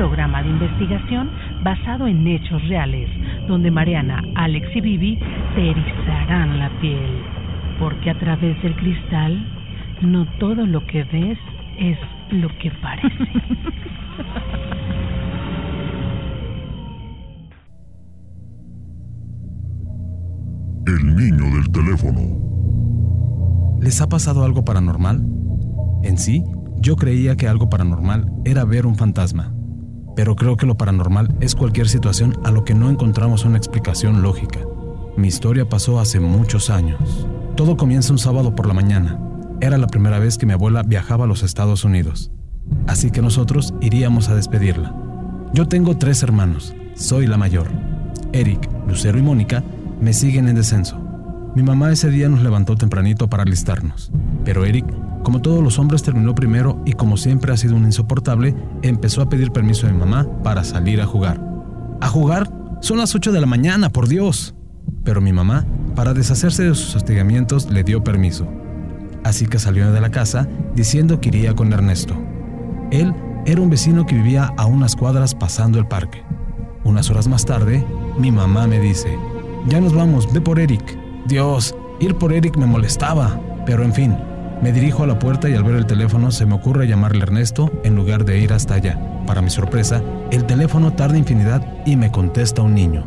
Programa 0.00 0.42
de 0.42 0.48
investigación 0.48 1.30
basado 1.62 2.06
en 2.06 2.26
hechos 2.26 2.66
reales, 2.68 3.10
donde 3.46 3.70
Mariana, 3.70 4.22
Alex 4.34 4.74
y 4.74 4.80
Vivi 4.80 5.18
te 5.54 5.72
erizarán 5.72 6.58
la 6.58 6.70
piel, 6.80 7.20
porque 7.78 8.08
a 8.08 8.18
través 8.18 8.62
del 8.62 8.74
cristal 8.76 9.46
no 10.00 10.26
todo 10.38 10.64
lo 10.64 10.86
que 10.86 11.04
ves 11.04 11.36
es 11.78 11.98
lo 12.30 12.48
que 12.60 12.70
parece. 12.80 13.10
El 20.86 21.14
niño 21.14 21.44
del 21.56 21.70
teléfono. 21.70 22.22
¿Les 23.82 24.00
ha 24.00 24.08
pasado 24.08 24.46
algo 24.46 24.64
paranormal? 24.64 25.22
En 26.04 26.16
sí, 26.16 26.42
yo 26.78 26.96
creía 26.96 27.36
que 27.36 27.48
algo 27.48 27.68
paranormal 27.68 28.24
era 28.46 28.64
ver 28.64 28.86
un 28.86 28.96
fantasma, 28.96 29.52
pero 30.20 30.36
creo 30.36 30.58
que 30.58 30.66
lo 30.66 30.76
paranormal 30.76 31.34
es 31.40 31.54
cualquier 31.54 31.88
situación 31.88 32.38
a 32.44 32.50
lo 32.50 32.62
que 32.62 32.74
no 32.74 32.90
encontramos 32.90 33.46
una 33.46 33.56
explicación 33.56 34.20
lógica. 34.20 34.60
Mi 35.16 35.28
historia 35.28 35.66
pasó 35.66 35.98
hace 35.98 36.20
muchos 36.20 36.68
años. 36.68 37.26
Todo 37.56 37.78
comienza 37.78 38.12
un 38.12 38.18
sábado 38.18 38.54
por 38.54 38.66
la 38.66 38.74
mañana. 38.74 39.18
Era 39.62 39.78
la 39.78 39.86
primera 39.86 40.18
vez 40.18 40.36
que 40.36 40.44
mi 40.44 40.52
abuela 40.52 40.82
viajaba 40.82 41.24
a 41.24 41.26
los 41.26 41.42
Estados 41.42 41.84
Unidos, 41.86 42.30
así 42.86 43.10
que 43.10 43.22
nosotros 43.22 43.72
iríamos 43.80 44.28
a 44.28 44.34
despedirla. 44.34 44.94
Yo 45.54 45.68
tengo 45.68 45.96
tres 45.96 46.22
hermanos, 46.22 46.74
soy 46.94 47.26
la 47.26 47.38
mayor. 47.38 47.68
Eric, 48.34 48.68
Lucero 48.86 49.18
y 49.18 49.22
Mónica 49.22 49.64
me 50.02 50.12
siguen 50.12 50.48
en 50.48 50.56
descenso. 50.56 51.00
Mi 51.56 51.62
mamá 51.62 51.92
ese 51.92 52.10
día 52.10 52.28
nos 52.28 52.42
levantó 52.42 52.76
tempranito 52.76 53.30
para 53.30 53.44
alistarnos, 53.44 54.12
pero 54.44 54.66
Eric, 54.66 54.84
como 55.22 55.42
todos 55.42 55.62
los 55.62 55.78
hombres, 55.78 56.02
terminó 56.02 56.34
primero 56.34 56.80
y 56.84 56.92
como 56.92 57.16
siempre 57.16 57.52
ha 57.52 57.56
sido 57.56 57.76
un 57.76 57.84
insoportable, 57.84 58.54
empezó 58.82 59.22
a 59.22 59.28
pedir 59.28 59.52
permiso 59.52 59.86
mi 59.86 59.92
mamá 59.92 60.26
para 60.42 60.64
salir 60.64 61.00
a 61.00 61.06
jugar. 61.06 61.40
¿A 62.00 62.08
jugar? 62.08 62.50
Son 62.80 62.98
las 62.98 63.14
8 63.14 63.32
de 63.32 63.40
la 63.40 63.46
mañana, 63.46 63.90
por 63.90 64.08
Dios. 64.08 64.54
Pero 65.04 65.20
mi 65.20 65.32
mamá, 65.32 65.66
para 65.94 66.14
deshacerse 66.14 66.62
de 66.62 66.74
sus 66.74 66.96
hostigamientos, 66.96 67.70
le 67.70 67.84
dio 67.84 68.02
permiso. 68.02 68.46
Así 69.22 69.46
que 69.46 69.58
salió 69.58 69.92
de 69.92 70.00
la 70.00 70.10
casa 70.10 70.48
diciendo 70.74 71.20
que 71.20 71.28
iría 71.28 71.54
con 71.54 71.72
Ernesto. 71.72 72.14
Él 72.90 73.14
era 73.46 73.60
un 73.60 73.70
vecino 73.70 74.06
que 74.06 74.16
vivía 74.16 74.52
a 74.56 74.66
unas 74.66 74.96
cuadras 74.96 75.34
pasando 75.34 75.78
el 75.78 75.86
parque. 75.86 76.22
Unas 76.84 77.10
horas 77.10 77.28
más 77.28 77.44
tarde, 77.44 77.84
mi 78.18 78.32
mamá 78.32 78.66
me 78.66 78.80
dice, 78.80 79.18
ya 79.68 79.80
nos 79.80 79.94
vamos, 79.94 80.32
ve 80.32 80.40
por 80.40 80.58
Eric. 80.58 80.98
Dios, 81.26 81.74
ir 82.00 82.14
por 82.14 82.32
Eric 82.32 82.56
me 82.56 82.66
molestaba, 82.66 83.38
pero 83.66 83.84
en 83.84 83.92
fin, 83.92 84.16
me 84.62 84.72
dirijo 84.72 85.02
a 85.02 85.06
la 85.06 85.18
puerta 85.18 85.48
y 85.48 85.54
al 85.54 85.64
ver 85.64 85.76
el 85.76 85.86
teléfono 85.86 86.30
se 86.30 86.46
me 86.46 86.54
ocurre 86.54 86.86
llamarle 86.86 87.22
Ernesto 87.22 87.70
en 87.84 87.96
lugar 87.96 88.24
de 88.24 88.38
ir 88.38 88.52
hasta 88.52 88.74
allá. 88.74 88.98
Para 89.26 89.42
mi 89.42 89.50
sorpresa, 89.50 90.02
el 90.30 90.44
teléfono 90.44 90.92
tarda 90.92 91.16
infinidad 91.16 91.62
y 91.86 91.96
me 91.96 92.10
contesta 92.10 92.62
un 92.62 92.74
niño. 92.74 93.04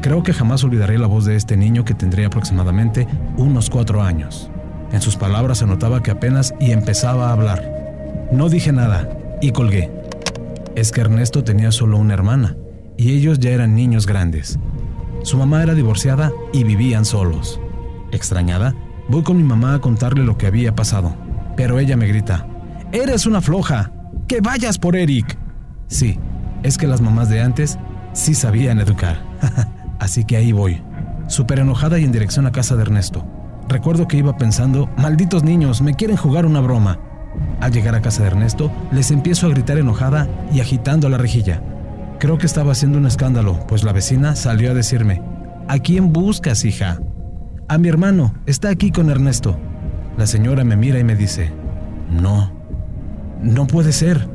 Creo 0.00 0.22
que 0.22 0.32
jamás 0.32 0.62
olvidaré 0.62 0.98
la 0.98 1.08
voz 1.08 1.24
de 1.24 1.34
este 1.34 1.56
niño 1.56 1.84
que 1.84 1.94
tendría 1.94 2.28
aproximadamente 2.28 3.08
unos 3.36 3.68
cuatro 3.68 4.02
años. 4.02 4.50
En 4.92 5.00
sus 5.00 5.16
palabras 5.16 5.58
se 5.58 5.66
notaba 5.66 6.02
que 6.02 6.12
apenas 6.12 6.54
y 6.60 6.70
empezaba 6.70 7.28
a 7.28 7.32
hablar. 7.32 8.28
No 8.30 8.48
dije 8.48 8.72
nada 8.72 9.08
y 9.40 9.50
colgué. 9.50 9.90
Es 10.76 10.92
que 10.92 11.00
Ernesto 11.00 11.42
tenía 11.42 11.72
solo 11.72 11.96
una 11.96 12.12
hermana 12.12 12.54
y 12.98 13.12
ellos 13.12 13.38
ya 13.38 13.50
eran 13.50 13.74
niños 13.74 14.06
grandes. 14.06 14.58
Su 15.22 15.38
mamá 15.38 15.62
era 15.62 15.74
divorciada 15.74 16.32
y 16.52 16.64
vivían 16.64 17.06
solos. 17.06 17.58
Extrañada, 18.12 18.74
voy 19.08 19.22
con 19.22 19.38
mi 19.38 19.42
mamá 19.42 19.74
a 19.74 19.80
contarle 19.80 20.22
lo 20.22 20.36
que 20.36 20.46
había 20.46 20.74
pasado, 20.74 21.16
pero 21.56 21.78
ella 21.78 21.96
me 21.96 22.06
grita, 22.06 22.46
Eres 22.92 23.26
una 23.26 23.40
floja, 23.40 23.90
que 24.28 24.42
vayas 24.42 24.78
por 24.78 24.96
Eric. 24.96 25.38
Sí, 25.88 26.18
es 26.62 26.76
que 26.76 26.86
las 26.86 27.00
mamás 27.00 27.30
de 27.30 27.40
antes 27.40 27.78
sí 28.12 28.34
sabían 28.34 28.78
educar. 28.78 29.22
Así 29.98 30.24
que 30.24 30.36
ahí 30.36 30.52
voy, 30.52 30.82
súper 31.26 31.58
enojada 31.58 31.98
y 31.98 32.04
en 32.04 32.12
dirección 32.12 32.46
a 32.46 32.52
casa 32.52 32.76
de 32.76 32.82
Ernesto. 32.82 33.26
Recuerdo 33.66 34.06
que 34.06 34.18
iba 34.18 34.36
pensando, 34.36 34.90
malditos 34.98 35.42
niños, 35.42 35.80
me 35.80 35.94
quieren 35.94 36.18
jugar 36.18 36.44
una 36.44 36.60
broma. 36.60 37.00
Al 37.60 37.72
llegar 37.72 37.94
a 37.94 38.02
casa 38.02 38.22
de 38.22 38.28
Ernesto, 38.28 38.70
les 38.92 39.10
empiezo 39.10 39.46
a 39.46 39.50
gritar 39.50 39.78
enojada 39.78 40.28
y 40.52 40.60
agitando 40.60 41.08
la 41.08 41.18
rejilla. 41.18 41.62
Creo 42.18 42.38
que 42.38 42.46
estaba 42.46 42.72
haciendo 42.72 42.98
un 42.98 43.06
escándalo, 43.06 43.66
pues 43.66 43.84
la 43.84 43.92
vecina 43.92 44.36
salió 44.36 44.70
a 44.70 44.74
decirme, 44.74 45.22
¿A 45.68 45.80
quién 45.80 46.12
buscas, 46.12 46.64
hija? 46.64 47.00
A 47.68 47.78
mi 47.78 47.88
hermano, 47.88 48.34
está 48.46 48.68
aquí 48.68 48.92
con 48.92 49.10
Ernesto. 49.10 49.58
La 50.16 50.28
señora 50.28 50.62
me 50.62 50.76
mira 50.76 51.00
y 51.00 51.04
me 51.04 51.16
dice, 51.16 51.50
no, 52.08 52.52
no 53.42 53.66
puede 53.66 53.90
ser. 53.90 54.28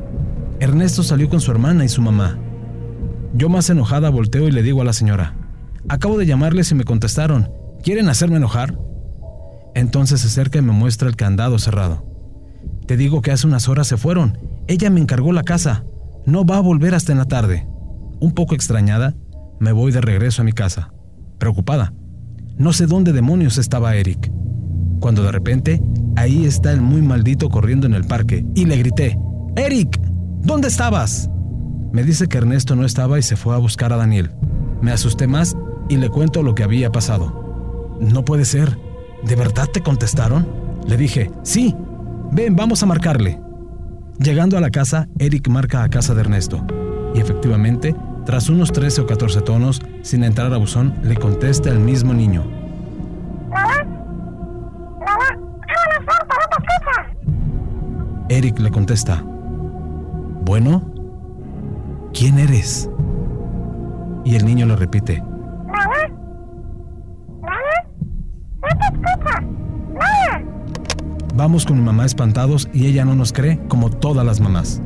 Ernesto 0.60 1.04
salió 1.04 1.30
con 1.30 1.40
su 1.40 1.50
hermana 1.50 1.86
y 1.86 1.90
su 1.90 2.02
mamá. 2.02 2.38
Yo 3.34 3.48
más 3.48 3.70
enojada 3.70 4.10
volteo 4.10 4.50
y 4.50 4.52
le 4.52 4.62
digo 4.62 4.82
a 4.82 4.86
la 4.86 4.92
señora, 4.92 5.36
acabo 5.88 6.18
de 6.18 6.26
llamarles 6.26 6.70
y 6.72 6.76
me 6.76 6.84
contestaron, 6.84 7.50
¿quieren 7.82 8.10
hacerme 8.10 8.36
enojar? 8.36 8.78
Entonces 9.74 10.20
se 10.20 10.28
acerca 10.28 10.60
y 10.60 10.64
me 10.64 10.74
muestra 10.74 11.08
el 11.08 11.16
candado 11.16 11.58
cerrado. 11.60 12.11
Te 12.86 12.98
digo 12.98 13.22
que 13.22 13.32
hace 13.32 13.48
unas 13.48 13.68
horas 13.70 13.88
se 13.88 13.98
fueron. 13.98 14.38
Ella 14.68 14.90
me 14.90 15.00
encargó 15.00 15.34
la 15.34 15.44
casa. 15.44 15.86
No 16.26 16.46
va 16.46 16.58
a 16.58 16.62
volver 16.62 16.96
hasta 16.96 17.12
en 17.12 17.18
la 17.18 17.26
tarde. 17.26 17.68
Un 18.20 18.34
poco 18.34 18.54
extrañada, 18.54 19.16
me 19.60 19.72
voy 19.72 19.92
de 19.92 20.02
regreso 20.02 20.42
a 20.42 20.46
mi 20.46 20.52
casa. 20.52 20.94
Preocupada. 21.38 21.94
No 22.58 22.74
sé 22.74 22.86
dónde 22.86 23.14
demonios 23.14 23.58
estaba 23.58 23.96
Eric. 23.96 24.32
Cuando 25.00 25.24
de 25.24 25.32
repente, 25.32 25.82
ahí 26.16 26.46
está 26.46 26.72
el 26.72 26.82
muy 26.82 27.02
maldito 27.02 27.50
corriendo 27.50 27.88
en 27.88 27.96
el 27.96 28.04
parque 28.04 28.46
y 28.54 28.66
le 28.66 28.78
grité, 28.78 29.18
Eric, 29.56 30.00
¿dónde 30.44 30.68
estabas? 30.68 31.30
Me 31.92 32.04
dice 32.04 32.28
que 32.28 32.38
Ernesto 32.38 32.76
no 32.76 32.86
estaba 32.86 33.18
y 33.18 33.24
se 33.24 33.36
fue 33.36 33.56
a 33.56 33.58
buscar 33.58 33.92
a 33.92 33.98
Daniel. 33.98 34.32
Me 34.82 34.92
asusté 34.92 35.28
más 35.28 35.58
y 35.90 35.98
le 35.98 36.10
cuento 36.10 36.44
lo 36.44 36.56
que 36.56 36.64
había 36.64 36.92
pasado. 36.92 37.98
No 38.00 38.24
puede 38.24 38.46
ser. 38.46 38.78
¿De 39.24 39.36
verdad 39.36 39.68
te 39.72 39.82
contestaron? 39.82 40.48
Le 40.88 40.98
dije, 40.98 41.32
sí, 41.44 41.76
ven, 42.32 42.56
vamos 42.56 42.82
a 42.84 42.86
marcarle. 42.86 43.40
Llegando 44.20 44.58
a 44.58 44.62
la 44.62 44.70
casa, 44.70 45.08
Eric 45.20 45.48
marca 45.48 45.84
a 45.84 45.90
casa 45.90 46.14
de 46.14 46.22
Ernesto. 46.22 46.66
Y 47.16 47.20
efectivamente, 47.20 47.96
tras 48.26 48.50
unos 48.50 48.72
13 48.72 49.02
o 49.02 49.08
14 49.08 49.42
tonos, 49.42 49.82
sin 50.02 50.24
entrar 50.24 50.54
a 50.54 50.58
buzón, 50.58 50.94
le 51.04 51.16
contesta 51.16 51.70
el 51.70 51.80
mismo 51.80 52.14
niño. 52.14 52.44
¿Mamá? 53.50 53.84
¿Mamá? 55.00 55.26
¡Habla 55.68 56.06
fuerte, 56.06 56.36
no 56.60 57.18
te! 58.28 58.36
Eric 58.36 58.60
le 58.60 58.72
contesta, 58.72 59.24
Bueno, 60.46 60.90
¿quién 62.14 62.40
eres? 62.40 62.90
Y 64.24 64.36
el 64.36 64.46
niño 64.46 64.66
le 64.68 64.76
repite, 64.76 65.24
Vamos 71.34 71.66
con 71.66 71.78
mi 71.78 71.84
mamá 71.84 72.06
espantados 72.06 72.68
y 72.74 72.88
ella 72.88 73.06
no 73.06 73.16
nos 73.16 73.32
cree 73.32 73.58
como 73.70 73.90
todas 73.90 74.26
las 74.26 74.42
mamás. 74.42 74.82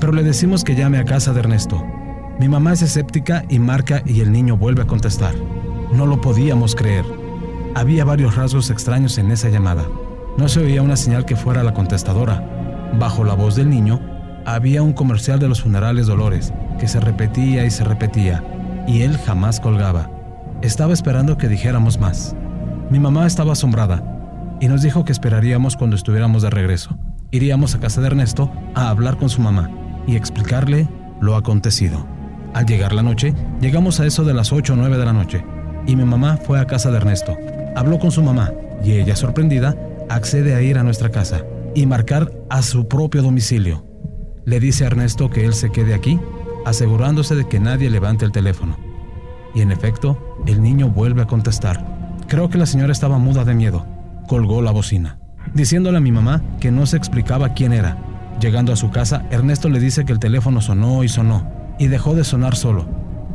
Pero 0.00 0.12
le 0.12 0.22
decimos 0.22 0.64
que 0.64 0.74
llame 0.74 0.98
a 0.98 1.04
casa 1.04 1.34
de 1.34 1.40
Ernesto. 1.40 1.84
Mi 2.40 2.48
mamá 2.48 2.72
es 2.72 2.80
escéptica 2.80 3.44
y 3.50 3.58
marca 3.58 4.02
y 4.06 4.20
el 4.20 4.32
niño 4.32 4.56
vuelve 4.56 4.82
a 4.82 4.86
contestar. 4.86 5.34
No 5.92 6.06
lo 6.06 6.20
podíamos 6.20 6.74
creer. 6.74 7.04
Había 7.74 8.06
varios 8.06 8.36
rasgos 8.36 8.70
extraños 8.70 9.18
en 9.18 9.30
esa 9.30 9.50
llamada. 9.50 9.86
No 10.38 10.48
se 10.48 10.60
oía 10.60 10.80
una 10.80 10.96
señal 10.96 11.26
que 11.26 11.36
fuera 11.36 11.62
la 11.62 11.74
contestadora. 11.74 12.90
Bajo 12.98 13.22
la 13.22 13.34
voz 13.34 13.54
del 13.54 13.68
niño 13.68 14.00
había 14.46 14.82
un 14.82 14.94
comercial 14.94 15.38
de 15.38 15.48
los 15.48 15.60
funerales 15.60 16.06
Dolores 16.06 16.54
que 16.80 16.88
se 16.88 17.00
repetía 17.00 17.66
y 17.66 17.70
se 17.70 17.84
repetía 17.84 18.42
y 18.88 19.02
él 19.02 19.18
jamás 19.18 19.60
colgaba. 19.60 20.10
Estaba 20.62 20.94
esperando 20.94 21.36
que 21.36 21.48
dijéramos 21.48 22.00
más. 22.00 22.34
Mi 22.90 22.98
mamá 22.98 23.26
estaba 23.26 23.52
asombrada 23.52 24.11
y 24.62 24.68
nos 24.68 24.80
dijo 24.80 25.04
que 25.04 25.10
esperaríamos 25.10 25.76
cuando 25.76 25.96
estuviéramos 25.96 26.40
de 26.42 26.50
regreso. 26.50 26.96
Iríamos 27.32 27.74
a 27.74 27.80
casa 27.80 28.00
de 28.00 28.06
Ernesto 28.06 28.48
a 28.76 28.90
hablar 28.90 29.16
con 29.16 29.28
su 29.28 29.40
mamá 29.40 29.68
y 30.06 30.14
explicarle 30.14 30.88
lo 31.20 31.34
acontecido. 31.34 32.06
Al 32.54 32.64
llegar 32.64 32.92
la 32.92 33.02
noche, 33.02 33.34
llegamos 33.60 33.98
a 33.98 34.06
eso 34.06 34.22
de 34.22 34.34
las 34.34 34.52
8 34.52 34.74
o 34.74 34.76
9 34.76 34.98
de 34.98 35.04
la 35.04 35.12
noche 35.12 35.44
y 35.84 35.96
mi 35.96 36.04
mamá 36.04 36.36
fue 36.36 36.60
a 36.60 36.68
casa 36.68 36.92
de 36.92 36.98
Ernesto. 36.98 37.36
Habló 37.74 37.98
con 37.98 38.12
su 38.12 38.22
mamá 38.22 38.52
y 38.84 38.92
ella, 38.92 39.16
sorprendida, 39.16 39.76
accede 40.08 40.54
a 40.54 40.62
ir 40.62 40.78
a 40.78 40.84
nuestra 40.84 41.10
casa. 41.10 41.42
y 41.74 41.86
marcar 41.86 42.30
a 42.50 42.60
su 42.60 42.86
propio 42.86 43.22
domicilio. 43.22 43.86
Le 44.44 44.60
dice 44.60 44.84
a 44.84 44.88
Ernesto 44.88 45.30
que 45.30 45.46
él 45.46 45.54
se 45.54 45.72
quede 45.72 45.94
aquí, 45.94 46.20
asegurándose 46.66 47.34
de 47.34 47.48
que 47.48 47.58
nadie 47.58 47.88
levante 47.88 48.26
el 48.26 48.30
teléfono. 48.30 48.76
Y 49.54 49.62
en 49.62 49.72
efecto, 49.72 50.36
el 50.46 50.62
niño 50.62 50.90
vuelve 50.90 51.22
a 51.22 51.26
contestar. 51.26 52.18
Creo 52.28 52.50
que 52.50 52.58
la 52.58 52.66
señora 52.66 52.92
estaba 52.92 53.16
muda 53.16 53.46
de 53.46 53.54
miedo. 53.54 53.86
Colgó 54.26 54.62
la 54.62 54.70
bocina, 54.70 55.18
diciéndole 55.54 55.98
a 55.98 56.00
mi 56.00 56.12
mamá 56.12 56.42
que 56.60 56.70
no 56.70 56.86
se 56.86 56.96
explicaba 56.96 57.54
quién 57.54 57.72
era. 57.72 57.96
Llegando 58.40 58.72
a 58.72 58.76
su 58.76 58.90
casa, 58.90 59.24
Ernesto 59.30 59.68
le 59.68 59.80
dice 59.80 60.04
que 60.04 60.12
el 60.12 60.18
teléfono 60.18 60.60
sonó 60.60 61.04
y 61.04 61.08
sonó, 61.08 61.50
y 61.78 61.88
dejó 61.88 62.14
de 62.14 62.24
sonar 62.24 62.56
solo. 62.56 62.86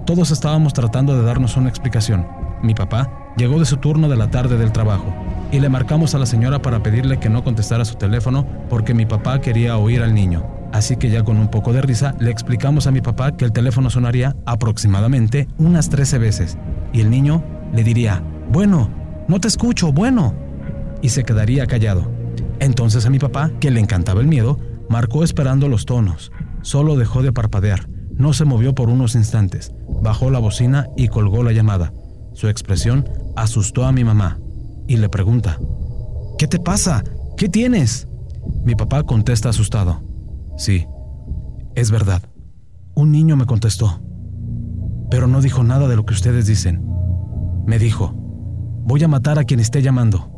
Todos 0.06 0.32
estábamos 0.32 0.74
tratando 0.74 1.18
de 1.18 1.24
darnos 1.24 1.58
una 1.58 1.70
explicación. 1.70 2.28
Mi 2.64 2.74
papá 2.74 3.34
llegó 3.38 3.60
de 3.60 3.66
su 3.66 3.78
turno 3.78 4.10
de 4.10 4.16
la 4.16 4.32
tarde 4.32 4.58
del 4.58 4.72
trabajo, 4.72 5.14
y 5.52 5.60
le 5.60 5.70
marcamos 5.70 6.16
a 6.16 6.20
la 6.20 6.26
señora 6.26 6.62
para 6.62 6.84
pedirle 6.84 7.20
que 7.20 7.30
no 7.30 7.44
contestara 7.44 7.86
su 7.86 7.96
teléfono 7.96 8.46
porque 8.70 8.94
mi 8.94 9.06
papá 9.06 9.40
quería 9.40 9.78
oír 9.78 10.02
al 10.02 10.14
niño. 10.14 10.46
Así 10.74 10.98
que 10.98 11.10
ya 11.10 11.24
con 11.24 11.38
un 11.38 11.50
poco 11.50 11.72
de 11.72 11.82
risa 11.82 12.14
le 12.20 12.32
explicamos 12.32 12.88
a 12.88 12.92
mi 12.92 13.02
papá 13.02 13.38
que 13.38 13.46
el 13.46 13.54
teléfono 13.54 13.90
sonaría 13.90 14.36
aproximadamente 14.46 15.48
unas 15.58 15.90
13 15.90 16.18
veces 16.18 16.58
y 16.92 17.02
el 17.02 17.10
niño 17.10 17.44
le 17.74 17.84
diría, 17.84 18.22
bueno, 18.52 18.90
no 19.28 19.40
te 19.40 19.48
escucho, 19.48 19.94
bueno, 19.94 20.34
y 21.02 21.10
se 21.10 21.24
quedaría 21.24 21.68
callado. 21.68 22.10
Entonces 22.60 23.06
a 23.06 23.10
mi 23.10 23.20
papá, 23.20 23.52
que 23.60 23.72
le 23.72 23.80
encantaba 23.80 24.22
el 24.22 24.28
miedo, 24.28 24.60
marcó 24.90 25.24
esperando 25.24 25.68
los 25.68 25.86
tonos. 25.86 26.32
Solo 26.62 26.96
dejó 26.96 27.22
de 27.22 27.34
parpadear, 27.34 27.88
no 28.12 28.34
se 28.34 28.46
movió 28.46 28.74
por 28.74 28.90
unos 28.90 29.16
instantes, 29.16 29.74
bajó 30.02 30.32
la 30.32 30.40
bocina 30.40 30.88
y 30.98 31.08
colgó 31.08 31.44
la 31.44 31.52
llamada. 31.52 31.94
Su 32.34 32.48
expresión 32.48 33.08
asustó 33.36 33.86
a 33.86 33.92
mi 33.92 34.04
mamá 34.04 34.40
y 34.88 34.98
le 34.98 35.10
pregunta, 35.10 35.60
¿Qué 36.38 36.48
te 36.48 36.60
pasa? 36.60 37.04
¿Qué 37.36 37.50
tienes? 37.50 38.08
Mi 38.64 38.76
papá 38.76 39.04
contesta 39.04 39.50
asustado, 39.50 40.04
Sí, 40.58 40.86
es 41.76 41.92
verdad. 41.92 42.22
Un 42.96 43.12
niño 43.12 43.36
me 43.36 43.46
contestó, 43.46 44.02
pero 45.10 45.28
no 45.28 45.42
dijo 45.42 45.64
nada 45.64 45.88
de 45.88 45.96
lo 45.96 46.06
que 46.06 46.14
ustedes 46.14 46.48
dicen. 46.48 46.84
Me 47.66 47.78
dijo, 47.80 48.14
voy 48.86 49.04
a 49.04 49.08
matar 49.08 49.38
a 49.38 49.44
quien 49.44 49.60
esté 49.60 49.82
llamando. 49.82 50.37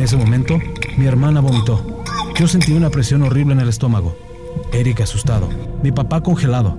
En 0.00 0.04
ese 0.04 0.16
momento, 0.16 0.58
mi 0.96 1.04
hermana 1.04 1.40
vomitó. 1.40 2.02
Yo 2.38 2.48
sentí 2.48 2.72
una 2.72 2.88
presión 2.88 3.20
horrible 3.20 3.52
en 3.52 3.60
el 3.60 3.68
estómago. 3.68 4.16
Eric 4.72 5.02
asustado, 5.02 5.46
mi 5.82 5.92
papá 5.92 6.22
congelado. 6.22 6.74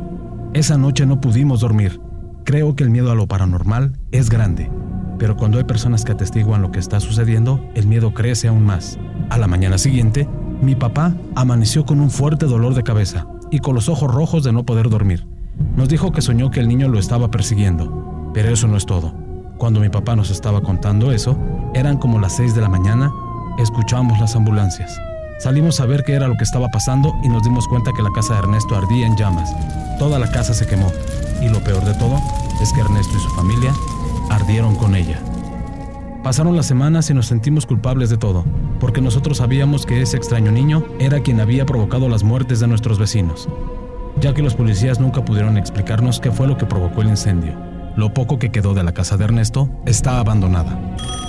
Esa 0.53 0.75
noche 0.75 1.05
no 1.05 1.21
pudimos 1.21 1.59
dormir. 1.59 2.01
Creo 2.45 2.75
que 2.75 2.83
el 2.83 2.89
miedo 2.89 3.11
a 3.11 3.15
lo 3.15 3.27
paranormal 3.27 3.95
es 4.11 4.31
grande, 4.31 4.71
pero 5.19 5.37
cuando 5.37 5.59
hay 5.59 5.65
personas 5.65 6.03
que 6.03 6.13
atestiguan 6.13 6.63
lo 6.63 6.71
que 6.71 6.79
está 6.79 6.99
sucediendo, 6.99 7.63
el 7.75 7.85
miedo 7.85 8.11
crece 8.15 8.47
aún 8.47 8.65
más. 8.65 8.97
A 9.29 9.37
la 9.37 9.45
mañana 9.45 9.77
siguiente, 9.77 10.27
mi 10.63 10.73
papá 10.73 11.13
amaneció 11.35 11.85
con 11.85 11.99
un 11.99 12.09
fuerte 12.09 12.47
dolor 12.47 12.73
de 12.73 12.81
cabeza 12.81 13.27
y 13.51 13.59
con 13.59 13.75
los 13.75 13.87
ojos 13.87 14.11
rojos 14.11 14.43
de 14.43 14.51
no 14.51 14.65
poder 14.65 14.89
dormir. 14.89 15.27
Nos 15.77 15.89
dijo 15.89 16.11
que 16.11 16.23
soñó 16.23 16.49
que 16.49 16.59
el 16.59 16.67
niño 16.67 16.87
lo 16.87 16.97
estaba 16.97 17.29
persiguiendo, 17.29 18.31
pero 18.33 18.49
eso 18.49 18.67
no 18.67 18.77
es 18.77 18.87
todo. 18.87 19.13
Cuando 19.61 19.79
mi 19.79 19.89
papá 19.89 20.15
nos 20.15 20.31
estaba 20.31 20.59
contando 20.61 21.11
eso, 21.11 21.37
eran 21.75 21.99
como 21.99 22.17
las 22.17 22.35
6 22.35 22.55
de 22.55 22.61
la 22.61 22.67
mañana, 22.67 23.11
escuchamos 23.59 24.19
las 24.19 24.35
ambulancias. 24.35 24.99
Salimos 25.37 25.79
a 25.79 25.85
ver 25.85 26.03
qué 26.03 26.13
era 26.13 26.27
lo 26.27 26.35
que 26.35 26.45
estaba 26.45 26.67
pasando 26.69 27.13
y 27.21 27.29
nos 27.29 27.43
dimos 27.43 27.67
cuenta 27.67 27.91
que 27.95 28.01
la 28.01 28.09
casa 28.09 28.33
de 28.33 28.39
Ernesto 28.39 28.75
ardía 28.75 29.05
en 29.05 29.15
llamas. 29.15 29.53
Toda 29.99 30.17
la 30.17 30.31
casa 30.31 30.55
se 30.55 30.65
quemó 30.65 30.91
y 31.43 31.47
lo 31.47 31.63
peor 31.63 31.85
de 31.85 31.93
todo 31.93 32.19
es 32.59 32.73
que 32.73 32.81
Ernesto 32.81 33.15
y 33.15 33.19
su 33.19 33.29
familia 33.35 33.71
ardieron 34.31 34.75
con 34.75 34.95
ella. 34.95 35.19
Pasaron 36.23 36.55
las 36.55 36.65
semanas 36.65 37.11
y 37.11 37.13
nos 37.13 37.27
sentimos 37.27 37.67
culpables 37.67 38.09
de 38.09 38.17
todo, 38.17 38.43
porque 38.79 38.99
nosotros 38.99 39.37
sabíamos 39.37 39.85
que 39.85 40.01
ese 40.01 40.17
extraño 40.17 40.51
niño 40.51 40.83
era 40.97 41.19
quien 41.19 41.39
había 41.39 41.67
provocado 41.67 42.09
las 42.09 42.23
muertes 42.23 42.61
de 42.61 42.67
nuestros 42.67 42.97
vecinos, 42.97 43.47
ya 44.19 44.33
que 44.33 44.41
los 44.41 44.55
policías 44.55 44.99
nunca 44.99 45.23
pudieron 45.23 45.55
explicarnos 45.55 46.19
qué 46.19 46.31
fue 46.31 46.47
lo 46.47 46.57
que 46.57 46.65
provocó 46.65 47.03
el 47.03 47.09
incendio. 47.09 47.70
Lo 47.95 48.13
poco 48.13 48.39
que 48.39 48.51
quedó 48.51 48.73
de 48.73 48.83
la 48.83 48.93
casa 48.93 49.17
de 49.17 49.25
Ernesto 49.25 49.69
está 49.85 50.19
abandonada, 50.19 50.79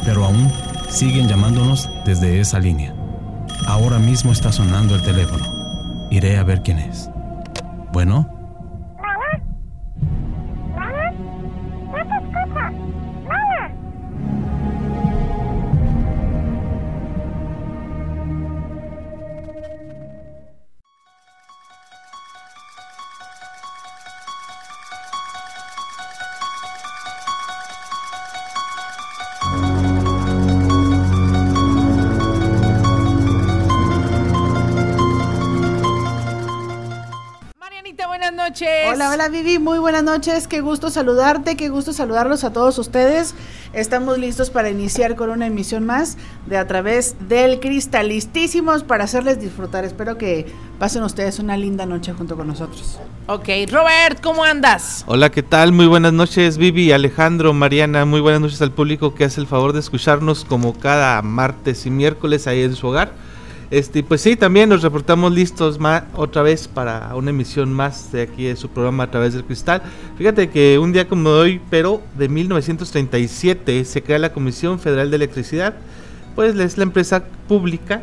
pero 0.04 0.24
aún 0.24 0.50
siguen 0.88 1.28
llamándonos 1.28 1.90
desde 2.04 2.40
esa 2.40 2.58
línea. 2.58 2.94
Ahora 3.66 3.98
mismo 3.98 4.32
está 4.32 4.52
sonando 4.52 4.94
el 4.94 5.02
teléfono. 5.02 5.44
Iré 6.10 6.36
a 6.38 6.44
ver 6.44 6.62
quién 6.62 6.78
es. 6.78 7.10
Bueno, 7.92 8.28
Hola, 39.02 39.14
hola 39.14 39.28
Vivi, 39.30 39.58
muy 39.58 39.80
buenas 39.80 40.04
noches, 40.04 40.46
qué 40.46 40.60
gusto 40.60 40.88
saludarte, 40.88 41.56
qué 41.56 41.70
gusto 41.70 41.92
saludarlos 41.92 42.44
a 42.44 42.52
todos 42.52 42.78
ustedes. 42.78 43.34
Estamos 43.72 44.16
listos 44.16 44.50
para 44.50 44.70
iniciar 44.70 45.16
con 45.16 45.30
una 45.30 45.48
emisión 45.48 45.84
más 45.84 46.16
de 46.46 46.56
A 46.56 46.68
través 46.68 47.16
del 47.28 47.58
Cristal, 47.58 48.10
listísimos 48.10 48.84
para 48.84 49.02
hacerles 49.02 49.40
disfrutar. 49.40 49.84
Espero 49.84 50.18
que 50.18 50.46
pasen 50.78 51.02
ustedes 51.02 51.40
una 51.40 51.56
linda 51.56 51.84
noche 51.84 52.12
junto 52.12 52.36
con 52.36 52.46
nosotros. 52.46 53.00
Ok, 53.26 53.48
Robert, 53.72 54.20
¿cómo 54.22 54.44
andas? 54.44 55.02
Hola, 55.08 55.32
¿qué 55.32 55.42
tal? 55.42 55.72
Muy 55.72 55.88
buenas 55.88 56.12
noches, 56.12 56.56
Vivi, 56.56 56.92
Alejandro, 56.92 57.52
Mariana. 57.52 58.04
Muy 58.04 58.20
buenas 58.20 58.40
noches 58.40 58.62
al 58.62 58.70
público 58.70 59.16
que 59.16 59.24
hace 59.24 59.40
el 59.40 59.48
favor 59.48 59.72
de 59.72 59.80
escucharnos 59.80 60.44
como 60.44 60.78
cada 60.78 61.20
martes 61.22 61.86
y 61.86 61.90
miércoles 61.90 62.46
ahí 62.46 62.62
en 62.62 62.76
su 62.76 62.86
hogar. 62.86 63.10
Este, 63.72 64.02
pues 64.02 64.20
sí, 64.20 64.36
también 64.36 64.68
nos 64.68 64.82
reportamos 64.82 65.32
listos 65.32 65.78
otra 66.14 66.42
vez 66.42 66.68
para 66.68 67.16
una 67.16 67.30
emisión 67.30 67.72
más 67.72 68.12
de 68.12 68.20
aquí 68.20 68.44
de 68.44 68.54
su 68.54 68.68
programa 68.68 69.04
a 69.04 69.10
través 69.10 69.32
del 69.32 69.44
cristal. 69.44 69.80
Fíjate 70.18 70.50
que 70.50 70.78
un 70.78 70.92
día 70.92 71.08
como 71.08 71.30
hoy, 71.30 71.58
pero 71.70 72.02
de 72.18 72.28
1937, 72.28 73.86
se 73.86 74.02
crea 74.02 74.18
la 74.18 74.34
Comisión 74.34 74.78
Federal 74.78 75.08
de 75.08 75.16
Electricidad, 75.16 75.72
pues 76.34 76.54
es 76.54 76.76
la 76.76 76.82
empresa 76.82 77.24
pública 77.48 78.02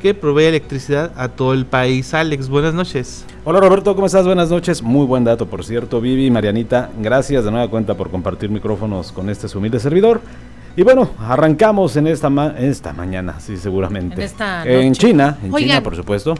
que 0.00 0.14
provee 0.14 0.44
electricidad 0.44 1.10
a 1.16 1.26
todo 1.26 1.52
el 1.52 1.66
país. 1.66 2.14
Alex, 2.14 2.48
buenas 2.48 2.72
noches. 2.72 3.24
Hola 3.44 3.58
Roberto, 3.58 3.92
¿cómo 3.96 4.06
estás? 4.06 4.24
Buenas 4.24 4.50
noches. 4.50 4.84
Muy 4.84 5.04
buen 5.04 5.24
dato, 5.24 5.46
por 5.46 5.64
cierto. 5.64 6.00
Vivi, 6.00 6.30
Marianita, 6.30 6.90
gracias 7.02 7.44
de 7.44 7.50
nueva 7.50 7.66
cuenta 7.66 7.96
por 7.96 8.12
compartir 8.12 8.50
micrófonos 8.50 9.10
con 9.10 9.30
este 9.30 9.48
humilde 9.58 9.80
servidor. 9.80 10.20
Y 10.76 10.82
bueno, 10.82 11.10
arrancamos 11.20 11.96
en 11.96 12.06
esta, 12.06 12.30
ma- 12.30 12.54
esta 12.58 12.92
mañana, 12.92 13.40
sí, 13.40 13.56
seguramente. 13.56 14.14
En 14.14 14.20
esta 14.22 14.64
En. 14.64 14.92
China, 14.94 15.36
en 15.42 15.52
Oigan. 15.52 15.68
China, 15.68 15.82
por 15.82 15.96
supuesto. 15.96 16.34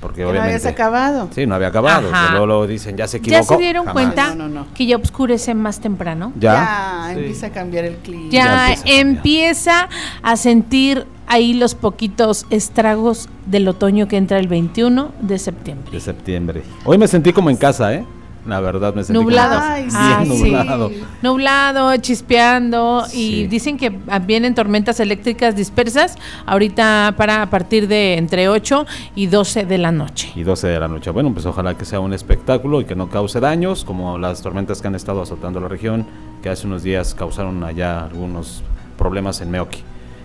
Porque 0.00 0.16
Que 0.18 0.22
no 0.22 0.30
obviamente. 0.30 0.54
habías 0.56 0.66
acabado. 0.72 1.28
Sí, 1.34 1.46
no 1.46 1.54
había 1.54 1.68
acabado. 1.68 2.08
Luego, 2.30 2.46
luego 2.46 2.66
dicen, 2.66 2.96
ya 2.96 3.06
se 3.06 3.18
¿Ya 3.20 3.38
equivocó. 3.40 3.54
se 3.56 3.60
dieron 3.60 3.84
Jamás. 3.84 3.92
cuenta 3.92 4.34
No, 4.34 4.48
no, 4.48 4.60
no. 4.60 4.66
que 4.74 4.86
ya 4.86 4.96
oscurece 4.96 5.52
más 5.54 5.78
temprano? 5.80 6.32
Ya. 6.40 6.54
Ya, 6.54 7.10
Sí. 7.14 7.18
empieza 7.20 7.46
a 7.48 7.50
cambiar 7.50 7.84
el 7.84 7.96
clima. 7.96 8.30
Ya, 8.30 8.74
Ya 8.74 8.82
empieza 9.00 9.88
a 10.22 10.30
a 10.32 10.36
sentir 10.36 11.06
ahí 11.26 11.52
los 11.52 11.74
poquitos 11.74 12.46
estragos 12.48 13.28
del 13.44 13.68
otoño 13.68 14.08
que 14.08 14.16
entra 14.16 14.38
el 14.38 14.48
21 14.48 15.12
de 15.20 15.38
septiembre. 15.38 15.90
De 15.92 16.00
septiembre. 16.00 16.62
Hoy 16.84 16.96
me 16.96 17.06
sentí 17.06 17.32
como 17.34 17.50
en 17.50 17.56
casa, 17.56 17.92
¿eh? 17.92 18.04
La 18.50 18.60
verdad, 18.60 18.94
me 18.94 19.04
sentí 19.04 19.20
Nublado. 19.22 19.54
como 19.60 19.72
Ay, 19.72 19.82
bien 19.84 19.94
Ah, 19.96 20.22
sí. 20.24 20.28
nublado. 20.50 20.90
Nublado, 21.22 21.96
chispeando 21.98 23.04
y 23.12 23.46
dicen 23.46 23.76
que 23.76 23.90
vienen 24.26 24.54
tormentas 24.54 24.98
eléctricas 25.00 25.54
dispersas 25.56 26.16
ahorita 26.46 27.14
para 27.16 27.42
a 27.42 27.50
partir 27.50 27.86
de 27.88 28.16
entre 28.18 28.48
8 28.48 28.86
y 29.14 29.26
12 29.26 29.64
de 29.66 29.78
la 29.78 29.92
noche. 29.92 30.32
y 30.34 30.42
12 30.42 30.66
de 30.68 30.80
la 30.80 30.88
noche. 30.88 31.10
Bueno, 31.10 31.32
pues 31.32 31.46
ojalá 31.46 31.76
que 31.76 31.84
sea 31.84 32.00
un 32.00 32.12
espectáculo 32.12 32.80
y 32.80 32.84
que 32.84 32.94
no 32.96 33.08
cause 33.08 33.40
daños, 33.40 33.84
como 33.84 34.18
las 34.18 34.42
tormentas 34.42 34.82
que 34.82 34.88
han 34.88 34.94
estado 34.94 35.22
azotando 35.22 35.60
la 35.60 35.68
región, 35.68 36.06
que 36.42 36.48
hace 36.48 36.66
unos 36.66 36.82
días 36.82 37.14
causaron 37.14 37.62
allá 37.64 38.04
algunos 38.04 38.62
problemas 38.98 39.40
en 39.40 39.50
Meoki, 39.50 39.80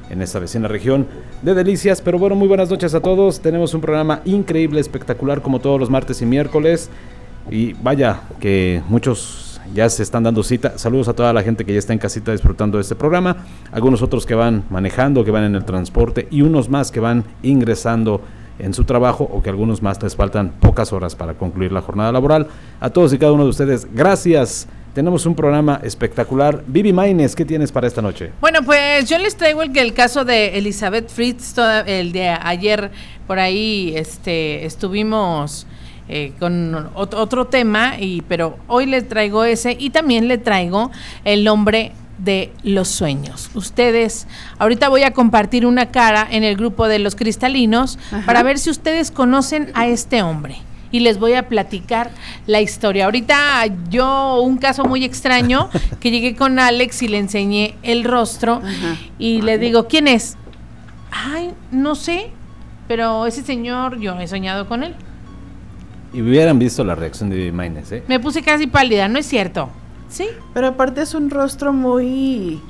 en 0.10 0.22
esta 0.22 0.40
vecina 0.40 0.68
región 0.68 1.08
de 1.42 1.54
Delicias. 1.54 2.02
Pero 2.02 2.18
bueno, 2.20 2.36
muy 2.36 2.48
buenas 2.48 2.70
noches 2.70 2.94
a 2.94 3.00
todos. 3.02 3.40
Tenemos 3.40 3.74
un 3.74 3.82
programa 3.82 4.22
increíble, 4.26 4.80
espectacular, 4.80 5.42
como 5.42 5.60
todos 5.60 5.80
los 5.80 5.90
martes 5.90 6.22
y 6.22 6.26
miércoles. 6.26 6.90
Y 7.52 7.74
vaya, 7.74 8.22
que 8.40 8.82
muchos 8.90 9.60
ya 9.74 9.90
se 9.90 10.04
están 10.04 10.24
dando 10.24 10.44
cita. 10.44 10.78
Saludos 10.78 11.08
a 11.08 11.14
toda 11.14 11.34
la 11.34 11.44
gente 11.44 11.66
que 11.66 11.74
ya 11.74 11.80
está 11.80 11.94
en 11.94 12.00
casita 12.00 12.32
disfrutando 12.32 12.78
de 12.78 12.82
este 12.84 12.96
programa. 12.96 13.38
Algunos 13.72 14.02
otros 14.02 14.26
que 14.26 14.36
van 14.36 14.64
manejando, 14.70 15.24
que 15.26 15.32
van 15.32 15.44
en 15.44 15.56
el 15.56 15.66
transporte 15.66 16.28
y 16.32 16.42
unos 16.42 16.70
más 16.70 16.92
que 16.92 17.00
van 17.00 17.24
ingresando 17.44 18.22
en 18.58 18.74
su 18.74 18.86
trabajo 18.86 19.26
o 19.32 19.44
que 19.44 19.50
algunos 19.50 19.82
más 19.82 20.02
les 20.02 20.16
faltan 20.16 20.52
pocas 20.62 20.94
horas 20.94 21.16
para 21.16 21.34
concluir 21.34 21.72
la 21.72 21.82
jornada 21.82 22.12
laboral. 22.12 22.48
A 22.80 22.90
todos 22.90 23.12
y 23.14 23.18
cada 23.18 23.34
uno 23.34 23.44
de 23.44 23.50
ustedes, 23.50 23.88
gracias 23.94 24.68
Tenemos 24.94 25.26
un 25.26 25.36
programa 25.36 25.82
espectacular. 25.84 26.64
Vivi 26.66 26.94
Maines, 26.94 27.36
¿qué 27.36 27.44
tienes 27.44 27.70
para 27.70 27.86
esta 27.86 28.02
noche? 28.02 28.32
Bueno, 28.40 28.60
pues 28.64 29.10
yo 29.10 29.18
les 29.18 29.36
traigo 29.36 29.62
el, 29.62 29.78
el 29.78 29.94
caso 29.94 30.24
de 30.24 30.58
Elizabeth 30.58 31.10
Fritz, 31.10 31.54
toda- 31.54 31.82
el 31.82 32.14
de 32.14 32.30
ayer 32.30 32.92
por 33.28 33.38
ahí 33.38 33.92
este, 33.98 34.64
estuvimos 34.64 35.68
eh, 36.08 36.34
con 36.40 36.74
ot- 36.96 37.14
otro 37.16 37.46
tema, 37.48 37.96
y, 38.00 38.22
pero 38.28 38.58
hoy 38.68 38.86
les 38.86 39.08
traigo 39.08 39.44
ese 39.44 39.76
y 39.80 39.90
también 39.90 40.28
le 40.28 40.38
traigo 40.38 40.92
el 41.24 41.44
nombre 41.44 41.92
de 42.18 42.52
los 42.64 42.88
sueños. 42.88 43.50
Ustedes, 43.56 44.28
ahorita 44.58 44.88
voy 44.90 45.04
a 45.04 45.12
compartir 45.12 45.66
una 45.66 45.88
cara 45.92 46.26
en 46.30 46.44
el 46.44 46.56
grupo 46.56 46.88
de 46.88 47.00
los 47.00 47.16
cristalinos 47.16 48.00
Ajá. 48.12 48.26
para 48.26 48.42
ver 48.44 48.58
si 48.58 48.70
ustedes 48.70 49.12
conocen 49.12 49.70
a 49.74 49.88
este 49.88 50.22
hombre. 50.24 50.58
Y 50.92 51.00
les 51.02 51.20
voy 51.20 51.34
a 51.34 51.50
platicar 51.50 52.12
la 52.48 52.62
historia. 52.62 53.04
Ahorita 53.06 53.66
yo, 53.90 54.40
un 54.42 54.58
caso 54.58 54.86
muy 54.86 55.04
extraño, 55.04 55.70
que 56.00 56.10
llegué 56.10 56.38
con 56.38 56.58
Alex 56.58 57.02
y 57.02 57.10
le 57.10 57.18
enseñé 57.18 57.76
el 57.84 58.06
rostro 58.06 58.62
Ajá. 58.64 58.96
y 59.20 59.42
le 59.42 59.58
digo, 59.58 59.88
¿quién 59.90 60.08
es? 60.08 60.38
Ay, 61.12 61.52
no 61.72 61.96
sé, 61.96 62.28
pero 62.88 63.26
ese 63.26 63.44
señor, 63.44 64.00
yo 64.00 64.18
he 64.20 64.28
soñado 64.28 64.70
con 64.70 64.84
él. 64.84 64.96
Y 66.16 66.22
hubieran 66.22 66.58
visto 66.58 66.82
la 66.86 66.96
reacción 66.96 67.30
de 67.30 67.36
Vivi 67.36 67.52
Maines, 67.52 67.92
¿eh? 67.92 68.02
Me 68.08 68.22
puse 68.22 68.42
casi 68.42 68.68
pálida, 68.68 69.10
¿no 69.10 69.20
es 69.20 69.26
cierto? 69.26 69.70
Sí. 70.08 70.28
Pero 70.54 70.68
aparte 70.68 71.02
es 71.02 71.14
un 71.14 71.30
rostro 71.30 71.74
muy, 71.74 72.62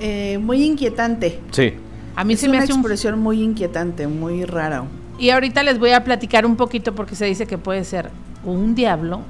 eh, 0.00 0.38
muy 0.38 0.64
inquietante. 0.64 1.40
Sí. 1.50 1.74
A 2.16 2.24
mí 2.24 2.32
es 2.32 2.40
se 2.40 2.48
me 2.48 2.54
una 2.54 2.64
hace 2.64 2.72
un... 2.72 2.78
expresión 2.78 3.18
muy 3.18 3.42
inquietante, 3.42 4.06
muy 4.06 4.46
rara. 4.46 4.84
Y 5.18 5.28
ahorita 5.28 5.62
les 5.62 5.78
voy 5.78 5.90
a 5.90 6.04
platicar 6.04 6.46
un 6.46 6.56
poquito 6.56 6.94
porque 6.94 7.16
se 7.16 7.26
dice 7.26 7.46
que 7.46 7.58
puede 7.58 7.84
ser 7.84 8.08
un 8.46 8.74
diablo, 8.74 9.20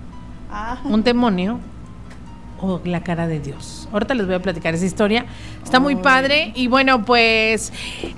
un 0.84 1.02
demonio 1.02 1.58
o 2.62 2.80
la 2.84 3.02
cara 3.02 3.26
de 3.26 3.40
Dios. 3.40 3.88
Ahorita 3.92 4.14
les 4.14 4.26
voy 4.26 4.36
a 4.36 4.40
platicar 4.40 4.74
esa 4.74 4.86
historia. 4.86 5.26
Está 5.62 5.80
muy 5.80 5.96
padre 5.96 6.52
y 6.54 6.68
bueno, 6.68 7.04
pues 7.04 7.72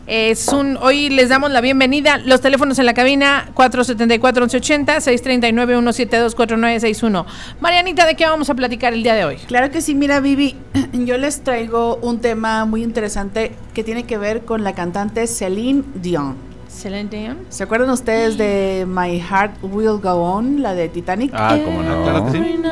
es 0.06 0.48
un 0.48 0.76
hoy 0.76 1.08
les 1.08 1.30
damos 1.30 1.50
la 1.50 1.60
bienvenida. 1.60 2.18
Los 2.18 2.40
teléfonos 2.40 2.78
en 2.78 2.86
la 2.86 2.94
cabina 2.94 3.50
474 3.54 4.44
1180 4.44 5.00
639 5.00 5.74
172 5.74 6.34
4961. 6.34 7.26
Marianita, 7.60 8.06
¿de 8.06 8.14
qué 8.14 8.26
vamos 8.26 8.50
a 8.50 8.54
platicar 8.54 8.92
el 8.92 9.02
día 9.02 9.14
de 9.14 9.24
hoy? 9.24 9.36
Claro 9.46 9.70
que 9.70 9.80
sí, 9.80 9.94
mira 9.94 10.20
Vivi, 10.20 10.56
yo 10.92 11.16
les 11.16 11.42
traigo 11.42 11.96
un 11.96 12.20
tema 12.20 12.66
muy 12.66 12.82
interesante 12.82 13.52
que 13.72 13.82
tiene 13.82 14.04
que 14.04 14.18
ver 14.18 14.44
con 14.44 14.62
la 14.62 14.74
cantante 14.74 15.26
Celine 15.26 15.82
Dion. 15.94 16.53
Celine 16.74 17.08
Dion. 17.08 17.38
¿Se 17.48 17.62
acuerdan 17.62 17.88
ustedes 17.90 18.36
de 18.36 18.84
My 18.88 19.20
Heart 19.20 19.62
Will 19.62 20.00
Go 20.02 20.14
On, 20.14 20.62
la 20.62 20.74
de 20.74 20.88
Titanic? 20.88 21.32
Ah, 21.34 21.56
cómo 21.64 21.82
no. 21.82 22.02
Claro 22.02 22.26
que 22.26 22.32
sí. 22.32 22.62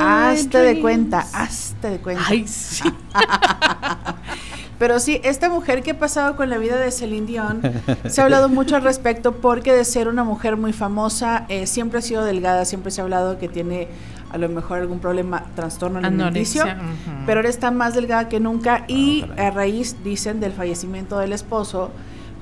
Hazte 0.00 0.58
de 0.58 0.80
cuenta, 0.80 1.26
hazte 1.32 1.90
de 1.90 1.98
cuenta. 1.98 2.22
Ay, 2.28 2.46
sí. 2.46 2.84
Pero 4.78 5.00
sí, 5.00 5.20
esta 5.24 5.48
mujer 5.48 5.82
que 5.82 5.90
ha 5.90 5.98
pasado 5.98 6.36
con 6.36 6.50
la 6.50 6.58
vida 6.58 6.76
de 6.76 6.92
Celine 6.92 7.26
Dion, 7.26 7.60
se 8.06 8.20
ha 8.20 8.24
hablado 8.24 8.48
mucho 8.48 8.76
al 8.76 8.82
respecto 8.82 9.32
porque 9.32 9.72
de 9.72 9.84
ser 9.84 10.06
una 10.06 10.22
mujer 10.22 10.56
muy 10.56 10.72
famosa, 10.72 11.46
eh, 11.48 11.66
siempre 11.66 11.98
ha 11.98 12.02
sido 12.02 12.24
delgada, 12.24 12.64
siempre 12.64 12.92
se 12.92 13.00
ha 13.00 13.04
hablado 13.04 13.38
que 13.38 13.48
tiene 13.48 13.88
a 14.30 14.38
lo 14.38 14.48
mejor 14.48 14.78
algún 14.78 15.00
problema, 15.00 15.42
trastorno 15.56 15.98
alimenticio, 15.98 16.62
Anorexia, 16.62 16.92
ujú. 16.92 17.24
pero 17.26 17.40
ahora 17.40 17.48
está 17.48 17.72
más 17.72 17.94
delgada 17.94 18.28
que 18.28 18.38
nunca 18.38 18.84
y 18.86 19.24
Ah, 19.36 19.46
a 19.48 19.50
raíz, 19.50 19.96
dicen, 20.04 20.38
del 20.38 20.52
fallecimiento 20.52 21.18
del 21.18 21.32
esposo, 21.32 21.90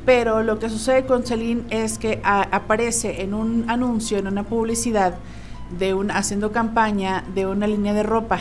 pero 0.06 0.42
lo 0.42 0.58
que 0.58 0.70
sucede 0.70 1.04
con 1.04 1.25
Celine 1.25 1.62
es 1.70 1.98
que 1.98 2.20
a- 2.25 2.42
aparece 2.52 3.20
en 3.22 3.34
un 3.34 3.64
anuncio, 3.68 4.16
en 4.18 4.26
una 4.28 4.44
publicidad, 4.44 5.14
de 5.78 5.92
un, 5.94 6.10
haciendo 6.12 6.52
campaña 6.52 7.25
de 7.34 7.44
una 7.46 7.66
línea 7.66 7.92
de 7.92 8.04
ropa. 8.04 8.38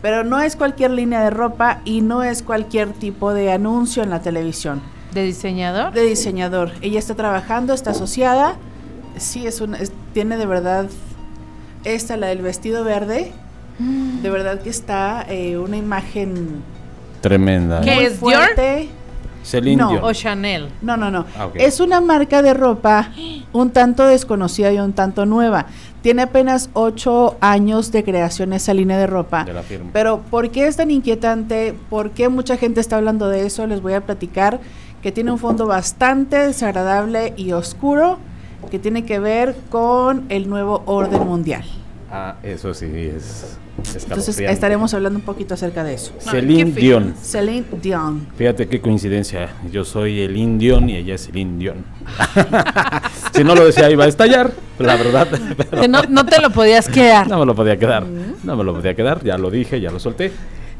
Pero 0.00 0.24
no 0.24 0.40
es 0.40 0.56
cualquier 0.56 0.92
línea 0.92 1.22
de 1.22 1.30
ropa 1.30 1.80
y 1.84 2.00
no 2.00 2.22
es 2.22 2.42
cualquier 2.42 2.92
tipo 2.92 3.34
de 3.34 3.52
anuncio 3.52 4.02
en 4.02 4.08
la 4.10 4.22
televisión. 4.22 4.80
¿De 5.12 5.24
diseñador? 5.24 5.92
De 5.92 6.02
diseñador. 6.04 6.70
Ella 6.80 7.00
está 7.00 7.14
trabajando, 7.16 7.74
está 7.74 7.90
asociada. 7.90 8.54
Sí, 9.18 9.46
es 9.46 9.60
una, 9.60 9.76
es- 9.78 9.92
tiene 10.14 10.36
de 10.36 10.46
verdad 10.46 10.86
esta, 11.84 12.16
la 12.16 12.28
del 12.28 12.42
vestido 12.42 12.84
verde. 12.84 13.32
De 13.78 14.30
verdad 14.30 14.60
que 14.60 14.68
está 14.70 15.24
eh, 15.28 15.56
una 15.58 15.76
imagen 15.78 16.62
Tremenda. 17.22 17.80
¿Qué 17.80 17.94
muy 17.94 18.04
es, 18.04 18.20
Dior? 18.20 18.48
Celine 19.42 19.82
No. 19.82 19.90
Dion. 19.90 20.04
¿O 20.04 20.12
Chanel? 20.12 20.68
No, 20.82 20.96
no, 20.96 21.10
no. 21.10 21.24
Ah. 21.36 21.48
Es 21.54 21.80
una 21.80 22.00
marca 22.00 22.42
de 22.42 22.54
ropa 22.54 23.10
un 23.52 23.70
tanto 23.70 24.06
desconocida 24.06 24.72
y 24.72 24.78
un 24.78 24.92
tanto 24.92 25.26
nueva. 25.26 25.66
Tiene 26.02 26.22
apenas 26.22 26.70
ocho 26.72 27.36
años 27.40 27.92
de 27.92 28.04
creación 28.04 28.52
esa 28.52 28.72
línea 28.72 28.98
de 28.98 29.06
ropa. 29.06 29.44
De 29.44 29.52
la 29.52 29.62
firma. 29.62 29.90
Pero 29.92 30.20
¿por 30.30 30.50
qué 30.50 30.66
es 30.66 30.76
tan 30.76 30.90
inquietante? 30.90 31.74
¿Por 31.90 32.10
qué 32.12 32.28
mucha 32.28 32.56
gente 32.56 32.80
está 32.80 32.96
hablando 32.96 33.28
de 33.28 33.46
eso? 33.46 33.66
Les 33.66 33.82
voy 33.82 33.92
a 33.94 34.00
platicar 34.00 34.60
que 35.02 35.12
tiene 35.12 35.32
un 35.32 35.38
fondo 35.38 35.66
bastante 35.66 36.36
desagradable 36.38 37.34
y 37.36 37.52
oscuro 37.52 38.18
que 38.70 38.78
tiene 38.78 39.04
que 39.04 39.18
ver 39.18 39.56
con 39.70 40.26
el 40.28 40.48
nuevo 40.48 40.82
orden 40.86 41.26
mundial. 41.26 41.64
Ah, 42.10 42.36
eso 42.42 42.74
sí 42.74 42.86
es. 42.86 43.58
Entonces 44.02 44.38
estaremos 44.40 44.92
hablando 44.94 45.18
un 45.18 45.24
poquito 45.24 45.54
acerca 45.54 45.84
de 45.84 45.94
eso. 45.94 46.12
Celine 46.18 46.72
Dion. 46.72 47.14
Celine 47.22 47.64
Dion. 47.82 48.26
Fíjate 48.36 48.68
qué 48.68 48.80
coincidencia. 48.80 49.50
Yo 49.70 49.84
soy 49.84 50.20
el 50.20 50.36
Indion 50.36 50.88
y 50.88 50.96
ella 50.96 51.14
es 51.14 51.28
el 51.28 51.36
Indion. 51.38 51.84
si 53.34 53.44
no 53.44 53.54
lo 53.54 53.64
decía, 53.64 53.90
iba 53.90 54.04
a 54.04 54.08
estallar, 54.08 54.52
la 54.78 54.96
verdad. 54.96 55.28
pero 55.70 55.88
no, 55.88 56.02
no 56.08 56.26
te 56.26 56.40
lo 56.40 56.50
podías 56.50 56.88
quedar. 56.88 57.28
no 57.28 57.38
me 57.38 57.46
lo 57.46 57.54
podía 57.54 57.76
quedar. 57.78 58.04
No 58.44 58.56
me 58.56 58.64
lo 58.64 58.74
podía 58.74 58.94
quedar. 58.94 59.22
Ya 59.24 59.38
lo 59.38 59.50
dije, 59.50 59.80
ya 59.80 59.90
lo 59.90 59.98
solté. 59.98 60.32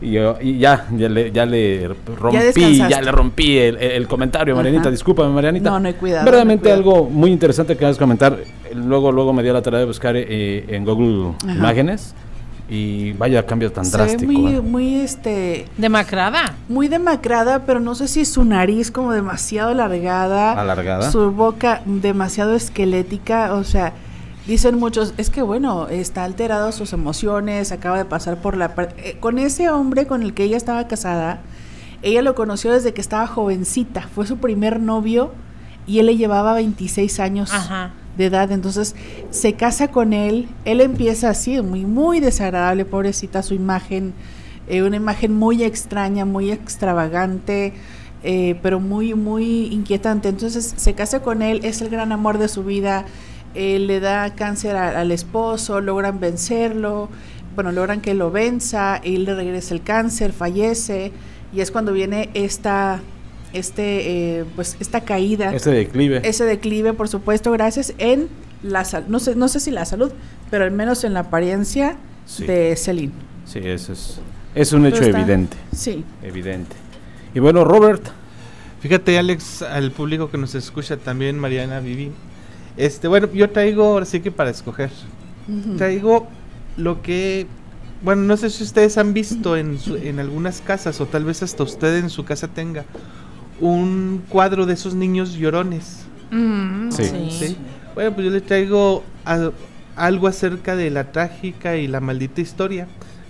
Y, 0.03 0.13
yo- 0.13 0.39
y 0.41 0.59
ya, 0.59 0.87
ya 0.97 1.11
le, 1.11 1.31
ya 1.31 1.45
le 1.45 1.89
rompí, 2.17 2.79
ya, 2.89 3.03
le 3.03 3.13
rompí 3.13 3.59
el, 3.59 3.77
el 3.77 4.09
comentario, 4.09 4.57
Marianita. 4.57 4.85
Ajá. 4.85 4.91
Discúlpame, 4.93 5.29
Marianita. 5.35 5.69
No, 5.71 5.79
no 5.79 5.89
hay 5.89 5.95
cuidado, 5.95 6.25
Verdaderamente 6.25 6.71
no 6.71 6.75
algo 6.75 7.05
muy 7.11 7.31
interesante 7.31 7.77
que 7.77 7.85
vas 7.85 7.97
a 7.97 7.99
comentar. 7.99 8.39
Luego, 8.75 9.13
luego 9.13 9.35
me 9.35 9.43
dio 9.43 9.53
la 9.53 9.61
tarea 9.61 9.81
de 9.81 9.85
buscar 9.87 10.17
eh, 10.17 10.65
en 10.69 10.85
Google 10.87 11.35
Ajá. 11.45 11.53
Imágenes. 11.55 12.15
Y 12.73 13.15
vaya 13.15 13.45
cambio 13.47 13.73
tan 13.73 13.85
Se 13.85 13.97
ve 13.97 14.05
drástico. 14.05 14.33
muy, 14.33 14.55
¿eh? 14.55 14.61
muy 14.61 14.95
este 15.01 15.67
Demacrada. 15.77 16.55
muy 16.69 16.87
demacrada, 16.87 17.65
pero 17.67 17.81
no 17.81 17.97
sé 17.97 18.07
si 18.07 18.25
su 18.25 18.45
nariz 18.45 18.93
como 18.93 19.13
demasiado 19.13 19.71
alargada, 19.71 20.53
Alargada. 20.53 21.11
su 21.11 21.33
boca 21.33 21.83
demasiado 21.85 22.55
esquelética, 22.55 23.55
o 23.55 23.65
sea, 23.65 23.93
dicen 24.47 24.79
muchos, 24.79 25.15
es 25.17 25.31
que 25.31 25.43
bueno, 25.43 25.89
está 25.89 26.23
alterado 26.23 26.71
sus 26.71 26.93
emociones, 26.93 27.73
acaba 27.73 27.99
de 27.99 28.05
pasar 28.05 28.37
por 28.41 28.57
la 28.57 28.75
par- 28.77 28.95
eh, 28.99 29.17
con 29.19 29.39
ese 29.41 29.69
hombre 29.69 30.07
con 30.07 30.23
el 30.23 30.33
que 30.33 30.45
ella 30.45 30.57
estaba 30.57 30.87
casada, 30.87 31.41
ella 32.03 32.23
lo 32.23 32.37
conoció 32.37 32.73
desde 32.73 32.95
que 32.95 33.01
estaba 33.01 33.27
jovencita, 33.27 34.03
fue 34.15 34.27
su 34.29 34.37
primer 34.39 34.79
novio 34.81 35.33
y 35.89 35.99
él 35.99 36.07
le 36.07 36.17
llevaba 36.17 36.55
26 36.55 37.19
años 37.19 37.53
Ajá. 37.53 37.91
De 38.21 38.27
edad, 38.27 38.53
entonces 38.53 38.95
se 39.31 39.55
casa 39.55 39.89
con 39.89 40.13
él, 40.13 40.49
él 40.65 40.81
empieza 40.81 41.31
así, 41.31 41.61
muy, 41.63 41.85
muy 41.87 42.21
desagradable, 42.21 42.85
pobrecita, 42.85 43.43
su 43.43 43.55
imagen, 43.55 44.13
eh, 44.69 44.83
una 44.83 44.97
imagen 44.97 45.33
muy 45.33 45.65
extraña, 45.65 46.25
muy 46.25 46.53
extravagante, 46.53 47.73
eh, 48.23 48.59
pero 48.63 48.79
muy, 48.79 49.15
muy 49.15 49.67
inquietante, 49.67 50.29
entonces 50.29 50.75
se 50.77 50.95
casa 50.95 51.23
con 51.23 51.43
él, 51.43 51.61
es 51.65 51.81
el 51.81 51.89
gran 51.89 52.13
amor 52.13 52.39
de 52.39 52.49
su 52.49 52.63
vida, 52.63 53.07
eh, 53.55 53.79
le 53.79 53.99
da 53.99 54.35
cáncer 54.35 54.77
al 54.77 55.11
esposo, 55.11 55.81
logran 55.81 56.21
vencerlo, 56.21 57.09
bueno, 57.55 57.73
logran 57.73 58.01
que 58.01 58.15
lo 58.15 58.31
venza, 58.31 59.01
él 59.03 59.25
le 59.25 59.35
regresa 59.35 59.75
el 59.75 59.83
cáncer, 59.83 60.33
fallece, 60.33 61.13
y 61.53 61.61
es 61.61 61.71
cuando 61.71 61.93
viene 61.93 62.31
esta, 62.35 63.01
este, 63.53 64.39
eh, 64.41 64.45
pues, 64.57 64.77
esta 64.81 65.03
caída 65.03 65.53
Ese 65.55 65.71
declive. 65.71 66.21
ese 66.25 66.45
declive, 66.45 66.93
por 66.93 67.09
supuesto, 67.09 67.51
gracias 67.53 67.95
en 67.99 68.29
la 68.63 68.85
salud, 68.85 69.07
no 69.09 69.19
sé, 69.21 69.35
no 69.37 69.49
sé 69.49 69.61
si 69.61 69.71
la 69.71 69.85
salud, 69.85 70.13
pero 70.51 70.65
al 70.65 70.71
menos 70.71 71.05
en 71.05 71.15
la 71.15 71.21
apariencia 71.21 71.97
Sí. 72.27 72.45
de 72.47 72.77
Celine. 72.77 73.13
Sí, 73.47 73.59
eso 73.63 73.93
es, 73.93 74.21
es 74.55 74.73
un 74.73 74.87
hecho 74.87 75.03
está- 75.03 75.19
evidente. 75.19 75.57
Sí. 75.75 76.05
Evidente. 76.23 76.77
Y 77.35 77.41
bueno, 77.41 77.65
Robert, 77.65 78.03
Fíjate, 78.81 79.19
Alex, 79.19 79.61
al 79.61 79.91
público 79.91 80.31
que 80.31 80.39
nos 80.39 80.55
escucha 80.55 80.97
también, 80.97 81.39
Mariana, 81.39 81.81
Vivi. 81.81 82.13
Este, 82.79 83.09
bueno, 83.09 83.29
yo 83.35 83.51
traigo, 83.51 83.85
ahora 83.85 84.07
sí 84.07 84.21
que 84.21 84.31
para 84.31 84.49
escoger, 84.49 84.89
traigo 85.77 86.27
lo 86.79 87.03
que, 87.03 87.47
bueno, 88.03 88.23
no 88.23 88.39
sé 88.39 88.49
si 88.49 88.63
ustedes 88.65 88.97
han 88.97 89.13
visto 89.13 89.55
en, 89.59 89.79
su- 89.79 89.97
en 89.97 90.19
algunas 90.19 90.63
casas, 90.63 90.99
o 91.03 91.05
tal 91.07 91.25
vez 91.27 91.43
hasta 91.43 91.63
usted 91.63 91.99
en 91.99 92.09
su 92.09 92.25
casa 92.25 92.49
tenga, 92.49 92.87
un 93.61 94.23
cuadro 94.29 94.67
de 94.67 94.75
esos 94.75 94.95
niños 94.95 95.35
llorones. 95.35 96.01
Mm, 96.31 96.91
Sí. 96.91 97.05
sí. 97.05 97.29
¿sí? 97.31 97.57
Bueno, 97.95 98.13
pues 98.15 98.25
yo 98.25 98.31
le 98.31 98.41
traigo 98.41 99.03
a- 99.25 99.51
algo 99.97 100.29
acerca 100.29 100.77
de 100.77 100.91
la 100.91 101.13
trágica 101.13 101.77
y 101.77 101.87
la 101.89 102.01
maldita 102.01 102.41
historia. 102.41 102.87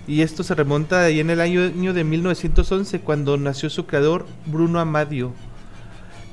Y 0.07 0.21
esto 0.21 0.43
se 0.43 0.55
remonta 0.55 1.03
ahí 1.03 1.19
en 1.19 1.29
el 1.29 1.41
año, 1.41 1.61
año 1.61 1.93
de 1.93 2.03
1911, 2.03 2.99
cuando 3.01 3.37
nació 3.37 3.69
su 3.69 3.85
creador, 3.85 4.25
Bruno 4.45 4.79
Amadio. 4.79 5.31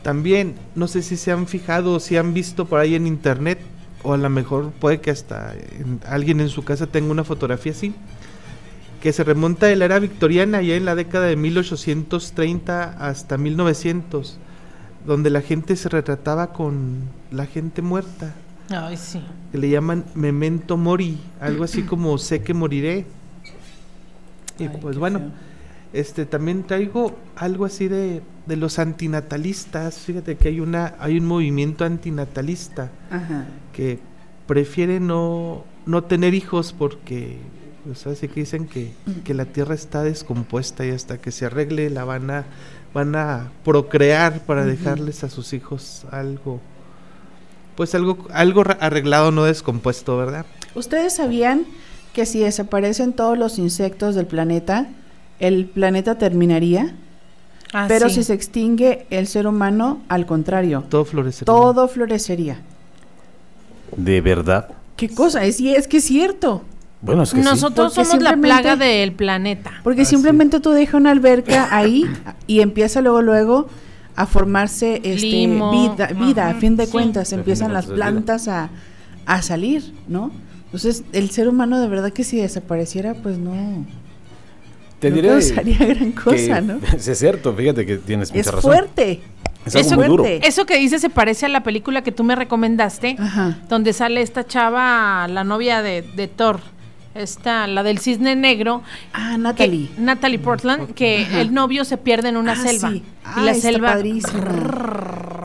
También, 0.03 0.55
no 0.75 0.87
sé 0.89 1.03
si 1.03 1.17
se 1.17 1.33
han 1.33 1.47
fijado 1.47 1.95
o 1.95 2.01
si 2.01 2.17
han 2.17 2.33
visto 2.35 2.65
por 2.67 2.81
ahí 2.81 2.95
en 2.95 3.07
internet, 3.07 3.59
o 4.03 4.15
a 4.15 4.17
lo 4.17 4.31
mejor 4.31 4.71
puede 4.71 5.01
que 5.01 5.11
hasta 5.11 5.55
en- 5.55 6.01
alguien 6.07 6.41
en 6.41 6.49
su 6.49 6.65
casa 6.65 6.87
tenga 6.87 7.11
una 7.11 7.25
fotografía 7.25 7.73
así, 7.73 7.95
que 9.01 9.13
se 9.13 9.25
remonta 9.25 9.67
de 9.67 9.77
la 9.77 9.85
era 9.85 9.99
victoriana, 9.99 10.61
ya 10.63 10.75
en 10.75 10.85
la 10.85 10.95
década 10.95 11.27
de 11.27 11.37
1830 11.37 12.97
hasta 12.99 13.39
1900, 13.39 14.39
donde 15.07 15.31
la 15.31 15.41
gente 15.41 15.77
se 15.77 15.89
retrataba 15.89 16.53
con 16.53 16.99
la 17.31 17.47
gente 17.47 17.81
muerta, 17.83 18.35
Ay, 18.71 18.97
sí. 18.97 19.23
que 19.53 19.59
le 19.59 19.71
llaman 19.71 20.05
memento 20.15 20.77
mori, 20.77 21.19
algo 21.41 21.65
así 21.65 21.83
como 21.85 22.19
sé 22.19 22.43
que 22.43 22.55
moriré. 22.55 23.07
Y 24.59 24.65
Ay, 24.65 24.71
pues 24.81 24.99
bueno, 24.99 25.21
feo. 25.21 25.31
este 25.93 26.27
también 26.27 26.65
traigo 26.65 27.17
algo 27.37 27.65
así 27.65 27.87
de, 27.87 28.23
de 28.47 28.57
los 28.57 28.79
antinatalistas. 28.81 29.99
Fíjate 30.01 30.37
que 30.37 30.49
hay 30.49 30.59
una 30.61 30.95
hay 30.99 31.17
un 31.19 31.27
movimiento 31.27 31.85
antinatalista 31.85 32.91
Ajá. 33.11 33.47
que 33.73 34.01
prefiere 34.49 34.99
no, 34.99 35.65
no 35.87 36.03
tener 36.05 36.35
hijos 36.35 36.75
porque 36.77 37.39
pues 37.85 38.07
así 38.07 38.29
que 38.29 38.41
dicen 38.41 38.67
que, 38.67 38.93
que 39.25 39.35
la 39.35 39.45
tierra 39.47 39.75
está 39.75 40.03
descompuesta 40.03 40.85
y 40.85 40.91
hasta 40.91 41.19
que 41.19 41.31
se 41.33 41.47
arregle 41.47 41.91
la 41.91 42.05
van 42.05 42.31
a 42.31 42.45
van 42.95 43.15
a 43.17 43.51
procrear 43.65 44.41
para 44.47 44.65
dejarles 44.65 45.23
a 45.25 45.29
sus 45.31 45.53
hijos 45.53 46.05
algo 46.11 46.61
pues 47.77 47.95
algo 47.95 48.27
algo 48.33 48.65
arreglado 48.81 49.31
no 49.31 49.45
descompuesto, 49.45 50.17
¿verdad? 50.17 50.45
¿Ustedes 50.75 51.15
sabían 51.15 51.65
que 52.13 52.27
si 52.27 52.41
desaparecen 52.41 53.13
todos 53.13 53.39
los 53.39 53.59
insectos 53.59 54.15
del 54.17 54.27
planeta, 54.27 54.89
el 55.39 55.67
planeta 55.67 56.19
terminaría? 56.19 56.97
Ah, 57.73 57.85
Pero 57.87 58.09
sí. 58.09 58.17
si 58.17 58.25
se 58.25 58.33
extingue 58.33 59.07
el 59.11 59.27
ser 59.29 59.47
humano, 59.47 60.03
al 60.09 60.27
contrario, 60.27 60.85
Todo 60.89 61.05
florecería. 61.05 61.47
todo 61.47 61.87
florecería. 61.87 62.61
¿De 63.97 64.21
verdad? 64.21 64.71
¿Qué 64.97 65.09
cosa? 65.11 65.45
Es, 65.45 65.61
y 65.61 65.75
es 65.75 65.87
que 65.87 65.99
es 65.99 66.05
cierto. 66.05 66.63
Bueno, 67.01 67.23
es 67.23 67.33
que. 67.33 67.41
Nosotros 67.41 67.95
somos 67.95 68.21
la 68.21 68.37
plaga 68.37 68.77
del 68.77 69.13
planeta. 69.13 69.73
Porque 69.85 70.03
Ah, 70.03 70.05
sí. 70.05 70.11
simplemente 70.17 70.61
tú 70.61 70.71
dejas 70.71 70.95
una 70.95 71.11
alberca 71.11 71.69
ahí 71.77 72.05
y 72.47 72.61
empieza 72.61 73.01
luego 73.01 73.23
luego 73.23 73.69
a 74.17 74.27
formarse 74.27 74.97
este, 75.05 75.27
Limo, 75.27 75.71
vida, 75.71 76.09
vida 76.09 76.49
a 76.49 76.55
fin 76.55 76.77
de 76.77 76.87
sí. 76.87 76.93
cuentas, 76.93 77.31
de 77.31 77.37
empiezan 77.37 77.73
las 77.73 77.87
plantas 77.87 78.49
a, 78.49 78.71
a 79.27 79.43
salir, 79.43 79.95
¿no? 80.09 80.33
Entonces, 80.65 81.05
el 81.13 81.31
ser 81.31 81.49
humano 81.49 81.81
de 81.81 81.87
verdad 81.89 82.13
que 82.13 82.25
si 82.25 82.37
desapareciera, 82.39 83.15
pues 83.15 83.39
no, 83.39 83.55
Te 84.99 85.11
no 85.11 85.17
diré 85.17 85.29
causaría 85.29 85.79
gran 85.79 86.11
cosa, 86.13 86.61
¿no? 86.61 86.81
Es 86.97 87.17
cierto, 87.19 87.55
fíjate 87.55 87.87
que 87.87 87.99
tienes 87.99 88.31
mucha 88.31 88.41
Es 88.41 88.47
razón. 88.49 88.63
fuerte. 88.63 89.21
Es 89.65 89.77
algo 89.77 89.87
Eso- 89.89 89.97
muy 89.97 90.07
duro. 90.09 90.25
Eso 90.27 90.67
que 90.67 90.79
dice 90.79 90.99
se 90.99 91.11
parece 91.11 91.47
a 91.47 91.49
la 91.49 91.63
película 91.63 92.03
que 92.03 92.11
tú 92.11 92.25
me 92.25 92.35
recomendaste, 92.35 93.15
Ajá. 93.21 93.59
donde 93.69 93.93
sale 93.93 94.21
esta 94.21 94.45
chava, 94.45 95.29
la 95.29 95.45
novia 95.45 95.81
de, 95.81 96.03
de 96.03 96.27
Thor, 96.27 96.59
esta, 97.19 97.67
la 97.67 97.83
del 97.83 97.99
cisne 97.99 98.37
negro, 98.37 98.83
Ah, 99.13 99.33
que- 99.33 99.39
Natalie. 99.39 99.89
Natalie 99.99 100.39
Portland, 100.39 100.95
que 100.95 101.25
Ajá. 101.25 101.41
el 101.41 101.53
novio 101.53 101.85
se 101.85 101.97
pierde 101.99 102.29
en 102.31 102.37
una 102.37 102.53
Ah, 102.53 102.57
selva. 102.57 102.91
sí. 102.91 102.97
Y 102.97 103.05
Ah, 103.25 103.43
la 103.43 103.51
está 103.53 103.63
selva. 103.73 103.99
Sí, 104.01 104.21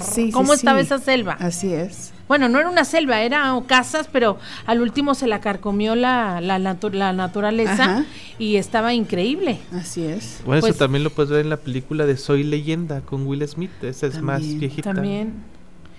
sí, 0.02 0.32
¿Cómo 0.32 0.54
estaba 0.54 0.80
sí. 0.80 0.86
esa 0.86 1.00
selva? 1.00 1.34
Así 1.40 1.74
es. 1.74 2.12
Bueno, 2.28 2.48
no 2.50 2.58
era 2.60 2.70
una 2.70 2.86
selva, 2.86 3.22
eran 3.22 3.62
casas, 3.64 4.08
pero 4.12 4.38
al 4.66 4.82
último 4.82 5.14
se 5.14 5.28
la 5.28 5.42
carcomió 5.42 5.94
la, 5.96 6.40
la, 6.42 6.58
natu- 6.58 6.92
la 6.94 7.12
naturaleza 7.14 7.84
Ajá. 7.84 8.06
y 8.40 8.56
estaba 8.56 8.94
increíble. 8.94 9.60
Así 9.74 10.04
es. 10.06 10.42
Bueno, 10.46 10.62
Pues- 10.62 10.76
eso 10.76 10.80
también 10.86 11.04
lo 11.04 11.10
puedes 11.10 11.30
ver 11.32 11.42
en 11.42 11.50
la 11.50 11.58
película 11.58 12.06
de 12.06 12.16
Soy 12.18 12.44
Leyenda 12.44 13.02
con 13.02 13.28
Will 13.28 13.46
Smith. 13.48 13.72
Esa 13.84 14.08
es 14.08 14.22
más 14.22 14.42
viejita. 14.42 14.94
También. 14.94 15.34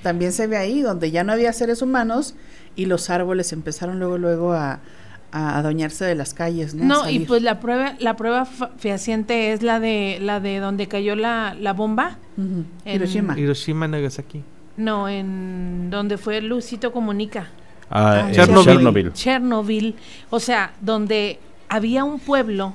También 0.02 0.32
se 0.32 0.46
ve 0.46 0.56
ahí 0.56 0.80
donde 0.82 1.10
ya 1.10 1.24
no 1.24 1.32
había 1.32 1.52
seres 1.52 1.80
humanos 1.82 2.34
y 2.76 2.86
los 2.86 3.10
árboles 3.10 3.52
empezaron 3.52 3.98
luego 3.98 4.18
luego 4.18 4.52
a, 4.52 4.80
a 5.36 5.58
adueñarse 5.58 6.04
de 6.04 6.14
las 6.14 6.32
calles, 6.32 6.74
¿no? 6.76 7.10
Y 7.10 7.18
pues 7.20 7.42
la 7.42 7.58
prueba, 7.58 7.96
la 7.98 8.14
prueba 8.14 8.44
fa- 8.44 8.70
fehaciente 8.78 9.52
es 9.52 9.62
la 9.64 9.80
de 9.80 10.18
la 10.22 10.38
de 10.38 10.60
donde 10.60 10.86
cayó 10.86 11.16
la, 11.16 11.56
la 11.58 11.72
bomba. 11.72 12.18
Ujú. 12.36 12.64
en- 12.84 12.94
Hiroshima. 12.96 13.36
Hiroshima, 13.38 13.88
Nagasaki. 13.88 14.42
No, 14.76 15.08
en 15.08 15.90
donde 15.90 16.18
fue 16.18 16.40
Lucito 16.40 16.92
Comunica. 16.92 17.48
Ah, 17.90 18.22
Ah, 18.26 18.30
eh, 18.30 18.32
Chernobyl. 18.34 18.64
Chernobyl. 18.76 19.12
Chernobyl. 19.12 19.94
O 20.30 20.38
sea, 20.40 20.72
donde 20.80 21.40
había 21.68 22.04
un 22.04 22.20
pueblo, 22.20 22.72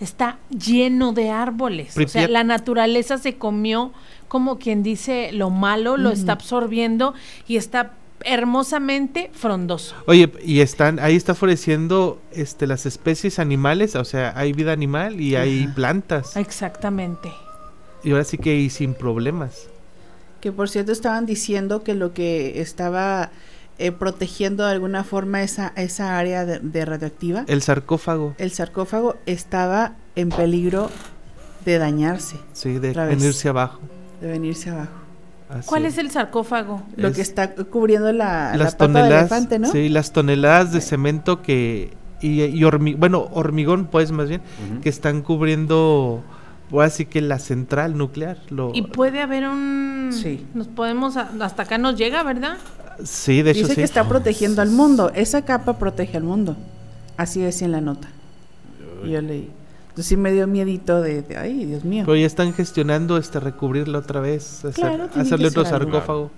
está 0.00 0.38
lleno 0.50 1.12
de 1.12 1.30
árboles. 1.30 1.96
O 1.96 2.08
sea, 2.08 2.26
la 2.28 2.42
naturaleza 2.42 3.16
se 3.18 3.36
comió, 3.36 3.92
como 4.26 4.58
quien 4.58 4.82
dice, 4.82 5.30
lo 5.32 5.50
malo, 5.50 5.96
lo 5.96 6.10
está 6.10 6.32
absorbiendo 6.32 7.14
y 7.46 7.56
está 7.56 7.92
hermosamente 8.24 9.30
frondoso. 9.32 9.94
Oye, 10.06 10.32
y 10.44 10.60
están, 10.60 10.98
ahí 10.98 11.16
está 11.16 11.34
floreciendo 11.34 12.20
este, 12.32 12.66
las 12.66 12.86
especies 12.86 13.38
animales, 13.38 13.96
o 13.96 14.04
sea, 14.04 14.32
hay 14.36 14.52
vida 14.52 14.72
animal 14.72 15.20
y 15.20 15.36
hay 15.36 15.64
Ajá. 15.64 15.74
plantas. 15.74 16.36
Exactamente. 16.36 17.32
Y 18.04 18.10
ahora 18.12 18.24
sí 18.24 18.38
que 18.38 18.56
y 18.56 18.70
sin 18.70 18.94
problemas. 18.94 19.68
Que 20.40 20.50
por 20.52 20.68
cierto 20.68 20.90
estaban 20.92 21.24
diciendo 21.26 21.84
que 21.84 21.94
lo 21.94 22.12
que 22.14 22.60
estaba 22.60 23.30
eh, 23.78 23.92
protegiendo 23.92 24.64
de 24.66 24.72
alguna 24.72 25.04
forma 25.04 25.42
esa, 25.42 25.72
esa 25.76 26.18
área 26.18 26.44
de, 26.44 26.58
de 26.58 26.84
radioactiva, 26.84 27.44
El 27.46 27.62
sarcófago, 27.62 28.34
el 28.38 28.50
sarcófago 28.50 29.16
estaba 29.26 29.94
en 30.16 30.30
peligro 30.30 30.90
de 31.64 31.78
dañarse, 31.78 32.36
sí, 32.52 32.78
de 32.80 32.92
venirse 32.92 33.48
abajo. 33.48 33.80
de 34.20 34.26
venirse 34.28 34.70
abajo. 34.70 34.90
Así 35.52 35.68
¿Cuál 35.68 35.86
es 35.86 35.98
el 35.98 36.10
sarcófago? 36.10 36.82
Lo 36.96 37.08
Es- 37.08 37.16
que 37.16 37.22
está 37.22 37.54
cubriendo 37.54 38.12
la, 38.12 38.50
la 38.52 38.56
las 38.64 38.74
pata 38.74 38.86
de 38.88 38.92
toneladas, 39.00 39.20
elefante, 39.32 39.58
¿no? 39.58 39.70
sí, 39.70 39.88
las 39.88 40.12
toneladas 40.12 40.72
de 40.72 40.80
cemento 40.80 41.42
que 41.42 41.92
y, 42.20 42.42
y 42.42 42.60
hormi- 42.62 42.96
bueno, 42.96 43.28
hormigón 43.32 43.86
pues 43.86 44.12
más 44.12 44.28
bien, 44.28 44.40
que 44.82 44.88
están 44.88 45.22
cubriendo 45.22 46.22
ahora 46.70 46.88
sí 46.88 47.04
que 47.06 47.20
la 47.20 47.38
central 47.38 47.98
nuclear, 47.98 48.38
lo 48.48 48.70
Y 48.74 48.82
puede 48.82 49.20
haber 49.20 49.46
un... 49.48 50.10
Sí. 50.12 50.46
Nos 50.54 50.68
podemos... 50.68 51.16
a- 51.16 51.30
Hasta 51.40 51.64
acá 51.64 51.76
nos 51.78 51.96
llega, 51.96 52.22
¿verdad? 52.22 52.56
sí, 53.04 53.42
de 53.42 53.50
hecho 53.50 53.60
Dice 53.62 53.70
sí. 53.74 53.80
que 53.80 53.84
está 53.84 54.08
protegiendo 54.08 54.62
al 54.62 54.70
mundo. 54.70 55.10
Esa 55.14 55.42
capa 55.44 55.78
protege 55.78 56.16
al 56.16 56.22
mundo. 56.22 56.56
Así 57.16 57.40
decía 57.40 57.66
en 57.66 57.72
la 57.72 57.80
nota. 57.80 58.08
Yo 59.04 59.20
leí. 59.20 59.50
Entonces 59.92 60.06
sí 60.06 60.16
me 60.16 60.32
dio 60.32 60.46
miedito 60.46 61.02
de, 61.02 61.20
de, 61.20 61.36
ay, 61.36 61.66
Dios 61.66 61.84
mío. 61.84 62.04
Pero 62.06 62.16
ya 62.16 62.24
están 62.26 62.54
gestionando 62.54 63.18
este 63.18 63.40
recubrirla 63.40 63.98
otra 63.98 64.20
vez, 64.20 64.64
hacer- 64.64 64.72
Claro, 64.74 65.08
tiene 65.08 65.22
hacerle 65.22 65.48
otro 65.48 65.60
algo. 65.66 65.70
sarcófago. 65.70 66.30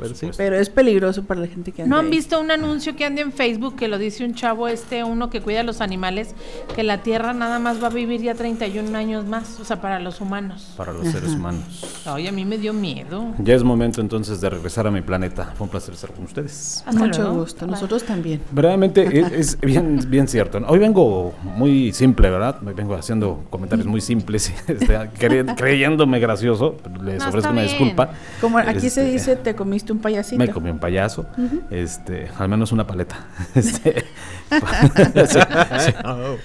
Pero 0.00 0.14
sí. 0.14 0.20
supuesto. 0.20 0.42
Pero 0.42 0.56
es 0.56 0.70
peligroso 0.70 1.24
para 1.24 1.40
la 1.40 1.46
gente 1.46 1.72
que 1.72 1.82
anda 1.82 1.94
¿No 1.94 1.98
han 2.00 2.06
ahí. 2.06 2.10
visto 2.12 2.40
un 2.40 2.50
anuncio 2.50 2.96
que 2.96 3.04
anda 3.04 3.22
en 3.22 3.32
Facebook 3.32 3.76
que 3.76 3.88
lo 3.88 3.98
dice 3.98 4.24
un 4.24 4.34
chavo 4.34 4.68
este, 4.68 5.04
uno 5.04 5.30
que 5.30 5.40
cuida 5.40 5.60
a 5.60 5.62
los 5.62 5.80
animales, 5.80 6.34
que 6.74 6.82
la 6.82 7.02
Tierra 7.02 7.32
nada 7.32 7.58
más 7.58 7.82
va 7.82 7.86
a 7.88 7.90
vivir 7.90 8.20
ya 8.22 8.34
31 8.34 8.96
años 8.96 9.26
más, 9.26 9.58
o 9.60 9.64
sea, 9.64 9.80
para 9.80 9.98
los 10.00 10.20
humanos? 10.20 10.72
Para 10.76 10.92
los 10.92 11.06
seres 11.08 11.30
humanos. 11.34 11.62
Ay, 12.04 12.26
a 12.26 12.32
mí 12.32 12.44
me 12.44 12.58
dio 12.58 12.72
miedo. 12.72 13.34
Ya 13.38 13.54
es 13.54 13.62
momento 13.62 14.00
entonces 14.00 14.40
de 14.40 14.50
regresar 14.50 14.86
a 14.86 14.90
mi 14.90 15.00
planeta. 15.02 15.52
Fue 15.56 15.64
un 15.64 15.70
placer 15.70 15.94
estar 15.94 16.12
con 16.12 16.24
ustedes. 16.24 16.82
Hasta 16.86 16.98
Mucho 17.00 17.22
luego. 17.22 17.40
gusto. 17.40 17.64
Bye. 17.66 17.72
Nosotros 17.72 18.04
también. 18.04 18.40
Verdaderamente 18.50 19.20
es, 19.20 19.32
es 19.32 19.60
bien, 19.60 20.00
bien 20.08 20.28
cierto. 20.28 20.58
Hoy 20.66 20.78
vengo 20.78 21.34
muy 21.42 21.92
simple, 21.92 22.30
¿verdad? 22.30 22.56
Hoy 22.66 22.74
vengo 22.74 22.94
haciendo 22.94 23.44
comentarios 23.50 23.86
muy 23.86 24.00
simples, 24.00 24.52
este, 24.68 24.86
cre- 25.18 25.54
creyéndome 25.56 26.18
gracioso. 26.20 26.76
Les 27.02 27.18
No, 27.20 27.28
ofrezco 27.28 27.50
una 27.50 27.62
bien. 27.62 27.68
disculpa. 27.78 28.10
Como 28.40 28.58
aquí 28.58 28.80
se 28.80 28.86
Este, 28.88 29.04
dice, 29.04 29.36
te 29.36 29.54
comiste 29.54 29.87
un 29.92 30.00
payasito. 30.00 30.38
Me 30.38 30.48
comí 30.48 30.70
un 30.70 30.78
payaso, 30.78 31.26
este, 31.70 32.28
al 32.38 32.48
menos 32.48 32.72
una 32.72 32.86
paleta. 32.86 33.26
Este, 33.54 34.04
sí, 35.26 35.38
sí. 35.78 35.92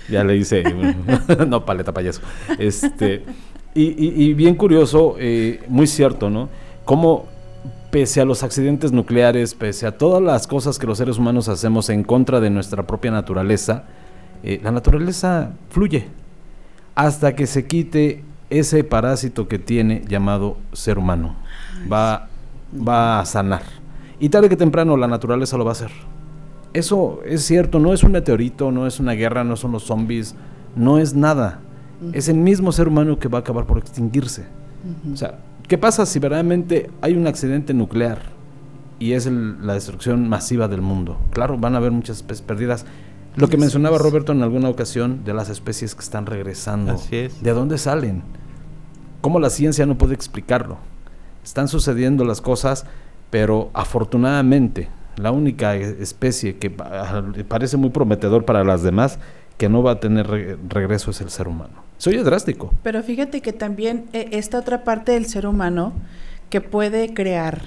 ya 0.09 0.23
le 0.23 0.35
hice, 0.37 0.63
no 1.47 1.65
paleta 1.65 1.93
payaso. 1.93 2.21
Este, 2.59 3.23
y, 3.73 3.83
y- 3.83 4.23
y 4.25 4.33
bien 4.33 4.55
curioso, 4.55 5.15
eh, 5.19 5.63
muy 5.67 5.87
cierto, 5.87 6.29
¿no? 6.29 6.49
Cómo 6.85 7.25
pese 7.91 8.21
a 8.21 8.25
los 8.25 8.43
accidentes 8.43 8.91
nucleares, 8.91 9.53
pese 9.53 9.85
a 9.85 9.97
todas 9.97 10.21
las 10.21 10.47
cosas 10.47 10.79
que 10.79 10.87
los 10.87 10.97
seres 10.97 11.17
humanos 11.17 11.47
hacemos 11.47 11.89
en 11.89 12.03
contra 12.03 12.39
de 12.39 12.49
nuestra 12.49 12.85
propia 12.87 13.11
naturaleza, 13.11 13.83
eh, 14.43 14.59
la 14.63 14.71
naturaleza 14.71 15.51
fluye 15.69 16.07
hasta 16.95 17.35
que 17.35 17.47
se 17.47 17.65
quite 17.65 18.23
ese 18.49 18.83
parásito 18.83 19.47
que 19.47 19.57
tiene 19.59 20.03
llamado 20.07 20.57
ser 20.73 20.97
humano. 20.99 21.35
Va, 21.91 22.27
va 22.75 23.19
a 23.19 23.25
sanar. 23.25 23.61
Y 24.19 24.29
tarde 24.29 24.49
que 24.49 24.55
temprano 24.55 24.95
la 24.97 25.07
naturaleza 25.07 25.57
lo 25.57 25.65
va 25.65 25.71
a 25.71 25.73
hacer. 25.73 25.91
Eso 26.73 27.19
es 27.25 27.43
cierto, 27.45 27.79
no 27.79 27.93
es 27.93 28.03
un 28.03 28.11
meteorito, 28.13 28.71
no 28.71 28.87
es 28.87 28.99
una 28.99 29.13
guerra, 29.13 29.43
no 29.43 29.55
son 29.55 29.71
los 29.73 29.83
zombies, 29.83 30.35
no 30.75 30.97
es 30.97 31.13
nada. 31.13 31.59
Es 32.13 32.27
el 32.27 32.35
mismo 32.37 32.71
ser 32.71 32.87
humano 32.87 33.17
que 33.19 33.27
va 33.27 33.37
a 33.39 33.41
acabar 33.41 33.65
por 33.65 33.77
extinguirse. 33.77 34.45
O 35.13 35.15
sea, 35.15 35.39
¿qué 35.67 35.77
pasa 35.77 36.05
si 36.05 36.19
verdaderamente 36.19 36.89
hay 37.01 37.15
un 37.15 37.27
accidente 37.27 37.73
nuclear 37.73 38.19
y 38.99 39.13
es 39.13 39.25
el- 39.25 39.65
la 39.65 39.73
destrucción 39.75 40.27
masiva 40.27 40.67
del 40.67 40.81
mundo? 40.81 41.17
Claro, 41.31 41.57
van 41.57 41.75
a 41.75 41.77
haber 41.77 41.91
muchas 41.91 42.17
especies 42.17 42.41
perdidas. 42.41 42.85
Lo 43.35 43.47
que 43.47 43.57
mencionaba. 43.57 43.97
Roberto 43.97 44.31
en 44.31 44.41
alguna 44.43 44.69
ocasión 44.69 45.23
de 45.23 45.33
las 45.33 45.49
especies 45.49 45.95
que 45.95 46.01
están 46.01 46.25
regresando. 46.25 46.93
Así 46.93 47.15
es. 47.15 47.41
¿De 47.41 47.51
dónde 47.51 47.77
salen? 47.77 48.21
¿Cómo 49.21 49.39
la 49.39 49.49
ciencia 49.49 49.85
no 49.85 49.97
puede 49.97 50.13
explicarlo? 50.15 50.77
Están 51.43 51.67
sucediendo 51.67 52.23
las 52.25 52.41
cosas, 52.41 52.85
pero 53.29 53.69
afortunadamente 53.73 54.89
la 55.17 55.31
única 55.31 55.75
especie 55.75 56.57
que 56.57 56.69
parece 56.71 57.77
muy 57.77 57.89
prometedor 57.89 58.45
para 58.45 58.63
las 58.63 58.83
demás 58.83 59.19
que 59.57 59.69
no 59.69 59.83
va 59.83 59.91
a 59.91 59.99
tener 59.99 60.57
regreso 60.67 61.11
es 61.11 61.21
el 61.21 61.29
ser 61.29 61.47
humano. 61.47 61.83
Soy 61.97 62.17
drástico. 62.17 62.73
Pero 62.83 63.03
fíjate 63.03 63.41
que 63.41 63.53
también 63.53 64.05
eh, 64.13 64.29
esta 64.31 64.59
otra 64.59 64.83
parte 64.83 65.11
del 65.11 65.25
ser 65.25 65.45
humano 65.45 65.93
que 66.49 66.59
puede 66.59 67.13
crear, 67.13 67.61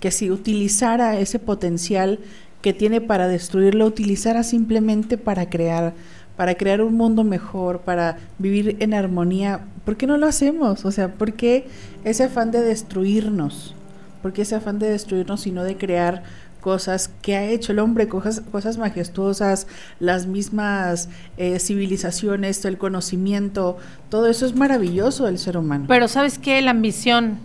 que 0.00 0.10
si 0.10 0.30
utilizara 0.30 1.18
ese 1.18 1.38
potencial 1.38 2.20
que 2.62 2.72
tiene 2.72 3.00
para 3.00 3.28
destruirlo, 3.28 3.86
utilizara 3.86 4.42
simplemente 4.42 5.18
para 5.18 5.48
crear, 5.48 5.94
para 6.36 6.54
crear 6.54 6.82
un 6.82 6.94
mundo 6.94 7.24
mejor, 7.24 7.80
para 7.80 8.18
vivir 8.38 8.76
en 8.80 8.94
armonía, 8.94 9.60
¿por 9.84 9.96
qué 9.96 10.06
no 10.06 10.16
lo 10.16 10.26
hacemos? 10.26 10.84
O 10.84 10.90
sea, 10.90 11.08
¿por 11.08 11.32
qué 11.32 11.66
ese 12.04 12.24
afán 12.24 12.50
de 12.50 12.60
destruirnos? 12.60 13.74
¿Por 14.22 14.32
qué 14.32 14.42
ese 14.42 14.54
afán 14.54 14.78
de 14.78 14.90
destruirnos 14.90 15.46
y 15.46 15.52
no 15.52 15.64
de 15.64 15.76
crear 15.76 16.22
cosas 16.60 17.10
que 17.22 17.36
ha 17.36 17.44
hecho 17.44 17.70
el 17.70 17.78
hombre, 17.78 18.08
cosas, 18.08 18.42
cosas 18.50 18.76
majestuosas, 18.76 19.68
las 20.00 20.26
mismas 20.26 21.08
eh, 21.36 21.60
civilizaciones, 21.60 22.64
el 22.64 22.76
conocimiento, 22.76 23.76
todo 24.10 24.26
eso 24.26 24.46
es 24.46 24.56
maravilloso 24.56 25.26
del 25.26 25.38
ser 25.38 25.56
humano. 25.56 25.84
Pero 25.86 26.08
¿sabes 26.08 26.40
qué? 26.40 26.60
La 26.62 26.72
ambición. 26.72 27.38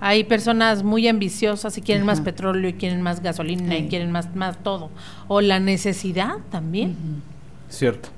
Hay 0.00 0.24
personas 0.24 0.82
muy 0.82 1.06
ambiciosas 1.06 1.76
y 1.76 1.82
quieren 1.82 2.06
más 2.06 2.22
petróleo 2.22 2.70
y 2.70 2.72
quieren 2.72 3.02
más 3.02 3.22
gasolina 3.22 3.76
y 3.76 3.88
quieren 3.88 4.10
más, 4.10 4.34
más 4.34 4.56
todo. 4.64 4.90
O 5.28 5.42
la 5.42 5.60
necesidad 5.60 6.38
también. 6.50 6.96
Cierto. 7.68 8.08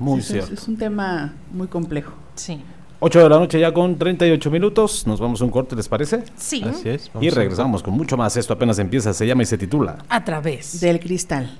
Muy 0.00 0.22
cierto. 0.22 0.54
es 0.54 0.66
un 0.66 0.78
tema 0.78 1.34
muy 1.52 1.68
complejo. 1.68 2.14
Sí. 2.34 2.60
8 3.00 3.18
de 3.18 3.28
la 3.28 3.38
noche 3.38 3.60
ya 3.60 3.72
con 3.72 3.98
38 3.98 4.50
minutos. 4.50 5.06
Nos 5.06 5.20
vamos 5.20 5.40
a 5.40 5.44
un 5.44 5.50
corte, 5.50 5.76
¿les 5.76 5.88
parece? 5.88 6.24
Sí. 6.36 6.62
Así 6.64 6.88
es. 6.88 7.10
y 7.20 7.28
regresamos 7.30 7.82
con 7.82 7.94
mucho 7.94 8.16
más. 8.16 8.36
Esto 8.36 8.54
apenas 8.54 8.78
empieza, 8.78 9.12
se 9.12 9.26
llama 9.26 9.42
y 9.42 9.46
se 9.46 9.58
titula 9.58 9.98
A 10.08 10.24
través 10.24 10.80
del 10.80 11.00
cristal. 11.00 11.50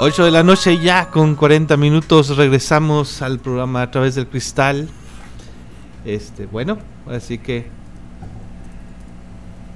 Ocho 0.00 0.24
de 0.24 0.30
la 0.30 0.42
noche 0.42 0.78
ya 0.78 1.10
con 1.10 1.34
40 1.34 1.76
minutos 1.76 2.36
regresamos 2.36 3.20
al 3.20 3.40
programa 3.40 3.82
a 3.82 3.90
través 3.90 4.14
del 4.14 4.28
cristal. 4.28 4.88
Este, 6.04 6.46
bueno, 6.46 6.78
así 7.10 7.38
que 7.38 7.66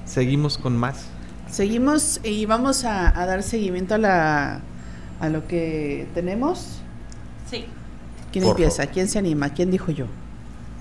seguimos 0.05 0.59
con 0.59 0.77
más. 0.77 1.12
Seguimos 1.53 2.19
y 2.25 2.47
vamos 2.47 2.85
a 2.85 3.12
dar 3.12 3.45
seguimiento 3.45 3.95
a 3.95 3.99
la 3.99 4.61
a 5.23 5.29
lo 5.29 5.47
que 5.47 6.09
tenemos. 6.15 6.81
Sí. 7.49 7.65
¿Quién 8.33 8.45
empieza? 8.45 8.87
¿Quién 8.88 9.09
se 9.09 9.21
anima? 9.21 9.51
¿Quién 9.51 9.71
dijo 9.71 9.93
yo? 9.93 10.07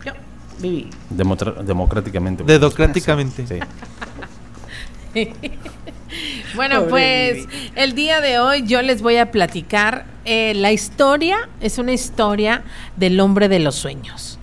Yo. 0.04 0.14
Vivi. 0.60 0.90
democráticamente. 1.10 2.44
Democráticamente. 2.44 3.46
Sí. 3.46 3.60
bueno, 6.56 6.88
pues 6.88 7.48
el 7.76 7.94
día 7.94 8.20
de 8.20 8.40
hoy 8.40 8.64
yo 8.64 8.82
les 8.82 9.04
voy 9.04 9.18
a 9.18 9.30
platicar 9.32 10.06
eh, 10.26 10.54
la 10.56 10.72
historia, 10.72 11.48
es 11.60 11.78
una 11.78 11.92
historia 11.92 12.64
del 12.98 13.20
hombre 13.20 13.48
de 13.48 13.60
los 13.60 13.76
sueños. 13.76 14.40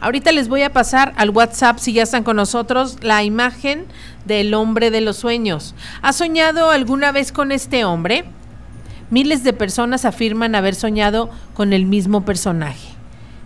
Ahorita 0.00 0.30
les 0.30 0.48
voy 0.48 0.60
a 0.62 0.74
pasar 0.74 1.14
al 1.16 1.30
WhatsApp, 1.30 1.78
si 1.78 1.94
ya 1.94 2.02
están 2.02 2.22
con 2.22 2.36
nosotros, 2.36 2.98
la 3.00 3.24
imagen 3.24 3.86
del 4.26 4.54
hombre 4.54 4.90
de 4.90 5.00
los 5.00 5.16
sueños. 5.16 5.74
¿Has 6.02 6.16
soñado 6.16 6.70
alguna 6.70 7.12
vez 7.12 7.32
con 7.32 7.52
este 7.52 7.84
hombre? 7.84 8.24
Miles 9.10 9.44
de 9.44 9.52
personas 9.52 10.04
afirman 10.04 10.54
haber 10.54 10.74
soñado 10.74 11.30
con 11.54 11.72
el 11.72 11.86
mismo 11.86 12.24
personaje. 12.24 12.88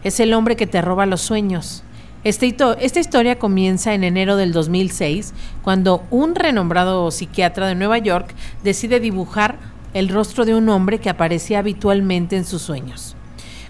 Es 0.03 0.19
el 0.21 0.33
hombre 0.33 0.57
que 0.57 0.67
te 0.67 0.81
roba 0.81 1.05
los 1.07 1.21
sueños. 1.21 1.83
Este 2.25 2.55
esta 2.81 3.01
historia 3.01 3.39
comienza 3.39 3.95
en 3.95 4.05
enero 4.05 4.37
del 4.37 4.53
2006, 4.53 5.33
cuando 5.63 6.05
un 6.11 6.35
renombrado 6.35 7.11
psiquiatra 7.11 7.67
de 7.67 7.75
Nueva 7.75 7.99
York 7.99 8.35
decide 8.63 9.01
dibujar 9.01 9.59
el 9.95 10.09
rostro 10.09 10.45
de 10.45 10.55
un 10.55 10.69
hombre 10.69 10.99
que 10.99 11.11
aparecía 11.11 11.59
habitualmente 11.59 12.37
en 12.37 12.45
sus 12.45 12.63
sueños. 12.63 13.17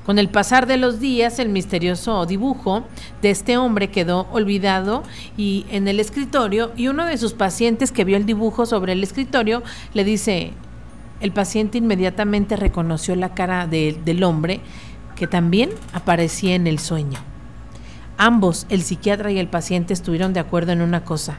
Con 0.07 0.19
el 0.19 0.29
pasar 0.29 0.67
de 0.67 0.79
los 0.79 0.99
días, 0.99 1.39
el 1.39 1.51
misterioso 1.51 2.25
dibujo 2.25 2.85
de 3.21 3.31
este 3.31 3.59
hombre 3.59 3.91
quedó 3.91 4.27
olvidado 4.33 5.03
y 5.37 5.67
en 5.71 5.89
el 5.89 6.01
escritorio 6.01 6.73
y 6.75 6.89
uno 6.89 7.05
de 7.05 7.19
sus 7.19 7.35
pacientes 7.35 7.93
que 7.93 8.05
vio 8.05 8.17
el 8.17 8.25
dibujo 8.25 8.65
sobre 8.65 8.95
el 8.95 9.03
escritorio 9.03 9.63
le 9.93 10.05
dice, 10.05 10.53
el 11.21 11.33
paciente 11.33 11.79
inmediatamente 11.79 12.57
reconoció 12.57 13.15
la 13.15 13.35
cara 13.35 13.67
del 13.67 14.25
hombre 14.25 14.61
que 15.17 15.27
también 15.27 15.71
aparecía 15.93 16.55
en 16.55 16.67
el 16.67 16.79
sueño. 16.79 17.19
Ambos, 18.17 18.67
el 18.71 18.83
psiquiatra 18.83 19.31
y 19.31 19.39
el 19.39 19.49
paciente, 19.49 19.93
estuvieron 19.93 20.33
de 20.33 20.41
acuerdo 20.41 20.73
en 20.73 20.81
una 20.81 21.05
cosa. 21.05 21.39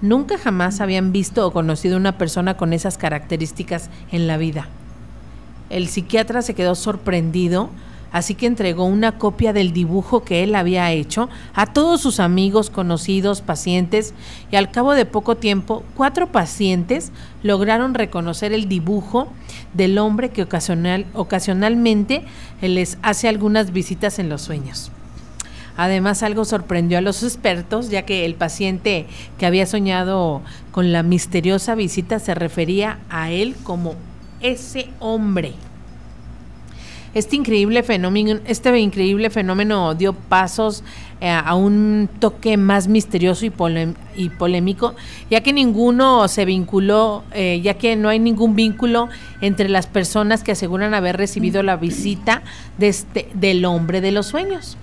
Nunca 0.00 0.38
jamás 0.38 0.80
habían 0.80 1.12
visto 1.12 1.46
o 1.46 1.52
conocido 1.52 1.98
una 1.98 2.16
persona 2.16 2.56
con 2.56 2.72
esas 2.72 2.96
características 2.96 3.90
en 4.10 4.26
la 4.26 4.38
vida. 4.38 4.68
El 5.68 5.88
psiquiatra 5.88 6.40
se 6.40 6.54
quedó 6.54 6.74
sorprendido 6.74 7.68
así 8.12 8.34
que 8.34 8.46
entregó 8.46 8.84
una 8.84 9.18
copia 9.18 9.52
del 9.52 9.72
dibujo 9.72 10.24
que 10.24 10.42
él 10.42 10.54
había 10.54 10.90
hecho 10.92 11.28
a 11.54 11.66
todos 11.66 12.00
sus 12.00 12.20
amigos, 12.20 12.70
conocidos, 12.70 13.40
pacientes, 13.40 14.14
y 14.50 14.56
al 14.56 14.70
cabo 14.70 14.94
de 14.94 15.06
poco 15.06 15.36
tiempo, 15.36 15.82
cuatro 15.96 16.32
pacientes 16.32 17.12
lograron 17.42 17.94
reconocer 17.94 18.52
el 18.52 18.68
dibujo 18.68 19.28
del 19.74 19.98
hombre 19.98 20.30
que 20.30 20.42
ocasional, 20.42 21.06
ocasionalmente 21.14 22.24
les 22.60 22.98
hace 23.02 23.28
algunas 23.28 23.72
visitas 23.72 24.18
en 24.18 24.28
los 24.28 24.42
sueños. 24.42 24.90
Además, 25.76 26.22
algo 26.22 26.44
sorprendió 26.44 26.98
a 26.98 27.00
los 27.00 27.22
expertos, 27.22 27.88
ya 27.88 28.02
que 28.02 28.26
el 28.26 28.34
paciente 28.34 29.06
que 29.38 29.46
había 29.46 29.64
soñado 29.64 30.42
con 30.72 30.92
la 30.92 31.02
misteriosa 31.02 31.74
visita 31.74 32.18
se 32.18 32.34
refería 32.34 32.98
a 33.08 33.30
él 33.30 33.56
como 33.64 33.94
ese 34.40 34.90
hombre 34.98 35.54
este 37.14 37.36
increíble 37.36 37.82
fenómeno, 37.82 38.40
este 38.46 38.78
increíble 38.78 39.30
fenómeno 39.30 39.94
dio 39.94 40.12
pasos 40.12 40.84
eh, 41.20 41.28
a 41.28 41.54
un 41.54 42.08
toque 42.18 42.56
más 42.56 42.88
misterioso 42.88 43.44
y, 43.44 43.52
y, 44.16 44.28
polémico, 44.30 44.94
ya 45.30 45.42
que 45.42 45.52
ninguno 45.52 46.28
se 46.28 46.44
vinculó, 46.44 47.24
eh, 47.32 47.60
ya 47.62 47.74
que 47.74 47.96
no 47.96 48.08
hay 48.08 48.18
ningún 48.18 48.54
vínculo 48.54 49.08
entre 49.40 49.68
las 49.68 49.86
personas 49.86 50.42
que 50.42 50.52
aseguran 50.52 50.94
haber 50.94 51.16
recibido 51.16 51.62
la 51.62 51.76
visita 51.76 52.42
de 52.78 52.88
este, 52.88 53.28
del 53.34 53.64
hombre 53.64 54.00
de 54.00 54.12
los 54.12 54.26
sueños. 54.26 54.76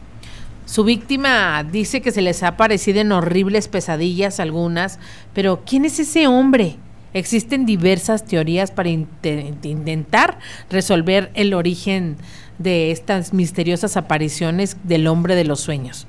Su 0.66 0.84
víctima 0.84 1.64
dice 1.64 2.02
que 2.02 2.12
se 2.12 2.22
les 2.22 2.44
ha 2.44 2.50
aparecido 2.50 3.00
en 3.00 3.14
horribles 3.14 3.70
pesadillas 3.70 4.42
algunas, 4.42 5.00
pero 5.34 5.62
¿quién 5.66 5.86
es 5.86 5.98
ese 5.98 6.28
hombre? 6.28 6.76
Existen 7.14 7.66
diversas 7.66 8.26
teorías 8.26 8.72
para 8.72 8.90
intentar 8.90 10.40
resolver 10.70 11.32
el 11.34 11.54
origen 11.54 12.18
de 12.60 12.92
estas 12.92 13.34
misteriosas 13.34 13.98
apariciones 13.98 14.78
del 14.84 15.08
hombre 15.08 15.36
de 15.36 15.44
los 15.44 15.60
sueños. 15.60 16.08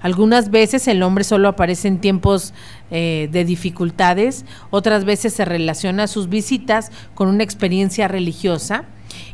Algunas 0.00 0.50
veces 0.50 0.86
el 0.86 1.02
hombre 1.02 1.24
solo 1.24 1.48
aparece 1.48 1.88
en 1.88 1.98
tiempos 1.98 2.54
eh, 2.90 3.28
de 3.32 3.44
dificultades, 3.44 4.44
otras 4.70 5.04
veces 5.04 5.34
se 5.34 5.44
relaciona 5.44 6.06
sus 6.06 6.28
visitas 6.28 6.92
con 7.14 7.28
una 7.28 7.42
experiencia 7.42 8.06
religiosa 8.06 8.84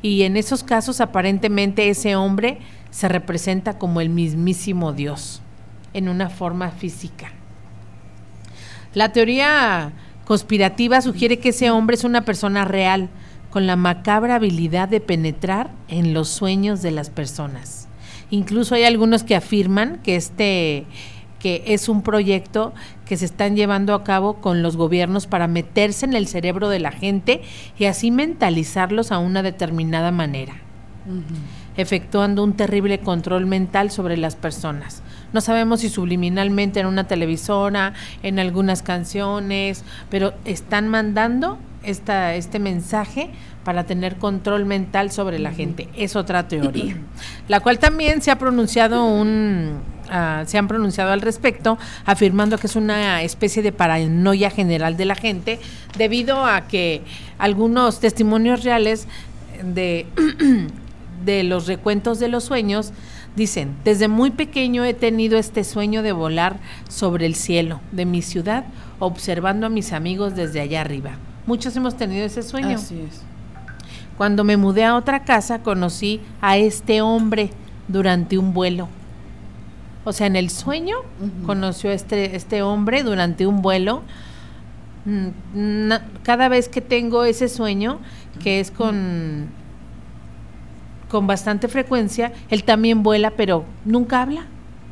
y 0.00 0.22
en 0.22 0.36
esos 0.36 0.64
casos 0.64 1.00
aparentemente 1.00 1.90
ese 1.90 2.16
hombre 2.16 2.58
se 2.90 3.08
representa 3.08 3.78
como 3.78 4.00
el 4.00 4.08
mismísimo 4.08 4.92
Dios 4.92 5.42
en 5.92 6.08
una 6.08 6.30
forma 6.30 6.70
física. 6.70 7.32
La 8.94 9.12
teoría 9.12 9.92
conspirativa 10.24 11.00
sugiere 11.00 11.38
que 11.38 11.50
ese 11.50 11.70
hombre 11.70 11.96
es 11.96 12.04
una 12.04 12.24
persona 12.24 12.64
real, 12.64 13.08
con 13.50 13.68
la 13.68 13.76
macabra 13.76 14.34
habilidad 14.34 14.88
de 14.88 15.00
penetrar 15.00 15.70
en 15.86 16.12
los 16.12 16.28
sueños 16.28 16.82
de 16.82 16.90
las 16.90 17.08
personas. 17.08 17.86
Incluso 18.30 18.74
hay 18.74 18.82
algunos 18.82 19.22
que 19.22 19.36
afirman 19.36 20.00
que 20.02 20.16
este 20.16 20.86
que 21.38 21.62
es 21.66 21.90
un 21.90 22.00
proyecto 22.00 22.72
que 23.04 23.18
se 23.18 23.26
están 23.26 23.54
llevando 23.54 23.92
a 23.92 24.02
cabo 24.02 24.40
con 24.40 24.62
los 24.62 24.78
gobiernos 24.78 25.26
para 25.26 25.46
meterse 25.46 26.06
en 26.06 26.14
el 26.14 26.26
cerebro 26.26 26.70
de 26.70 26.78
la 26.78 26.90
gente 26.90 27.42
y 27.78 27.84
así 27.84 28.10
mentalizarlos 28.10 29.12
a 29.12 29.18
una 29.18 29.42
determinada 29.42 30.10
manera, 30.10 30.54
efectuando 31.76 32.42
un 32.42 32.54
terrible 32.54 32.98
control 33.00 33.44
mental 33.44 33.90
sobre 33.90 34.16
las 34.16 34.36
personas. 34.36 35.02
No 35.34 35.40
sabemos 35.40 35.80
si 35.80 35.88
subliminalmente 35.88 36.78
en 36.78 36.86
una 36.86 37.08
televisora, 37.08 37.92
en 38.22 38.38
algunas 38.38 38.82
canciones, 38.82 39.82
pero 40.08 40.32
están 40.44 40.86
mandando 40.86 41.58
esta, 41.82 42.36
este 42.36 42.60
mensaje 42.60 43.30
para 43.64 43.82
tener 43.82 44.14
control 44.14 44.64
mental 44.64 45.10
sobre 45.10 45.40
la 45.40 45.50
gente. 45.50 45.88
Es 45.96 46.14
otra 46.14 46.46
teoría, 46.46 46.96
la 47.48 47.58
cual 47.58 47.80
también 47.80 48.22
se 48.22 48.30
ha 48.30 48.38
pronunciado 48.38 49.04
un 49.06 49.80
ah, 50.08 50.44
se 50.46 50.56
han 50.56 50.68
pronunciado 50.68 51.10
al 51.10 51.20
respecto, 51.20 51.78
afirmando 52.06 52.56
que 52.56 52.68
es 52.68 52.76
una 52.76 53.22
especie 53.22 53.60
de 53.60 53.72
paranoia 53.72 54.50
general 54.50 54.96
de 54.96 55.04
la 55.04 55.16
gente, 55.16 55.58
debido 55.98 56.46
a 56.46 56.68
que 56.68 57.02
algunos 57.38 57.98
testimonios 57.98 58.62
reales 58.62 59.08
de, 59.64 60.06
de 61.24 61.42
los 61.42 61.66
recuentos 61.66 62.20
de 62.20 62.28
los 62.28 62.44
sueños 62.44 62.92
Dicen, 63.36 63.74
desde 63.84 64.06
muy 64.06 64.30
pequeño 64.30 64.84
he 64.84 64.94
tenido 64.94 65.38
este 65.38 65.64
sueño 65.64 66.02
de 66.02 66.12
volar 66.12 66.58
sobre 66.88 67.26
el 67.26 67.34
cielo 67.34 67.80
de 67.90 68.04
mi 68.04 68.22
ciudad, 68.22 68.64
observando 69.00 69.66
a 69.66 69.70
mis 69.70 69.92
amigos 69.92 70.36
desde 70.36 70.60
allá 70.60 70.82
arriba. 70.82 71.12
Muchos 71.46 71.74
hemos 71.76 71.96
tenido 71.96 72.24
ese 72.24 72.42
sueño. 72.42 72.76
Así 72.76 73.00
es. 73.00 73.22
Cuando 74.16 74.44
me 74.44 74.56
mudé 74.56 74.84
a 74.84 74.94
otra 74.94 75.24
casa, 75.24 75.62
conocí 75.62 76.20
a 76.40 76.56
este 76.56 77.02
hombre 77.02 77.50
durante 77.88 78.38
un 78.38 78.54
vuelo. 78.54 78.88
O 80.04 80.12
sea, 80.12 80.26
en 80.26 80.36
el 80.36 80.50
sueño 80.50 80.96
conoció 81.46 81.90
a 81.90 81.94
este, 81.94 82.36
este 82.36 82.62
hombre 82.62 83.02
durante 83.02 83.46
un 83.46 83.62
vuelo. 83.62 84.02
Mm, 85.06 85.92
Cada 86.22 86.48
vez 86.48 86.68
que 86.68 86.80
tengo 86.80 87.24
ese 87.24 87.48
sueño, 87.48 87.98
que 88.42 88.60
es 88.60 88.70
con, 88.70 89.48
con 91.14 91.28
bastante 91.28 91.68
frecuencia, 91.68 92.32
él 92.50 92.64
también 92.64 93.04
vuela, 93.04 93.30
pero 93.30 93.64
nunca 93.84 94.20
habla, 94.20 94.46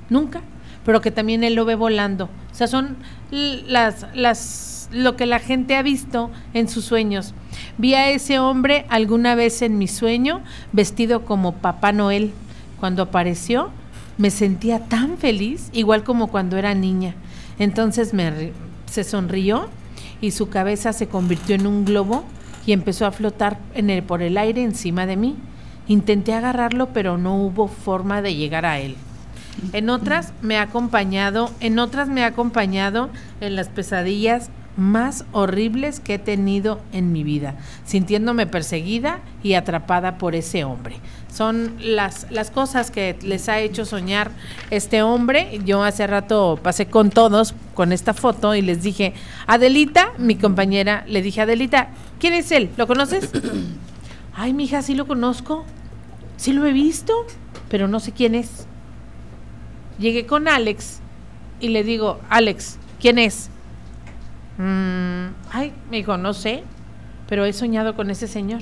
nunca. 0.08 0.40
Pero 0.84 1.00
que 1.00 1.10
también 1.10 1.42
él 1.42 1.54
lo 1.54 1.64
ve 1.64 1.74
volando. 1.74 2.26
O 2.52 2.54
sea, 2.54 2.68
son 2.68 2.94
las, 3.32 4.06
las, 4.14 4.88
lo 4.92 5.16
que 5.16 5.26
la 5.26 5.40
gente 5.40 5.74
ha 5.74 5.82
visto 5.82 6.30
en 6.54 6.68
sus 6.68 6.84
sueños. 6.84 7.34
Vi 7.76 7.94
a 7.94 8.08
ese 8.10 8.38
hombre 8.38 8.86
alguna 8.88 9.34
vez 9.34 9.62
en 9.62 9.78
mi 9.78 9.88
sueño 9.88 10.42
vestido 10.70 11.24
como 11.24 11.54
Papá 11.54 11.90
Noel. 11.90 12.30
Cuando 12.78 13.02
apareció, 13.02 13.70
me 14.16 14.30
sentía 14.30 14.78
tan 14.78 15.18
feliz, 15.18 15.70
igual 15.72 16.04
como 16.04 16.28
cuando 16.28 16.56
era 16.56 16.72
niña. 16.72 17.16
Entonces 17.58 18.14
me, 18.14 18.52
se 18.86 19.02
sonrió 19.02 19.68
y 20.20 20.30
su 20.30 20.48
cabeza 20.50 20.92
se 20.92 21.08
convirtió 21.08 21.56
en 21.56 21.66
un 21.66 21.84
globo 21.84 22.22
y 22.64 22.70
empezó 22.70 23.06
a 23.06 23.10
flotar 23.10 23.58
en 23.74 23.90
el, 23.90 24.04
por 24.04 24.22
el 24.22 24.38
aire 24.38 24.62
encima 24.62 25.04
de 25.04 25.16
mí. 25.16 25.34
Intenté 25.88 26.34
agarrarlo, 26.34 26.88
pero 26.88 27.18
no 27.18 27.36
hubo 27.36 27.68
forma 27.68 28.22
de 28.22 28.34
llegar 28.34 28.66
a 28.66 28.78
él. 28.78 28.96
En 29.72 29.90
otras 29.90 30.32
me 30.42 30.56
ha 30.56 30.62
acompañado, 30.62 31.50
en 31.60 31.78
otras 31.78 32.08
me 32.08 32.24
ha 32.24 32.28
acompañado 32.28 33.10
en 33.40 33.56
las 33.56 33.68
pesadillas 33.68 34.50
más 34.76 35.26
horribles 35.32 36.00
que 36.00 36.14
he 36.14 36.18
tenido 36.18 36.80
en 36.92 37.12
mi 37.12 37.24
vida, 37.24 37.56
sintiéndome 37.84 38.46
perseguida 38.46 39.20
y 39.42 39.54
atrapada 39.54 40.16
por 40.16 40.34
ese 40.34 40.64
hombre. 40.64 40.96
Son 41.32 41.74
las, 41.78 42.26
las 42.30 42.50
cosas 42.50 42.90
que 42.90 43.16
les 43.22 43.48
ha 43.48 43.60
hecho 43.60 43.84
soñar 43.84 44.30
este 44.70 45.02
hombre. 45.02 45.60
Yo 45.64 45.82
hace 45.82 46.06
rato 46.06 46.58
pasé 46.62 46.86
con 46.86 47.10
todos 47.10 47.54
con 47.74 47.92
esta 47.92 48.14
foto 48.14 48.54
y 48.54 48.62
les 48.62 48.82
dije, 48.82 49.14
Adelita, 49.46 50.12
mi 50.18 50.36
compañera, 50.36 51.04
le 51.06 51.22
dije, 51.22 51.42
Adelita, 51.42 51.88
¿quién 52.18 52.34
es 52.34 52.50
él? 52.52 52.70
¿Lo 52.76 52.86
conoces? 52.86 53.30
Ay, 54.34 54.52
mija, 54.54 54.82
sí 54.82 54.94
lo 54.94 55.06
conozco. 55.06 55.64
Sí 56.36 56.52
lo 56.52 56.66
he 56.66 56.72
visto, 56.72 57.12
pero 57.68 57.88
no 57.88 58.00
sé 58.00 58.12
quién 58.12 58.34
es. 58.34 58.66
Llegué 59.98 60.26
con 60.26 60.48
Alex 60.48 61.00
y 61.60 61.68
le 61.68 61.84
digo, 61.84 62.18
Alex, 62.30 62.78
¿quién 63.00 63.18
es? 63.18 63.50
"Mm, 64.58 65.34
ay, 65.52 65.72
me 65.90 65.98
dijo, 65.98 66.16
no 66.16 66.34
sé, 66.34 66.64
pero 67.28 67.44
he 67.44 67.52
soñado 67.52 67.94
con 67.94 68.10
ese 68.10 68.26
señor. 68.26 68.60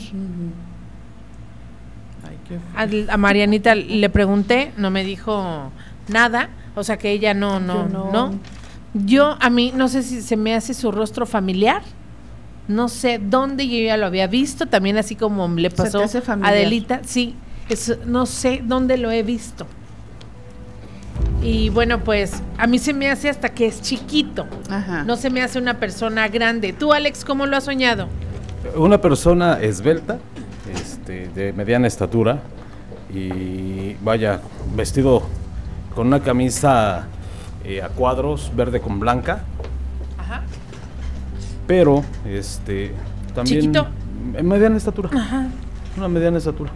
Ay, 2.76 3.06
A, 3.08 3.16
Marianita 3.16 3.74
le 3.74 4.08
pregunté, 4.10 4.72
no 4.76 4.90
me 4.90 5.04
dijo 5.04 5.70
nada, 6.08 6.50
o 6.74 6.82
sea 6.84 6.98
que 6.98 7.10
ella 7.12 7.32
no, 7.34 7.60
no, 7.60 7.84
Yo 7.84 7.88
no. 7.88 8.12
no. 8.12 8.34
Yo, 8.92 9.36
a 9.40 9.50
mí, 9.50 9.72
no 9.74 9.88
sé 9.88 10.02
si 10.02 10.20
se 10.20 10.36
me 10.36 10.54
hace 10.54 10.74
su 10.74 10.90
rostro 10.90 11.24
familiar, 11.24 11.82
no 12.70 12.88
sé 12.88 13.18
dónde 13.22 13.68
yo 13.68 13.78
ya 13.84 13.96
lo 13.96 14.06
había 14.06 14.26
visto, 14.26 14.66
también 14.66 14.96
así 14.96 15.16
como 15.16 15.48
le 15.48 15.70
pasó 15.70 16.02
a. 16.02 16.48
Adelita, 16.48 17.00
sí, 17.04 17.34
es- 17.68 17.98
no 18.06 18.26
sé 18.26 18.62
dónde 18.64 18.96
lo 18.96 19.10
he 19.10 19.22
visto. 19.22 19.66
Y 21.42 21.70
bueno, 21.70 22.00
pues 22.00 22.42
a 22.58 22.66
mí 22.66 22.78
se 22.78 22.92
me 22.92 23.10
hace 23.10 23.28
hasta 23.30 23.48
que 23.50 23.66
es 23.66 23.80
chiquito, 23.80 24.46
Ajá. 24.70 25.04
no 25.04 25.16
se 25.16 25.30
me 25.30 25.42
hace 25.42 25.58
una 25.58 25.78
persona 25.78 26.28
grande. 26.28 26.72
Tú, 26.72 26.92
Alex, 26.92 27.24
¿cómo 27.24 27.46
lo 27.46 27.56
has 27.56 27.64
soñado? 27.64 28.08
Una 28.76 29.00
persona 29.00 29.58
esbelta, 29.60 30.18
este, 30.74 31.28
de 31.28 31.52
mediana 31.54 31.86
estatura 31.86 32.40
y 33.12 33.94
vaya, 34.02 34.40
vestido 34.76 35.22
con 35.94 36.06
una 36.08 36.20
camisa 36.20 37.06
eh, 37.64 37.82
a 37.82 37.88
cuadros, 37.88 38.52
verde 38.54 38.80
con 38.80 39.00
blanca, 39.00 39.42
Ajá. 40.18 40.42
Pero 41.70 42.02
este 42.28 42.92
también 43.32 43.60
Chiquito. 43.60 43.86
en 44.34 44.48
mediana 44.48 44.76
estatura, 44.76 45.08
Ajá. 45.16 45.46
una 45.96 46.08
mediana 46.08 46.38
estatura. 46.38 46.72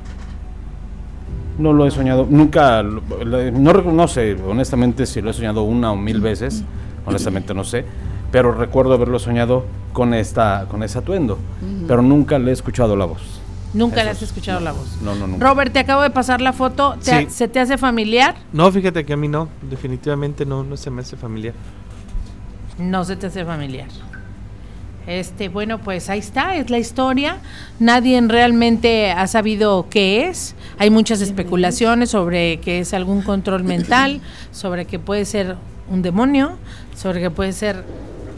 No 1.58 1.72
lo 1.72 1.84
he 1.84 1.90
soñado, 1.90 2.28
nunca, 2.30 2.80
no, 2.84 3.72
no 3.72 4.06
sé, 4.08 4.36
honestamente 4.46 5.04
si 5.06 5.20
lo 5.20 5.30
he 5.30 5.32
soñado 5.32 5.64
una 5.64 5.90
o 5.90 5.96
mil 5.96 6.20
veces, 6.20 6.62
honestamente 7.06 7.54
no 7.54 7.64
sé, 7.64 7.84
pero 8.30 8.52
recuerdo 8.52 8.94
haberlo 8.94 9.18
soñado 9.18 9.64
con 9.92 10.14
esta, 10.14 10.66
con 10.70 10.84
ese 10.84 10.98
atuendo, 10.98 11.38
pero 11.88 12.00
nunca 12.00 12.38
le 12.38 12.50
he 12.50 12.54
escuchado 12.54 12.94
la 12.94 13.06
voz. 13.06 13.40
Nunca 13.72 13.96
Eso 13.96 14.04
le 14.04 14.10
has 14.10 14.16
es- 14.18 14.28
escuchado 14.28 14.60
la 14.60 14.70
voz. 14.70 14.98
No, 15.02 15.16
no, 15.16 15.26
nunca. 15.26 15.44
Robert, 15.44 15.72
te 15.72 15.80
acabo 15.80 16.02
de 16.02 16.10
pasar 16.10 16.40
la 16.40 16.52
foto. 16.52 16.94
¿Te- 17.04 17.22
Sí. 17.24 17.30
¿Se 17.30 17.48
te 17.48 17.58
hace 17.58 17.78
familiar? 17.78 18.36
No, 18.52 18.70
fíjate 18.70 19.04
que 19.04 19.14
a 19.14 19.16
mí 19.16 19.26
no, 19.26 19.48
definitivamente 19.68 20.46
no, 20.46 20.62
no 20.62 20.76
se 20.76 20.90
me 20.92 21.00
hace 21.02 21.16
familiar. 21.16 21.54
No 22.78 23.02
se 23.04 23.16
te 23.16 23.26
hace 23.26 23.44
familiar. 23.44 23.88
Este, 25.06 25.48
bueno, 25.48 25.78
pues 25.78 26.08
ahí 26.08 26.18
está, 26.18 26.56
es 26.56 26.70
la 26.70 26.78
historia. 26.78 27.38
Nadie 27.78 28.20
realmente 28.22 29.10
ha 29.10 29.26
sabido 29.26 29.86
qué 29.90 30.28
es. 30.28 30.54
Hay 30.78 30.90
muchas 30.90 31.20
especulaciones 31.20 32.10
sobre 32.10 32.58
que 32.60 32.80
es 32.80 32.94
algún 32.94 33.22
control 33.22 33.64
mental, 33.64 34.20
sobre 34.50 34.86
que 34.86 34.98
puede 34.98 35.24
ser 35.24 35.56
un 35.90 36.02
demonio, 36.02 36.56
sobre 36.96 37.20
que 37.20 37.30
puede 37.30 37.52
ser 37.52 37.84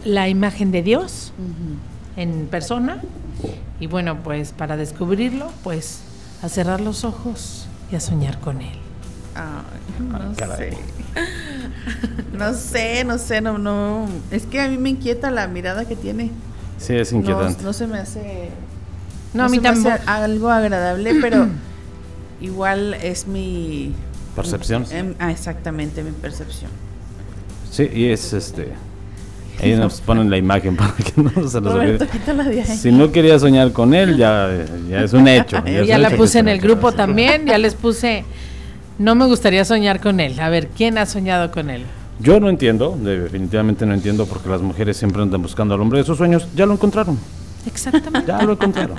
la 0.04 0.28
imagen 0.28 0.72
de 0.72 0.82
Dios 0.82 1.32
en 2.16 2.46
persona. 2.46 3.00
Y 3.78 3.86
bueno, 3.86 4.18
pues 4.24 4.52
para 4.52 4.76
descubrirlo, 4.76 5.52
pues 5.62 6.00
a 6.42 6.48
cerrar 6.48 6.80
los 6.80 7.04
ojos 7.04 7.66
y 7.92 7.96
a 7.96 8.00
soñar 8.00 8.40
con 8.40 8.60
él. 8.60 8.78
Ay, 9.34 10.04
no 10.08 10.34
caray. 10.36 10.70
sé. 10.72 10.78
No 12.36 12.52
sé, 12.52 13.02
no 13.04 13.16
sé, 13.16 13.40
no, 13.40 13.56
no. 13.56 14.06
Es 14.30 14.44
que 14.44 14.60
a 14.60 14.68
mí 14.68 14.76
me 14.76 14.90
inquieta 14.90 15.30
la 15.30 15.46
mirada 15.48 15.86
que 15.86 15.96
tiene. 15.96 16.30
Sí, 16.78 16.94
es 16.94 17.12
No, 17.12 17.18
inquietante. 17.18 17.62
no 17.62 17.72
se 17.72 17.86
me 17.86 17.98
hace. 17.98 18.50
No, 19.34 19.44
a 19.44 19.48
mí 19.48 19.56
se 19.56 19.62
me 19.62 19.68
hace 19.68 19.82
tampoco. 19.82 20.10
algo 20.10 20.50
agradable, 20.50 21.14
pero 21.20 21.46
igual 22.40 22.94
es 22.94 23.26
mi. 23.26 23.92
Percepción. 24.34 24.84
em, 24.90 25.14
ah, 25.18 25.30
exactamente, 25.30 26.02
mi 26.02 26.10
percepción. 26.12 26.70
Sí, 27.70 27.88
y 27.92 28.06
es 28.10 28.32
este. 28.32 28.68
Ahí 29.62 29.74
nos 29.76 30.02
ponen 30.02 30.28
la 30.28 30.36
imagen 30.36 30.76
para 30.76 30.92
que 30.92 31.12
no 31.20 31.30
se 31.48 31.60
nos 31.62 31.74
olvide. 31.74 32.06
Si 32.66 32.92
no 32.92 33.10
quería 33.12 33.38
soñar 33.38 33.72
con 33.72 33.94
él, 33.94 34.16
ya, 34.18 34.50
ya 34.90 35.00
es 35.02 35.12
un 35.14 35.26
hecho. 35.28 35.62
Ya, 35.64 35.80
es 35.80 35.90
un 35.96 36.02
la 36.02 36.08
hecho 36.08 36.16
puse 36.18 36.38
en 36.40 36.48
el 36.48 36.60
grupo 36.60 36.92
también, 36.92 37.46
ya 37.46 37.56
les 37.56 37.74
puse, 37.74 38.24
no 38.98 39.14
me 39.14 39.24
gustaría 39.26 39.64
soñar 39.64 40.00
con 40.00 40.20
él. 40.20 40.38
A 40.38 40.50
ver, 40.50 40.68
¿quién 40.68 40.98
ha 40.98 41.06
soñado 41.06 41.50
con 41.50 41.70
él? 41.70 41.84
Yo 42.18 42.40
no 42.40 42.48
entiendo, 42.48 42.96
definitivamente 42.98 43.84
no 43.84 43.92
entiendo 43.94 44.24
porque 44.26 44.48
las 44.48 44.62
mujeres 44.62 44.96
siempre 44.96 45.20
andan 45.22 45.42
buscando 45.42 45.74
al 45.74 45.80
hombre 45.80 45.98
de 45.98 46.04
sus 46.04 46.16
sueños. 46.16 46.48
Ya 46.54 46.64
lo 46.66 46.72
encontraron, 46.72 47.18
Exactamente. 47.66 48.26
ya 48.26 48.42
lo 48.42 48.52
encontraron. 48.52 48.96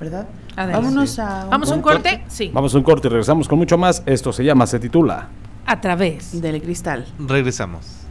¿Verdad? 0.00 0.26
Adelante. 0.56 0.86
Vámonos 0.86 1.18
a. 1.18 1.44
¿Vamos 1.46 1.70
a 1.70 1.74
un 1.74 1.82
corte? 1.82 2.24
Sí. 2.28 2.50
Vamos 2.52 2.74
a 2.74 2.78
un 2.78 2.84
corte 2.84 3.08
y 3.08 3.10
regresamos 3.10 3.48
con 3.48 3.58
mucho 3.58 3.78
más. 3.78 4.02
Esto 4.06 4.32
se 4.32 4.44
llama, 4.44 4.66
se 4.66 4.78
titula. 4.78 5.28
A 5.66 5.80
través. 5.80 6.40
Del 6.40 6.62
cristal. 6.62 7.06
Regresamos. 7.18 8.05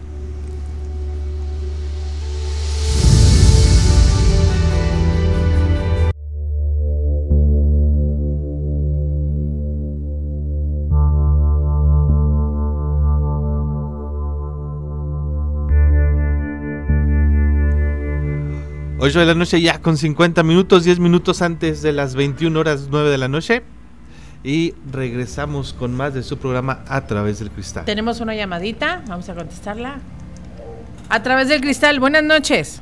Ocho 19.06 19.20
de 19.20 19.28
la 19.28 19.36
noche 19.36 19.62
ya 19.62 19.80
con 19.84 19.98
50 19.98 20.42
minutos, 20.42 20.84
10 20.84 20.98
minutos 20.98 21.44
antes 21.44 21.84
de 21.84 21.92
las 21.92 22.16
21 22.16 22.60
horas 22.60 22.88
9 22.90 23.12
de 23.12 23.20
la 23.20 23.28
noche. 23.28 23.62
y 24.44 24.74
regresamos 24.92 25.74
con 25.74 25.94
más 25.94 26.16
de 26.16 26.24
su 26.24 26.40
programa 26.40 26.80
a 26.88 27.06
través 27.06 27.38
del 27.38 27.52
cristal. 27.52 27.86
Tenemos 27.86 28.20
una 28.20 28.34
llamadita, 28.34 29.04
vamos 29.08 29.30
a 29.30 29.36
contestarla. 29.36 30.00
A 31.10 31.22
través 31.22 31.50
del 31.50 31.62
cristal, 31.62 32.00
buenas 32.00 32.24
noches. 32.24 32.82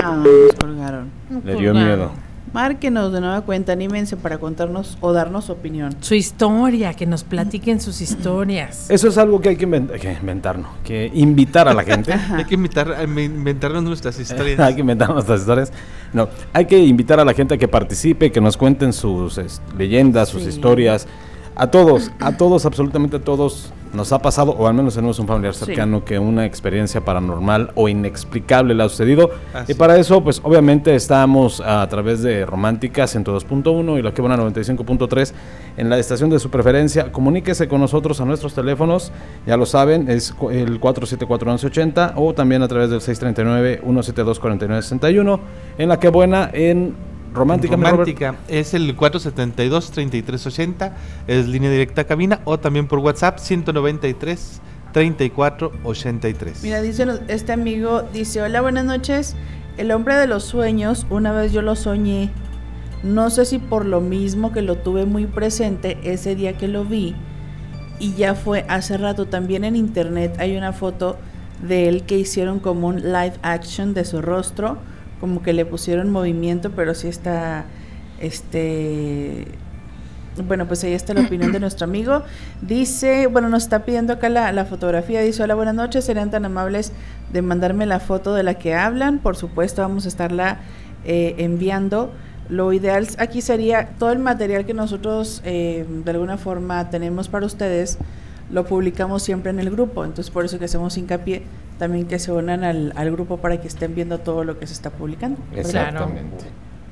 Ah, 0.00 0.22
nos 0.24 0.54
colgaron. 0.60 1.10
Le 1.44 1.56
dio 1.56 1.74
miedo. 1.74 2.12
Márquenos 2.54 3.12
de 3.12 3.20
nueva 3.20 3.40
cuenta, 3.40 3.72
anímense 3.72 4.16
para 4.16 4.38
contarnos 4.38 4.96
o 5.00 5.12
darnos 5.12 5.50
opinión. 5.50 5.96
Su 6.00 6.14
historia, 6.14 6.94
que 6.94 7.04
nos 7.04 7.24
platiquen 7.24 7.80
sus 7.80 8.00
historias. 8.00 8.88
Eso 8.88 9.08
es 9.08 9.18
algo 9.18 9.40
que 9.40 9.48
hay 9.48 9.56
que, 9.56 9.66
invent- 9.66 9.90
que 9.98 10.12
inventar, 10.12 10.56
¿no? 10.60 10.68
Que 10.84 11.10
invitar 11.14 11.66
a 11.68 11.74
la 11.74 11.82
gente. 11.82 12.12
Hay 12.32 12.44
que 12.44 12.54
invitar, 12.54 12.92
a 12.92 13.02
inventarnos 13.02 13.82
nuestras 13.82 14.20
historias. 14.20 14.60
hay 14.60 14.74
que 14.76 14.82
inventar 14.82 15.10
nuestras 15.12 15.40
historias. 15.40 15.72
No, 16.12 16.28
hay 16.52 16.66
que 16.66 16.78
invitar 16.78 17.18
a 17.18 17.24
la 17.24 17.34
gente 17.34 17.54
a 17.54 17.58
que 17.58 17.66
participe, 17.66 18.30
que 18.30 18.40
nos 18.40 18.56
cuenten 18.56 18.92
sus 18.92 19.36
es, 19.36 19.60
leyendas, 19.76 20.28
sus 20.28 20.44
Sí. 20.44 20.50
historias. 20.50 21.08
A 21.56 21.66
todos, 21.72 22.12
a 22.20 22.36
todos, 22.36 22.66
absolutamente 22.66 23.16
a 23.16 23.20
todos 23.20 23.72
nos 23.94 24.12
ha 24.12 24.18
pasado, 24.20 24.52
o 24.52 24.66
al 24.66 24.74
menos 24.74 24.94
tenemos 24.94 25.18
un 25.18 25.26
familiar 25.26 25.54
Sí. 25.54 25.64
cercano 25.66 26.04
que 26.04 26.18
una 26.18 26.44
experiencia 26.44 27.04
paranormal 27.04 27.70
o 27.74 27.88
inexplicable 27.88 28.74
le 28.74 28.82
ha 28.82 28.88
sucedido. 28.88 29.30
Así 29.52 29.72
y 29.72 29.74
para 29.74 29.96
eso, 29.96 30.22
pues 30.22 30.40
obviamente 30.42 30.94
estamos 30.94 31.60
a 31.60 31.86
través 31.88 32.22
de 32.22 32.44
Romántica 32.44 33.06
102.1 33.06 33.98
y 33.98 34.02
la 34.02 34.12
que 34.12 34.20
buena 34.20 34.36
95.3 34.36 35.32
en 35.76 35.88
la 35.88 35.98
estación 35.98 36.30
de 36.30 36.38
su 36.38 36.50
preferencia. 36.50 37.12
Comuníquese 37.12 37.68
con 37.68 37.80
nosotros 37.80 38.20
a 38.20 38.24
nuestros 38.24 38.54
teléfonos, 38.54 39.12
ya 39.46 39.56
lo 39.56 39.66
saben, 39.66 40.08
es 40.10 40.34
el 40.50 40.80
474-1180 40.80 42.12
o 42.16 42.34
también 42.34 42.62
a 42.62 42.68
través 42.68 42.90
del 42.90 43.00
639-172-4961 43.00 45.40
en 45.78 45.88
la 45.88 45.98
que 45.98 46.08
buena 46.08 46.50
en 46.52 46.94
Romántica. 47.34 47.74
Romántica 47.76 48.36
es 48.48 48.74
el 48.74 48.96
472-3380, 48.96 50.92
es 51.26 51.48
línea 51.48 51.70
directa 51.70 52.02
a 52.02 52.04
cabina 52.04 52.40
o 52.44 52.58
también 52.58 52.86
por 52.86 53.00
WhatsApp 53.00 53.38
193 53.38 54.60
3483. 54.92 56.62
Mira, 56.62 56.80
dice 56.80 57.04
este 57.26 57.52
amigo, 57.52 58.02
dice, 58.12 58.40
hola, 58.40 58.60
buenas 58.60 58.84
noches. 58.84 59.34
El 59.76 59.90
hombre 59.90 60.14
de 60.14 60.28
los 60.28 60.44
sueños, 60.44 61.04
una 61.10 61.32
vez 61.32 61.52
yo 61.52 61.62
lo 61.62 61.74
soñé. 61.74 62.30
No 63.02 63.28
sé 63.28 63.44
si 63.44 63.58
por 63.58 63.84
lo 63.84 64.00
mismo 64.00 64.52
que 64.52 64.62
lo 64.62 64.76
tuve 64.76 65.04
muy 65.04 65.26
presente 65.26 65.98
ese 66.04 66.36
día 66.36 66.56
que 66.56 66.68
lo 66.68 66.84
vi. 66.84 67.16
Y 67.98 68.14
ya 68.14 68.36
fue 68.36 68.64
hace 68.68 68.96
rato. 68.96 69.26
También 69.26 69.64
en 69.64 69.74
internet 69.74 70.36
hay 70.38 70.56
una 70.56 70.72
foto 70.72 71.18
de 71.60 71.88
él 71.88 72.04
que 72.04 72.16
hicieron 72.16 72.60
como 72.60 72.86
un 72.86 73.02
live 73.02 73.34
action 73.42 73.94
de 73.94 74.04
su 74.04 74.22
rostro. 74.22 74.78
Como 75.24 75.40
que 75.40 75.54
le 75.54 75.64
pusieron 75.64 76.10
movimiento, 76.10 76.72
pero 76.72 76.92
sí 76.92 77.08
está, 77.08 77.64
este, 78.20 79.46
bueno, 80.46 80.68
pues 80.68 80.84
ahí 80.84 80.92
está 80.92 81.14
la 81.14 81.22
opinión 81.22 81.50
de 81.50 81.60
nuestro 81.60 81.86
amigo. 81.86 82.24
Dice, 82.60 83.26
bueno, 83.26 83.48
nos 83.48 83.62
está 83.62 83.86
pidiendo 83.86 84.12
acá 84.12 84.28
la, 84.28 84.64
fotografía. 84.66 85.22
Dice, 85.22 85.42
hola, 85.42 85.54
buenas 85.54 85.74
noches. 85.74 86.04
Serían 86.04 86.30
tan 86.30 86.44
amables 86.44 86.92
de 87.32 87.40
mandarme 87.40 87.86
la 87.86 88.00
foto 88.00 88.34
de 88.34 88.42
la 88.42 88.52
que 88.56 88.74
hablan. 88.74 89.18
Por 89.18 89.34
supuesto, 89.34 89.80
vamos 89.80 90.04
a 90.04 90.08
estarla 90.08 90.58
eh, 91.06 91.36
enviando. 91.38 92.12
Lo 92.50 92.74
ideal 92.74 93.08
aquí 93.16 93.40
sería 93.40 93.92
todo 93.98 94.12
el 94.12 94.18
material 94.18 94.66
que 94.66 94.74
nosotros 94.74 95.40
eh, 95.46 95.86
de 96.04 96.10
alguna 96.10 96.36
forma 96.36 96.90
tenemos 96.90 97.28
para 97.28 97.46
ustedes, 97.46 97.96
lo 98.50 98.66
publicamos 98.66 99.22
siempre 99.22 99.52
en 99.52 99.58
el 99.58 99.70
grupo. 99.70 100.04
Entonces, 100.04 100.30
por 100.30 100.44
eso 100.44 100.58
que 100.58 100.66
hacemos 100.66 100.98
hincapié 100.98 101.44
también 101.78 102.06
que 102.06 102.18
se 102.18 102.32
unan 102.32 102.64
al, 102.64 102.92
al 102.96 103.10
grupo 103.10 103.38
para 103.38 103.60
que 103.60 103.68
estén 103.68 103.94
viendo 103.94 104.18
todo 104.18 104.44
lo 104.44 104.58
que 104.58 104.66
se 104.66 104.72
está 104.72 104.90
publicando. 104.90 105.38
¿verdad? 105.50 105.66
Exactamente. 105.66 106.44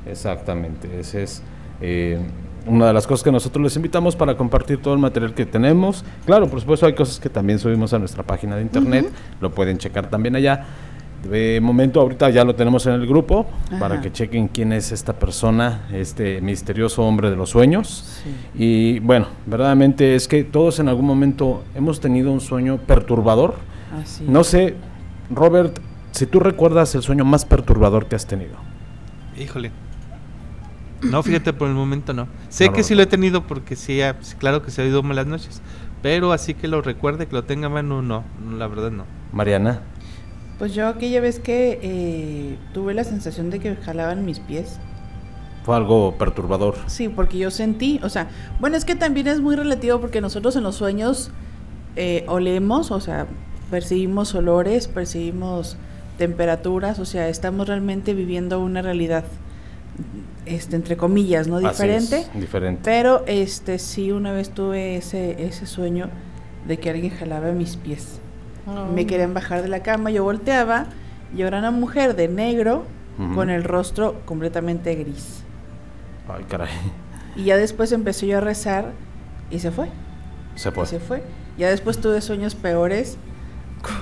Exactamente. 0.07 1.01
Esa 1.01 1.21
es 1.21 1.43
eh, 1.81 2.19
una 2.67 2.89
de 2.89 2.93
las 2.93 3.07
cosas 3.07 3.25
que 3.25 3.33
nosotros 3.33 3.63
les 3.63 3.77
invitamos 3.77 4.17
para 4.17 4.37
compartir 4.37 4.81
todo 4.81 4.95
el 4.95 5.01
material 5.01 5.35
que 5.35 5.47
tenemos. 5.47 6.05
Claro, 6.27 6.49
por 6.49 6.61
supuesto, 6.61 6.87
hay 6.87 6.95
cosas 6.95 7.19
que 7.19 7.29
también 7.29 7.59
subimos 7.59 7.93
a 7.93 7.99
nuestra 7.99 8.23
página 8.23 8.57
de 8.57 8.63
internet. 8.63 9.11
Lo 9.41 9.51
pueden 9.51 9.79
checar 9.79 10.09
también 10.09 10.37
allá. 10.37 10.65
De 11.29 11.61
momento, 11.61 12.01
ahorita 12.01 12.31
ya 12.31 12.45
lo 12.45 12.57
tenemos 12.57 12.85
en 12.87 12.95
el 12.95 13.07
grupo 13.07 13.47
para 13.79 14.01
que 14.01 14.11
chequen 14.11 14.49
quién 14.49 14.73
es 14.73 14.91
esta 14.91 15.13
persona, 15.13 15.83
este 15.93 16.41
misterioso 16.41 17.05
hombre 17.05 17.31
de 17.31 17.37
los 17.37 17.51
sueños. 17.51 18.21
Sí. 18.25 18.31
Y 18.65 18.99
bueno, 18.99 19.29
verdaderamente 19.47 20.17
es 20.17 20.27
que 20.27 20.43
todos 20.43 20.81
en 20.81 20.89
algún 20.89 21.07
momento 21.07 21.63
hemos 21.77 22.01
tenido 22.01 22.33
un 22.33 22.41
sueño 22.41 22.79
perturbador. 22.79 23.55
Así. 23.93 24.25
No 24.27 24.45
sé, 24.45 24.77
Robert, 25.31 25.79
si 26.13 26.27
tú 26.27 26.41
recuerdas 26.41 26.95
el 26.95 27.03
sueño 27.03 27.25
más 27.25 27.45
perturbador 27.45 28.07
que 28.07 28.17
has 28.17 28.27
tenido. 28.27 28.57
Híjole. 29.39 29.71
No, 31.03 31.23
fíjate, 31.23 31.53
por 31.53 31.69
el 31.69 31.75
momento 31.75 32.13
no. 32.13 32.29
Sé 32.49 32.67
No, 32.67 32.73
que 32.73 32.83
sí 32.85 32.95
lo 32.95 33.03
he 33.03 33.07
tenido 33.07 33.47
porque 33.47 33.75
sí, 33.77 34.01
claro 34.39 34.63
que 34.63 34.71
se 34.71 34.83
ha 34.83 34.85
oído 34.85 35.03
malas 35.03 35.27
noches. 35.27 35.61
Pero 36.01 36.33
así 36.33 36.55
que 36.55 36.69
lo 36.69 36.81
recuerde, 36.83 37.27
que 37.27 37.35
lo 37.35 37.45
tenga 37.45 37.67
a 37.67 37.71
mano, 37.71 38.03
no, 38.03 38.25
no, 38.45 38.57
la 38.57 38.67
verdad 38.67 38.91
no. 38.91 39.05
Mariana. 39.33 39.83
Pues 40.59 40.75
yo 40.75 40.87
aquella 40.87 41.21
vez 41.21 41.41
que 41.41 41.81
eh, 41.83 42.59
tuve 42.73 42.95
la 42.95 43.05
sensación 43.05 43.51
de 43.51 43.59
que 43.59 43.75
jalaban 43.77 44.25
mis 44.25 44.39
pies. 44.39 44.79
Fue 45.65 45.77
algo 45.77 46.17
perturbador. 46.19 46.77
Sí, 46.87 47.09
porque 47.09 47.39
yo 47.39 47.51
sentí, 47.51 48.01
o 48.03 48.09
sea, 48.09 48.29
bueno, 48.61 48.77
es 48.77 48.85
que 48.85 48.95
también 48.97 49.29
es 49.29 49.41
muy 49.41 49.55
relativo 49.57 50.01
porque 50.01 50.21
nosotros 50.21 50.55
en 50.57 50.65
los 50.65 50.77
sueños 50.77 51.31
eh, 51.97 52.25
olemos, 52.29 52.91
o 52.91 53.01
sea, 53.01 53.27
percibimos 53.73 54.35
olores, 54.35 54.87
percibimos 54.87 55.79
temperaturas, 56.19 56.99
o 56.99 57.07
sea, 57.07 57.31
estamos 57.31 57.67
realmente 57.67 58.13
viviendo 58.13 58.61
una 58.61 58.83
realidad, 58.83 59.25
este, 60.45 60.77
entre 60.77 60.99
comillas, 60.99 61.49
¿no? 61.49 61.57
Así 61.57 61.69
Diferente. 61.69 62.19
es, 62.19 62.41
diferente. 62.41 62.83
Pero 62.85 63.25
este 63.27 63.79
sí 63.79 64.13
una 64.13 64.31
vez 64.31 64.51
tuve 64.51 64.97
ese, 64.97 65.43
ese 65.43 65.65
sueño 65.65 66.11
de 66.69 66.79
que 66.79 66.91
alguien 66.91 67.15
jalaba 67.17 67.51
mis 67.53 67.79
pies. 67.79 68.21
Me 68.95 69.07
querían 69.07 69.33
bajar 69.33 69.63
de 69.63 69.69
la 69.69 69.83
cama, 69.83 70.11
yo 70.11 70.23
volteaba 70.23 70.89
y 71.35 71.41
era 71.41 71.59
una 71.59 71.71
mujer 71.71 72.15
de 72.15 72.29
negro 72.29 72.85
con 73.35 73.49
el 73.49 73.65
rostro 73.65 74.21
completamente 74.27 74.95
gris. 74.97 75.45
Ay, 76.29 76.45
caray. 76.45 76.69
Y 77.37 77.45
ya 77.45 77.57
después 77.57 77.91
empecé 77.93 78.27
yo 78.27 78.37
a 78.37 78.41
rezar 78.43 78.93
y 79.51 79.61
se 79.61 79.71
fue. 79.71 79.89
Se 80.57 80.69
y 80.69 80.73
fue. 80.73 80.87
se 80.87 81.01
fue. 81.01 81.23
Ya 81.57 81.71
después 81.71 81.99
tuve 81.99 82.21
sueños 82.21 82.55
peores 82.55 83.17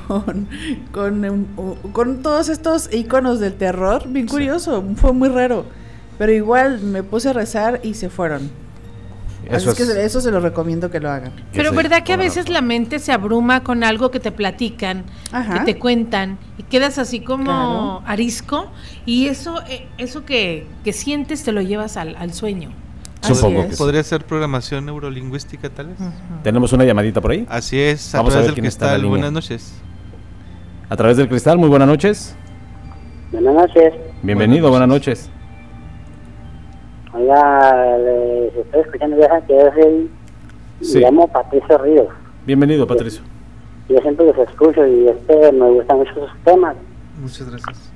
con, 0.09 0.49
con, 0.93 1.25
u- 1.57 1.77
con 1.93 2.23
todos 2.23 2.49
estos 2.49 2.93
iconos 2.93 3.41
del 3.41 3.55
terror. 3.55 4.05
Bien 4.09 4.29
Sí. 4.29 4.33
curioso, 4.35 4.85
fue 4.97 5.13
muy 5.13 5.29
raro. 5.29 5.65
Pero 6.19 6.33
igual 6.33 6.81
me 6.81 7.03
puse 7.03 7.31
a 7.31 7.33
rezar 7.33 7.81
y 7.83 7.95
se 7.95 8.11
fueron. 8.11 8.51
Así 9.47 9.57
Eso 9.57 9.71
es 9.71 9.77
que 9.79 9.83
es- 9.85 9.89
se- 9.89 10.05
eso 10.05 10.21
se 10.21 10.31
lo 10.31 10.39
recomiendo 10.41 10.91
que 10.91 11.01
lo 11.01 11.11
hagan. 11.11 11.33
que 11.33 11.43
Pero 11.55 11.73
verdad 11.73 12.05
que 12.05 12.13
a 12.13 12.17
veces 12.19 12.51
la 12.51 12.61
mente 12.61 12.99
se 12.99 13.11
abruma 13.11 13.65
con 13.65 13.83
algo 13.85 14.11
que 14.11 14.21
te 14.21 14.31
platican, 14.33 15.05
Ajá. 15.33 15.55
que 15.65 15.73
te 15.73 15.79
cuentan 15.79 16.37
y 16.59 16.63
quedas 16.65 16.99
así 16.99 17.21
como 17.21 17.45
Claro. 17.45 18.03
arisco 18.07 18.71
y 19.07 19.29
eso 19.29 19.61
eh, 19.67 19.89
eso 19.97 20.27
que, 20.27 20.67
que 20.85 20.93
sientes 20.93 21.43
te 21.43 21.53
lo 21.53 21.63
llevas 21.63 21.97
al, 21.97 22.17
al 22.17 22.35
sueño. 22.35 22.71
Supongo 23.23 23.69
que. 23.69 23.77
¿Podría 23.77 24.03
ser 24.03 24.25
programación 24.25 24.87
neurolingüística 24.87 25.69
tal 25.71 25.89
vez? 25.89 25.99
Tenemos 26.43 26.73
una 26.73 26.85
llamadita 26.85 27.21
por 27.21 27.33
ahí. 27.33 27.47
Así 27.49 27.79
es, 27.81 28.15
a 28.15 28.19
Vamos 28.19 28.33
a 28.35 28.39
través 28.39 28.49
ver 28.55 28.57
del 28.57 28.67
está 28.67 28.87
cristal. 28.87 28.97
línea. 29.03 29.11
Buenas 29.11 29.33
noches. 29.33 29.75
A 30.89 30.97
través 30.97 31.17
del 31.17 31.29
cristal, 31.29 31.59
muy 31.59 31.69
buenas 31.69 31.87
noches. 31.89 32.35
Buenas 33.33 33.55
noches. 33.55 33.95
Bienvenido, 34.23 34.71
Buenas 34.71 34.89
noches. 34.89 35.31
Oiga, 37.13 37.99
les 37.99 38.55
estoy 38.57 38.81
escuchando 38.83 39.17
ya 39.21 39.41
que 39.47 39.59
es 39.61 39.77
el... 39.87 40.11
Sí. 40.81 40.95
Me 40.99 41.01
llamo 41.05 41.29
Patricio 41.29 41.79
Ríos. 41.79 42.07
Bienvenido, 42.47 42.87
Patricio. 42.87 43.23
Yo 43.89 43.99
siempre 43.99 44.27
los 44.27 44.39
escucho 44.39 44.87
y 44.87 45.09
este 45.09 45.53
me 45.53 45.69
gustan 45.71 45.99
mucho 45.99 46.15
sus 46.15 46.31
temas. 46.45 46.75
Muchas 47.21 47.51
gracias. 47.51 47.91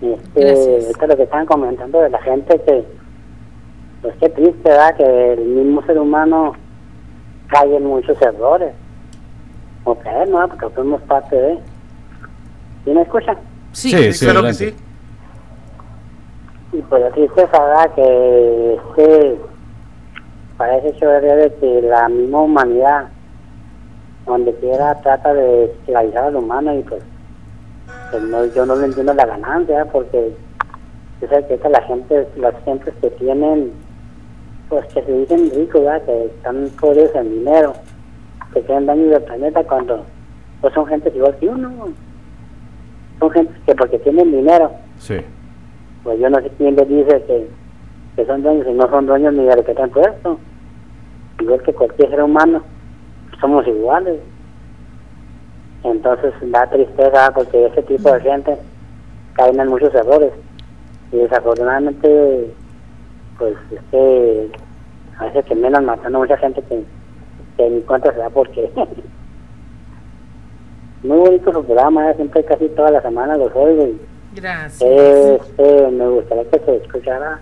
Este, 0.00 0.40
Gracias. 0.40 0.84
esto 0.90 1.02
es 1.04 1.08
lo 1.08 1.16
que 1.16 1.22
estaban 1.22 1.46
comentando 1.46 2.00
de 2.00 2.10
la 2.10 2.20
gente 2.22 2.60
que... 2.66 2.84
Pues 4.06 4.18
qué 4.20 4.28
triste, 4.28 4.68
¿verdad? 4.68 4.94
Que 4.96 5.32
el 5.32 5.40
mismo 5.40 5.82
ser 5.82 5.98
humano 5.98 6.52
cae 7.48 7.76
en 7.76 7.86
muchos 7.86 8.16
errores. 8.22 8.72
O 9.82 9.96
caer, 9.96 10.28
¿no? 10.28 10.46
Porque 10.46 10.72
somos 10.76 11.02
parte 11.02 11.34
de... 11.34 11.58
¿Sí 12.84 12.90
me 12.92 13.02
escuchan? 13.02 13.36
Sí, 13.72 13.90
Sí, 13.90 14.12
sí, 14.12 14.24
claro 14.26 14.44
que 14.44 14.54
sí. 14.54 14.76
Y 16.72 16.82
pues 16.82 17.02
la 17.02 17.10
tristeza, 17.10 17.60
¿verdad? 17.60 17.94
Que 17.96 18.74
este, 18.74 19.40
parece 20.56 20.92
de 20.92 21.54
que 21.58 21.82
la 21.82 22.08
misma 22.08 22.42
humanidad, 22.42 23.08
donde 24.24 24.54
quiera, 24.54 24.94
trata 25.00 25.34
de 25.34 25.64
esclavizar 25.64 26.26
al 26.26 26.36
humano 26.36 26.72
y 26.72 26.82
pues, 26.84 27.02
pues 28.12 28.22
no, 28.22 28.44
yo 28.54 28.64
no 28.66 28.76
le 28.76 28.86
entiendo 28.86 29.14
la 29.14 29.26
ganancia, 29.26 29.78
¿verdad? 29.78 29.90
porque 29.92 30.32
yo 31.20 31.26
sé 31.26 31.44
que 31.48 31.54
esta 31.54 31.68
la 31.70 31.82
gente, 31.82 32.28
las 32.36 32.54
gentes 32.64 32.94
que 33.02 33.10
tienen, 33.10 33.72
pues 34.68 34.84
que 34.92 35.02
se 35.02 35.12
dicen 35.12 35.50
ricos, 35.54 35.82
¿verdad? 35.82 36.02
Que 36.04 36.24
están 36.26 36.68
pobres 36.80 37.14
en 37.14 37.30
dinero, 37.38 37.72
que 38.52 38.62
quieren 38.62 38.86
daño 38.86 39.06
del 39.08 39.22
planeta 39.22 39.62
cuando 39.64 40.04
pues 40.60 40.74
son 40.74 40.86
gentes 40.86 41.14
igual 41.14 41.36
que 41.36 41.48
uno. 41.48 41.70
Son 43.20 43.30
gentes 43.30 43.56
que 43.64 43.74
porque 43.74 43.98
tienen 44.00 44.32
dinero, 44.32 44.70
Sí. 44.98 45.16
pues 46.02 46.18
yo 46.18 46.28
no 46.30 46.40
sé 46.40 46.50
quién 46.58 46.74
le 46.76 46.84
dice 46.84 47.22
que, 47.26 47.48
que 48.16 48.26
son 48.26 48.42
dueños 48.42 48.66
y 48.68 48.72
no 48.72 48.88
son 48.90 49.06
dueños 49.06 49.34
ni 49.34 49.44
de 49.44 49.56
lo 49.56 49.64
que 49.64 49.74
te 49.74 49.82
han 49.82 49.90
puesto. 49.90 50.38
Igual 51.40 51.62
que 51.62 51.72
cualquier 51.72 52.10
ser 52.10 52.22
humano, 52.22 52.62
somos 53.40 53.66
iguales. 53.66 54.20
Entonces 55.84 56.32
da 56.50 56.66
tristeza 56.68 57.30
porque 57.34 57.66
ese 57.66 57.82
tipo 57.82 58.10
de 58.12 58.20
gente 58.20 58.56
caen 59.34 59.60
en 59.60 59.68
muchos 59.68 59.94
errores. 59.94 60.32
Y 61.12 61.16
desafortunadamente, 61.18 62.50
pues, 63.38 63.56
este, 63.70 64.50
a 65.18 65.24
veces 65.26 65.44
terminan 65.46 65.84
matando 65.84 66.18
a 66.18 66.20
mucha 66.22 66.36
gente 66.38 66.62
que, 66.62 66.84
que 67.56 67.70
ni 67.70 67.80
cuenta 67.82 68.12
se 68.12 68.18
da 68.18 68.30
porque. 68.30 68.70
Muy 71.02 71.18
bonito 71.18 71.52
su 71.52 71.64
programa, 71.64 72.10
¿eh? 72.10 72.14
siempre 72.16 72.44
casi 72.44 72.68
todas 72.70 72.90
las 72.90 73.02
semanas 73.02 73.38
los 73.38 73.54
oigo 73.54 73.86
y 73.86 74.00
Gracias. 74.34 74.82
este, 74.82 75.90
me 75.90 76.08
gustaría 76.08 76.44
que 76.50 76.58
se 76.58 76.76
escuchara 76.76 77.38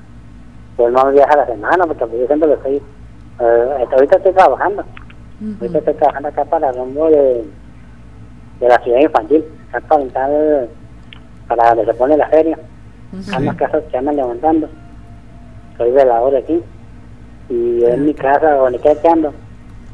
pues 0.76 0.92
más 0.92 1.12
días 1.12 1.26
a 1.30 1.36
la 1.36 1.46
semana, 1.46 1.86
porque 1.86 2.18
yo 2.18 2.26
siempre 2.26 2.48
lo 2.48 2.54
estoy, 2.54 2.76
eh, 2.76 3.68
hasta 3.80 3.94
ahorita 3.94 4.16
estoy 4.16 4.32
trabajando, 4.32 4.84
ahorita 5.60 5.78
estoy 5.78 5.94
trabajando 5.94 6.28
acá 6.28 6.44
para 6.44 6.70
el 6.70 6.76
rumbo 6.76 7.08
de, 7.08 7.44
de 8.60 8.68
la 8.68 8.78
ciudad 8.80 9.00
infantil, 9.00 9.44
acá 9.72 9.96
para 10.12 10.66
para 11.46 11.74
donde 11.74 11.92
se 11.92 11.94
pone 11.98 12.16
la 12.16 12.28
feria, 12.28 12.58
hay 13.32 13.42
unas 13.42 13.56
casas 13.56 13.84
que 13.90 13.96
andan 13.96 14.16
levantando, 14.16 14.68
soy 15.76 15.90
velador 15.90 16.36
aquí, 16.36 16.62
y 17.48 17.84
en 17.84 18.06
mi 18.06 18.14
casa, 18.14 18.54
donde 18.54 18.78
quiera 18.78 19.00
que 19.00 19.08
ando, 19.08 19.32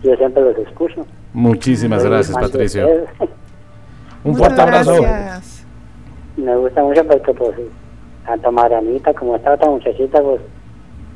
yo 0.02 0.14
siempre 0.16 0.42
los 0.42 0.56
escucho. 0.58 1.06
Muchísimas 1.32 2.02
Soy 2.02 2.10
gracias, 2.10 2.36
Patricio. 2.38 2.86
Un 4.24 4.32
Muchas 4.32 4.38
fuerte 4.38 4.62
abrazo. 4.62 5.02
gracias. 5.02 5.66
Me 6.36 6.56
gusta 6.56 6.82
mucho 6.82 7.04
porque, 7.06 7.32
pues, 7.34 7.54
tanto 8.26 8.52
Marianita 8.52 9.12
como 9.14 9.36
esta 9.36 9.54
otra 9.54 9.68
muchachita, 9.70 10.20
pues, 10.22 10.40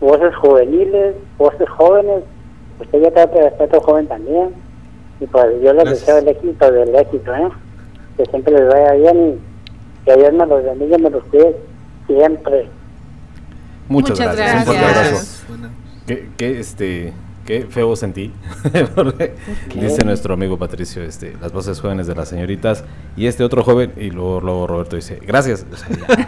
voces 0.00 0.34
juveniles, 0.36 1.14
voces 1.38 1.68
jóvenes, 1.68 2.22
usted 2.80 3.00
ya 3.02 3.08
está 3.08 3.26
respeto 3.26 3.80
joven 3.80 4.06
también, 4.06 4.50
y 5.20 5.26
pues 5.26 5.46
yo 5.62 5.72
les 5.72 5.84
Gracias. 5.84 6.00
deseo 6.00 6.18
el 6.18 6.28
éxito 6.28 6.70
del 6.72 6.94
éxito, 6.94 7.34
¿eh? 7.34 7.48
Que 8.16 8.24
siempre 8.26 8.52
les 8.54 8.68
vaya 8.68 8.92
bien 8.94 9.38
y 9.38 10.04
que 10.04 10.16
Dios 10.16 10.32
me 10.32 10.46
los 10.46 10.64
bendiga 10.64 10.98
y 10.98 11.02
me 11.02 11.10
los 11.10 11.24
cuide 11.24 11.56
siempre. 12.06 12.68
Muchas, 13.88 14.18
Muchas 14.18 14.36
gracias. 14.36 14.56
Un 14.58 14.64
fuerte 14.64 14.84
abrazo. 14.84 15.26
Bueno, 15.48 15.68
qué, 16.36 16.60
este, 16.60 17.12
qué 17.44 17.66
feo 17.68 17.94
sentí. 17.96 18.32
Porque 18.94 19.36
dice 19.74 20.04
nuestro 20.04 20.34
amigo 20.34 20.58
Patricio, 20.58 21.02
este, 21.02 21.36
las 21.40 21.52
voces 21.52 21.80
jóvenes 21.80 22.06
de 22.06 22.14
las 22.14 22.28
señoritas. 22.28 22.84
Y 23.16 23.26
este 23.26 23.44
otro 23.44 23.62
joven, 23.62 23.92
y 23.96 24.10
luego, 24.10 24.40
luego 24.40 24.66
Roberto 24.66 24.96
dice, 24.96 25.20
gracias. 25.26 25.66
O 25.72 25.76
sea, 25.76 25.88
ya, 25.90 26.16
ya- 26.16 26.26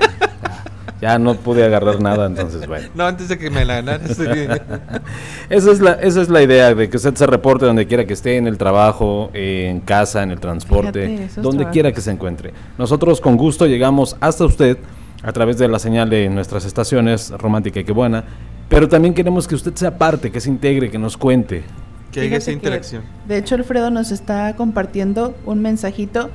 ya 0.98 1.18
no 1.18 1.34
pude 1.34 1.62
agarrar 1.62 2.00
nada, 2.00 2.24
entonces 2.26 2.66
bueno. 2.66 2.88
No, 2.94 3.04
antes 3.06 3.28
de 3.28 3.36
que 3.36 3.50
me 3.50 3.66
la 3.66 3.74
ganara. 3.82 4.08
sí. 4.08 4.24
Esa 5.50 5.70
es, 5.70 5.80
la, 5.80 5.92
esa 5.92 6.22
es 6.22 6.30
la 6.30 6.42
idea, 6.42 6.74
de 6.74 6.88
que 6.88 6.96
usted 6.96 7.14
se 7.14 7.26
reporte 7.26 7.66
donde 7.66 7.86
quiera 7.86 8.06
que 8.06 8.14
esté, 8.14 8.38
en 8.38 8.46
el 8.46 8.56
trabajo, 8.56 9.30
en 9.34 9.80
casa, 9.80 10.22
en 10.22 10.30
el 10.30 10.40
transporte, 10.40 11.18
Fíjate, 11.18 11.40
donde 11.42 11.68
quiera 11.68 11.92
que 11.92 12.00
se 12.00 12.10
encuentre. 12.10 12.52
Nosotros 12.78 13.20
con 13.20 13.36
gusto 13.36 13.66
llegamos 13.66 14.16
hasta 14.20 14.46
usted 14.46 14.78
a 15.22 15.32
través 15.32 15.58
de 15.58 15.68
la 15.68 15.78
señal 15.78 16.10
de 16.10 16.28
nuestras 16.28 16.64
estaciones, 16.64 17.30
Romántica 17.30 17.80
y 17.80 17.84
Qué 17.84 17.92
Buena, 17.92 18.24
pero 18.68 18.88
también 18.88 19.14
queremos 19.14 19.46
que 19.46 19.54
usted 19.54 19.74
sea 19.74 19.96
parte, 19.96 20.30
que 20.30 20.40
se 20.40 20.50
integre, 20.50 20.90
que 20.90 20.98
nos 20.98 21.16
cuente. 21.16 21.64
que 22.10 22.20
haya 22.20 22.36
esa 22.36 22.52
interacción. 22.52 23.02
de 23.26 23.38
hecho, 23.38 23.54
Alfredo 23.54 23.90
nos 23.90 24.10
está 24.10 24.54
compartiendo 24.56 25.34
un 25.44 25.60
mensajito. 25.62 26.30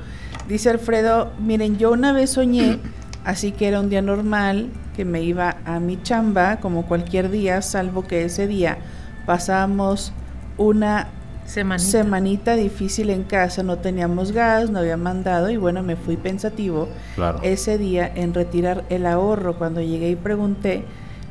Dice 0.48 0.70
Alfredo, 0.70 1.32
miren, 1.38 1.78
yo 1.78 1.92
una 1.92 2.12
vez 2.12 2.30
soñé, 2.30 2.78
así 3.24 3.52
que 3.52 3.68
era 3.68 3.80
un 3.80 3.90
día 3.90 4.02
normal, 4.02 4.70
que 4.96 5.04
me 5.04 5.22
iba 5.22 5.56
a 5.64 5.80
mi 5.80 6.00
chamba, 6.02 6.56
como 6.56 6.86
cualquier 6.86 7.30
día, 7.30 7.62
salvo 7.62 8.06
que 8.06 8.24
ese 8.24 8.46
día 8.46 8.78
pasábamos 9.26 10.12
una 10.56 11.08
Semanita. 11.44 11.90
semanita 11.90 12.54
difícil 12.56 13.10
en 13.10 13.24
casa, 13.24 13.62
no 13.62 13.78
teníamos 13.78 14.32
gas, 14.32 14.70
no 14.70 14.78
había 14.78 14.96
mandado 14.96 15.50
y 15.50 15.56
bueno, 15.56 15.82
me 15.82 15.96
fui 15.96 16.16
pensativo 16.16 16.88
Claro. 17.14 17.40
ese 17.42 17.78
día 17.78 18.10
en 18.14 18.32
retirar 18.32 18.84
el 18.90 19.06
ahorro. 19.06 19.58
Cuando 19.58 19.80
llegué 19.80 20.10
y 20.10 20.16
pregunté, 20.16 20.84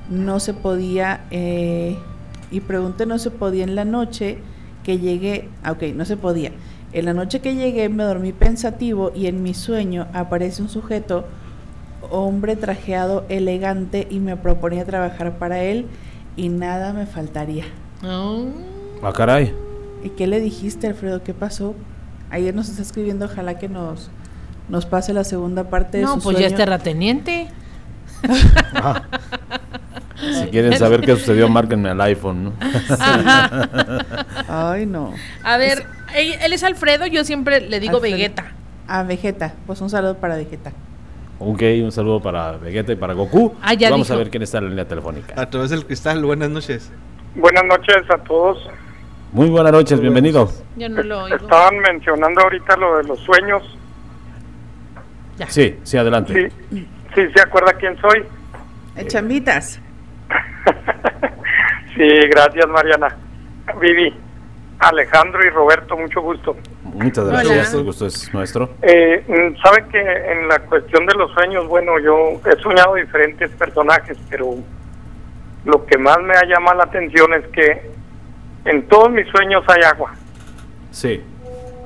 no 0.09 0.39
se 0.39 0.53
podía, 0.53 1.21
eh, 1.31 1.97
y 2.51 2.59
pregunté, 2.59 3.05
no 3.05 3.17
se 3.17 3.31
podía 3.31 3.63
en 3.63 3.75
la 3.75 3.85
noche 3.85 4.37
que 4.83 4.99
llegué, 4.99 5.47
ah, 5.63 5.71
ok, 5.71 5.83
no 5.95 6.05
se 6.05 6.17
podía. 6.17 6.51
En 6.93 7.05
la 7.05 7.13
noche 7.13 7.39
que 7.39 7.55
llegué 7.55 7.87
me 7.87 8.03
dormí 8.03 8.33
pensativo 8.33 9.11
y 9.15 9.27
en 9.27 9.41
mi 9.41 9.53
sueño 9.53 10.07
aparece 10.13 10.61
un 10.61 10.67
sujeto, 10.69 11.25
hombre 12.09 12.57
trajeado, 12.57 13.23
elegante 13.29 14.07
y 14.09 14.19
me 14.19 14.35
proponía 14.35 14.83
trabajar 14.85 15.37
para 15.37 15.63
él 15.63 15.85
y 16.35 16.49
nada 16.49 16.91
me 16.91 17.05
faltaría. 17.05 17.63
Oh. 18.05 18.47
Ah, 19.01 19.13
caray. 19.13 19.53
¿Y 20.03 20.09
qué 20.09 20.27
le 20.27 20.39
dijiste, 20.39 20.87
Alfredo? 20.87 21.23
¿Qué 21.23 21.33
pasó? 21.33 21.75
Ayer 22.29 22.53
nos 22.55 22.69
está 22.69 22.81
escribiendo, 22.81 23.25
ojalá 23.25 23.59
que 23.59 23.69
nos, 23.69 24.09
nos 24.69 24.85
pase 24.85 25.13
la 25.13 25.23
segunda 25.23 25.69
parte 25.69 25.97
de 25.97 26.03
No, 26.03 26.15
su 26.15 26.23
pues 26.23 26.39
ya 26.39 26.47
es 26.47 26.55
terrateniente. 26.55 27.47
Ah. 28.73 29.03
Si 30.21 30.49
quieren 30.49 30.77
saber 30.77 31.01
qué 31.01 31.15
sucedió, 31.15 31.49
márquenme 31.49 31.89
al 31.89 31.99
iPhone, 32.01 32.43
¿no? 32.43 32.53
Ay, 34.47 34.85
no. 34.85 35.13
A 35.43 35.57
ver, 35.57 35.83
él, 36.15 36.35
él 36.43 36.53
es 36.53 36.63
Alfredo, 36.63 37.07
yo 37.07 37.23
siempre 37.23 37.59
le 37.61 37.79
digo 37.79 37.95
Alfredo. 37.95 38.17
Vegeta. 38.17 38.51
A 38.87 39.01
Vegeta, 39.01 39.55
pues 39.65 39.81
un 39.81 39.89
saludo 39.89 40.17
para 40.17 40.35
Vegeta. 40.35 40.73
Ok, 41.39 41.63
un 41.83 41.91
saludo 41.91 42.21
para 42.21 42.51
Vegeta 42.57 42.93
y 42.93 42.97
para 42.97 43.13
Goku. 43.13 43.55
Ah, 43.63 43.73
ya 43.73 43.89
Vamos 43.89 44.11
a 44.11 44.15
ver 44.15 44.29
quién 44.29 44.43
está 44.43 44.59
en 44.59 44.65
la 44.65 44.69
línea 44.69 44.87
telefónica. 44.87 45.33
A 45.41 45.49
través 45.49 45.71
del 45.71 45.87
cristal, 45.87 46.23
buenas 46.23 46.51
noches. 46.51 46.91
Buenas 47.33 47.63
noches 47.63 47.97
a 48.09 48.17
todos. 48.19 48.69
Muy 49.31 49.49
buenas 49.49 49.71
noches, 49.71 49.99
bienvenido. 50.01 50.49
Yo 50.75 50.89
no 50.89 51.01
lo 51.03 51.23
oigo. 51.23 51.37
Estaban 51.37 51.79
mencionando 51.79 52.41
ahorita 52.41 52.75
lo 52.75 52.97
de 52.97 53.03
los 53.05 53.19
sueños. 53.21 53.63
Ya. 55.37 55.47
Sí, 55.49 55.79
sí, 55.83 55.97
adelante. 55.97 56.51
Sí, 56.69 56.87
sí, 57.15 57.21
¿se 57.33 57.41
acuerda 57.41 57.73
quién 57.73 57.97
soy? 57.99 58.23
Eh, 58.95 59.07
Chambitas. 59.07 59.79
Sí, 61.93 62.07
gracias 62.31 62.65
Mariana. 62.69 63.15
Vivi, 63.79 64.15
Alejandro 64.79 65.45
y 65.45 65.49
Roberto, 65.49 65.97
mucho 65.97 66.21
gusto. 66.21 66.55
Muchas 66.83 67.25
gracias, 67.25 67.73
el 67.73 67.83
gusto 67.83 68.07
es 68.07 68.33
nuestro. 68.33 68.69
Eh, 68.81 69.23
mm, 69.27 69.61
Sabe 69.61 69.85
que 69.91 69.99
en 69.99 70.47
la 70.47 70.59
cuestión 70.59 71.05
de 71.05 71.13
los 71.15 71.31
sueños, 71.33 71.67
bueno, 71.67 71.99
yo 71.99 72.39
he 72.49 72.59
soñado 72.61 72.95
diferentes 72.95 73.51
personajes, 73.51 74.17
pero 74.29 74.55
lo 75.65 75.85
que 75.85 75.97
más 75.97 76.17
me 76.21 76.33
ha 76.33 76.45
llamado 76.45 76.77
la 76.77 76.85
atención 76.85 77.33
es 77.33 77.45
que 77.49 77.90
en 78.65 78.87
todos 78.87 79.11
mis 79.11 79.27
sueños 79.27 79.63
hay 79.67 79.81
agua. 79.83 80.13
Sí, 80.91 81.23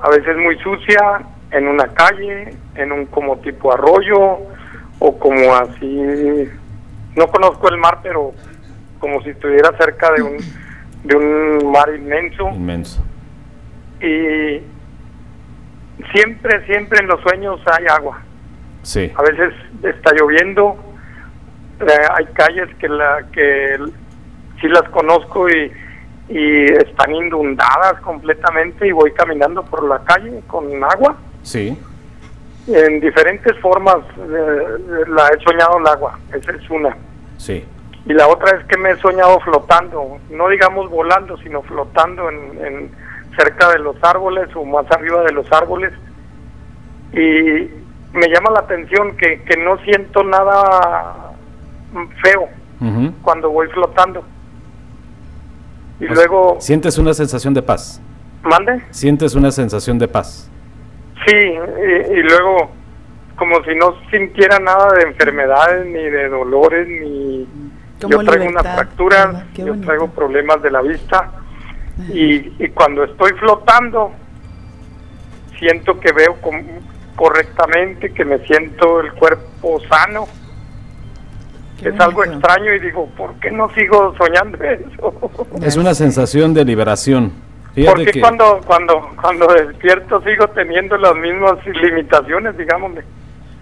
a 0.02 0.10
veces 0.10 0.36
muy 0.36 0.58
sucia, 0.58 1.22
en 1.50 1.68
una 1.68 1.86
calle, 1.88 2.54
en 2.74 2.92
un 2.92 3.06
como 3.06 3.38
tipo 3.38 3.72
arroyo 3.72 4.38
o 4.98 5.18
como 5.18 5.54
así, 5.54 6.48
no 7.14 7.26
conozco 7.28 7.68
el 7.68 7.78
mar, 7.78 8.00
pero 8.02 8.32
como 8.98 9.22
si 9.22 9.30
estuviera 9.30 9.76
cerca 9.78 10.12
de 10.12 10.22
un, 10.22 10.36
de 11.04 11.16
un 11.16 11.70
mar 11.70 11.88
inmenso 11.94 12.48
inmenso. 12.48 13.02
y 14.00 14.60
siempre, 16.12 16.64
siempre 16.66 17.00
en 17.00 17.08
los 17.08 17.20
sueños 17.22 17.60
hay 17.66 17.86
agua. 17.86 18.20
Sí, 18.82 19.12
A 19.16 19.22
veces 19.22 19.52
está 19.82 20.12
lloviendo, 20.14 20.76
eh, 21.80 22.06
hay 22.16 22.26
calles 22.26 22.68
que 22.78 22.88
la 22.88 23.26
que 23.32 23.76
sí 24.60 24.68
las 24.68 24.88
conozco 24.90 25.48
y, 25.48 25.72
y 26.28 26.64
están 26.64 27.14
inundadas 27.14 28.00
completamente 28.02 28.88
y 28.88 28.92
voy 28.92 29.12
caminando 29.12 29.62
por 29.64 29.84
la 29.84 29.98
calle 30.00 30.42
con 30.48 30.82
agua 30.82 31.16
sí, 31.42 31.78
en 32.66 33.00
diferentes 33.00 33.56
formas 33.60 33.98
eh, 34.18 34.78
la 35.08 35.28
he 35.28 35.44
soñado 35.44 35.78
el 35.78 35.86
agua, 35.86 36.18
esa 36.32 36.52
es 36.52 36.70
una. 36.70 36.96
sí. 37.38 37.64
Y 38.08 38.12
la 38.12 38.28
otra 38.28 38.56
es 38.56 38.64
que 38.66 38.78
me 38.78 38.90
he 38.92 38.96
soñado 38.98 39.40
flotando, 39.40 40.18
no 40.30 40.48
digamos 40.48 40.88
volando, 40.88 41.36
sino 41.38 41.62
flotando 41.62 42.30
en, 42.30 42.64
en 42.64 42.90
cerca 43.36 43.70
de 43.70 43.80
los 43.80 43.96
árboles 44.00 44.48
o 44.54 44.64
más 44.64 44.88
arriba 44.92 45.24
de 45.24 45.32
los 45.32 45.50
árboles. 45.50 45.92
Y 47.12 47.68
me 48.16 48.28
llama 48.28 48.50
la 48.52 48.60
atención 48.60 49.16
que, 49.16 49.42
que 49.42 49.56
no 49.56 49.76
siento 49.78 50.22
nada 50.22 51.32
feo 52.22 52.48
cuando 53.22 53.50
voy 53.50 53.66
flotando. 53.68 54.22
Y 56.00 56.04
sea, 56.06 56.14
luego, 56.14 56.56
Sientes 56.60 56.98
una 56.98 57.14
sensación 57.14 57.54
de 57.54 57.62
paz. 57.62 58.00
mande. 58.42 58.82
Sientes 58.90 59.34
una 59.34 59.50
sensación 59.50 59.98
de 59.98 60.08
paz. 60.08 60.50
Sí, 61.26 61.36
y, 61.36 62.12
y 62.18 62.22
luego 62.22 62.70
como 63.36 63.62
si 63.64 63.74
no 63.74 63.94
sintiera 64.10 64.58
nada 64.58 64.92
de 64.94 65.02
enfermedades, 65.02 65.86
ni 65.86 66.02
de 66.04 66.28
dolores, 66.28 66.88
ni... 66.88 67.46
Como 68.00 68.12
yo 68.12 68.18
traigo 68.24 68.44
libertad, 68.44 68.60
unas 68.62 68.74
fracturas, 68.76 69.26
¿verdad? 69.26 69.46
Qué 69.54 69.64
yo 69.64 69.80
traigo 69.80 70.08
problemas 70.08 70.62
de 70.62 70.70
la 70.70 70.82
vista 70.82 71.32
y, 72.12 72.62
y 72.62 72.68
cuando 72.70 73.04
estoy 73.04 73.32
flotando 73.32 74.12
siento 75.58 75.98
que 75.98 76.12
veo 76.12 76.36
correctamente, 77.16 78.12
que 78.12 78.24
me 78.24 78.38
siento 78.46 79.00
el 79.00 79.12
cuerpo 79.14 79.80
sano 79.88 80.26
es 81.82 82.00
algo 82.00 82.24
extraño 82.24 82.74
y 82.74 82.80
digo, 82.80 83.06
¿por 83.16 83.34
qué 83.40 83.50
no 83.50 83.68
sigo 83.74 84.14
soñando 84.16 84.58
eso? 84.62 85.46
Es 85.62 85.76
una 85.76 85.94
sensación 85.94 86.54
de 86.54 86.64
liberación. 86.64 87.32
Fíjate 87.74 88.04
Porque 88.04 88.20
cuando, 88.20 88.60
cuando, 88.66 89.10
cuando 89.20 89.46
despierto 89.48 90.22
sigo 90.22 90.48
teniendo 90.48 90.96
las 90.96 91.14
mismas 91.16 91.58
limitaciones, 91.66 92.56
digámosle. 92.56 93.04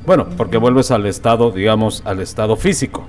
Bueno, 0.06 0.28
porque 0.36 0.58
vuelves 0.58 0.90
al 0.90 1.06
estado, 1.06 1.50
digamos, 1.50 2.02
al 2.06 2.20
estado 2.20 2.56
físico. 2.56 3.06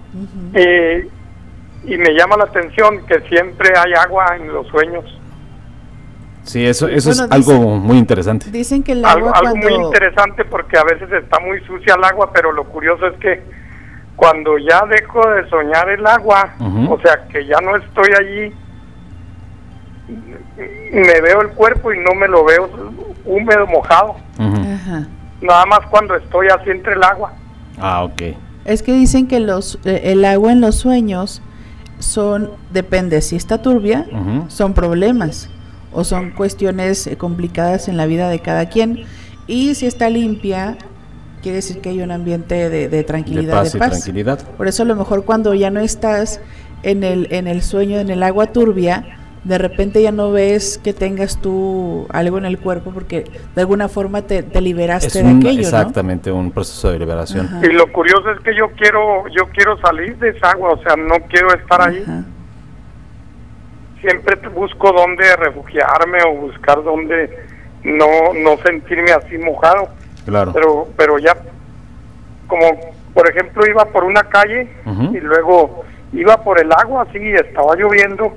y 0.53 1.97
me 1.97 2.13
llama 2.13 2.37
la 2.37 2.45
atención 2.45 3.05
que 3.05 3.19
siempre 3.29 3.69
hay 3.77 3.93
agua 3.93 4.35
en 4.35 4.51
los 4.51 4.65
sueños. 4.67 5.05
Sí, 6.45 6.63
eso, 6.65 6.87
eso 6.87 7.11
es 7.11 7.19
algo 7.19 7.53
muy 7.53 7.97
interesante. 7.97 8.51
Dicen 8.51 8.83
que 8.83 8.91
el 8.91 9.03
agua 9.03 9.31
algo, 9.33 9.55
muy 9.55 9.73
interesante 9.73 10.45
porque 10.45 10.77
a 10.77 10.83
veces 10.83 11.11
está 11.11 11.39
muy 11.39 11.59
sucia 11.61 11.95
el 11.95 12.03
agua, 12.03 12.31
pero 12.31 12.51
lo 12.51 12.65
curioso 12.65 13.07
es 13.07 13.17
que 13.19 13.41
cuando 14.15 14.57
ya 14.57 14.85
dejo 14.89 15.27
de 15.29 15.49
soñar 15.49 15.89
el 15.89 16.05
agua, 16.05 16.55
o 16.89 16.99
sea, 17.01 17.27
que 17.27 17.45
ya 17.45 17.59
no 17.61 17.75
estoy 17.75 18.09
allí, 18.19 18.53
me 20.91 21.21
veo 21.21 21.41
el 21.41 21.49
cuerpo 21.49 21.91
y 21.91 21.99
no 21.99 22.13
me 22.15 22.27
lo 22.27 22.45
veo 22.45 22.69
húmedo, 23.25 23.67
mojado. 23.67 24.15
Nada 25.41 25.65
más 25.65 25.79
cuando 25.89 26.15
estoy 26.15 26.47
así 26.47 26.69
entre 26.69 26.93
el 26.93 27.03
agua. 27.03 27.33
Ah, 27.79 28.03
ok. 28.03 28.21
Es 28.63 28.81
que 28.81 28.93
dicen 28.93 29.27
que 29.27 29.39
los 29.39 29.79
eh, 29.85 30.01
el 30.05 30.25
agua 30.25 30.51
en 30.51 30.61
los 30.61 30.75
sueños 30.75 31.41
son, 31.99 32.51
depende, 32.71 33.21
si 33.21 33.35
está 33.35 33.61
turbia, 33.61 34.05
son 34.47 34.73
problemas 34.73 35.49
o 35.91 36.03
son 36.03 36.31
cuestiones 36.31 37.07
eh, 37.07 37.17
complicadas 37.17 37.87
en 37.87 37.97
la 37.97 38.05
vida 38.05 38.29
de 38.29 38.39
cada 38.39 38.69
quien. 38.69 39.05
Y 39.47 39.75
si 39.75 39.85
está 39.85 40.09
limpia, 40.09 40.77
quiere 41.45 41.57
decir 41.57 41.79
que 41.79 41.89
hay 41.89 42.01
un 42.01 42.09
ambiente 42.09 42.71
de, 42.71 43.03
tranquilidad, 43.03 43.71
de 43.71 43.77
paz. 43.77 43.91
tranquilidad. 43.91 44.39
Por 44.57 44.67
eso 44.67 44.81
a 44.81 44.85
lo 44.87 44.95
mejor 44.95 45.25
cuando 45.25 45.53
ya 45.53 45.69
no 45.69 45.79
estás 45.79 46.41
en 46.81 47.03
el, 47.03 47.27
en 47.29 47.45
el 47.45 47.61
sueño, 47.61 47.99
en 47.99 48.09
el 48.09 48.23
agua 48.23 48.47
turbia, 48.47 49.19
de 49.43 49.59
repente 49.59 50.01
ya 50.01 50.11
no 50.11 50.31
ves 50.31 50.79
que 50.83 50.91
tengas 50.91 51.39
tú 51.39 52.07
algo 52.09 52.39
en 52.39 52.45
el 52.45 52.57
cuerpo 52.57 52.89
porque 52.89 53.25
de 53.53 53.61
alguna 53.61 53.89
forma 53.89 54.23
te, 54.23 54.41
liberaste 54.59 55.21
de 55.21 55.29
aquello, 55.29 55.59
exactamente 55.59 56.31
un 56.31 56.49
proceso 56.49 56.91
de 56.91 56.97
liberación. 56.97 57.47
Y 57.61 57.67
lo 57.73 57.91
curioso 57.91 58.31
es 58.31 58.39
que 58.39 58.55
yo 58.55 58.71
quiero 58.71 59.27
yo 59.27 59.47
quiero 59.53 59.77
salir 59.81 60.17
de 60.17 60.29
esa 60.29 60.49
agua 60.49 60.71
o 60.71 60.81
sea 60.81 60.95
no 60.95 61.19
quiero 61.29 61.53
estar 61.53 61.79
ahí. 61.79 62.03
Siempre 64.01 64.49
busco 64.49 64.91
dónde 64.91 65.35
refugiarme 65.35 66.17
o 66.27 66.41
buscar 66.47 66.83
dónde 66.83 67.29
no 67.83 68.33
no 68.33 68.57
sentirme 68.63 69.11
así 69.11 69.37
mojado 69.37 69.89
claro 70.25 70.51
pero 70.53 70.87
pero 70.97 71.19
ya 71.19 71.35
como 72.47 72.65
por 73.13 73.29
ejemplo 73.29 73.65
iba 73.67 73.85
por 73.85 74.03
una 74.03 74.23
calle 74.23 74.67
y 75.13 75.19
luego 75.19 75.83
iba 76.13 76.37
por 76.43 76.59
el 76.59 76.71
agua 76.71 77.05
así 77.07 77.19
estaba 77.19 77.75
lloviendo 77.75 78.33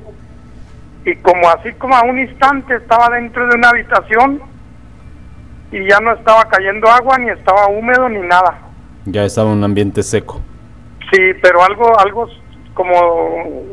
y 1.04 1.16
como 1.16 1.48
así 1.48 1.72
como 1.74 1.96
a 1.96 2.02
un 2.02 2.18
instante 2.18 2.76
estaba 2.76 3.08
dentro 3.14 3.46
de 3.48 3.56
una 3.56 3.70
habitación 3.70 4.42
y 5.70 5.88
ya 5.88 6.00
no 6.00 6.12
estaba 6.12 6.44
cayendo 6.46 6.88
agua 6.88 7.18
ni 7.18 7.30
estaba 7.30 7.68
húmedo 7.68 8.08
ni 8.08 8.20
nada. 8.20 8.58
Ya 9.04 9.24
estaba 9.24 9.50
un 9.50 9.62
ambiente 9.62 10.02
seco. 10.02 10.40
Sí, 11.10 11.34
pero 11.42 11.62
algo 11.62 11.98
algo 11.98 12.28
como 12.74 13.64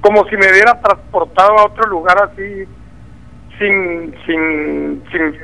como 0.00 0.24
si 0.28 0.36
me 0.36 0.50
hubiera 0.50 0.80
transportado 0.80 1.58
a 1.58 1.66
otro 1.66 1.86
lugar 1.88 2.16
así 2.22 2.64
sin 3.58 4.14
sin 4.24 5.02
sin 5.10 5.34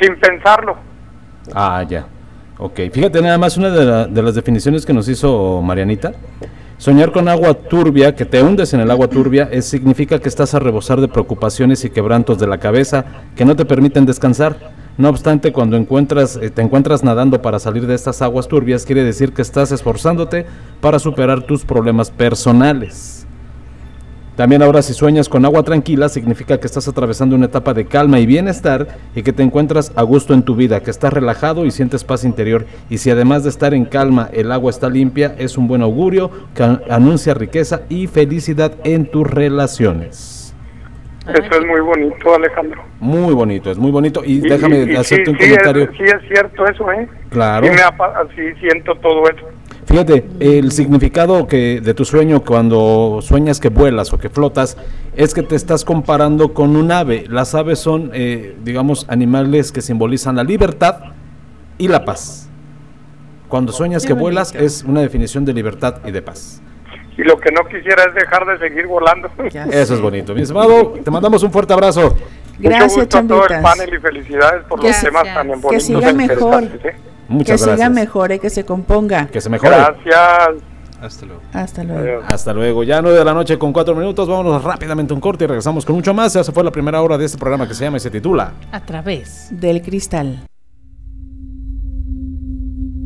sin 0.00 0.20
pensarlo. 0.20 0.76
Ah, 1.52 1.84
ya. 1.88 2.06
Ok, 2.58 2.80
fíjate 2.92 3.20
nada 3.20 3.38
más 3.38 3.56
una 3.56 3.70
de, 3.70 4.06
de 4.12 4.22
las 4.22 4.34
definiciones 4.34 4.86
que 4.86 4.92
nos 4.92 5.08
hizo 5.08 5.60
Marianita 5.62 6.12
Soñar 6.82 7.12
con 7.12 7.28
agua 7.28 7.54
turbia, 7.54 8.16
que 8.16 8.24
te 8.24 8.42
hundes 8.42 8.74
en 8.74 8.80
el 8.80 8.90
agua 8.90 9.06
turbia, 9.06 9.48
es, 9.52 9.66
significa 9.66 10.18
que 10.18 10.28
estás 10.28 10.52
a 10.52 10.58
rebosar 10.58 11.00
de 11.00 11.06
preocupaciones 11.06 11.84
y 11.84 11.90
quebrantos 11.90 12.40
de 12.40 12.48
la 12.48 12.58
cabeza 12.58 13.04
que 13.36 13.44
no 13.44 13.54
te 13.54 13.64
permiten 13.64 14.04
descansar. 14.04 14.72
No 14.98 15.08
obstante, 15.08 15.52
cuando 15.52 15.76
encuentras, 15.76 16.34
eh, 16.42 16.50
te 16.50 16.60
encuentras 16.60 17.04
nadando 17.04 17.40
para 17.40 17.60
salir 17.60 17.86
de 17.86 17.94
estas 17.94 18.20
aguas 18.20 18.48
turbias, 18.48 18.84
quiere 18.84 19.04
decir 19.04 19.32
que 19.32 19.42
estás 19.42 19.70
esforzándote 19.70 20.44
para 20.80 20.98
superar 20.98 21.42
tus 21.42 21.64
problemas 21.64 22.10
personales. 22.10 23.28
También 24.36 24.62
ahora 24.62 24.80
si 24.80 24.94
sueñas 24.94 25.28
con 25.28 25.44
agua 25.44 25.62
tranquila 25.62 26.08
significa 26.08 26.58
que 26.58 26.66
estás 26.66 26.88
atravesando 26.88 27.36
una 27.36 27.46
etapa 27.46 27.74
de 27.74 27.84
calma 27.84 28.18
y 28.18 28.24
bienestar 28.24 28.88
y 29.14 29.22
que 29.22 29.32
te 29.34 29.42
encuentras 29.42 29.92
a 29.94 30.02
gusto 30.02 30.32
en 30.32 30.42
tu 30.42 30.56
vida, 30.56 30.80
que 30.80 30.90
estás 30.90 31.12
relajado 31.12 31.66
y 31.66 31.70
sientes 31.70 32.02
paz 32.02 32.24
interior. 32.24 32.64
Y 32.88 32.98
si 32.98 33.10
además 33.10 33.44
de 33.44 33.50
estar 33.50 33.74
en 33.74 33.84
calma 33.84 34.30
el 34.32 34.50
agua 34.50 34.70
está 34.70 34.88
limpia, 34.88 35.34
es 35.38 35.58
un 35.58 35.68
buen 35.68 35.82
augurio 35.82 36.30
que 36.54 36.62
anuncia 36.62 37.34
riqueza 37.34 37.82
y 37.90 38.06
felicidad 38.06 38.72
en 38.84 39.04
tus 39.04 39.30
relaciones. 39.30 40.42
Eso 41.28 41.60
es 41.60 41.66
muy 41.66 41.80
bonito, 41.80 42.34
Alejandro. 42.34 42.82
Muy 42.98 43.32
bonito, 43.32 43.70
es 43.70 43.78
muy 43.78 43.92
bonito. 43.92 44.22
Y, 44.24 44.40
déjame 44.40 44.96
hacerte 44.96 45.30
un 45.30 45.36
comentario. 45.36 45.88
sí, 45.96 46.02
es 46.02 46.28
cierto 46.28 46.66
eso, 46.66 46.90
¿eh? 46.90 47.08
Claro. 47.30 47.68
sí 48.34 48.42
siento 48.58 48.94
todo 48.96 49.22
eso. 49.30 49.46
Fíjate, 49.86 50.24
el 50.38 50.70
significado 50.72 51.46
que 51.46 51.80
de 51.80 51.94
tu 51.94 52.04
sueño 52.04 52.44
cuando 52.44 53.18
sueñas 53.20 53.58
que 53.58 53.68
vuelas 53.68 54.12
o 54.12 54.18
que 54.18 54.28
flotas 54.28 54.76
es 55.16 55.34
que 55.34 55.42
te 55.42 55.56
estás 55.56 55.84
comparando 55.84 56.54
con 56.54 56.76
un 56.76 56.92
ave. 56.92 57.24
Las 57.28 57.54
aves 57.54 57.80
son, 57.80 58.10
eh, 58.14 58.56
digamos, 58.62 59.06
animales 59.08 59.72
que 59.72 59.80
simbolizan 59.80 60.36
la 60.36 60.44
libertad 60.44 61.12
y 61.78 61.88
la 61.88 62.04
paz. 62.04 62.48
Cuando 63.48 63.72
sueñas 63.72 64.06
que 64.06 64.12
vuelas 64.12 64.54
es 64.54 64.84
una 64.84 65.00
definición 65.00 65.44
de 65.44 65.52
libertad 65.52 65.96
y 66.06 66.12
de 66.12 66.22
paz. 66.22 66.62
Y 67.18 67.22
lo 67.24 67.38
que 67.38 67.50
no 67.52 67.68
quisiera 67.68 68.04
es 68.04 68.14
dejar 68.14 68.46
de 68.46 68.58
seguir 68.66 68.86
volando. 68.86 69.30
Eso 69.70 69.94
es 69.94 70.00
bonito. 70.00 70.34
Mi 70.34 70.42
estimado, 70.42 70.94
te 71.04 71.10
mandamos 71.10 71.42
un 71.42 71.50
fuerte 71.50 71.74
abrazo. 71.74 72.16
Gracias, 72.58 72.96
Mucho 72.96 73.00
gusto 73.00 73.18
a 73.18 73.26
todo 73.26 73.48
el 73.48 73.62
panel 73.62 73.94
y 73.94 73.98
felicidades 73.98 74.64
por 74.64 74.82
los 74.82 75.00
temas 75.00 75.24
tan 75.24 75.48
bonitos. 75.48 75.70
Que 75.70 75.80
siga 75.80 76.12
mejor. 76.12 76.62
¿eh? 76.64 77.11
Muchas 77.32 77.60
que 77.60 77.66
gracias. 77.66 77.88
siga 77.88 77.90
mejor, 77.90 78.38
que 78.38 78.50
se 78.50 78.64
componga. 78.64 79.26
Que 79.26 79.40
se 79.40 79.48
mejore. 79.48 79.76
Gracias. 79.76 80.62
Hasta 81.02 81.26
luego. 81.26 81.42
Hasta 81.52 81.84
luego. 81.84 82.22
Hasta 82.26 82.52
luego. 82.52 82.84
Ya 82.84 83.02
9 83.02 83.18
de 83.18 83.24
la 83.24 83.34
noche 83.34 83.58
con 83.58 83.72
4 83.72 83.94
minutos. 83.96 84.28
Vámonos 84.28 84.62
rápidamente 84.62 85.12
a 85.12 85.16
un 85.16 85.20
corte 85.20 85.44
y 85.44 85.46
regresamos 85.48 85.84
con 85.84 85.96
mucho 85.96 86.14
más. 86.14 86.32
Ya 86.34 86.44
se 86.44 86.52
fue 86.52 86.62
la 86.62 86.70
primera 86.70 87.02
hora 87.02 87.18
de 87.18 87.24
este 87.24 87.38
programa 87.38 87.66
que 87.66 87.74
se 87.74 87.84
llama 87.84 87.96
y 87.96 88.00
se 88.00 88.10
titula 88.10 88.52
A 88.70 88.84
través 88.84 89.48
del 89.50 89.82
cristal. 89.82 90.46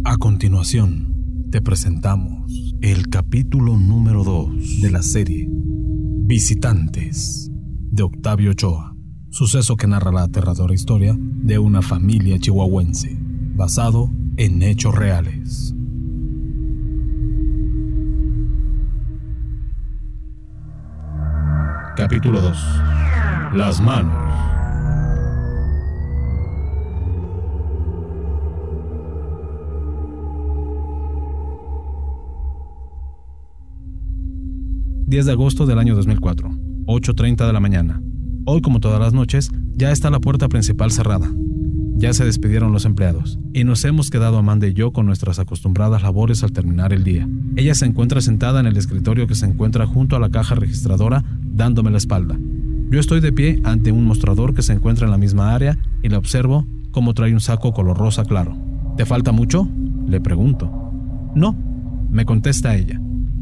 A 0.05 0.17
continuación, 0.19 1.15
te 1.51 1.63
presentamos 1.63 2.53
el 2.83 3.09
capítulo 3.09 3.77
número 3.77 4.25
2 4.25 4.83
de 4.83 4.91
la 4.91 5.03
serie 5.03 5.47
Visitantes 5.49 7.49
de 7.51 8.03
Octavio 8.03 8.51
Ochoa. 8.51 8.95
Suceso 9.31 9.77
que 9.77 9.87
narra 9.87 10.13
la 10.13 10.23
aterradora 10.25 10.75
historia 10.75 11.15
de 11.19 11.59
una 11.59 11.81
familia 11.83 12.39
chihuahuense 12.39 13.19
basado 13.57 14.11
en 14.37 14.63
hechos 14.63 14.95
reales. 14.95 15.75
Capítulo 21.97 22.41
2. 22.43 22.59
Las 23.55 23.81
manos. 23.81 24.27
...10 35.09 35.23
de 35.23 35.33
agosto 35.33 35.67
del 35.67 35.79
año 35.79 35.95
2004... 35.95 36.49
...8.30 36.87 37.47
de 37.47 37.53
la 37.53 37.61
mañana... 37.61 38.03
...hoy 38.45 38.61
como 38.61 38.81
todas 38.81 38.99
las 38.99 39.13
noches... 39.13 39.51
...ya 39.73 39.93
está 39.93 40.11
la 40.11 40.19
puerta 40.19 40.49
principal 40.49 40.91
cerrada... 40.91 41.31
Ya 41.99 42.13
se 42.13 42.27
despidieron 42.27 42.73
los 42.73 42.85
empleados 42.85 43.39
y 43.55 43.65
nos 43.65 43.83
hemos 43.87 44.11
quedado 44.11 44.37
Amanda 44.37 44.67
y 44.67 44.75
yo 44.75 44.93
con 44.93 45.07
nuestras 45.07 45.39
acostumbradas 45.39 46.03
labores 46.03 46.43
al 46.43 46.53
terminar 46.53 46.93
el 46.93 47.05
día. 47.05 47.27
Ella 47.57 47.75
se 47.75 47.87
encuentra 47.87 48.21
sentada 48.21 48.61
en 48.61 48.67
el 48.67 48.77
escritorio 48.77 49.27
que 49.27 49.35
se 49.35 49.47
encuentra 49.47 49.87
junto 49.87 50.15
a 50.15 50.21
la 50.21 50.29
caja 50.29 50.55
registradora 50.57 51.25
dándome 51.43 51.91
la 51.91 51.97
espalda. 51.97 52.39
Yo 52.91 53.01
estoy 53.01 53.21
de 53.21 53.33
pie 53.33 53.61
ante 53.65 53.93
un 53.93 54.05
mostrador 54.05 54.55
que 54.55 54.61
se 54.61 54.75
encuentra 54.75 55.07
en 55.07 55.11
la 55.11 55.19
misma 55.19 55.55
área 55.55 55.79
y 56.03 56.11
la 56.11 56.19
observo 56.19 56.67
como 56.91 57.15
trae 57.15 57.33
un 57.33 57.41
saco 57.41 57.73
color 57.73 57.97
rosa 57.97 58.27
claro. 58.27 58.57
¿Te 58.99 59.07
falta 59.07 59.33
mucho? 59.33 59.67
Le 60.07 60.21
pregunto. 60.21 60.71
No, 61.35 61.57
me 62.11 62.27
contesta 62.27 62.77
ella. 62.77 63.01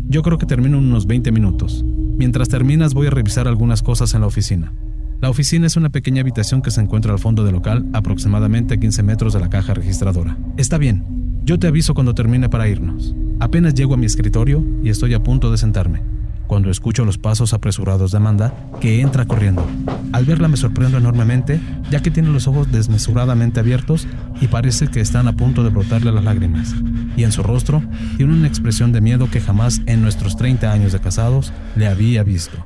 Yo 0.08 0.22
creo 0.22 0.38
que 0.38 0.46
termino 0.46 0.78
en 0.78 0.84
unos 0.84 1.06
20 1.06 1.32
minutos. 1.32 1.84
Mientras 1.84 2.48
terminas 2.48 2.94
voy 2.94 3.08
a 3.08 3.10
revisar 3.10 3.48
algunas 3.48 3.82
cosas 3.82 4.14
en 4.14 4.20
la 4.20 4.28
oficina. 4.28 4.72
La 5.20 5.30
oficina 5.30 5.66
es 5.66 5.76
una 5.76 5.90
pequeña 5.90 6.20
habitación 6.20 6.60
que 6.60 6.70
se 6.70 6.80
encuentra 6.80 7.12
al 7.12 7.18
fondo 7.18 7.44
del 7.44 7.54
local, 7.54 7.86
aproximadamente 7.92 8.74
a 8.74 8.76
15 8.76 9.02
metros 9.02 9.32
de 9.32 9.40
la 9.40 9.48
caja 9.48 9.74
registradora. 9.74 10.36
Está 10.56 10.76
bien, 10.76 11.04
yo 11.44 11.58
te 11.58 11.66
aviso 11.66 11.94
cuando 11.94 12.14
termine 12.14 12.48
para 12.48 12.68
irnos. 12.68 13.14
Apenas 13.40 13.74
llego 13.74 13.94
a 13.94 13.96
mi 13.96 14.06
escritorio 14.06 14.64
y 14.82 14.90
estoy 14.90 15.14
a 15.14 15.22
punto 15.22 15.50
de 15.50 15.58
sentarme, 15.58 16.02
cuando 16.46 16.70
escucho 16.70 17.04
los 17.04 17.18
pasos 17.18 17.52
apresurados 17.52 18.12
de 18.12 18.18
Amanda, 18.18 18.54
que 18.80 19.00
entra 19.00 19.24
corriendo. 19.24 19.66
Al 20.12 20.24
verla 20.24 20.48
me 20.48 20.56
sorprendo 20.56 20.98
enormemente, 20.98 21.60
ya 21.90 22.00
que 22.00 22.10
tiene 22.10 22.28
los 22.28 22.46
ojos 22.46 22.70
desmesuradamente 22.70 23.60
abiertos 23.60 24.06
y 24.40 24.48
parece 24.48 24.88
que 24.88 25.00
están 25.00 25.26
a 25.26 25.36
punto 25.36 25.64
de 25.64 25.70
brotarle 25.70 26.12
las 26.12 26.24
lágrimas. 26.24 26.74
Y 27.16 27.24
en 27.24 27.32
su 27.32 27.42
rostro 27.42 27.82
tiene 28.16 28.32
una 28.32 28.46
expresión 28.46 28.92
de 28.92 29.00
miedo 29.00 29.30
que 29.30 29.40
jamás 29.40 29.80
en 29.86 30.02
nuestros 30.02 30.36
30 30.36 30.72
años 30.72 30.92
de 30.92 31.00
casados 31.00 31.52
le 31.76 31.88
había 31.88 32.22
visto. 32.22 32.64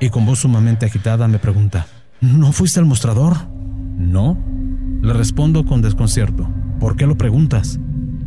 Y 0.00 0.10
con 0.10 0.26
voz 0.26 0.40
sumamente 0.40 0.86
agitada 0.86 1.26
me 1.28 1.38
pregunta, 1.38 1.86
¿No 2.20 2.52
fuiste 2.52 2.80
al 2.80 2.86
mostrador? 2.86 3.36
No. 3.98 4.38
Le 5.02 5.12
respondo 5.12 5.66
con 5.66 5.82
desconcierto. 5.82 6.48
¿Por 6.80 6.96
qué 6.96 7.06
lo 7.06 7.16
preguntas? 7.16 7.78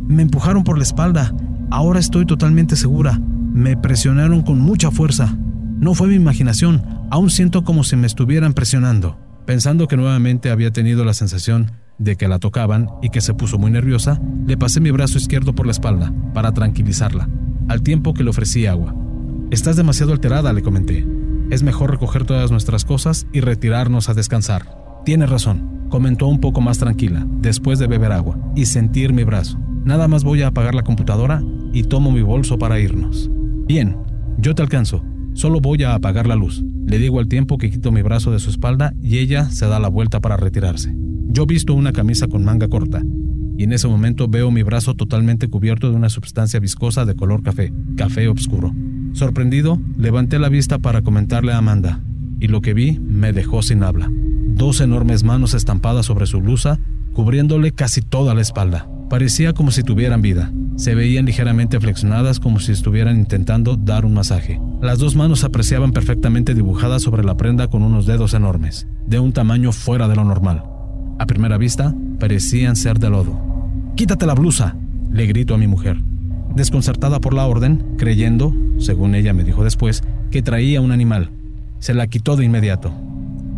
Me 0.06 0.22
empujaron 0.22 0.62
por 0.62 0.76
la 0.78 0.84
espalda. 0.84 1.34
Ahora 1.70 1.98
estoy 1.98 2.24
totalmente 2.24 2.76
segura. 2.76 3.20
Me 3.52 3.76
presionaron 3.76 4.42
con 4.42 4.60
mucha 4.60 4.90
fuerza. 4.90 5.36
No 5.80 5.94
fue 5.94 6.08
mi 6.08 6.14
imaginación. 6.14 6.84
Aún 7.10 7.30
siento 7.30 7.64
como 7.64 7.82
si 7.82 7.96
me 7.96 8.06
estuvieran 8.06 8.52
presionando. 8.54 9.18
Pensando 9.44 9.88
que 9.88 9.96
nuevamente 9.96 10.50
había 10.50 10.70
tenido 10.70 11.04
la 11.04 11.14
sensación 11.14 11.72
de 11.98 12.16
que 12.16 12.28
la 12.28 12.38
tocaban 12.38 12.88
y 13.02 13.10
que 13.10 13.20
se 13.20 13.34
puso 13.34 13.58
muy 13.58 13.70
nerviosa, 13.72 14.20
le 14.46 14.56
pasé 14.56 14.80
mi 14.80 14.90
brazo 14.92 15.18
izquierdo 15.18 15.54
por 15.54 15.66
la 15.66 15.72
espalda 15.72 16.12
para 16.32 16.52
tranquilizarla, 16.52 17.28
al 17.68 17.82
tiempo 17.82 18.14
que 18.14 18.24
le 18.24 18.30
ofrecí 18.30 18.66
agua. 18.66 18.94
Estás 19.50 19.76
demasiado 19.76 20.12
alterada, 20.12 20.52
le 20.52 20.62
comenté. 20.62 21.19
Es 21.50 21.64
mejor 21.64 21.90
recoger 21.90 22.24
todas 22.24 22.52
nuestras 22.52 22.84
cosas 22.84 23.26
y 23.32 23.40
retirarnos 23.40 24.08
a 24.08 24.14
descansar. 24.14 25.02
Tienes 25.04 25.28
razón, 25.28 25.88
comentó 25.88 26.28
un 26.28 26.40
poco 26.40 26.60
más 26.60 26.78
tranquila, 26.78 27.26
después 27.40 27.80
de 27.80 27.88
beber 27.88 28.12
agua 28.12 28.38
y 28.54 28.66
sentir 28.66 29.12
mi 29.12 29.24
brazo. 29.24 29.58
Nada 29.84 30.06
más 30.06 30.22
voy 30.22 30.42
a 30.42 30.48
apagar 30.48 30.76
la 30.76 30.84
computadora 30.84 31.42
y 31.72 31.82
tomo 31.82 32.12
mi 32.12 32.22
bolso 32.22 32.56
para 32.56 32.78
irnos. 32.78 33.28
Bien, 33.66 33.96
yo 34.38 34.54
te 34.54 34.62
alcanzo. 34.62 35.04
Solo 35.32 35.60
voy 35.60 35.82
a 35.82 35.94
apagar 35.94 36.28
la 36.28 36.36
luz. 36.36 36.62
Le 36.86 36.98
digo 36.98 37.18
al 37.18 37.26
tiempo 37.26 37.58
que 37.58 37.70
quito 37.70 37.90
mi 37.90 38.02
brazo 38.02 38.30
de 38.30 38.38
su 38.38 38.50
espalda 38.50 38.94
y 39.02 39.18
ella 39.18 39.50
se 39.50 39.66
da 39.66 39.80
la 39.80 39.88
vuelta 39.88 40.20
para 40.20 40.36
retirarse. 40.36 40.94
Yo 41.26 41.46
visto 41.46 41.74
una 41.74 41.92
camisa 41.92 42.28
con 42.28 42.44
manga 42.44 42.68
corta 42.68 43.02
y 43.56 43.64
en 43.64 43.72
ese 43.72 43.88
momento 43.88 44.28
veo 44.28 44.52
mi 44.52 44.62
brazo 44.62 44.94
totalmente 44.94 45.48
cubierto 45.48 45.90
de 45.90 45.96
una 45.96 46.10
sustancia 46.10 46.60
viscosa 46.60 47.04
de 47.04 47.16
color 47.16 47.42
café, 47.42 47.72
café 47.96 48.28
oscuro. 48.28 48.72
Sorprendido, 49.12 49.78
levanté 49.96 50.38
la 50.38 50.48
vista 50.48 50.78
para 50.78 51.02
comentarle 51.02 51.52
a 51.52 51.58
Amanda 51.58 52.00
y 52.38 52.48
lo 52.48 52.60
que 52.60 52.74
vi 52.74 52.98
me 52.98 53.32
dejó 53.32 53.62
sin 53.62 53.82
habla 53.82 54.10
dos 54.60 54.82
enormes 54.82 55.24
manos 55.24 55.54
estampadas 55.54 56.04
sobre 56.04 56.26
su 56.26 56.38
blusa, 56.40 56.78
cubriéndole 57.14 57.72
casi 57.72 58.02
toda 58.02 58.34
la 58.34 58.42
espalda. 58.42 58.86
Parecía 59.08 59.54
como 59.54 59.70
si 59.70 59.82
tuvieran 59.82 60.20
vida. 60.20 60.52
Se 60.76 60.94
veían 60.94 61.24
ligeramente 61.24 61.80
flexionadas 61.80 62.40
como 62.40 62.60
si 62.60 62.72
estuvieran 62.72 63.18
intentando 63.18 63.76
dar 63.76 64.04
un 64.04 64.12
masaje. 64.12 64.60
Las 64.82 64.98
dos 64.98 65.16
manos 65.16 65.44
apreciaban 65.44 65.92
perfectamente 65.92 66.54
dibujadas 66.54 67.02
sobre 67.02 67.24
la 67.24 67.38
prenda 67.38 67.68
con 67.68 67.82
unos 67.82 68.04
dedos 68.04 68.34
enormes, 68.34 68.86
de 69.06 69.18
un 69.18 69.32
tamaño 69.32 69.72
fuera 69.72 70.08
de 70.08 70.16
lo 70.16 70.24
normal. 70.24 70.62
A 71.18 71.24
primera 71.24 71.56
vista, 71.56 71.94
parecían 72.18 72.76
ser 72.76 72.98
de 72.98 73.08
lodo. 73.08 73.40
¡Quítate 73.96 74.26
la 74.26 74.34
blusa! 74.34 74.76
le 75.10 75.26
grito 75.26 75.54
a 75.54 75.58
mi 75.58 75.66
mujer. 75.66 75.96
Desconcertada 76.54 77.20
por 77.20 77.34
la 77.34 77.46
orden, 77.46 77.94
creyendo, 77.96 78.52
según 78.78 79.14
ella 79.14 79.32
me 79.32 79.44
dijo 79.44 79.64
después, 79.64 80.02
que 80.30 80.42
traía 80.42 80.80
un 80.80 80.92
animal, 80.92 81.30
se 81.78 81.94
la 81.94 82.06
quitó 82.06 82.36
de 82.36 82.44
inmediato. 82.44 82.92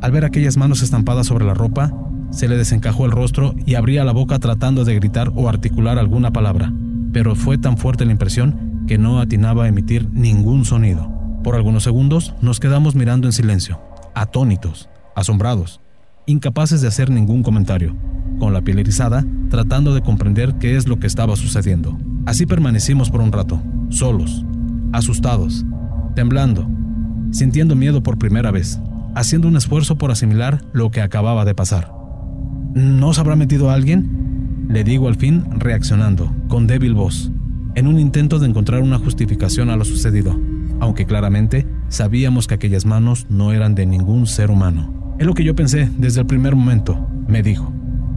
Al 0.01 0.13
ver 0.13 0.25
aquellas 0.25 0.57
manos 0.57 0.83
estampadas 0.83 1.27
sobre 1.27 1.45
la 1.45 1.55
ropa, 1.55 1.93
se 2.31 2.49
le 2.49 2.57
desencajó 2.57 3.05
el 3.05 3.11
rostro 3.11 3.55
y 3.67 3.75
abría 3.75 4.05
la 4.05 4.13
boca 4.13 4.39
tratando 4.39 4.85
de 4.85 4.95
gritar 4.95 5.31
o 5.35 5.49
articular 5.49 5.99
alguna 5.99 6.33
palabra, 6.33 6.73
pero 7.13 7.35
fue 7.35 7.59
tan 7.59 7.77
fuerte 7.77 8.07
la 8.07 8.13
impresión 8.13 8.85
que 8.87 8.99
no 8.99 9.21
atinaba 9.21 9.65
a 9.65 9.69
emitir 9.69 10.09
ningún 10.13 10.65
sonido. 10.65 11.13
Por 11.45 11.57
algunos 11.57 11.83
segundos 11.83 12.35
nos 12.41 12.59
quedamos 12.59 12.95
mirando 12.95 13.29
en 13.29 13.33
silencio, 13.33 13.81
atónitos, 14.15 14.89
asombrados, 15.15 15.82
incapaces 16.27 16.81
de 16.81 16.89
hacer 16.89 17.11
ningún 17.11 17.43
comentario, 17.43 17.97
con 18.39 18.53
la 18.53 18.63
piel 18.63 18.79
erizada, 18.79 19.25
tratando 19.51 19.95
de 19.95 20.03
comprender 20.03 20.55
qué 20.55 20.77
es 20.77 20.89
lo 20.89 20.99
que 20.99 21.07
estaba 21.07 21.37
sucediendo. 21.37 21.99
Así 22.27 22.47
permanecimos 22.47 23.11
por 23.11 23.21
un 23.21 23.33
rato, 23.33 23.63
solos, 23.89 24.45
asustados, 24.93 25.65
temblando, 26.15 26.69
sintiendo 27.31 27.75
miedo 27.75 28.03
por 28.03 28.19
primera 28.19 28.51
vez 28.51 28.81
haciendo 29.15 29.49
un 29.49 29.57
esfuerzo 29.57 29.97
por 29.97 30.11
asimilar 30.11 30.63
lo 30.73 30.91
que 30.91 31.01
acababa 31.01 31.45
de 31.45 31.55
pasar. 31.55 31.93
¿No 32.75 33.13
se 33.13 33.21
habrá 33.21 33.37
metido 33.37 33.71
alguien? 33.71 34.67
Le 34.69 34.85
digo 34.85 35.09
al 35.09 35.17
fin, 35.17 35.45
reaccionando, 35.59 36.33
con 36.49 36.67
débil 36.67 36.95
voz, 36.95 37.31
en 37.75 37.87
un 37.87 37.99
intento 37.99 38.39
de 38.39 38.49
encontrar 38.49 38.83
una 38.83 38.99
justificación 38.99 39.71
a 39.71 39.77
lo 39.77 39.85
sucedido, 39.85 40.39
aunque 40.81 41.05
claramente 41.05 41.67
sabíamos 41.89 42.47
que 42.47 42.55
aquellas 42.55 42.87
manos 42.87 43.27
no 43.29 43.53
eran 43.53 43.75
de 43.75 43.87
ningún 43.87 44.27
ser 44.27 44.51
humano. 44.51 45.02
Es 45.19 45.27
lo 45.27 45.35
que 45.35 45.45
yo 45.45 45.55
pensé 45.55 45.89
desde 45.99 46.21
el 46.21 46.27
primer 46.27 46.57
momento, 46.57 47.09
me 47.29 47.43
dijo. 47.43 47.73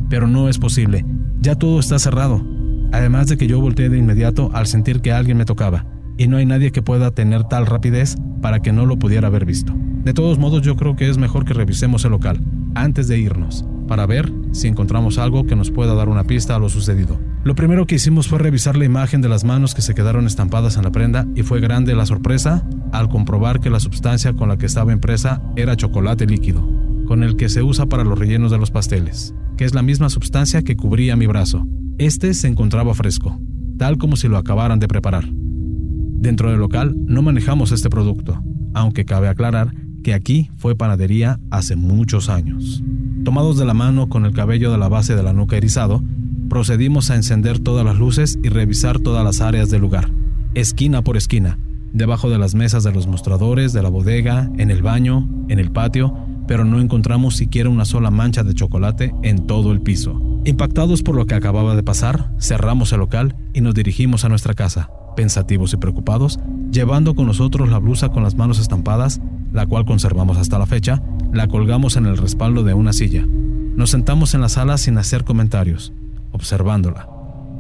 Pero 0.10 0.28
no 0.28 0.50
es 0.50 0.58
posible, 0.58 1.06
ya 1.42 1.56
todo 1.56 1.80
está 1.80 2.00
cerrado. 2.00 2.46
Además 2.92 3.28
de 3.28 3.38
que 3.38 3.48
yo 3.48 3.60
volteé 3.60 3.90
de 3.90 3.98
inmediato 3.98 4.50
al 4.54 4.68
sentir 4.68 5.02
que 5.02 5.12
alguien 5.12 5.38
me 5.38 5.46
tocaba, 5.46 5.86
y 6.18 6.28
no 6.28 6.38
hay 6.38 6.46
nadie 6.46 6.72
que 6.72 6.82
pueda 6.82 7.12
tener 7.12 7.44
tal 7.44 7.66
rapidez 7.66 8.16
para 8.42 8.62
que 8.62 8.72
no 8.72 8.86
lo 8.86 8.98
pudiera 8.98 9.28
haber 9.28 9.46
visto. 9.46 9.74
De 10.04 10.14
todos 10.14 10.38
modos, 10.38 10.62
yo 10.62 10.76
creo 10.76 10.96
que 10.96 11.10
es 11.10 11.18
mejor 11.18 11.46
que 11.46 11.54
revisemos 11.54 12.06
el 12.06 12.12
local 12.12 12.40
antes 12.76 13.08
de 13.08 13.18
irnos, 13.18 13.66
para 13.88 14.06
ver 14.06 14.32
si 14.52 14.68
encontramos 14.68 15.18
algo 15.18 15.46
que 15.46 15.56
nos 15.56 15.72
pueda 15.72 15.96
dar 15.96 16.10
una 16.10 16.26
pista 16.26 16.56
a 16.56 16.60
lo 16.60 16.70
sucedido. 16.70 17.20
Lo 17.44 17.56
primero 17.56 17.86
que 17.86 17.96
hicimos 17.96 18.28
fue 18.28 18.40
revisar 18.40 18.76
la 18.76 18.86
imagen 18.86 19.22
de 19.22 19.30
las 19.30 19.44
manos 19.44 19.76
que 19.76 19.82
se 19.82 19.94
quedaron 19.94 20.26
estampadas 20.26 20.78
en 20.78 20.84
la 20.84 20.92
prenda 20.92 21.28
y 21.36 21.44
fue 21.44 21.60
grande 21.60 21.96
la 21.96 22.06
sorpresa 22.06 22.66
al 22.92 23.10
comprobar 23.10 23.60
que 23.60 23.70
la 23.70 23.80
sustancia 23.80 24.34
con 24.34 24.50
la 24.50 24.58
que 24.58 24.66
estaba 24.66 24.94
impresa 24.94 25.42
era 25.56 25.76
chocolate 25.76 26.26
líquido, 26.26 26.68
con 27.06 27.24
el 27.24 27.36
que 27.36 27.50
se 27.50 27.64
usa 27.64 27.88
para 27.88 28.04
los 28.04 28.18
rellenos 28.18 28.52
de 28.52 28.58
los 28.58 28.72
pasteles, 28.72 29.34
que 29.58 29.66
es 29.66 29.74
la 29.74 29.82
misma 29.82 30.10
sustancia 30.10 30.62
que 30.64 30.76
cubría 30.76 31.16
mi 31.16 31.28
brazo. 31.28 31.68
Este 31.98 32.34
se 32.34 32.48
encontraba 32.48 32.94
fresco, 32.94 33.40
tal 33.78 33.98
como 33.98 34.16
si 34.16 34.28
lo 34.28 34.38
acabaran 34.38 34.80
de 34.80 34.88
preparar. 34.88 35.30
Dentro 35.32 36.50
del 36.50 36.60
local 36.60 36.96
no 37.06 37.22
manejamos 37.22 37.72
este 37.72 37.90
producto, 37.90 38.42
aunque 38.74 39.06
cabe 39.06 39.28
aclarar 39.28 39.74
que 40.04 40.14
aquí 40.14 40.50
fue 40.58 40.76
panadería 40.76 41.40
hace 41.52 41.76
muchos 41.76 42.30
años. 42.30 42.84
Tomados 43.24 43.58
de 43.58 43.66
la 43.66 43.74
mano 43.74 44.08
con 44.08 44.26
el 44.26 44.34
cabello 44.34 44.72
de 44.72 44.78
la 44.78 44.90
base 44.90 45.16
de 45.16 45.24
la 45.24 45.34
nuca 45.34 45.58
erizado, 45.58 46.04
procedimos 46.50 47.10
a 47.10 47.16
encender 47.16 47.60
todas 47.60 47.86
las 47.86 47.98
luces 47.98 48.38
y 48.44 48.50
revisar 48.50 49.00
todas 49.00 49.24
las 49.24 49.42
áreas 49.42 49.70
del 49.70 49.82
lugar, 49.82 50.12
esquina 50.54 51.02
por 51.02 51.18
esquina, 51.18 51.58
debajo 51.92 52.30
de 52.30 52.38
las 52.38 52.56
mesas 52.56 52.84
de 52.84 52.92
los 52.92 53.08
mostradores, 53.08 53.74
de 53.74 53.82
la 53.82 53.90
bodega, 53.90 54.52
en 54.58 54.70
el 54.70 54.82
baño, 54.84 55.28
en 55.48 55.60
el 55.60 55.72
patio, 55.72 56.14
pero 56.48 56.66
no 56.66 56.80
encontramos 56.80 57.36
siquiera 57.36 57.70
una 57.70 57.86
sola 57.86 58.12
mancha 58.12 58.44
de 58.44 58.54
chocolate 58.54 59.14
en 59.24 59.48
todo 59.48 59.72
el 59.72 59.82
piso. 59.82 60.22
Impactados 60.46 61.02
por 61.02 61.16
lo 61.16 61.26
que 61.26 61.36
acababa 61.36 61.76
de 61.76 61.84
pasar, 61.84 62.32
cerramos 62.40 62.94
el 62.94 63.00
local 63.00 63.36
y 63.54 63.62
nos 63.62 63.74
dirigimos 63.74 64.26
a 64.26 64.30
nuestra 64.30 64.54
casa, 64.54 64.90
pensativos 65.16 65.74
y 65.74 65.78
preocupados, 65.78 66.40
llevando 66.72 67.16
con 67.16 67.28
nosotros 67.28 67.70
la 67.70 67.80
blusa 67.80 68.10
con 68.10 68.24
las 68.24 68.36
manos 68.36 68.60
estampadas 68.60 69.22
la 69.56 69.66
cual 69.66 69.86
conservamos 69.86 70.38
hasta 70.38 70.60
la 70.60 70.66
fecha, 70.66 71.02
la 71.32 71.48
colgamos 71.48 71.96
en 71.96 72.06
el 72.06 72.18
respaldo 72.18 72.64
de 72.64 72.74
una 72.74 72.92
silla. 72.92 73.26
Nos 73.26 73.90
sentamos 73.90 74.34
en 74.34 74.42
la 74.42 74.50
sala 74.50 74.78
sin 74.78 74.98
hacer 74.98 75.24
comentarios, 75.24 75.94
observándola. 76.32 77.08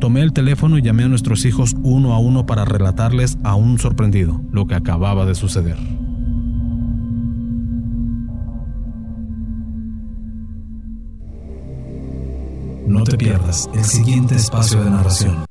Tomé 0.01 0.21
el 0.21 0.33
teléfono 0.33 0.77
y 0.77 0.81
llamé 0.81 1.03
a 1.03 1.07
nuestros 1.07 1.45
hijos 1.45 1.75
uno 1.83 2.13
a 2.13 2.19
uno 2.19 2.45
para 2.45 2.65
relatarles 2.65 3.37
a 3.43 3.55
un 3.55 3.79
sorprendido 3.79 4.41
lo 4.51 4.67
que 4.67 4.75
acababa 4.75 5.25
de 5.25 5.35
suceder. 5.35 5.77
No 12.87 13.03
te 13.03 13.17
pierdas 13.17 13.69
el 13.73 13.83
siguiente 13.83 14.35
espacio 14.35 14.83
de 14.83 14.89
narración. 14.89 15.45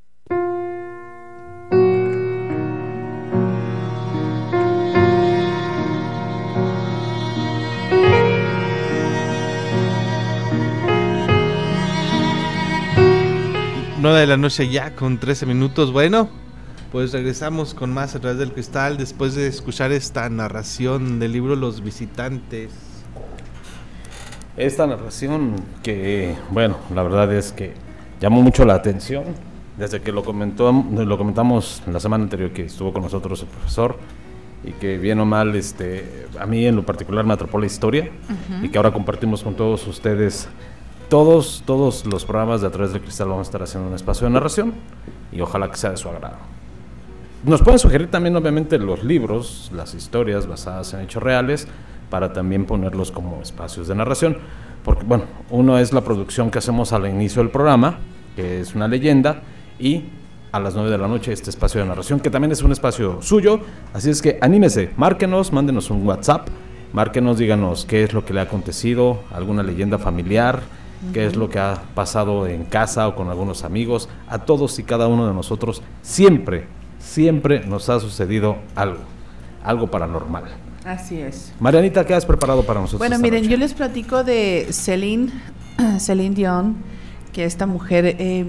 de 14.13 14.27
la 14.27 14.37
noche 14.37 14.69
ya 14.69 14.95
con 14.95 15.19
13 15.19 15.47
minutos. 15.47 15.93
Bueno, 15.93 16.29
pues 16.93 17.13
regresamos 17.13 17.75
con 17.75 17.93
más 17.93 18.15
a 18.15 18.21
través 18.21 18.39
del 18.39 18.53
cristal 18.53 18.97
después 18.97 19.35
de 19.35 19.47
escuchar 19.47 19.93
esta 19.93 20.29
narración 20.29 21.19
del 21.19 21.33
libro 21.33 21.57
Los 21.57 21.83
Visitantes. 21.83 22.94
Esta 24.57 24.87
narración 24.87 25.57
que, 25.83 26.37
bueno, 26.51 26.77
la 26.95 27.03
verdad 27.03 27.33
es 27.33 27.51
que 27.51 27.73
llamó 28.21 28.41
mucho 28.41 28.65
la 28.65 28.75
atención 28.75 29.25
desde 29.77 30.01
que 30.01 30.13
lo, 30.13 30.23
comentó, 30.23 30.73
lo 30.73 31.19
comentamos 31.19 31.83
la 31.91 31.99
semana 31.99 32.23
anterior 32.23 32.53
que 32.53 32.65
estuvo 32.67 32.93
con 32.93 33.03
nosotros 33.03 33.43
el 33.43 33.49
profesor 33.49 33.97
y 34.63 34.71
que 34.73 34.97
bien 34.97 35.19
o 35.19 35.27
mal, 35.27 35.57
este, 35.57 36.29
a 36.39 36.47
mí 36.47 36.65
en 36.67 36.77
lo 36.77 36.87
particular 36.87 37.25
me 37.25 37.35
atrapó 37.35 37.59
la 37.59 37.67
historia 37.67 38.11
y 38.63 38.69
que 38.69 38.79
ahora 38.79 38.93
compartimos 38.93 39.43
con 39.43 39.55
todos 39.55 39.87
ustedes 39.89 40.49
todos, 41.09 41.63
todos 41.67 42.07
los 42.07 42.25
programas 42.25 42.61
de 42.61 42.69
A 42.69 42.71
través 42.71 42.93
del 42.93 43.03
cristal 43.03 43.29
vamos 43.29 43.49
a 43.49 43.49
estar 43.49 43.63
haciendo 43.63 43.89
un 43.89 43.95
espacio 43.95 44.27
de 44.27 44.33
narración 44.33 44.73
y 45.33 45.41
ojalá 45.41 45.69
que 45.69 45.77
sea 45.77 45.91
de 45.91 45.97
su 45.97 46.09
agrado. 46.09 46.39
nos 47.43 47.61
pueden 47.61 47.81
sugerir 47.81 48.11
también 48.11 48.37
obviamente 48.37 48.79
los 48.79 49.03
libros, 49.03 49.71
las 49.75 49.95
historias 49.95 50.47
basadas 50.47 50.95
en 50.95 51.01
hechos 51.01 51.23
reales, 51.23 51.67
para 52.15 52.33
también 52.33 52.65
ponerlos 52.65 53.11
como 53.11 53.43
espacios 53.43 53.89
de 53.89 53.97
narración. 53.97 54.37
Porque, 54.85 55.03
bueno, 55.03 55.25
uno 55.51 55.81
es 55.81 55.93
la 55.93 56.03
producción 56.03 56.49
que 56.49 56.59
hacemos 56.59 56.93
al 56.93 57.09
inicio 57.09 57.43
del 57.43 57.51
programa, 57.51 57.99
que 58.37 58.61
es 58.61 58.77
una 58.77 58.87
leyenda, 58.87 59.43
y 59.81 60.05
a 60.53 60.61
las 60.61 60.77
9 60.77 60.93
de 60.93 60.99
la 60.99 61.09
noche 61.09 61.33
este 61.33 61.51
espacio 61.51 61.81
de 61.81 61.89
narración, 61.89 62.21
que 62.21 62.31
también 62.31 62.53
es 62.53 62.63
un 62.63 62.71
espacio 62.71 63.21
suyo. 63.21 63.59
Así 63.93 64.11
es 64.11 64.23
que 64.23 64.39
anímese, 64.41 64.93
márquenos, 64.97 65.53
mándenos 65.53 65.91
un 65.91 66.07
WhatsApp, 66.07 66.47
márquenos, 66.93 67.37
díganos 67.37 67.85
qué 67.85 68.05
es 68.05 68.13
lo 68.13 68.25
que 68.25 68.33
le 68.33 68.39
ha 68.39 68.45
acontecido, 68.45 69.19
alguna 69.33 69.65
leyenda 69.65 69.99
familiar, 69.99 70.61
qué 71.13 71.27
es 71.27 71.35
lo 71.35 71.51
que 71.51 71.59
ha 71.59 71.83
pasado 71.97 72.47
en 72.47 72.63
casa 72.63 73.09
o 73.09 73.17
con 73.17 73.29
algunos 73.29 73.65
amigos. 73.65 74.09
A 74.29 74.39
todos 74.39 74.79
y 74.79 74.85
cada 74.85 75.09
uno 75.09 75.27
de 75.27 75.35
nosotros 75.35 75.83
siempre, 76.03 76.69
siempre 77.01 77.67
nos 77.67 77.89
ha 77.89 77.99
sucedido 77.99 78.59
algo, 78.77 79.01
algo 79.65 79.89
paranormal. 79.89 80.63
Así 80.85 81.19
es. 81.19 81.53
Marianita, 81.61 82.05
¿qué 82.05 82.15
has 82.15 82.27
preparado 82.27 82.65
para 82.65 82.81
nosotros? 82.81 82.99
Bueno, 82.99 83.15
esta 83.15 83.23
miren, 83.23 83.43
noche? 83.43 83.51
yo 83.53 83.57
les 83.57 83.73
platico 83.73 84.23
de 84.23 84.69
Celine, 84.71 85.33
Celine 85.99 86.35
Dion, 86.35 86.77
que 87.33 87.45
esta 87.45 87.67
mujer, 87.67 88.17
eh, 88.19 88.45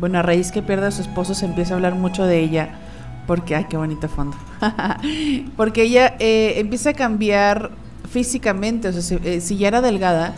bueno, 0.00 0.18
a 0.18 0.22
raíz 0.22 0.50
que 0.50 0.62
pierde 0.62 0.86
a 0.86 0.90
su 0.90 1.02
esposo 1.02 1.34
se 1.34 1.44
empieza 1.44 1.74
a 1.74 1.76
hablar 1.76 1.94
mucho 1.94 2.24
de 2.24 2.40
ella, 2.40 2.78
porque, 3.26 3.54
ay, 3.54 3.66
qué 3.68 3.76
bonito 3.76 4.08
fondo, 4.08 4.38
porque 5.56 5.82
ella 5.82 6.16
eh, 6.18 6.54
empieza 6.56 6.90
a 6.90 6.94
cambiar 6.94 7.72
físicamente, 8.08 8.88
o 8.88 8.92
sea, 8.92 9.02
si, 9.02 9.18
eh, 9.22 9.42
si 9.42 9.58
ya 9.58 9.68
era 9.68 9.82
delgada, 9.82 10.34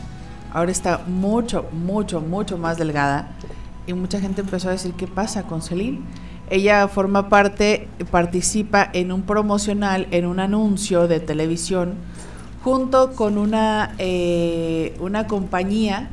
ahora 0.53 0.73
está 0.73 1.03
mucho, 1.07 1.69
mucho, 1.73 2.21
mucho 2.21 2.59
más 2.59 2.79
delgada, 2.79 3.29
y 3.87 3.93
mucha 3.93 4.21
gente 4.21 4.41
empezó 4.41 4.69
a 4.69 4.73
decir, 4.73 4.93
¿qué 4.95 5.07
pasa 5.07 5.45
con 5.45 5.63
Celine? 5.63 6.01
Ella 6.51 6.89
forma 6.89 7.29
parte, 7.29 7.87
participa 8.11 8.91
en 8.93 9.13
un 9.13 9.23
promocional, 9.23 10.09
en 10.11 10.27
un 10.27 10.41
anuncio 10.41 11.07
de 11.07 11.21
televisión, 11.21 11.95
junto 12.65 13.13
con 13.13 13.39
una, 13.39 13.95
eh, 13.99 14.97
una 14.99 15.29
compañía 15.29 16.11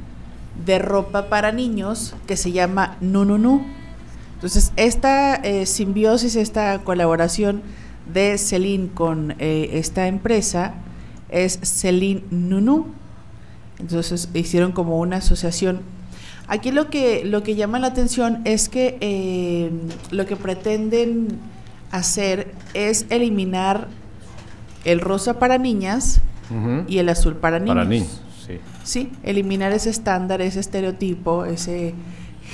de 0.63 0.77
ropa 0.77 1.27
para 1.29 1.51
niños 1.51 2.15
que 2.27 2.37
se 2.37 2.51
llama 2.51 2.97
Nununu. 3.01 3.63
Entonces, 4.35 4.71
esta 4.75 5.35
eh, 5.35 5.65
simbiosis, 5.65 6.35
esta 6.35 6.83
colaboración 6.83 7.63
de 8.13 8.37
Celine 8.37 8.89
con 8.93 9.33
eh, 9.39 9.71
esta 9.73 10.07
empresa 10.07 10.75
es 11.29 11.59
Celine 11.63 12.23
Nunu. 12.29 12.85
Entonces, 13.79 14.29
hicieron 14.35 14.71
como 14.71 14.99
una 14.99 15.17
asociación. 15.17 15.81
Aquí 16.47 16.71
lo 16.71 16.89
que, 16.89 17.23
lo 17.25 17.43
que 17.43 17.55
llama 17.55 17.77
la 17.79 17.87
atención 17.87 18.41
es 18.45 18.69
que 18.69 18.97
eh, 19.01 19.69
lo 20.11 20.25
que 20.25 20.35
pretenden 20.37 21.27
hacer 21.91 22.53
es 22.73 23.05
eliminar 23.09 23.87
el 24.85 24.99
rosa 25.01 25.39
para 25.39 25.57
niñas 25.57 26.21
y 26.87 26.99
el 26.99 27.09
azul 27.09 27.35
para 27.35 27.59
niños. 27.59 27.75
Para 27.75 27.85
niños, 27.89 28.21
sí. 28.45 28.53
Sí, 28.85 29.11
eliminar 29.23 29.73
ese 29.73 29.89
estándar, 29.89 30.41
ese 30.41 30.61
estereotipo, 30.61 31.43
ese 31.43 31.93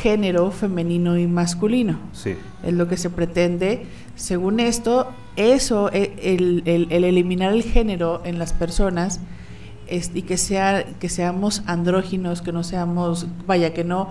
género 0.01 0.49
femenino 0.49 1.19
y 1.19 1.27
masculino. 1.27 1.99
Sí. 2.13 2.33
Es 2.63 2.73
lo 2.73 2.87
que 2.87 2.97
se 2.97 3.11
pretende. 3.11 3.85
Según 4.15 4.59
esto, 4.59 5.11
eso, 5.35 5.91
e- 5.93 6.15
el, 6.23 6.63
el- 6.65 6.87
el 6.89 7.03
eliminar 7.03 7.53
el 7.53 7.61
género 7.61 8.23
en 8.25 8.39
las 8.39 8.53
personas 8.53 9.19
y 9.89 10.21
que, 10.23 10.37
sea, 10.37 10.85
que 10.99 11.09
seamos 11.09 11.63
andróginos, 11.65 12.41
que 12.41 12.51
no 12.51 12.63
seamos, 12.63 13.27
vaya, 13.45 13.73
que 13.73 13.83
no 13.83 14.09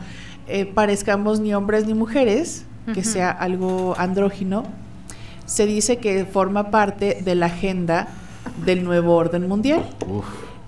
eh, 0.49 0.67
parezcamos 0.67 1.41
ni 1.41 1.55
hombres 1.55 1.87
ni 1.87 1.95
mujeres, 1.95 2.65
que 2.95 3.05
sea 3.05 3.31
algo 3.31 3.95
andrógino, 3.97 4.65
se 5.47 5.67
dice 5.67 5.99
que 5.99 6.25
forma 6.25 6.71
parte 6.71 7.21
de 7.25 7.35
la 7.35 7.47
agenda 7.47 8.09
del 8.65 8.83
nuevo 8.85 9.15
orden 9.15 9.49
mundial. 9.49 9.85
Uf. 10.09 10.25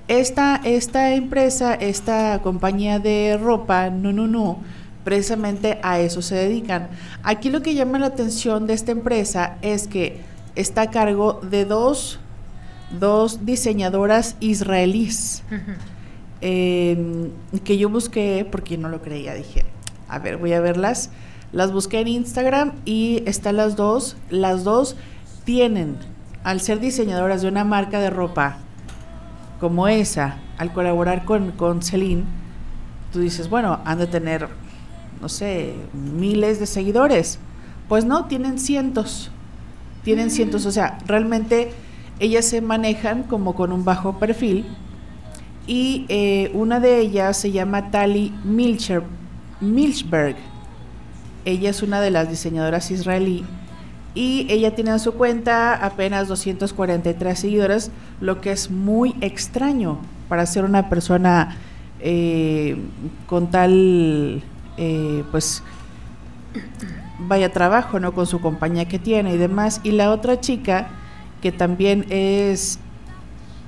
Esta, 0.07 0.61
esta 0.65 1.15
empresa, 1.15 1.75
esta 1.75 2.41
compañía 2.43 2.99
de 2.99 3.39
ropa, 3.41 3.89
no, 3.91 4.13
no, 4.13 4.27
no, 4.27 4.59
precisamente 5.03 5.79
a 5.83 5.99
eso 5.99 6.23
se 6.23 6.35
dedican. 6.35 6.89
Aquí 7.23 7.51
lo 7.51 7.63
que 7.63 7.75
llama 7.75 7.99
la 7.99 8.07
atención 8.07 8.67
de 8.67 8.75
esta 8.75 8.93
empresa 8.93 9.57
es 9.63 9.89
que 9.89 10.21
está 10.57 10.83
a 10.83 10.91
cargo 10.91 11.41
de 11.43 11.65
dos, 11.65 12.21
dos 12.91 13.45
diseñadoras 13.45 14.37
israelíes 14.41 15.43
eh, 16.41 17.31
que 17.65 17.79
yo 17.79 17.89
busqué 17.89 18.47
porque 18.51 18.79
no 18.79 18.89
lo 18.89 19.03
creía. 19.03 19.35
Dije, 19.35 19.65
a 20.09 20.19
ver, 20.19 20.37
voy 20.37 20.53
a 20.53 20.61
verlas. 20.61 21.11
Las 21.53 21.73
busqué 21.73 22.01
en 22.01 22.09
Instagram 22.09 22.73
y 22.85 23.23
están 23.27 23.57
las 23.57 23.77
dos. 23.77 24.17
Las 24.31 24.65
dos 24.65 24.97
tienen, 25.45 25.97
al 26.43 26.61
ser 26.61 26.81
diseñadoras 26.81 27.43
de 27.43 27.49
una 27.49 27.65
marca 27.65 28.01
de 28.01 28.11
ropa 28.11 28.59
como 29.61 29.89
esa, 29.89 30.39
al 30.59 30.73
colaborar 30.73 31.25
con, 31.25 31.53
con 31.53 31.83
Celine, 31.83 32.25
tú 33.13 33.21
dices, 33.21 33.49
bueno, 33.49 33.81
han 33.85 33.99
de 33.99 34.07
tener, 34.07 34.49
no 35.21 35.29
sé, 35.29 35.75
miles 35.93 36.61
de 36.61 36.67
seguidores. 36.67 37.39
Pues 37.89 38.05
no, 38.05 38.27
tienen 38.27 38.59
cientos. 38.59 39.31
Tienen 40.03 40.31
cientos. 40.31 40.67
O 40.67 40.73
sea, 40.73 40.99
realmente 41.07 41.73
ellas 42.21 42.45
se 42.45 42.61
manejan 42.61 43.25
como 43.25 43.55
con 43.55 43.73
un 43.73 43.85
bajo 43.85 44.19
perfil. 44.19 44.65
Y 45.67 46.05
eh, 46.09 46.51
una 46.53 46.79
de 46.79 47.01
ellas 47.01 47.39
se 47.39 47.51
llama 47.51 47.91
Tali 47.91 48.35
Milcher, 48.45 49.03
Milchberg. 49.61 50.37
Ella 51.45 51.71
es 51.71 51.83
una 51.83 52.01
de 52.01 52.11
las 52.11 52.29
diseñadoras 52.29 52.91
israelí 52.91 53.45
y 54.15 54.47
ella 54.49 54.75
tiene 54.75 54.93
en 54.93 55.01
su 55.01 55.15
cuenta 55.15 55.75
apenas 55.75 56.29
243 56.29 57.39
seguidores, 57.39 57.91
lo 58.21 58.41
que 58.41 58.53
es 58.53 58.71
muy 58.71 59.17
extraño 59.21 59.99
para 60.29 60.47
ser 60.47 60.65
una 60.65 60.89
persona 60.89 61.57
eh, 61.99 62.77
con 63.27 63.51
tal, 63.51 64.43
eh, 64.77 65.25
pues, 65.33 65.65
vaya 67.19 67.51
trabajo, 67.51 67.99
¿no? 67.99 68.13
Con 68.13 68.27
su 68.27 68.41
compañía 68.41 68.87
que 68.87 69.01
tiene 69.01 69.35
y 69.35 69.37
demás. 69.37 69.81
Y 69.83 69.91
la 69.93 70.13
otra 70.13 70.41
chica, 70.41 70.89
que 71.45 71.53
también 71.53 72.07
es 72.09 72.79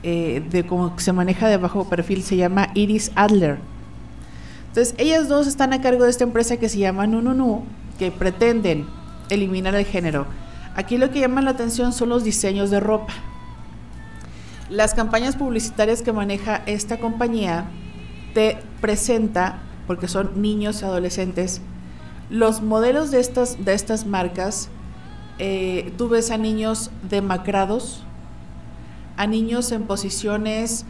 eh, 0.03 0.43
de 0.51 0.63
que 0.63 0.77
se 0.97 1.13
maneja 1.13 1.47
de 1.47 1.59
bajo 1.59 1.87
perfil, 1.91 2.23
se 2.23 2.39
llama 2.39 2.71
Iris 2.73 3.13
Adler. 3.15 3.59
Entonces, 4.69 4.95
ellas 4.97 5.29
dos 5.29 5.47
están 5.47 5.75
a 5.75 5.83
cargo 5.83 6.05
de 6.05 6.09
esta 6.09 6.25
empresa 6.25 6.57
que 6.57 6.71
se 6.71 6.79
llama 6.79 7.07
Nununu, 7.07 7.65
que 7.99 8.11
pretenden 8.11 8.87
eliminar 9.29 9.75
el 9.75 9.85
género. 9.85 10.25
Aquí 10.75 10.97
lo 10.97 11.11
que 11.11 11.21
llama 11.21 11.43
la 11.43 11.51
atención 11.51 11.93
son 11.93 12.09
los 12.09 12.25
diseños 12.25 12.71
de 12.71 12.81
ropa. 12.81 13.13
Las 14.71 14.95
campañas 14.95 15.37
publicitarias 15.37 16.01
que 16.01 16.15
maneja 16.15 16.63
esta 16.65 16.99
compañía 16.99 17.67
te 18.33 18.57
presenta, 18.81 19.59
porque 19.87 20.09
son 20.09 20.41
niños 20.41 20.81
y 20.81 20.87
adolescentes, 20.87 21.61
los 22.31 22.63
modelos 22.63 23.11
de 23.11 23.21
estas, 23.21 23.63
de 23.63 23.75
estas 23.75 24.07
marcas. 24.07 24.71
Eh, 25.39 25.93
tú 25.99 26.09
ves 26.09 26.31
a 26.31 26.39
niños 26.39 26.91
demacrados, 27.03 28.03
a 29.17 29.27
niños 29.27 29.71
en 29.73 29.83
posiciones 29.85 30.87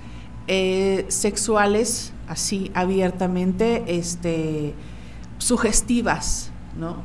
eh, 0.46 1.04
sexuales, 1.08 2.12
así 2.28 2.70
abiertamente, 2.74 3.84
este, 3.86 4.74
sugestivas, 5.38 6.50
¿no? 6.78 6.96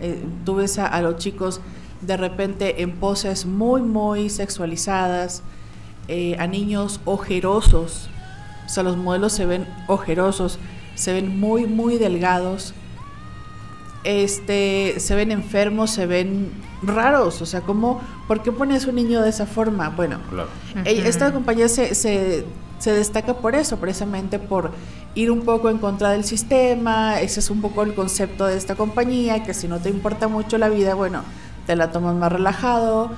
Eh, 0.00 0.22
tú 0.44 0.56
ves 0.56 0.78
a, 0.78 0.86
a 0.86 1.00
los 1.02 1.16
chicos 1.16 1.60
de 2.02 2.16
repente 2.16 2.82
en 2.82 2.92
poses 2.92 3.46
muy, 3.46 3.82
muy 3.82 4.28
sexualizadas, 4.30 5.42
a 6.38 6.46
niños 6.46 7.00
ojerosos, 7.04 8.08
o 8.64 8.68
sea, 8.68 8.84
los 8.84 8.96
modelos 8.96 9.32
se 9.32 9.44
ven 9.44 9.66
ojerosos, 9.88 10.60
se 10.94 11.12
ven 11.12 11.40
muy, 11.40 11.66
muy 11.66 11.98
delgados, 11.98 12.74
este, 14.06 14.94
se 14.98 15.14
ven 15.14 15.32
enfermos, 15.32 15.90
se 15.90 16.06
ven 16.06 16.50
raros, 16.82 17.42
o 17.42 17.46
sea, 17.46 17.60
¿cómo, 17.62 18.00
¿por 18.28 18.42
qué 18.42 18.52
pones 18.52 18.86
un 18.86 18.94
niño 18.94 19.20
de 19.22 19.30
esa 19.30 19.46
forma? 19.46 19.88
Bueno, 19.90 20.18
Claro. 20.30 20.48
ella- 20.84 21.06
esta 21.08 21.32
compañía 21.32 21.68
se, 21.68 21.94
se, 21.94 22.44
se 22.78 22.92
destaca 22.92 23.34
por 23.34 23.54
eso, 23.56 23.78
precisamente 23.78 24.38
por 24.38 24.70
ir 25.14 25.30
un 25.30 25.40
poco 25.42 25.70
en 25.70 25.78
contra 25.78 26.10
del 26.10 26.24
sistema, 26.24 27.20
ese 27.20 27.40
es 27.40 27.50
un 27.50 27.60
poco 27.60 27.82
el 27.82 27.94
concepto 27.94 28.46
de 28.46 28.56
esta 28.56 28.74
compañía, 28.76 29.42
que 29.42 29.54
si 29.54 29.66
no 29.66 29.78
te 29.80 29.88
importa 29.88 30.28
mucho 30.28 30.56
la 30.58 30.68
vida, 30.68 30.94
bueno, 30.94 31.22
te 31.66 31.74
la 31.74 31.90
tomas 31.90 32.14
más 32.14 32.30
relajado. 32.32 33.10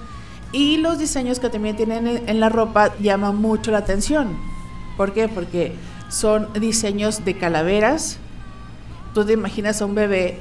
Y 0.52 0.78
los 0.78 0.98
diseños 0.98 1.40
que 1.40 1.50
también 1.50 1.76
tienen 1.76 2.06
en 2.06 2.28
en 2.28 2.40
la 2.40 2.48
ropa 2.48 2.94
llaman 3.00 3.36
mucho 3.36 3.70
la 3.70 3.78
atención. 3.78 4.28
¿Por 4.96 5.12
qué? 5.12 5.28
Porque 5.28 5.74
son 6.08 6.48
diseños 6.58 7.24
de 7.26 7.36
calaveras. 7.36 8.16
Tú 9.12 9.24
te 9.26 9.32
imaginas 9.34 9.82
a 9.82 9.84
un 9.84 9.94
bebé, 9.94 10.38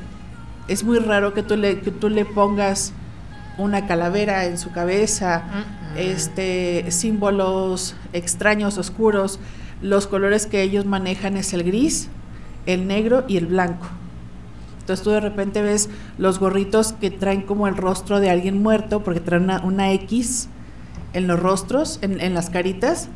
es 0.67 0.83
muy 0.83 0.99
raro 0.99 1.33
que 1.33 1.43
tú 1.43 1.55
le, 1.55 1.79
que 1.79 1.91
tú 1.91 2.09
le 2.09 2.25
pongas 2.25 2.93
una 3.57 3.87
calavera 3.87 4.45
en 4.45 4.57
su 4.57 4.71
cabeza, 4.71 5.43
este, 5.95 6.85
símbolos 6.91 7.95
extraños, 8.13 8.77
oscuros. 8.77 9.39
Los 9.81 10.07
colores 10.07 10.45
que 10.45 10.61
ellos 10.61 10.85
manejan 10.85 11.37
es 11.37 11.53
el 11.53 11.63
gris, 11.63 12.09
el 12.65 12.87
negro 12.87 13.23
y 13.27 13.37
el 13.37 13.47
blanco. 13.47 13.87
Entonces 14.79 15.03
tú 15.03 15.11
de 15.11 15.19
repente 15.19 15.61
ves 15.61 15.89
los 16.17 16.39
gorritos 16.39 16.93
que 16.93 17.11
traen 17.11 17.41
como 17.41 17.67
el 17.67 17.75
rostro 17.75 18.19
de 18.19 18.29
alguien 18.29 18.61
muerto, 18.61 19.03
porque 19.03 19.19
traen 19.19 19.43
una, 19.43 19.61
una 19.61 19.91
X 19.91 20.49
en 21.13 21.27
los 21.27 21.39
rostros, 21.39 21.99
en, 22.01 22.21
en 22.21 22.33
las 22.33 22.49
caritas. 22.49 23.09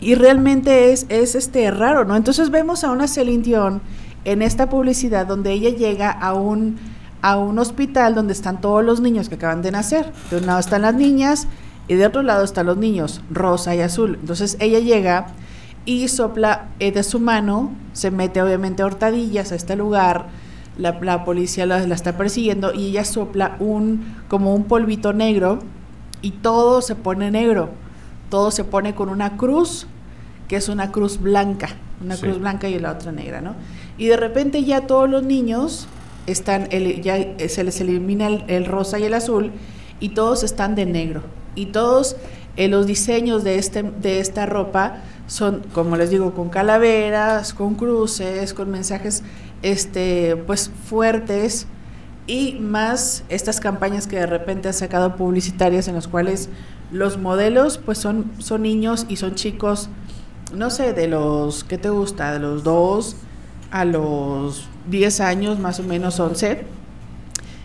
Y 0.00 0.14
realmente 0.14 0.92
es, 0.92 1.06
es 1.08 1.34
este 1.34 1.70
raro, 1.70 2.04
¿no? 2.04 2.16
Entonces 2.16 2.50
vemos 2.50 2.84
a 2.84 2.90
una 2.90 3.08
Celine 3.08 3.42
Dion 3.42 3.80
en 4.24 4.42
esta 4.42 4.68
publicidad 4.68 5.26
donde 5.26 5.52
ella 5.52 5.70
llega 5.70 6.10
a 6.10 6.34
un, 6.34 6.76
a 7.22 7.36
un 7.38 7.58
hospital 7.58 8.14
donde 8.14 8.32
están 8.32 8.60
todos 8.60 8.84
los 8.84 9.00
niños 9.00 9.28
que 9.28 9.36
acaban 9.36 9.62
de 9.62 9.70
nacer. 9.72 10.12
De 10.30 10.38
un 10.38 10.46
lado 10.46 10.58
están 10.58 10.82
las 10.82 10.94
niñas 10.94 11.46
y 11.88 11.94
de 11.94 12.06
otro 12.06 12.22
lado 12.22 12.44
están 12.44 12.66
los 12.66 12.76
niños, 12.76 13.22
rosa 13.30 13.74
y 13.74 13.80
azul. 13.80 14.18
Entonces 14.20 14.56
ella 14.60 14.78
llega 14.80 15.28
y 15.84 16.08
sopla 16.08 16.68
eh, 16.80 16.92
de 16.92 17.02
su 17.02 17.18
mano, 17.20 17.70
se 17.94 18.10
mete 18.10 18.42
obviamente 18.42 18.82
a 18.82 18.86
hurtadillas 18.86 19.52
a 19.52 19.54
este 19.54 19.74
lugar, 19.76 20.26
la, 20.76 20.98
la 21.00 21.24
policía 21.24 21.64
la, 21.66 21.78
la 21.86 21.94
está 21.94 22.16
persiguiendo 22.16 22.74
y 22.74 22.88
ella 22.88 23.04
sopla 23.04 23.56
un 23.58 24.16
como 24.28 24.54
un 24.54 24.64
polvito 24.64 25.12
negro 25.12 25.60
y 26.20 26.32
todo 26.32 26.82
se 26.82 26.94
pone 26.94 27.30
negro, 27.30 27.70
todo 28.28 28.50
se 28.50 28.64
pone 28.64 28.94
con 28.94 29.08
una 29.08 29.36
cruz, 29.38 29.86
que 30.46 30.56
es 30.56 30.68
una 30.68 30.92
cruz 30.92 31.20
blanca, 31.20 31.70
una 32.04 32.16
Sí. 32.16 32.22
cruz 32.22 32.38
blanca 32.38 32.68
y 32.68 32.78
la 32.78 32.92
otra 32.92 33.10
negra, 33.10 33.40
¿no? 33.40 33.54
Y 33.98 34.06
de 34.06 34.16
repente 34.16 34.64
ya 34.64 34.86
todos 34.86 35.10
los 35.10 35.24
niños 35.24 35.88
están, 36.26 36.68
ya 36.70 37.18
se 37.48 37.64
les 37.64 37.80
elimina 37.80 38.28
el, 38.28 38.44
el 38.48 38.64
rosa 38.64 38.98
y 38.98 39.04
el 39.04 39.14
azul 39.14 39.52
y 40.00 40.10
todos 40.10 40.44
están 40.44 40.74
de 40.74 40.86
negro. 40.86 41.22
Y 41.54 41.66
todos 41.66 42.16
eh, 42.56 42.68
los 42.68 42.86
diseños 42.86 43.44
de, 43.44 43.56
este, 43.56 43.82
de 43.82 44.20
esta 44.20 44.46
ropa 44.46 44.96
son, 45.26 45.62
como 45.72 45.96
les 45.96 46.10
digo, 46.10 46.34
con 46.34 46.48
calaveras, 46.48 47.54
con 47.54 47.74
cruces, 47.74 48.54
con 48.54 48.70
mensajes 48.70 49.22
este, 49.62 50.36
pues 50.36 50.70
fuertes 50.86 51.66
y 52.26 52.54
más 52.60 53.24
estas 53.28 53.60
campañas 53.60 54.06
que 54.06 54.16
de 54.16 54.26
repente 54.26 54.68
han 54.68 54.74
sacado 54.74 55.16
publicitarias 55.16 55.88
en 55.88 55.94
las 55.94 56.08
cuales 56.08 56.48
los 56.90 57.16
modelos 57.16 57.78
pues 57.78 57.98
son, 57.98 58.30
son 58.38 58.62
niños 58.62 59.06
y 59.08 59.16
son 59.16 59.34
chicos, 59.34 59.88
no 60.52 60.70
sé, 60.70 60.92
de 60.92 61.08
los, 61.08 61.64
¿qué 61.64 61.78
te 61.78 61.90
gusta? 61.90 62.32
De 62.32 62.38
los 62.40 62.64
2 62.64 63.16
a 63.70 63.84
los 63.84 64.66
10 64.90 65.20
años, 65.20 65.58
más 65.58 65.80
o 65.80 65.82
menos 65.82 66.18
11. 66.20 66.64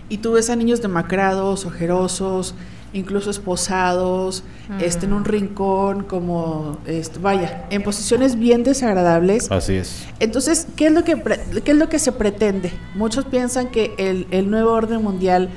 Y 0.09 0.17
tú 0.17 0.33
ves 0.33 0.49
a 0.49 0.55
niños 0.55 0.81
demacrados, 0.81 1.65
ojerosos, 1.65 2.53
incluso 2.91 3.31
esposados, 3.31 4.43
este, 4.79 5.07
en 5.07 5.13
un 5.13 5.25
rincón, 5.25 6.03
como, 6.03 6.77
este, 6.85 7.17
vaya, 7.19 7.65
en 7.71 7.81
posiciones 7.81 8.37
bien 8.37 8.63
desagradables. 8.63 9.49
Así 9.51 9.73
es. 9.73 10.05
Entonces, 10.19 10.67
¿qué 10.75 10.87
es 10.87 10.91
lo 10.91 11.03
que, 11.03 11.17
pre- 11.17 11.39
qué 11.63 11.71
es 11.71 11.77
lo 11.77 11.89
que 11.89 11.97
se 11.97 12.11
pretende? 12.11 12.71
Muchos 12.93 13.25
piensan 13.25 13.69
que 13.69 13.95
el, 13.97 14.27
el 14.29 14.51
nuevo 14.51 14.71
orden 14.73 15.01
mundial 15.01 15.49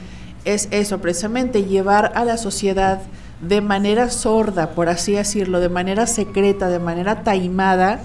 es 0.46 0.68
eso, 0.70 0.98
precisamente, 1.00 1.64
llevar 1.64 2.12
a 2.14 2.24
la 2.24 2.38
sociedad 2.38 3.02
de 3.42 3.60
manera 3.60 4.08
sorda, 4.08 4.70
por 4.70 4.88
así 4.88 5.12
decirlo, 5.12 5.60
de 5.60 5.68
manera 5.68 6.06
secreta, 6.06 6.68
de 6.68 6.78
manera 6.78 7.22
taimada, 7.22 8.00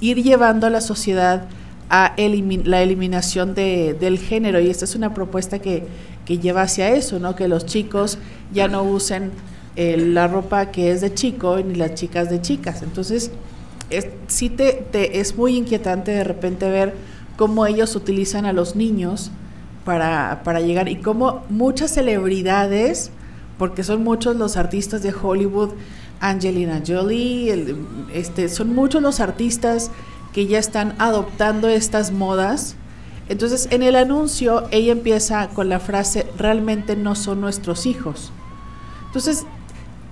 ir 0.00 0.22
llevando 0.22 0.66
a 0.66 0.70
la 0.70 0.82
sociedad 0.82 1.44
a 1.88 2.14
la 2.64 2.82
eliminación 2.82 3.54
de- 3.54 3.94
del 3.98 4.18
género. 4.18 4.60
Y 4.60 4.68
esta 4.70 4.84
es 4.84 4.94
una 4.94 5.14
propuesta 5.14 5.58
que, 5.60 5.84
que 6.24 6.38
lleva 6.38 6.62
hacia 6.62 6.90
eso, 6.90 7.18
¿no? 7.18 7.36
Que 7.36 7.48
los 7.48 7.66
chicos 7.66 8.18
ya 8.52 8.68
no 8.68 8.82
usen 8.82 9.30
eh, 9.76 9.96
la 9.98 10.26
ropa 10.26 10.70
que 10.70 10.90
es 10.90 11.00
de 11.00 11.12
chico 11.14 11.58
ni 11.58 11.74
las 11.74 11.94
chicas 11.94 12.30
de 12.30 12.40
chicas. 12.40 12.82
Entonces, 12.82 13.30
es, 13.90 14.08
sí 14.26 14.48
te, 14.50 14.72
te- 14.90 15.20
es 15.20 15.36
muy 15.36 15.56
inquietante 15.56 16.10
de 16.12 16.24
repente 16.24 16.68
ver 16.70 16.94
cómo 17.36 17.66
ellos 17.66 17.94
utilizan 17.94 18.46
a 18.46 18.52
los 18.52 18.74
niños 18.74 19.30
para, 19.84 20.40
para 20.42 20.60
llegar 20.60 20.88
y 20.88 20.96
cómo 20.96 21.44
muchas 21.50 21.92
celebridades, 21.92 23.10
porque 23.58 23.84
son 23.84 24.02
muchos 24.02 24.34
los 24.36 24.56
artistas 24.56 25.02
de 25.02 25.12
Hollywood, 25.14 25.70
Angelina 26.20 26.82
Jolie, 26.86 27.52
el- 27.52 27.76
este, 28.12 28.48
son 28.48 28.74
muchos 28.74 29.02
los 29.02 29.20
artistas 29.20 29.90
que 30.36 30.46
ya 30.46 30.58
están 30.58 30.94
adoptando 30.98 31.66
estas 31.66 32.12
modas. 32.12 32.76
Entonces, 33.30 33.68
en 33.70 33.82
el 33.82 33.96
anuncio, 33.96 34.68
ella 34.70 34.92
empieza 34.92 35.48
con 35.48 35.70
la 35.70 35.80
frase, 35.80 36.26
realmente 36.36 36.94
no 36.94 37.14
son 37.14 37.40
nuestros 37.40 37.86
hijos. 37.86 38.32
Entonces, 39.06 39.46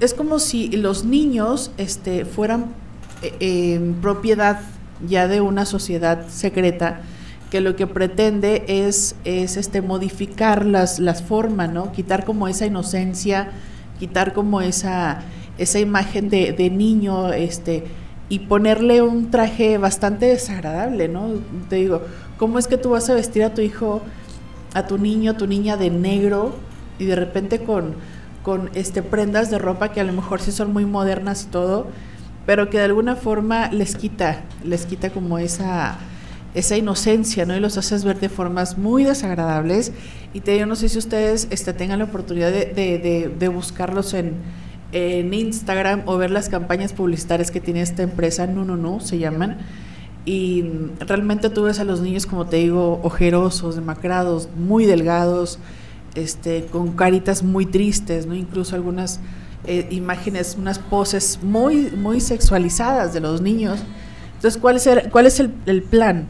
es 0.00 0.14
como 0.14 0.38
si 0.38 0.70
los 0.70 1.04
niños 1.04 1.72
este, 1.76 2.24
fueran 2.24 2.72
eh, 3.20 3.34
eh, 3.40 3.94
propiedad 4.00 4.62
ya 5.06 5.28
de 5.28 5.42
una 5.42 5.66
sociedad 5.66 6.26
secreta 6.30 7.02
que 7.50 7.60
lo 7.60 7.76
que 7.76 7.86
pretende 7.86 8.64
es, 8.66 9.16
es 9.26 9.58
este, 9.58 9.82
modificar 9.82 10.64
las, 10.64 11.00
las 11.00 11.22
formas, 11.22 11.70
¿no? 11.70 11.92
Quitar 11.92 12.24
como 12.24 12.48
esa 12.48 12.64
inocencia, 12.64 13.50
quitar 13.98 14.32
como 14.32 14.62
esa, 14.62 15.20
esa 15.58 15.80
imagen 15.80 16.30
de, 16.30 16.52
de 16.52 16.70
niño, 16.70 17.30
este, 17.34 17.84
y 18.34 18.40
ponerle 18.40 19.00
un 19.00 19.30
traje 19.30 19.78
bastante 19.78 20.26
desagradable, 20.26 21.06
¿no? 21.06 21.28
Te 21.68 21.76
digo, 21.76 22.02
¿cómo 22.36 22.58
es 22.58 22.66
que 22.66 22.76
tú 22.76 22.90
vas 22.90 23.08
a 23.08 23.14
vestir 23.14 23.44
a 23.44 23.54
tu 23.54 23.60
hijo, 23.60 24.02
a 24.74 24.88
tu 24.88 24.98
niño, 24.98 25.30
a 25.32 25.36
tu 25.36 25.46
niña 25.46 25.76
de 25.76 25.90
negro 25.90 26.56
y 26.98 27.04
de 27.04 27.14
repente 27.14 27.60
con, 27.60 27.94
con 28.42 28.70
este, 28.74 29.02
prendas 29.02 29.50
de 29.50 29.58
ropa 29.58 29.92
que 29.92 30.00
a 30.00 30.04
lo 30.04 30.12
mejor 30.12 30.40
sí 30.40 30.50
son 30.50 30.72
muy 30.72 30.84
modernas 30.84 31.44
y 31.44 31.46
todo, 31.52 31.86
pero 32.44 32.70
que 32.70 32.78
de 32.78 32.84
alguna 32.84 33.14
forma 33.14 33.70
les 33.70 33.94
quita, 33.94 34.40
les 34.64 34.84
quita 34.84 35.10
como 35.10 35.38
esa, 35.38 35.96
esa 36.54 36.76
inocencia, 36.76 37.46
¿no? 37.46 37.56
Y 37.56 37.60
los 37.60 37.78
haces 37.78 38.04
ver 38.04 38.18
de 38.18 38.28
formas 38.28 38.76
muy 38.78 39.04
desagradables. 39.04 39.92
Y 40.32 40.40
te 40.40 40.50
digo, 40.52 40.66
no 40.66 40.74
sé 40.74 40.88
si 40.88 40.98
ustedes 40.98 41.46
este, 41.50 41.72
tengan 41.72 42.00
la 42.00 42.06
oportunidad 42.06 42.50
de, 42.50 43.30
de- 43.38 43.48
buscarlos 43.48 44.12
en, 44.12 44.34
en 44.92 45.32
Instagram 45.34 46.02
o 46.06 46.16
ver 46.16 46.30
las 46.30 46.48
campañas 46.48 46.92
publicitarias 46.92 47.50
que 47.50 47.60
tiene 47.60 47.82
esta 47.82 48.02
empresa, 48.02 48.46
No 48.46 48.64
No 48.64 48.76
No, 48.76 49.00
se 49.00 49.18
llaman. 49.18 49.58
Y 50.26 50.64
realmente 51.00 51.50
tú 51.50 51.64
ves 51.64 51.80
a 51.80 51.84
los 51.84 52.00
niños, 52.00 52.24
como 52.26 52.46
te 52.46 52.56
digo, 52.56 53.00
ojerosos, 53.02 53.74
demacrados, 53.76 54.48
muy 54.56 54.86
delgados, 54.86 55.58
este, 56.14 56.64
con 56.66 56.92
caritas 56.92 57.42
muy 57.42 57.66
tristes, 57.66 58.24
¿no? 58.26 58.34
Incluso 58.34 58.74
algunas 58.74 59.20
eh, 59.66 59.86
imágenes, 59.90 60.56
unas 60.58 60.78
poses 60.78 61.40
muy, 61.42 61.90
muy 61.96 62.20
sexualizadas 62.20 63.12
de 63.12 63.20
los 63.20 63.42
niños. 63.42 63.80
Entonces, 64.36 64.60
¿cuál 64.60 64.76
es 64.76 64.86
el, 64.86 65.10
cuál 65.10 65.26
es 65.26 65.40
el, 65.40 65.50
el 65.66 65.82
plan? 65.82 66.26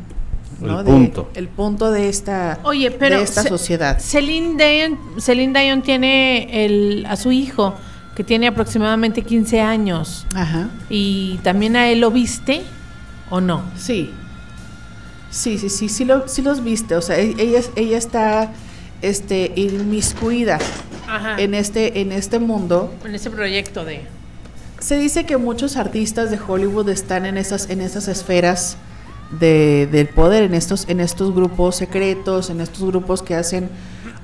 El 0.60 0.66
¿no? 0.68 0.82
De- 0.82 0.90
punto. 0.90 1.30
el 1.34 1.48
punto 1.48 1.90
de 1.92 2.08
esta, 2.08 2.58
Oye, 2.64 2.90
pero 2.90 3.18
de 3.18 3.24
esta 3.24 3.42
sociedad. 3.42 3.98
Celine 4.00 4.56
Dion, 4.56 4.98
Celine 5.20 5.60
Dion 5.60 5.82
tiene 5.82 6.64
el, 6.64 7.06
a 7.08 7.16
su 7.16 7.30
hijo, 7.32 7.74
que 8.14 8.24
tiene 8.24 8.46
aproximadamente 8.46 9.22
15 9.22 9.60
años. 9.60 10.26
Ajá. 10.34 10.68
¿Y 10.88 11.38
también 11.42 11.76
a 11.76 11.88
él 11.88 12.00
lo 12.00 12.10
viste 12.10 12.62
o 13.30 13.40
no? 13.40 13.62
Sí. 13.76 14.10
Sí, 15.30 15.58
sí, 15.58 15.68
sí, 15.68 15.88
sí, 15.88 16.04
lo, 16.04 16.28
sí 16.28 16.42
los 16.42 16.62
viste. 16.62 16.94
O 16.94 17.02
sea, 17.02 17.18
e- 17.18 17.34
ella, 17.38 17.60
ella 17.74 17.98
está 17.98 18.52
este, 19.02 19.52
inmiscuida 19.56 20.58
Ajá. 21.08 21.40
en 21.40 21.54
este, 21.54 22.00
en 22.00 22.12
este 22.12 22.38
mundo. 22.38 22.94
En 23.04 23.14
ese 23.14 23.30
proyecto 23.30 23.84
de... 23.84 24.02
Se 24.78 24.96
dice 24.96 25.24
que 25.24 25.36
muchos 25.36 25.76
artistas 25.76 26.30
de 26.30 26.38
Hollywood 26.38 26.88
están 26.90 27.26
en 27.26 27.36
esas, 27.36 27.70
en 27.70 27.80
esas 27.80 28.06
esferas 28.06 28.76
de, 29.40 29.88
del 29.90 30.08
poder, 30.08 30.44
en 30.44 30.54
estos, 30.54 30.88
en 30.88 31.00
estos 31.00 31.34
grupos 31.34 31.76
secretos, 31.76 32.50
en 32.50 32.60
estos 32.60 32.84
grupos 32.84 33.22
que 33.22 33.34
hacen, 33.34 33.70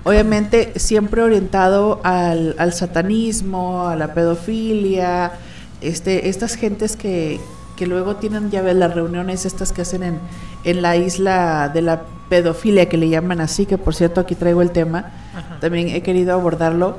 obviamente, 0.04 0.72
siempre 0.76 1.22
orientado 1.22 2.00
al, 2.04 2.54
al 2.58 2.72
satanismo, 2.72 3.86
a 3.88 3.96
la 3.96 4.14
pedofilia, 4.14 5.32
este, 5.80 6.28
estas 6.28 6.54
gentes 6.54 6.96
que, 6.96 7.40
que 7.76 7.86
luego 7.86 8.16
tienen, 8.16 8.50
ya 8.50 8.62
ves, 8.62 8.76
las 8.76 8.94
reuniones 8.94 9.46
estas 9.46 9.72
que 9.72 9.82
hacen 9.82 10.02
en, 10.02 10.18
en 10.64 10.82
la 10.82 10.96
isla 10.96 11.70
de 11.72 11.82
la 11.82 12.02
pedofilia, 12.28 12.88
que 12.88 12.96
le 12.96 13.08
llaman 13.08 13.40
así, 13.40 13.66
que 13.66 13.78
por 13.78 13.94
cierto 13.94 14.20
aquí 14.20 14.34
traigo 14.34 14.62
el 14.62 14.70
tema, 14.70 15.10
también 15.60 15.88
he 15.88 16.02
querido 16.02 16.34
abordarlo. 16.34 16.96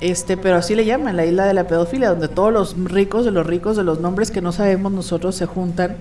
Este, 0.00 0.36
pero 0.36 0.56
así 0.56 0.76
le 0.76 0.84
llaman, 0.84 1.16
la 1.16 1.26
isla 1.26 1.44
de 1.46 1.54
la 1.54 1.66
pedofilia, 1.66 2.10
donde 2.10 2.28
todos 2.28 2.52
los 2.52 2.76
ricos 2.78 3.24
de 3.24 3.32
los 3.32 3.44
ricos 3.44 3.76
de 3.76 3.82
los 3.82 4.00
nombres 4.00 4.30
que 4.30 4.40
no 4.40 4.52
sabemos 4.52 4.92
nosotros 4.92 5.34
se 5.34 5.46
juntan 5.46 5.96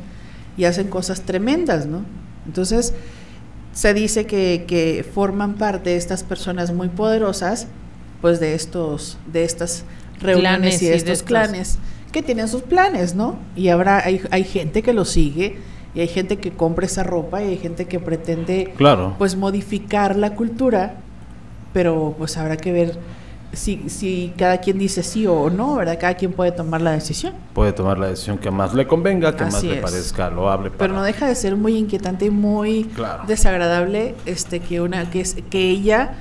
y 0.55 0.65
hacen 0.65 0.89
cosas 0.89 1.21
tremendas, 1.21 1.87
¿no? 1.87 2.01
Entonces, 2.45 2.93
se 3.77 3.93
dice 3.93 4.25
que, 4.25 4.65
que 4.67 5.05
forman 5.13 5.53
parte 5.53 5.91
de 5.91 5.97
estas 5.97 6.23
personas 6.23 6.73
muy 6.73 6.87
poderosas, 6.89 7.67
pues 8.21 8.39
de 8.39 8.55
estos, 8.55 9.19
de 9.31 9.43
estas 9.43 9.83
reuniones 10.19 10.79
Clanes 10.79 10.81
y 10.81 10.85
y 10.85 10.87
de 10.87 10.91
de 10.93 10.97
estos 10.97 11.11
estos. 11.11 11.27
clanes 11.27 11.77
que 12.11 12.23
tienen 12.23 12.47
sus 12.47 12.63
planes, 12.63 13.13
¿no? 13.13 13.37
Y 13.55 13.67
habrá, 13.67 13.99
hay, 14.03 14.19
hay 14.31 14.43
gente 14.45 14.81
que 14.81 14.93
lo 14.93 15.05
sigue, 15.05 15.57
y 15.93 15.99
hay 15.99 16.07
gente 16.07 16.37
que 16.37 16.49
compra 16.49 16.87
esa 16.87 17.03
ropa, 17.03 17.43
y 17.43 17.49
hay 17.49 17.57
gente 17.57 17.85
que 17.85 17.99
pretende 17.99 18.73
Claro. 18.77 19.13
pues 19.19 19.35
modificar 19.35 20.15
la 20.15 20.33
cultura, 20.33 20.95
pero 21.71 22.15
pues 22.17 22.35
habrá 22.37 22.57
que 22.57 22.71
ver 22.71 22.97
si, 23.53 23.89
si 23.89 24.33
cada 24.37 24.57
quien 24.59 24.77
dice 24.77 25.03
sí 25.03 25.25
o 25.25 25.49
no, 25.49 25.75
¿verdad? 25.75 25.97
Cada 25.99 26.13
quien 26.15 26.33
puede 26.33 26.51
tomar 26.51 26.81
la 26.81 26.91
decisión. 26.91 27.33
Puede 27.53 27.71
tomar 27.73 27.97
la 27.97 28.07
decisión 28.07 28.37
que 28.37 28.51
más 28.51 28.73
le 28.73 28.85
convenga, 28.87 29.35
que 29.35 29.45
más 29.45 29.63
le 29.63 29.77
parezca 29.77 30.29
loable. 30.29 30.69
Pero 30.77 30.93
no 30.93 31.03
deja 31.03 31.27
de 31.27 31.35
ser 31.35 31.55
muy 31.55 31.75
inquietante 31.77 32.25
y 32.25 32.29
muy 32.29 32.83
Claro. 32.95 33.23
desagradable 33.27 34.15
este 34.25 34.59
que 34.59 34.81
una 34.81 35.09
que 35.09 35.21
es 35.21 35.35
que 35.49 35.69
ella 35.69 36.11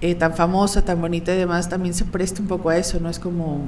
eh, 0.00 0.14
tan 0.14 0.34
famosa, 0.34 0.84
tan 0.84 1.00
bonita 1.00 1.32
y 1.32 1.38
demás 1.38 1.68
también 1.68 1.94
se 1.94 2.04
preste 2.04 2.42
un 2.42 2.48
poco 2.48 2.68
a 2.70 2.76
eso, 2.76 2.98
no 3.00 3.08
es 3.08 3.18
como 3.18 3.62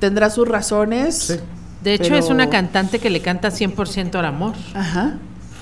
tendrá 0.00 0.30
sus 0.30 0.48
razones. 0.48 1.40
De 1.84 1.94
hecho, 1.94 2.04
pero- 2.04 2.16
es 2.16 2.30
una 2.30 2.48
cantante 2.50 2.98
que 2.98 3.10
le 3.10 3.20
canta 3.20 3.50
100% 3.50 4.18
al 4.18 4.24
amor. 4.24 4.54
Ajá. 4.74 5.18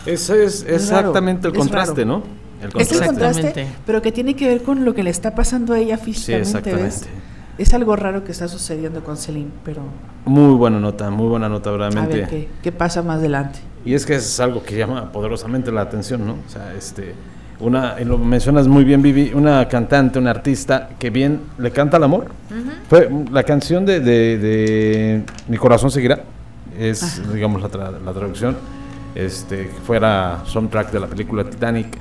Ese 0.07 0.45
es 0.45 0.65
exactamente 0.67 1.49
el 1.49 1.55
contraste. 1.55 2.05
¿no? 2.05 2.23
El 2.63 2.81
Es 2.81 2.93
el 2.93 3.05
contraste, 3.07 3.67
pero 3.87 4.01
que 4.03 4.13
tiene 4.13 4.35
que 4.37 4.47
ver 4.49 4.63
con 4.63 4.85
lo 4.85 4.95
que 4.95 5.03
le 5.03 5.11
está 5.11 5.35
pasando 5.35 5.75
a 5.75 5.79
ella 5.79 5.99
físicamente. 5.99 6.49
exactamente. 6.49 6.85
¿ves? 6.85 7.07
Es 7.57 7.73
algo 7.73 7.95
raro 7.95 8.25
que 8.25 8.33
está 8.33 8.49
sucediendo 8.49 9.05
con 9.05 9.17
Celine, 9.17 9.51
pero 9.65 9.83
Muy 10.25 10.55
buena 10.57 10.81
nota, 10.81 11.11
muy 11.11 11.29
buena 11.29 11.49
nota, 11.49 11.71
a 11.71 11.77
realmente. 11.77 12.17
ver 12.17 12.29
qué, 12.29 12.49
qué 12.63 12.73
pasa 12.73 13.03
más 13.03 13.19
adelante. 13.19 13.61
Y 13.85 13.95
es 13.95 14.05
que 14.07 14.15
es 14.17 14.41
algo 14.41 14.63
que 14.63 14.77
llama 14.77 15.13
poderosamente 15.13 15.71
la 15.71 15.83
atención, 15.83 16.27
¿no? 16.27 16.33
O 16.33 16.51
sea, 16.51 16.73
este, 16.75 17.15
una, 17.61 17.95
y 18.01 18.05
lo 18.05 18.19
mencionas 18.19 18.67
muy 18.67 18.83
bien, 18.83 19.03
Vivi, 19.03 19.31
una 19.35 19.69
cantante, 19.69 20.19
una 20.19 20.31
artista 20.31 20.89
que 20.99 21.11
bien 21.11 21.41
le 21.59 21.71
canta 21.71 21.99
al 21.99 22.05
amor. 22.05 22.27
Fue 22.89 23.09
la 23.31 23.43
canción 23.45 23.85
de, 23.87 24.01
de- 24.01 24.39
de 24.39 25.23
Mi 25.47 25.57
corazón 25.59 25.91
seguirá, 25.93 26.23
es, 26.79 27.23
digamos, 27.33 27.63
la, 27.63 27.69
tra- 27.71 28.01
la 28.03 28.13
traducción, 28.13 28.57
este, 29.15 29.69
que 29.69 29.81
fuera 29.87 30.43
soundtrack 30.47 30.91
de 30.91 31.01
la 31.01 31.07
película 31.07 31.45
Titanic, 31.45 31.97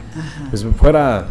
pues 0.50 0.66
fuera 0.78 1.26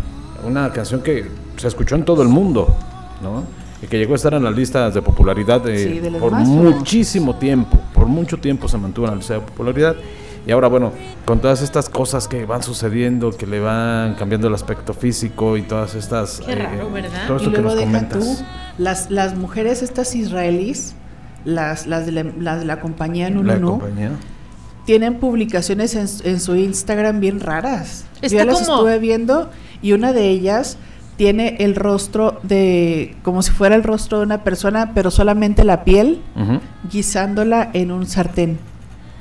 una 0.45 0.71
canción 0.73 1.03
que 1.03 1.29
se 1.57 1.69
escuchó 1.69 1.95
en 1.97 2.05
todo 2.05 2.23
el 2.23 2.29
mundo, 2.29 2.75
¿no? 3.23 3.45
Y 3.83 3.87
que 3.89 3.99
llegó 3.99 4.13
a 4.13 4.17
estar 4.17 4.33
en 4.35 4.45
las 4.45 4.55
listas 4.55 4.95
de 4.95 5.03
popularidad 5.03 5.61
de- 5.61 5.79
Sí, 5.79 5.99
de 5.99 6.11
por 6.13 6.33
muchísimo 6.33 7.35
tiempo, 7.37 7.81
por 7.93 8.07
mucho 8.07 8.37
tiempo 8.39 8.69
se 8.69 8.79
mantuvo 8.79 9.07
en 9.07 9.11
la 9.13 9.17
lista 9.17 9.35
de 9.35 9.41
popularidad. 9.41 9.97
Y 10.47 10.51
ahora, 10.51 10.67
bueno, 10.69 10.93
con 11.25 11.41
todas 11.41 11.63
estas 11.63 11.89
cosas 11.89 12.27
que 12.27 12.45
van 12.47 12.63
sucediendo, 12.65 13.31
que 13.31 13.47
le 13.47 13.61
van 13.61 14.15
cambiando 14.15 14.49
el 14.49 14.55
aspecto 14.55 14.93
físico 14.93 15.57
y 15.57 15.63
todas 15.63 15.95
estas... 15.95 16.41
Qué 16.45 16.57
raro, 16.57 16.91
¿verdad? 16.91 17.27
Todo 17.29 17.37
Y 17.37 17.41
esto 17.43 17.53
que 17.53 17.61
luego 17.63 17.69
nos 17.69 17.77
deja 17.77 17.91
comentas. 18.09 18.19
tú, 18.39 18.45
las, 18.83 19.11
las 19.11 19.37
mujeres 19.37 19.83
estas 19.83 20.15
israelíes, 20.17 20.95
las, 21.45 21.87
las, 21.87 22.07
de 22.07 22.13
la, 22.13 22.25
las 22.39 22.59
de 22.61 22.65
la 22.67 22.81
compañía 22.81 23.31
La 23.31 23.37
Nununu, 23.37 23.79
compañía. 23.79 24.11
Tienen 24.85 25.19
publicaciones 25.21 25.95
en, 25.95 26.07
en 26.31 26.41
su 26.41 26.57
Instagram 26.57 27.21
bien 27.21 27.41
raras. 27.41 28.05
Yo 28.23 28.29
ya 28.29 28.45
las 28.45 28.61
como- 28.63 28.77
estuve 28.77 28.99
viendo 28.99 29.51
y 29.81 29.93
una 29.93 30.13
de 30.13 30.29
ellas 30.29 30.77
tiene 31.17 31.57
el 31.61 31.75
rostro 31.77 32.41
de, 32.43 33.15
como 33.23 33.43
si 33.43 33.51
fuera 33.53 33.75
el 33.77 33.83
rostro 33.85 34.19
de 34.19 34.25
una 34.25 34.43
persona, 34.45 34.93
pero 34.95 35.11
solamente 35.11 35.63
la 35.65 35.85
piel, 35.85 36.21
guisándola 36.91 37.71
en 37.73 37.93
un 37.93 38.07
sartén. 38.07 38.59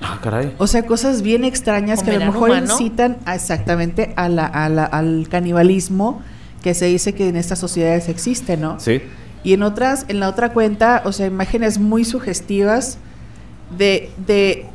Ah, 0.01 0.19
caray. 0.23 0.53
O 0.57 0.65
sea, 0.65 0.85
cosas 0.87 1.21
bien 1.21 1.43
extrañas 1.43 2.01
que 2.01 2.09
a 2.09 2.13
lo 2.13 2.19
¿Comerán 2.19 2.33
mejor 2.33 2.49
humano? 2.49 2.71
incitan 2.73 3.17
a- 3.25 3.35
exactamente 3.35 4.13
a 4.15 4.29
la, 4.29 4.45
a 4.47 4.67
la- 4.69 4.85
al 4.85 5.27
canibalismo 5.29 6.21
que 6.63 6.73
se 6.73 6.85
dice 6.85 7.13
que 7.13 7.27
en 7.27 7.35
estas 7.35 7.59
sociedades 7.59 8.09
existe, 8.09 8.57
¿no? 8.57 8.79
Sí. 8.79 9.01
Y 9.43 9.53
en 9.53 9.61
otras, 9.63 10.05
en 10.07 10.19
la 10.19 10.29
otra 10.29 10.53
cuenta, 10.53 11.01
o 11.05 11.11
sea, 11.11 11.27
imágenes 11.27 11.77
muy 11.79 12.03
sugestivas 12.05 12.97
de, 13.77 14.09
de, 14.25 14.65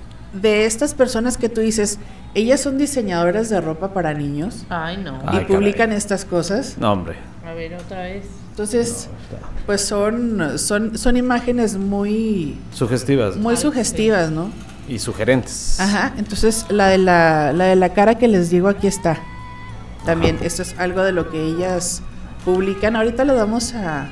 de 0.41 0.67
estas 0.67 0.95
personas 0.95 1.37
que 1.37 1.49
tú 1.49 1.61
dices, 1.61 1.99
ellas 2.35 2.61
son 2.61 2.79
diseñadoras 2.79 3.49
de 3.49 3.61
ropa 3.61 3.93
para 3.95 4.13
niños 4.15 4.67
Ay, 4.69 4.99
no. 4.99 5.21
Ay, 5.27 5.43
y 5.43 5.45
publican 5.53 5.93
estas 5.93 6.25
cosas. 6.25 6.77
No, 6.79 6.93
hombre. 6.93 7.17
A 7.47 7.53
ver, 7.55 7.75
otra 7.75 8.03
vez. 8.03 8.25
Entonces, 8.51 9.09
pues 9.67 9.83
son, 9.83 10.59
son, 10.59 10.97
son 10.99 11.17
imágenes 11.17 11.77
muy, 11.77 12.59
Sugestivas 12.73 13.37
muy 13.37 13.55
Ay, 13.55 13.61
sugestivas, 13.61 14.31
¿no? 14.31 14.51
y 14.89 14.99
sugerentes. 15.01 15.81
Ajá, 15.81 16.13
entonces 16.17 16.65
la 16.69 16.87
de 16.89 16.99
la, 16.99 17.53
la 17.53 17.65
de 17.67 17.77
la 17.77 17.89
cara 17.93 18.17
que 18.17 18.29
les 18.29 18.51
digo 18.51 18.69
aquí 18.69 18.87
está. 18.87 19.19
También, 20.05 20.39
esto 20.43 20.63
es 20.63 20.77
algo 20.79 21.03
de 21.03 21.11
lo 21.13 21.29
que 21.31 21.43
ellas 21.43 22.03
publican. 22.45 22.95
Ahorita 22.95 23.25
lo 23.25 23.35
vamos 23.35 23.75
a, 23.75 24.09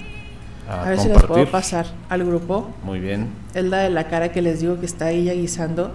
A, 0.68 0.82
a 0.82 0.88
ver 0.90 0.98
si 0.98 1.08
les 1.08 1.22
puedo 1.22 1.48
pasar 1.48 1.86
al 2.08 2.24
grupo. 2.24 2.70
Muy 2.82 2.98
bien. 2.98 3.28
Es 3.54 3.64
la 3.64 3.78
de 3.78 3.90
la 3.90 4.08
cara 4.08 4.32
que 4.32 4.42
les 4.42 4.60
digo 4.60 4.80
que 4.80 4.86
está 4.86 5.10
ella 5.10 5.32
guisando. 5.34 5.92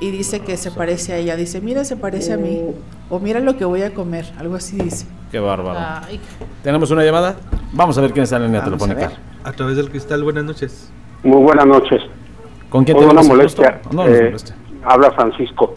Y 0.00 0.10
dice 0.10 0.40
que 0.40 0.56
se 0.56 0.70
parece 0.70 1.12
a 1.12 1.16
ella. 1.18 1.36
Dice, 1.36 1.60
mira, 1.60 1.84
se 1.84 1.96
parece 1.96 2.32
a 2.32 2.36
mí. 2.36 2.60
O 3.10 3.18
mira 3.20 3.40
lo 3.40 3.56
que 3.56 3.64
voy 3.64 3.82
a 3.82 3.94
comer. 3.94 4.26
Algo 4.38 4.56
así 4.56 4.76
dice. 4.76 5.06
Qué 5.30 5.38
bárbaro. 5.38 5.78
Ay, 6.06 6.20
¿Tenemos 6.62 6.90
una 6.90 7.04
llamada? 7.04 7.36
Vamos 7.72 7.96
a 7.98 8.00
ver 8.00 8.12
quién 8.12 8.24
está 8.24 8.36
en 8.36 8.42
la 8.42 8.48
línea 8.48 8.60
Vamos 8.62 8.82
a 8.82 8.86
telefónica. 8.86 9.08
ver. 9.08 9.34
A 9.44 9.52
través 9.52 9.76
del 9.76 9.90
cristal, 9.90 10.22
buenas 10.24 10.44
noches. 10.44 10.90
Muy 11.22 11.42
buenas 11.42 11.66
noches. 11.66 12.02
¿Con 12.68 12.84
quién 12.84 12.96
tenemos 12.98 13.24
una 13.24 13.34
molestia. 13.34 13.80
No, 13.92 14.06
Eh, 14.06 14.24
moleste. 14.24 14.52
Habla 14.84 15.10
Francisco. 15.12 15.74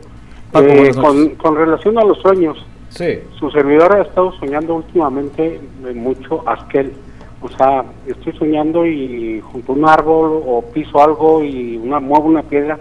Paco, 0.52 0.66
Eh, 0.68 0.92
con, 0.96 1.30
con 1.36 1.56
relación 1.56 1.98
a 1.98 2.04
los 2.04 2.18
sueños, 2.20 2.58
Sí. 2.90 3.20
su 3.40 3.50
servidor 3.52 3.94
ha 3.94 4.02
estado 4.02 4.32
soñando 4.40 4.76
últimamente 4.76 5.60
mucho 5.96 6.44
Askel. 6.48 6.94
O 7.42 7.50
sea, 7.50 7.84
estoy 8.08 8.34
soñando 8.38 8.86
y 8.86 9.42
junto 9.42 9.74
a 9.74 9.76
un 9.76 9.88
árbol 9.88 10.42
o 10.46 10.62
piso 10.74 11.02
algo 11.04 11.44
y 11.44 11.78
una 11.78 12.00
muevo 12.00 12.26
una 12.26 12.42
piedra, 12.44 12.80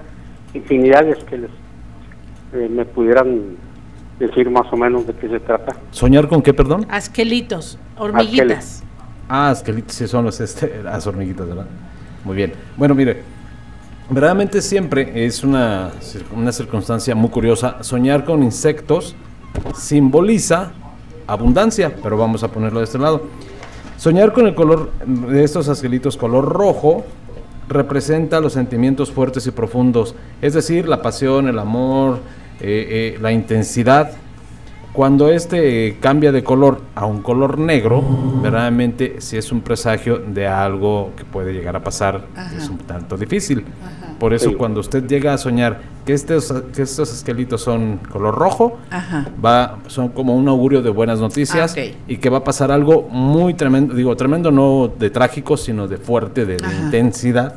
infinidad 0.57 1.05
de 1.05 1.13
Askeles. 1.13 1.51
Eh, 2.53 2.69
me 2.71 2.85
pudieran 2.85 3.57
decir 4.19 4.51
más 4.51 4.67
o 4.73 4.77
menos 4.77 5.07
de 5.07 5.15
qué 5.15 5.29
se 5.29 5.41
trata. 5.41 5.77
¿Soñar 5.91 6.29
con 6.29 6.43
qué, 6.43 6.55
perdón? 6.55 6.87
Asquelitos, 6.89 7.79
hormiguitas. 7.99 8.83
Ah, 9.29 9.51
esquelitos, 9.53 9.95
sí 9.95 10.07
son 10.07 10.25
los, 10.25 10.41
este, 10.41 10.81
las 10.85 11.07
hormiguitas, 11.07 11.47
¿verdad? 11.47 11.67
Muy 12.25 12.37
bien. 12.37 12.53
Bueno, 12.77 12.95
mire, 12.95 13.23
verdaderamente 14.09 14.63
siempre 14.63 15.25
es 15.25 15.45
una, 15.45 15.91
una 16.35 16.53
circunstancia 16.53 17.15
muy 17.15 17.31
curiosa. 17.31 17.83
Soñar 17.83 18.25
con 18.25 18.43
insectos 18.43 19.15
simboliza 19.75 20.73
abundancia, 21.27 21.95
pero 22.03 22.17
vamos 22.17 22.43
a 22.43 22.49
ponerlo 22.49 22.81
de 22.81 22.85
este 22.85 22.99
lado. 22.99 23.23
Soñar 23.97 24.33
con 24.33 24.47
el 24.47 24.55
color 24.55 24.91
de 25.07 25.43
estos 25.43 25.69
asquelitos 25.69 26.17
color 26.17 26.45
rojo 26.45 27.05
representa 27.69 28.41
los 28.41 28.53
sentimientos 28.53 29.11
fuertes 29.11 29.47
y 29.47 29.51
profundos, 29.51 30.15
es 30.41 30.55
decir, 30.55 30.89
la 30.89 31.03
pasión, 31.03 31.49
el 31.49 31.59
amor, 31.59 32.21
eh, 32.61 33.15
eh, 33.17 33.19
la 33.21 33.33
intensidad. 33.33 34.13
Cuando 34.93 35.29
este 35.31 35.89
eh, 35.89 35.97
cambia 36.01 36.33
de 36.33 36.43
color 36.43 36.81
a 36.95 37.05
un 37.05 37.21
color 37.21 37.59
negro, 37.59 38.03
verdaderamente 38.43 39.17
sí 39.19 39.37
es 39.37 39.53
un 39.53 39.61
presagio 39.61 40.19
de 40.19 40.47
algo 40.47 41.13
que 41.17 41.25
puede 41.25 41.53
llegar 41.53 41.77
a 41.77 41.85
pasar, 41.85 42.25
Ajá. 42.35 42.57
es 42.57 42.71
un 42.71 42.79
tanto 42.79 43.17
difícil. 43.19 43.65
Por 44.19 44.33
eso 44.33 44.49
Sí. 44.51 44.55
cuando 44.55 44.81
usted 44.81 45.07
llega 45.07 45.35
a 45.35 45.39
soñar 45.39 45.81
que 46.07 46.13
estos, 46.13 46.55
que 46.75 46.83
estos 46.83 47.13
esquelitos 47.13 47.61
son 47.61 47.99
color 48.11 48.35
rojo, 48.37 48.79
Ajá. 48.91 49.27
va, 49.45 49.79
son 49.89 50.09
como 50.11 50.37
un 50.37 50.49
augurio 50.49 50.81
de 50.81 50.89
buenas 50.89 51.19
noticias 51.19 51.75
Ah, 51.77 51.81
y 52.07 52.19
que 52.19 52.31
va 52.31 52.39
a 52.39 52.45
pasar 52.45 52.71
algo 52.71 53.03
muy 53.11 53.55
tremendo, 53.55 53.93
digo, 53.93 54.17
tremendo 54.17 54.53
no 54.53 54.89
de 54.89 55.11
trágico, 55.11 55.57
sino 55.57 55.89
de 55.89 55.97
fuerte, 55.97 56.47
de, 56.47 56.59
intensidad, 56.85 57.57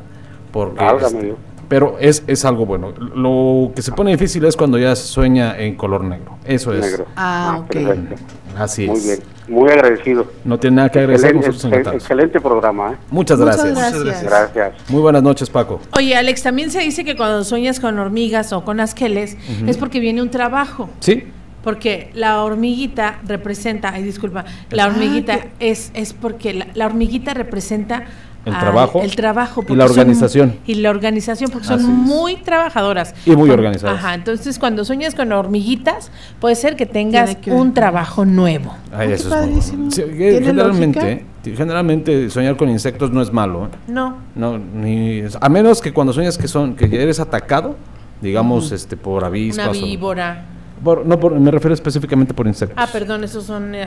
porque 0.52 0.84
este, 0.84 1.36
pero 1.68 1.96
es, 2.00 2.24
es 2.26 2.44
algo 2.44 2.66
bueno. 2.66 2.92
Lo 3.14 3.70
que 3.76 3.82
se 3.82 3.92
pone 3.92 4.10
difícil 4.10 4.44
es 4.44 4.56
cuando 4.56 4.76
ya 4.76 4.96
se 4.96 5.06
sueña 5.06 5.56
en 5.56 5.76
color 5.76 6.02
negro. 6.02 6.36
Eso 6.44 6.74
es. 6.74 6.80
Negro. 6.80 7.06
Ah, 7.14 7.60
ok. 7.60 7.70
perfecto. 7.70 8.16
Así 8.56 8.86
Muy 8.86 8.98
es. 8.98 9.04
bien. 9.06 9.18
Muy 9.48 9.68
agradecido. 9.70 10.26
No 10.44 10.58
tiene 10.60 10.76
nada 10.76 10.88
que 10.90 11.00
agradecer, 11.00 11.34
Excelente, 11.36 11.90
excelente 11.90 12.40
programa. 12.40 12.92
¿eh? 12.92 12.96
Muchas 13.10 13.38
Muchas 13.38 13.56
gracias. 13.56 13.76
gracias. 13.76 14.04
Muchas 14.04 14.22
gracias. 14.22 14.90
Muy 14.90 15.00
buenas 15.02 15.22
noches, 15.22 15.50
Paco. 15.50 15.80
Oye, 15.96 16.14
Alex, 16.14 16.42
también 16.42 16.70
se 16.70 16.78
dice 16.80 17.04
que 17.04 17.16
cuando 17.16 17.42
sueñas 17.42 17.80
con 17.80 17.98
hormigas 17.98 18.52
o 18.52 18.64
con 18.64 18.78
asqueles 18.80 19.36
es 19.66 19.76
porque 19.76 19.98
viene 19.98 20.22
un 20.22 20.30
trabajo. 20.30 20.88
Sí, 21.00 21.24
Porque 21.64 22.10
la 22.14 22.42
hormiguita 22.44 23.18
representa, 23.26 23.90
ay 23.92 24.02
disculpa, 24.02 24.44
la 24.70 24.84
Ah, 24.84 24.86
hormiguita 24.86 25.40
es, 25.58 25.90
es 25.94 26.12
porque 26.14 26.54
la, 26.54 26.68
la 26.74 26.86
hormiguita 26.86 27.34
representa 27.34 28.04
El 28.44 28.58
trabajo 28.58 29.02
el 29.02 29.14
trabajo 29.16 29.62
y 29.68 29.74
la 29.74 29.86
son- 29.86 29.98
organización. 29.98 30.54
y 30.66 30.74
la 30.76 30.88
organización 30.90 31.50
porque 31.50 31.66
son 31.66 31.80
es. 31.80 31.86
muy 31.86 32.36
trabajadoras 32.36 33.14
Y 33.26 33.36
muy 33.36 33.50
organizadas. 33.50 33.98
Ajá, 33.98 34.14
entonces 34.14 34.58
cuando 34.58 34.84
sueñas 34.84 35.14
con 35.14 35.30
hormiguitas 35.32 36.10
puede 36.40 36.54
ser 36.54 36.74
que 36.74 36.86
tengas 36.86 37.36
que 37.36 37.52
un 37.52 37.74
trabajo 37.74 38.24
nuevo. 38.24 38.74
Ay, 38.92 39.08
qué 39.08 39.14
eso 39.14 39.34
es 39.42 39.72
muy. 39.74 39.90
Sí, 39.90 40.02
¿Tiene 40.04 40.40
generalmente, 40.40 41.00
lógica? 41.00 41.22
eh, 41.50 41.54
generalmente 41.56 42.30
soñar 42.30 42.56
con 42.56 42.70
insectos 42.70 43.10
no 43.10 43.20
es 43.20 43.30
malo. 43.32 43.66
¿eh? 43.66 43.76
No, 43.88 44.16
No, 44.34 44.56
ni, 44.58 45.22
a 45.38 45.48
menos 45.50 45.82
que 45.82 45.92
cuando 45.92 46.12
sueñas 46.14 46.38
que 46.38 46.48
son 46.48 46.74
que 46.76 46.86
eres 46.86 47.20
atacado, 47.20 47.76
digamos, 48.22 48.72
este 48.72 48.96
por 48.96 49.22
avispas. 49.24 49.68
una 49.68 49.78
o- 49.78 49.82
víbora. 49.86 50.44
por- 50.82 51.04
no, 51.04 51.20
por- 51.20 51.38
me 51.38 51.50
refiero 51.50 51.74
específicamente 51.74 52.32
por 52.32 52.46
insectos. 52.46 52.78
Ah, 52.82 52.88
perdón, 52.90 53.22
esos 53.22 53.44
son 53.44 53.74
eh, 53.74 53.86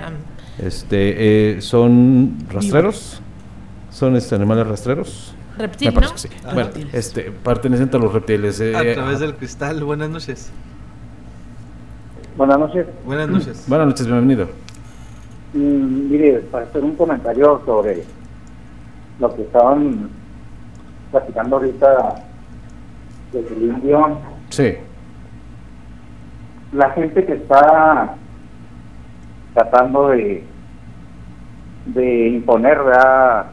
Este, 0.59 1.55
eh, 1.57 1.61
son 1.61 2.37
rastreros, 2.51 3.19
son 3.93 4.15
este 4.15 4.35
animales 4.35 4.67
rastreros. 4.67 5.35
reptil, 5.57 5.89
me 5.89 5.93
parece 5.93 6.11
¿no? 6.11 6.15
que 6.15 6.21
sí. 6.27 6.29
Ah, 6.45 6.51
bueno, 6.53 6.69
reptiles. 6.69 6.93
este, 6.95 7.31
pertenecientes 7.31 7.99
a 7.99 8.03
los 8.03 8.11
reptiles. 8.13 8.59
eh, 8.59 8.75
A 8.75 8.93
través 8.95 9.19
del 9.19 9.35
cristal, 9.35 9.83
buenas 9.83 10.09
noches. 10.09 10.51
Buenas 12.35 12.57
noches. 12.57 12.87
Buenas 13.05 13.29
noches. 13.29 13.65
Buenas 13.67 13.87
noches, 13.87 14.07
bienvenido. 14.07 14.47
Mm, 15.53 16.09
mire, 16.09 16.39
para 16.51 16.65
hacer 16.65 16.83
un 16.83 16.95
comentario 16.95 17.61
sobre 17.65 18.03
lo 19.19 19.35
que 19.35 19.43
estaban 19.43 20.09
platicando 21.11 21.57
ahorita 21.57 22.15
desde 23.31 23.55
el 23.55 23.61
indio. 23.63 24.17
Sí. 24.49 24.73
La 26.71 26.89
gente 26.91 27.23
que 27.23 27.33
está 27.33 28.15
tratando 29.53 30.07
de 30.09 30.43
de 31.85 32.27
imponer 32.29 32.77
¿verdad? 32.81 33.47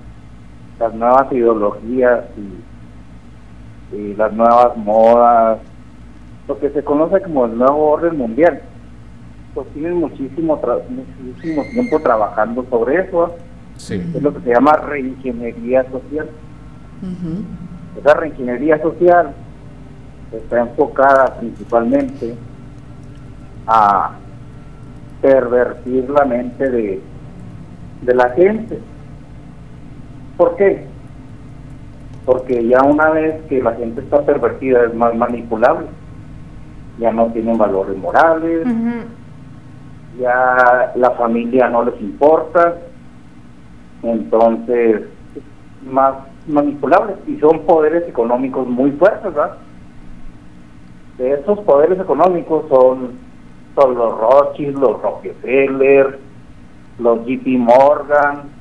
Las 0.81 0.95
nuevas 0.95 1.31
ideologías 1.31 2.25
y, 3.93 3.97
y 3.97 4.15
las 4.15 4.33
nuevas 4.33 4.77
modas, 4.77 5.59
lo 6.49 6.59
que 6.59 6.71
se 6.71 6.83
conoce 6.83 7.21
como 7.21 7.45
el 7.45 7.57
nuevo 7.57 7.91
orden 7.91 8.17
mundial. 8.17 8.63
Pues 9.55 9.67
tienen 9.75 9.99
muchísimo, 9.99 10.61
tra- 10.61 10.81
muchísimo 10.89 11.63
tiempo 11.73 12.01
trabajando 12.01 12.65
sobre 12.71 13.03
eso. 13.03 13.35
Sí. 13.77 13.95
Es 14.15 14.23
lo 14.23 14.33
que 14.35 14.41
se 14.41 14.55
llama 14.55 14.73
reingeniería 14.73 15.85
social. 15.91 16.29
Esa 17.99 18.15
reingeniería 18.15 18.81
social 18.81 19.33
está 20.33 20.61
enfocada 20.61 21.37
principalmente 21.41 22.35
a 23.67 24.13
pervertir 25.21 26.09
la 26.11 26.25
mente 26.25 26.71
de, 26.71 27.03
de 28.03 28.15
la 28.15 28.31
gente. 28.31 28.79
¿Por 30.41 30.57
qué? 30.57 30.87
Porque 32.25 32.67
ya 32.67 32.83
una 32.83 33.11
vez 33.11 33.43
que 33.51 33.63
la 33.63 33.75
gente 33.75 34.01
está 34.01 34.25
pervertida 34.25 34.87
es 34.87 34.95
más 34.95 35.15
manipulable. 35.15 35.87
Ya 36.99 37.13
no 37.13 37.27
tienen 37.27 37.59
valores 37.59 37.95
morales, 37.99 38.67
ya 40.19 40.93
la 40.95 41.11
familia 41.11 41.69
no 41.69 41.85
les 41.85 42.01
importa, 42.01 42.79
entonces 44.03 45.03
más 45.85 46.15
manipulables 46.47 47.17
y 47.27 47.37
son 47.37 47.61
poderes 47.67 48.09
económicos 48.09 48.67
muy 48.67 48.93
fuertes, 48.93 49.35
¿verdad? 49.35 49.59
De 51.19 51.35
esos 51.35 51.59
poderes 51.61 52.01
económicos 52.01 52.65
son, 52.71 53.11
son 53.75 53.95
los 53.95 54.19
Rothschild, 54.19 54.79
los 54.79 55.03
Rockefeller, 55.03 56.19
los 56.99 57.27
JP 57.27 57.47
Morgan, 57.59 58.60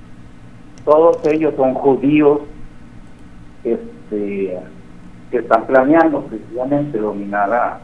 todos 0.89 1.23
ellos 1.27 1.53
son 1.55 1.75
judíos 1.75 2.39
este, 3.63 4.57
que 5.29 5.37
están 5.37 5.67
planeando 5.67 6.21
precisamente 6.23 6.97
dominar 6.97 7.53
a, 7.53 7.79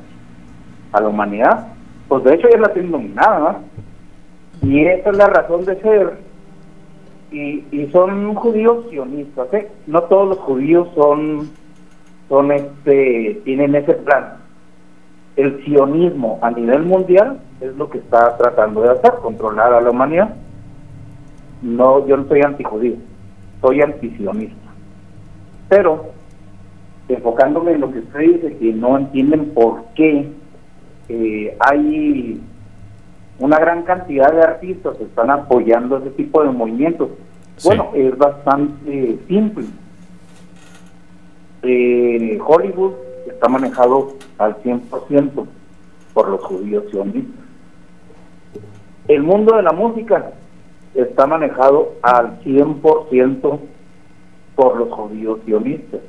la 1.00 1.08
humanidad. 1.08 1.68
Pues 2.08 2.24
de 2.24 2.34
hecho 2.34 2.48
ya 2.50 2.58
la 2.58 2.74
tienen 2.74 2.92
dominada, 2.92 3.40
¿no? 3.40 4.68
Y 4.68 4.86
esa 4.86 5.12
es 5.12 5.18
la 5.18 5.28
razón 5.28 5.66
de 5.66 5.80
ser. 5.82 6.18
Y, 7.32 7.66
y 7.72 7.90
son 7.92 8.34
judíos 8.34 8.86
sionistas, 8.90 9.54
¿eh? 9.54 9.70
No 9.86 10.02
todos 10.04 10.30
los 10.30 10.40
judíos 10.40 10.88
son, 10.96 11.52
son 12.28 12.52
este, 12.54 13.42
tienen 13.44 13.76
ese 13.76 13.94
plan. 13.94 14.38
El 15.36 15.64
sionismo 15.64 16.40
a 16.42 16.50
nivel 16.50 16.84
mundial 16.84 17.40
es 17.60 17.76
lo 17.76 17.88
que 17.90 18.00
está 18.00 18.36
tratando 18.38 18.82
de 18.82 18.92
hacer, 18.92 19.12
controlar 19.22 19.74
a 19.74 19.82
la 19.82 19.92
humanidad. 19.92 20.34
No, 21.62 22.06
yo 22.08 22.18
no 22.18 22.28
soy 22.28 22.42
antijudío, 22.42 22.96
soy 23.62 23.82
antisionista. 23.82 24.70
Pero, 25.70 26.12
enfocándome 27.10 27.74
en 27.74 27.82
lo 27.82 27.92
que 27.92 28.00
usted 28.00 28.20
dice, 28.20 28.58
que 28.58 28.74
no 28.74 28.98
entienden 28.98 29.52
por 29.54 29.86
qué 29.96 30.32
eh, 31.10 31.58
hay 31.60 32.42
una 33.40 33.60
gran 33.60 33.84
cantidad 33.84 34.32
de 34.32 34.42
artistas 34.42 34.98
que 34.98 35.04
están 35.04 35.30
apoyando 35.30 35.98
ese 35.98 36.12
tipo 36.12 36.44
de 36.44 36.52
movimientos. 36.52 37.10
Bueno, 37.64 37.92
es 37.94 38.18
bastante 38.18 39.20
simple. 39.28 39.66
Eh, 41.64 42.40
Hollywood 42.46 42.94
está 43.28 43.48
manejado 43.48 44.14
al 44.38 44.56
100% 44.62 45.46
por 46.14 46.30
los 46.30 46.44
judíos 46.44 46.86
sionistas. 46.92 47.46
El 49.08 49.24
mundo 49.24 49.56
de 49.56 49.64
la 49.64 49.72
música 49.72 50.32
está 50.96 51.28
manejado 51.28 51.94
al 52.02 52.40
100% 52.42 53.60
por 54.56 54.78
los 54.78 54.92
judíos 54.92 55.40
sionistas. 55.46 56.02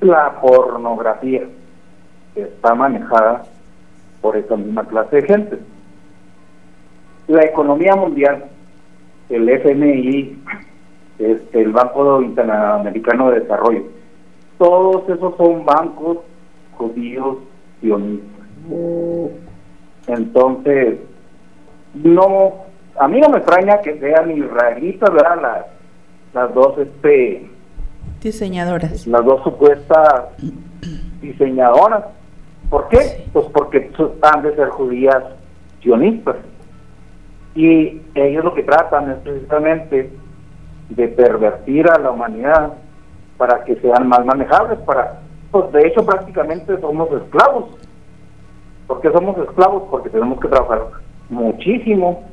La 0.00 0.40
pornografía 0.40 1.42
está 2.34 2.74
manejada 2.74 3.44
por 4.20 4.36
esa 4.36 4.56
misma 4.56 4.84
clase 4.84 5.16
de 5.16 5.22
gente. 5.22 5.58
La 7.28 7.44
economía 7.44 7.94
mundial, 7.94 8.44
el 9.28 9.48
FMI, 9.48 10.38
este, 11.18 11.62
el 11.62 11.72
Banco 11.72 12.22
Interamericano 12.22 13.30
de 13.30 13.40
Desarrollo, 13.40 13.84
todos 14.58 15.08
esos 15.08 15.36
son 15.36 15.64
bancos 15.64 16.18
judíos 16.72 17.38
sionistas. 17.80 18.46
Entonces, 20.08 20.98
no, 21.94 22.65
a 22.98 23.08
mí 23.08 23.20
no 23.20 23.28
me 23.28 23.38
extraña 23.38 23.80
que 23.80 23.98
sean 23.98 24.30
israelitas, 24.36 25.10
¿verdad? 25.12 25.40
Las, 25.40 25.66
las 26.34 26.54
dos, 26.54 26.78
este, 26.78 27.50
Diseñadoras. 28.22 29.06
las 29.06 29.24
dos 29.24 29.42
supuestas 29.44 30.24
diseñadoras. 31.20 32.04
¿Por 32.70 32.88
qué? 32.88 33.24
Pues 33.32 33.46
porque 33.52 33.90
han 34.22 34.42
de 34.42 34.54
ser 34.56 34.68
judías 34.70 35.22
sionistas. 35.82 36.36
Y 37.54 38.02
ellos 38.14 38.44
lo 38.44 38.54
que 38.54 38.62
tratan 38.64 39.10
es 39.10 39.16
precisamente 39.18 40.10
de 40.90 41.08
pervertir 41.08 41.88
a 41.90 41.98
la 41.98 42.10
humanidad 42.10 42.74
para 43.38 43.64
que 43.64 43.76
sean 43.76 44.08
más 44.08 44.24
manejables, 44.24 44.78
para, 44.80 45.20
pues 45.50 45.70
de 45.72 45.86
hecho 45.86 46.04
prácticamente 46.04 46.78
somos 46.80 47.08
esclavos. 47.22 47.66
¿Por 48.86 49.00
qué 49.00 49.10
somos 49.10 49.36
esclavos? 49.38 49.84
Porque 49.90 50.10
tenemos 50.10 50.40
que 50.40 50.48
trabajar 50.48 50.82
muchísimo 51.28 52.24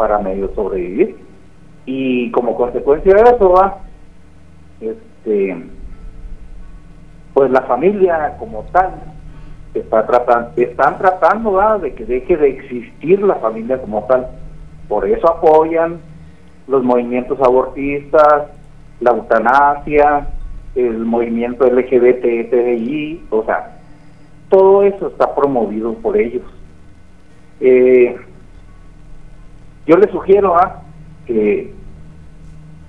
para 0.00 0.18
medio 0.18 0.50
sobrevivir. 0.54 1.14
Y 1.84 2.30
como 2.30 2.56
consecuencia 2.56 3.12
de 3.12 3.20
eso 3.20 3.50
va, 3.50 3.80
este, 4.80 5.62
pues 7.34 7.50
la 7.50 7.60
familia 7.62 8.34
como 8.38 8.62
tal 8.72 8.94
está 9.74 10.06
tratando, 10.06 10.52
están 10.56 10.96
tratando 10.96 11.78
de 11.80 11.92
que 11.92 12.06
deje 12.06 12.38
de 12.38 12.48
existir 12.48 13.20
la 13.22 13.34
familia 13.34 13.78
como 13.78 14.04
tal. 14.04 14.26
Por 14.88 15.06
eso 15.06 15.28
apoyan 15.28 16.00
los 16.66 16.82
movimientos 16.82 17.38
abortistas, 17.42 18.46
la 19.00 19.10
eutanasia, 19.10 20.28
el 20.76 21.04
movimiento 21.04 21.66
LGBTI, 21.66 23.26
o 23.28 23.44
sea, 23.44 23.76
todo 24.48 24.82
eso 24.82 25.08
está 25.08 25.34
promovido 25.34 25.92
por 25.92 26.16
ellos. 26.16 26.44
Eh, 27.60 28.16
yo 29.86 29.96
les 29.96 30.10
sugiero 30.10 30.56
¿ah? 30.56 30.82
que, 31.26 31.72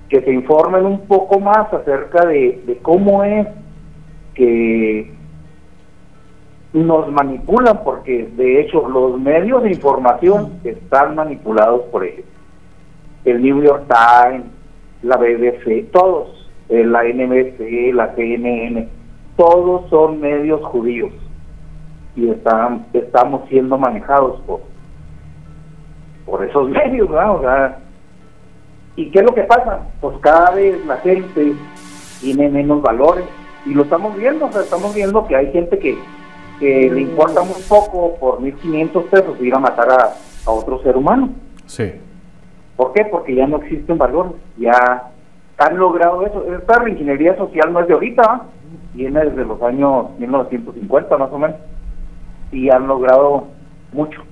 que 0.08 0.20
se 0.20 0.32
informen 0.32 0.84
un 0.84 1.06
poco 1.06 1.40
más 1.40 1.72
acerca 1.72 2.26
de, 2.26 2.62
de 2.66 2.78
cómo 2.78 3.24
es 3.24 3.46
que 4.34 5.12
nos 6.72 7.10
manipulan, 7.12 7.80
porque 7.84 8.30
de 8.36 8.60
hecho 8.60 8.88
los 8.88 9.20
medios 9.20 9.62
de 9.62 9.70
información 9.70 10.60
están 10.64 11.14
manipulados 11.14 11.82
por 11.90 12.04
ellos. 12.04 12.24
El 13.24 13.42
New 13.42 13.62
York 13.62 13.84
Times, 13.88 14.46
la 15.02 15.16
BBC, 15.16 15.90
todos, 15.92 16.50
eh, 16.68 16.84
la 16.84 17.02
NBC, 17.04 17.92
la 17.94 18.14
CNN, 18.14 18.88
todos 19.36 19.88
son 19.90 20.20
medios 20.20 20.64
judíos 20.64 21.12
y 22.16 22.28
están, 22.28 22.86
estamos 22.92 23.48
siendo 23.48 23.78
manejados 23.78 24.40
por, 24.42 24.60
por 26.26 26.44
esos 26.44 26.68
medios, 26.70 27.08
¿verdad? 27.08 27.36
O 27.36 27.40
sea, 27.40 27.78
¿Y 28.96 29.10
qué 29.10 29.20
es 29.20 29.24
lo 29.24 29.34
que 29.34 29.44
pasa? 29.44 29.80
Pues 30.00 30.16
cada 30.18 30.50
vez 30.50 30.84
la 30.86 30.98
gente 30.98 31.54
tiene 32.20 32.48
menos 32.50 32.82
valores 32.82 33.24
y 33.64 33.74
lo 33.74 33.84
estamos 33.84 34.16
viendo, 34.16 34.46
o 34.46 34.52
sea, 34.52 34.62
estamos 34.62 34.94
viendo 34.94 35.26
que 35.26 35.36
hay 35.36 35.50
gente 35.50 35.78
que, 35.78 35.96
que 36.60 36.90
le 36.90 37.00
importa 37.00 37.42
muy 37.42 37.60
poco 37.68 38.16
por 38.16 38.40
1.500 38.40 39.04
pesos 39.04 39.40
ir 39.40 39.54
a 39.54 39.58
matar 39.58 39.90
a, 39.90 40.14
a 40.46 40.50
otro 40.50 40.82
ser 40.82 40.96
humano. 40.96 41.30
Sí. 41.66 41.92
¿Por 42.76 42.92
qué? 42.92 43.04
Porque 43.06 43.34
ya 43.34 43.46
no 43.46 43.58
existen 43.58 43.96
valores, 43.96 44.32
ya 44.58 45.10
han 45.56 45.78
logrado 45.78 46.26
eso. 46.26 46.44
Esta 46.54 46.80
reingeniería 46.80 47.36
social 47.36 47.72
no 47.72 47.80
es 47.80 47.88
de 47.88 47.94
ahorita, 47.94 48.42
viene 48.92 49.24
desde 49.24 49.44
los 49.44 49.62
años 49.62 50.10
1950 50.18 51.16
más 51.16 51.32
o 51.32 51.38
menos, 51.38 51.56
y 52.50 52.68
han 52.68 52.86
logrado 52.86 53.44
mucho, 53.92 54.22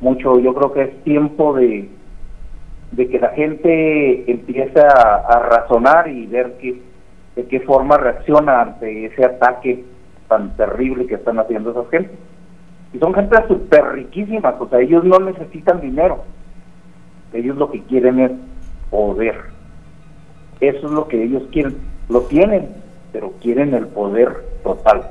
mucho. 0.00 0.38
Yo 0.38 0.54
creo 0.54 0.72
que 0.72 0.82
es 0.82 1.04
tiempo 1.04 1.54
de, 1.54 1.88
de 2.92 3.08
que 3.08 3.18
la 3.18 3.30
gente 3.30 4.30
empiece 4.30 4.80
a, 4.80 5.38
razonar 5.50 6.08
y 6.08 6.26
ver 6.26 6.56
qué, 6.60 6.80
de 7.36 7.44
qué 7.46 7.60
forma 7.60 7.96
reacciona 7.96 8.62
ante 8.62 9.06
ese 9.06 9.24
ataque 9.24 9.84
tan 10.28 10.56
terrible 10.56 11.06
que 11.06 11.14
están 11.14 11.38
haciendo 11.38 11.70
esas 11.70 11.88
gentes. 11.90 12.18
Y 12.92 12.98
son 12.98 13.14
gente 13.14 13.36
súper 13.48 13.84
riquísimas, 13.92 14.54
o 14.58 14.68
sea, 14.68 14.80
ellos 14.80 15.04
no 15.04 15.18
necesitan 15.18 15.80
dinero 15.80 16.22
ellos 17.36 17.56
lo 17.56 17.70
que 17.70 17.82
quieren 17.82 18.20
es 18.20 18.32
poder. 18.90 19.36
Eso 20.60 20.86
es 20.86 20.92
lo 20.92 21.08
que 21.08 21.22
ellos 21.22 21.42
quieren. 21.52 21.76
Lo 22.08 22.22
tienen, 22.22 22.68
pero 23.12 23.32
quieren 23.42 23.74
el 23.74 23.86
poder 23.88 24.44
total. 24.62 25.02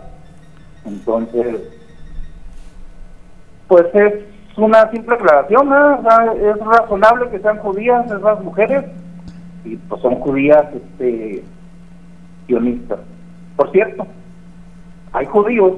Entonces, 0.85 1.61
pues 3.67 3.85
es 3.93 4.13
una 4.57 4.90
simple 4.91 5.15
aclaración, 5.15 5.69
¿no? 5.69 5.99
O 5.99 6.02
sea, 6.02 6.34
es 6.34 6.57
razonable 6.60 7.30
que 7.30 7.40
sean 7.40 7.57
judías 7.60 8.06
esas 8.06 8.44
mujeres 8.44 8.86
y 9.64 9.76
pues 9.76 10.02
son 10.02 10.15
judías 10.15 10.65
este 10.73 11.44
sionistas. 12.48 12.99
Por 13.56 13.72
cierto, 13.72 14.06
hay 15.14 15.26
judíos 15.26 15.73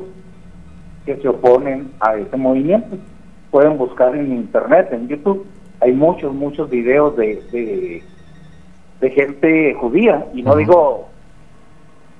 que 1.06 1.16
se 1.18 1.28
oponen 1.28 1.92
a 2.00 2.16
ese 2.16 2.36
movimiento. 2.36 2.98
Pueden 3.52 3.78
buscar 3.78 4.16
en 4.16 4.34
internet, 4.34 4.90
en 4.92 5.08
YouTube, 5.08 5.46
hay 5.80 5.94
muchos, 5.94 6.34
muchos 6.34 6.70
videos 6.70 7.16
de, 7.16 7.42
de, 7.52 8.04
de 9.00 9.10
gente 9.12 9.74
judía, 9.76 10.26
y 10.34 10.42
no 10.42 10.56
digo 10.56 11.08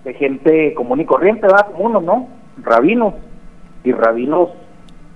de 0.06 0.14
gente 0.14 0.74
común 0.74 1.02
y 1.02 1.06
corriente, 1.06 1.42
¿verdad? 1.42 1.68
Uno, 1.78 2.00
¿no? 2.00 2.28
Rabinos. 2.64 3.14
Y 3.84 3.92
rabinos, 3.92 4.50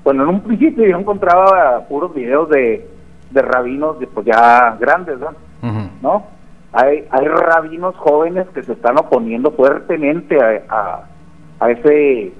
bueno, 0.03 0.23
en 0.23 0.29
un 0.29 0.41
principio 0.41 0.85
yo 0.85 0.97
encontraba 0.97 1.85
puros 1.87 2.13
videos 2.13 2.49
de, 2.49 2.87
de 3.31 3.41
rabinos 3.41 3.99
de, 3.99 4.07
pues 4.07 4.25
ya 4.25 4.77
grandes. 4.79 5.19
¿No? 6.01 6.25
Hay, 6.73 7.05
hay 7.11 7.27
rabinos 7.27 7.95
jóvenes 7.97 8.47
que 8.53 8.63
se 8.63 8.73
están 8.73 8.97
oponiendo 8.97 9.51
fuertemente 9.51 10.37
a, 10.41 10.63
a, 10.69 11.03
a 11.59 11.71
ese 11.71 12.33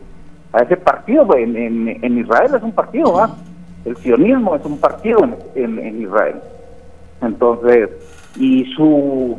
a 0.54 0.64
ese 0.64 0.78
partido 0.78 1.28
pues, 1.28 1.44
en, 1.44 1.56
en, 1.56 2.04
en 2.04 2.18
Israel 2.18 2.52
es 2.56 2.64
un 2.64 2.72
partido 2.72 3.14
¿va? 3.14 3.30
el 3.86 3.96
sionismo 3.98 4.56
es 4.56 4.66
un 4.66 4.80
partido 4.80 5.20
en, 5.24 5.36
en, 5.56 5.80
en 5.80 6.02
Israel 6.02 6.42
entonces 7.22 7.90
y 8.38 8.66
su 8.74 9.38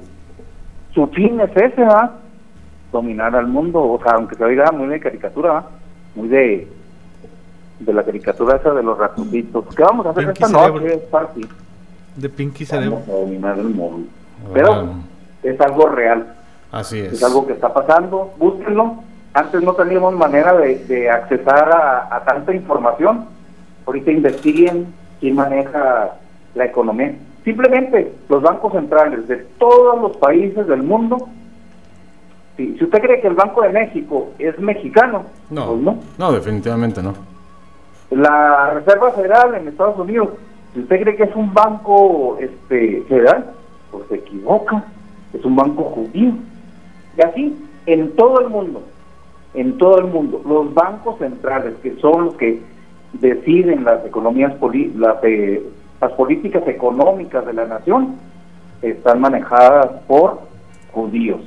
su 0.94 1.06
fin 1.08 1.40
es 1.40 1.50
ese 1.56 1.84
¿va? 1.84 2.18
dominar 2.92 3.34
al 3.34 3.46
mundo 3.46 3.82
o 3.82 4.00
sea 4.02 4.12
aunque 4.16 4.36
se 4.36 4.44
oiga 4.44 4.70
muy 4.72 4.88
de 4.88 5.00
caricatura 5.00 5.52
¿va? 5.52 5.66
muy 6.14 6.28
de 6.28 6.68
de 7.84 7.92
la 7.92 8.02
caricatura 8.02 8.56
esa 8.56 8.70
de 8.72 8.82
los 8.82 8.96
ratoncitos 8.98 9.64
¿qué 9.74 9.82
vamos 9.82 10.06
a 10.06 10.10
hacer 10.10 10.24
Pinky 10.26 10.42
esta 10.44 10.58
Cerebro. 10.58 10.80
noche? 10.80 10.94
Es 10.94 11.10
fácil 11.10 11.48
De 12.16 12.28
Pinky 12.28 12.64
Cerebro. 12.64 12.90
vamos 13.00 13.08
a 13.08 13.12
dominar 13.12 13.58
el 13.58 13.68
mundo 13.68 14.08
pero 14.52 14.86
es 15.42 15.60
algo 15.60 15.88
real 15.88 16.34
Así 16.72 16.98
es. 17.00 17.12
es 17.14 17.22
algo 17.22 17.46
que 17.46 17.52
está 17.52 17.72
pasando, 17.74 18.32
búsquenlo. 18.38 18.94
Antes 19.34 19.62
no 19.62 19.74
teníamos 19.74 20.14
manera 20.14 20.54
de, 20.54 20.78
de 20.86 21.10
accesar 21.10 21.70
a, 21.70 22.16
a 22.16 22.24
tanta 22.24 22.54
información. 22.54 23.26
Ahorita 23.84 24.10
investiguen 24.10 24.86
quién 25.20 25.34
maneja 25.34 26.12
la 26.54 26.64
economía. 26.64 27.14
Simplemente 27.44 28.14
los 28.30 28.40
bancos 28.42 28.72
centrales 28.72 29.28
de 29.28 29.36
todos 29.58 30.00
los 30.00 30.16
países 30.16 30.66
del 30.66 30.82
mundo. 30.82 31.28
Si, 32.56 32.78
si 32.78 32.84
usted 32.84 33.00
cree 33.02 33.20
que 33.20 33.28
el 33.28 33.34
Banco 33.34 33.60
de 33.62 33.68
México 33.68 34.30
es 34.38 34.58
mexicano, 34.58 35.24
No, 35.50 35.66
pues 35.72 35.80
no. 35.82 35.98
no, 36.16 36.32
definitivamente 36.32 37.02
no. 37.02 37.12
La 38.14 38.70
Reserva 38.70 39.10
Federal 39.12 39.54
en 39.54 39.68
Estados 39.68 39.98
Unidos, 39.98 40.30
si 40.74 40.80
usted 40.80 41.02
cree 41.02 41.16
que 41.16 41.24
es 41.24 41.36
un 41.36 41.52
banco 41.52 42.36
este, 42.38 43.02
federal, 43.08 43.52
pues 43.90 44.04
se 44.08 44.16
equivoca. 44.16 44.84
Es 45.32 45.44
un 45.44 45.56
banco 45.56 45.84
judío. 45.84 46.32
Y 47.16 47.22
así, 47.22 47.66
en 47.86 48.14
todo 48.16 48.40
el 48.40 48.48
mundo, 48.48 48.82
en 49.54 49.78
todo 49.78 49.98
el 49.98 50.06
mundo, 50.06 50.42
los 50.46 50.72
bancos 50.74 51.18
centrales, 51.18 51.74
que 51.82 51.96
son 51.96 52.26
los 52.26 52.34
que 52.34 52.60
deciden 53.14 53.84
las 53.84 54.04
economías, 54.04 54.54
las, 54.96 55.16
eh, 55.22 55.62
las 56.00 56.12
políticas 56.12 56.66
económicas 56.66 57.46
de 57.46 57.52
la 57.52 57.66
nación, 57.66 58.16
están 58.82 59.20
manejadas 59.20 60.02
por 60.06 60.40
judíos, 60.92 61.40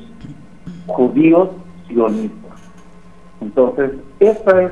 judíos 0.87 1.49
sionistas. 1.87 2.61
Entonces, 3.41 3.91
esta 4.19 4.63
es, 4.63 4.71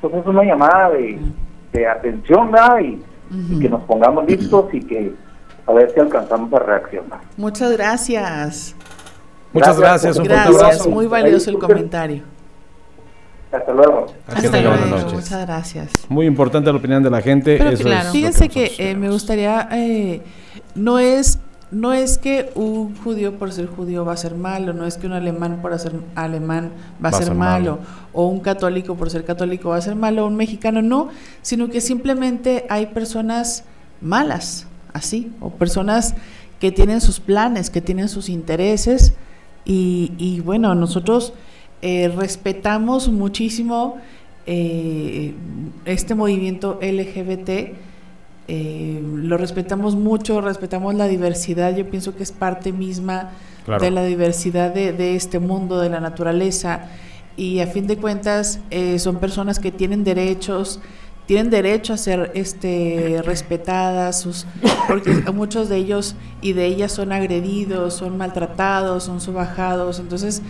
pues 0.00 0.14
es 0.14 0.26
una 0.26 0.44
llamada 0.44 0.90
de, 0.90 1.18
de 1.72 1.86
atención, 1.86 2.50
¿verdad? 2.52 2.78
Y, 2.80 3.02
y 3.50 3.58
que 3.60 3.68
nos 3.68 3.82
pongamos 3.82 4.26
listos 4.26 4.66
y 4.72 4.80
que 4.80 5.12
a 5.66 5.72
ver 5.72 5.90
si 5.92 6.00
alcanzamos 6.00 6.52
a 6.52 6.58
reaccionar. 6.60 7.20
Muchas 7.36 7.72
gracias. 7.72 8.76
Muchas 9.52 9.78
gracias, 9.80 10.16
un 10.18 10.26
fuerte 10.26 10.34
Gracias, 10.42 10.62
abrazo. 10.62 10.90
muy 10.90 11.06
valioso 11.06 11.50
el 11.50 11.58
comentario. 11.58 12.22
Hasta 13.52 13.72
luego. 13.72 14.06
Hasta 14.26 14.42
que 14.42 14.48
luego, 14.62 14.68
buenas 14.76 14.90
noches. 14.90 15.12
muchas 15.14 15.46
gracias. 15.46 16.06
Muy 16.08 16.26
importante 16.26 16.70
la 16.70 16.76
opinión 16.78 17.02
de 17.02 17.10
la 17.10 17.22
gente. 17.22 17.56
Pero 17.56 17.70
eso 17.70 17.84
claro. 17.84 18.06
es 18.06 18.12
Fíjense 18.12 18.48
que 18.48 18.60
nosotros 18.64 18.86
eh, 18.86 18.94
me 18.96 19.08
gustaría, 19.10 19.68
eh, 19.72 20.22
no 20.74 20.98
es 20.98 21.38
no 21.70 21.92
es 21.92 22.18
que 22.18 22.50
un 22.54 22.96
judío 22.96 23.38
por 23.38 23.52
ser 23.52 23.66
judío 23.66 24.04
va 24.04 24.12
a 24.12 24.16
ser 24.16 24.34
malo, 24.34 24.72
no 24.72 24.86
es 24.86 24.96
que 24.96 25.06
un 25.06 25.12
alemán 25.12 25.60
por 25.60 25.76
ser 25.78 25.94
alemán 26.14 26.72
va 27.04 27.08
a 27.08 27.12
ser, 27.12 27.34
malo, 27.34 27.80
o 28.12 28.28
un 28.28 28.40
católico 28.40 28.94
por 28.94 29.10
ser 29.10 29.24
católico 29.24 29.70
va 29.70 29.76
a 29.76 29.80
ser 29.80 29.96
malo, 29.96 30.24
o 30.24 30.28
un 30.28 30.36
mexicano 30.36 30.82
no, 30.82 31.08
sino 31.42 31.68
que 31.68 31.80
simplemente 31.80 32.66
hay 32.68 32.86
personas 32.86 33.64
malas, 34.00 34.66
así, 34.92 35.32
o 35.40 35.50
personas 35.50 36.14
que 36.60 36.70
tienen 36.72 37.00
sus 37.00 37.20
planes, 37.20 37.70
que 37.70 37.80
tienen 37.80 38.08
sus 38.08 38.28
intereses, 38.28 39.14
y, 39.64 40.12
y 40.18 40.40
bueno, 40.40 40.74
nosotros 40.76 41.32
eh, 41.82 42.08
respetamos 42.16 43.08
muchísimo 43.08 43.98
eh, 44.46 45.34
este 45.84 46.14
movimiento 46.14 46.78
LGBT, 46.80 47.74
eh, 48.48 49.02
lo 49.02 49.36
respetamos 49.36 49.96
mucho, 49.96 50.40
respetamos 50.40 50.94
la 50.94 51.06
diversidad, 51.08 51.74
yo 51.76 51.88
pienso 51.90 52.14
que 52.16 52.22
es 52.22 52.32
parte 52.32 52.72
misma 52.72 53.30
Claro. 53.64 53.82
de 53.82 53.90
la 53.90 54.04
diversidad 54.04 54.72
de, 54.72 54.92
de 54.92 55.16
este 55.16 55.40
mundo, 55.40 55.80
de 55.80 55.90
la 55.90 55.98
naturaleza, 55.98 56.82
y 57.36 57.58
a 57.58 57.66
fin 57.66 57.88
de 57.88 57.96
cuentas 57.96 58.60
eh, 58.70 59.00
son 59.00 59.16
personas 59.16 59.58
que 59.58 59.72
tienen 59.72 60.04
derechos, 60.04 60.78
tienen 61.26 61.50
derecho 61.50 61.92
a 61.92 61.96
ser 61.96 62.30
este 62.34 63.20
respetadas, 63.24 64.20
sus, 64.20 64.46
porque 64.86 65.10
muchos 65.34 65.68
de 65.68 65.78
ellos 65.78 66.14
y 66.40 66.52
de 66.52 66.66
ellas 66.66 66.92
son 66.92 67.10
agredidos, 67.10 67.94
son 67.94 68.16
maltratados, 68.16 69.02
son 69.02 69.20
subajados, 69.20 69.98
entonces 69.98 70.42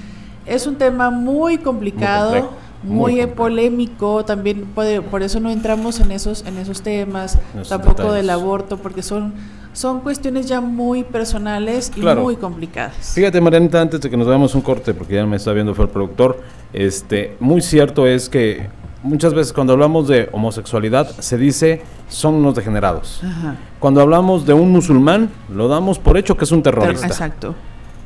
es 0.45 0.67
un 0.67 0.77
tema 0.77 1.09
muy 1.11 1.57
complicado, 1.57 2.51
muy, 2.87 3.17
muy 3.17 3.27
polémico, 3.27 4.25
también 4.25 4.67
puede, 4.75 5.03
por 5.03 5.23
eso 5.23 5.41
no 5.41 5.51
entramos 5.51 6.01
en 6.01 6.11
esos 6.13 6.45
en 6.47 6.59
esos 6.59 6.83
temas, 6.83 7.39
esos 7.55 7.69
tampoco 7.69 8.03
detalles. 8.03 8.15
del 8.15 8.31
aborto, 8.31 8.79
porque 8.79 9.03
son 9.03 9.35
son 9.73 10.01
cuestiones 10.01 10.47
ya 10.47 10.63
muy 10.63 11.05
personales 11.05 11.93
y 11.95 12.01
Claro. 12.01 12.23
muy 12.23 12.37
complicadas. 12.37 13.13
Fíjate, 13.15 13.41
Marianita, 13.43 13.79
antes 13.81 14.01
de 14.01 14.09
que 14.09 14.17
nos 14.17 14.27
veamos 14.27 14.55
un 14.55 14.63
corte, 14.63 14.95
porque 14.95 15.15
ya 15.17 15.27
me 15.27 15.37
está 15.37 15.53
viendo 15.53 15.75
fue 15.75 15.85
el 15.85 15.91
productor, 15.91 16.41
este, 16.73 17.37
muy 17.41 17.61
cierto 17.61 18.07
es 18.07 18.31
que 18.31 18.69
muchas 19.03 19.35
veces 19.35 19.53
cuando 19.53 19.75
hablamos 19.75 20.09
de 20.09 20.31
homosexualidad 20.33 21.11
se 21.19 21.37
dice 21.37 21.83
son 22.09 22.35
unos 22.37 22.55
degenerados. 22.55 23.21
Ajá. 23.23 23.57
Cuando 23.79 24.01
hablamos 24.01 24.47
de 24.47 24.55
un 24.55 24.71
musulmán, 24.73 25.29
lo 25.55 25.69
damos 25.69 25.99
por 25.99 26.17
hecho 26.17 26.37
que 26.39 26.45
es 26.45 26.53
un 26.53 26.63
terrorista. 26.63 27.07
Exacto. 27.07 27.55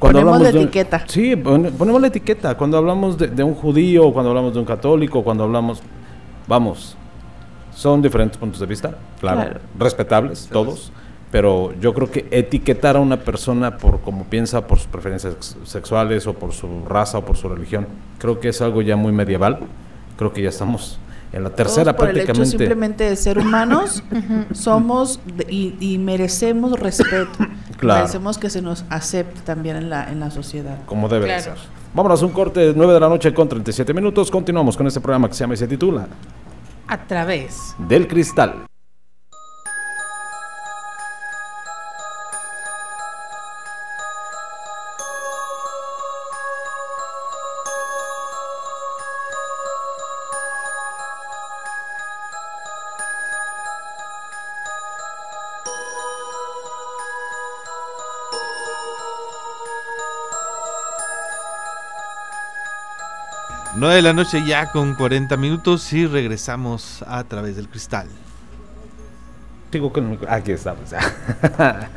Cuando 0.00 0.18
Ponemos 0.18 0.34
hablamos 0.38 0.42
la 0.42 0.52
de 0.52 0.58
un- 0.58 0.64
etiqueta. 0.64 1.04
Sí, 1.06 1.36
pon- 1.36 1.72
ponemos 1.78 2.00
la 2.00 2.06
etiqueta. 2.08 2.56
Cuando 2.56 2.76
hablamos 2.78 3.16
de, 3.18 3.28
de 3.28 3.44
un 3.44 3.54
judío, 3.54 4.12
cuando 4.12 4.30
hablamos 4.30 4.52
de 4.54 4.58
un 4.58 4.64
católico, 4.64 5.22
cuando 5.22 5.44
hablamos... 5.44 5.80
Vamos, 6.48 6.96
son 7.74 8.02
diferentes 8.02 8.36
puntos 8.38 8.58
de 8.60 8.66
vista, 8.66 8.94
claro, 9.20 9.42
Claro. 9.42 9.60
respetables 9.78 10.48
todos, 10.52 10.90
pero 11.30 11.72
yo 11.80 11.94
creo 11.94 12.10
que 12.10 12.26
etiquetar 12.32 12.96
a 12.96 13.00
una 13.00 13.18
persona 13.18 13.76
por 13.76 14.00
cómo 14.00 14.24
piensa, 14.24 14.66
por 14.66 14.78
sus 14.78 14.88
preferencias 14.88 15.34
sex- 15.38 15.56
sexuales 15.64 16.26
o 16.26 16.32
por 16.34 16.52
su 16.52 16.66
raza 16.88 17.18
o 17.18 17.24
por 17.24 17.36
su 17.36 17.48
religión, 17.48 17.86
creo 18.18 18.40
que 18.40 18.48
es 18.48 18.60
algo 18.62 18.82
ya 18.82 18.96
muy 18.96 19.12
medieval. 19.12 19.60
Creo 20.16 20.32
que 20.32 20.42
ya 20.42 20.48
estamos 20.48 20.98
en 21.32 21.44
la 21.44 21.50
tercera 21.50 21.92
Todos 21.92 21.96
por 21.96 22.08
el 22.10 22.16
hecho 22.16 22.26
prácticamente. 22.26 22.58
simplemente 22.58 23.04
de 23.04 23.16
ser 23.16 23.38
humanos, 23.38 24.02
somos 24.52 25.20
de- 25.36 25.46
y, 25.48 25.76
y 25.80 25.98
merecemos 25.98 26.78
respeto. 26.78 27.30
Claro. 27.80 28.00
Merecemos 28.00 28.36
que 28.36 28.50
se 28.50 28.60
nos 28.60 28.84
acepte 28.90 29.40
también 29.40 29.74
en 29.76 29.88
la, 29.88 30.10
en 30.12 30.20
la 30.20 30.30
sociedad. 30.30 30.76
como 30.84 31.08
debe 31.08 31.22
de 31.26 31.36
Claro. 31.42 31.42
ser. 31.58 31.68
Vámonos 31.94 32.22
a 32.22 32.26
un 32.26 32.32
corte 32.32 32.60
de 32.60 32.72
9 32.76 32.92
de 32.92 33.00
la 33.00 33.08
noche 33.08 33.32
con 33.32 33.48
37 33.48 33.94
minutos. 33.94 34.30
Continuamos 34.30 34.76
con 34.76 34.86
este 34.86 35.00
programa 35.00 35.28
que 35.28 35.32
se 35.34 35.40
llama 35.44 35.54
y 35.54 35.56
se 35.56 35.66
titula 35.66 36.06
A 36.86 36.98
través. 37.06 37.74
Del 37.88 38.06
Cristal. 38.06 38.66
Nueve 63.80 63.94
de 63.94 64.02
la 64.02 64.12
noche 64.12 64.44
ya 64.46 64.70
con 64.70 64.94
40 64.94 65.38
minutos 65.38 65.90
y 65.94 66.06
regresamos 66.06 67.02
a 67.06 67.24
través 67.24 67.56
del 67.56 67.66
cristal. 67.66 68.08
Sigo 69.72 69.90
con 69.90 70.18
Aquí 70.28 70.52
estamos 70.52 70.90
ya. 70.90 71.00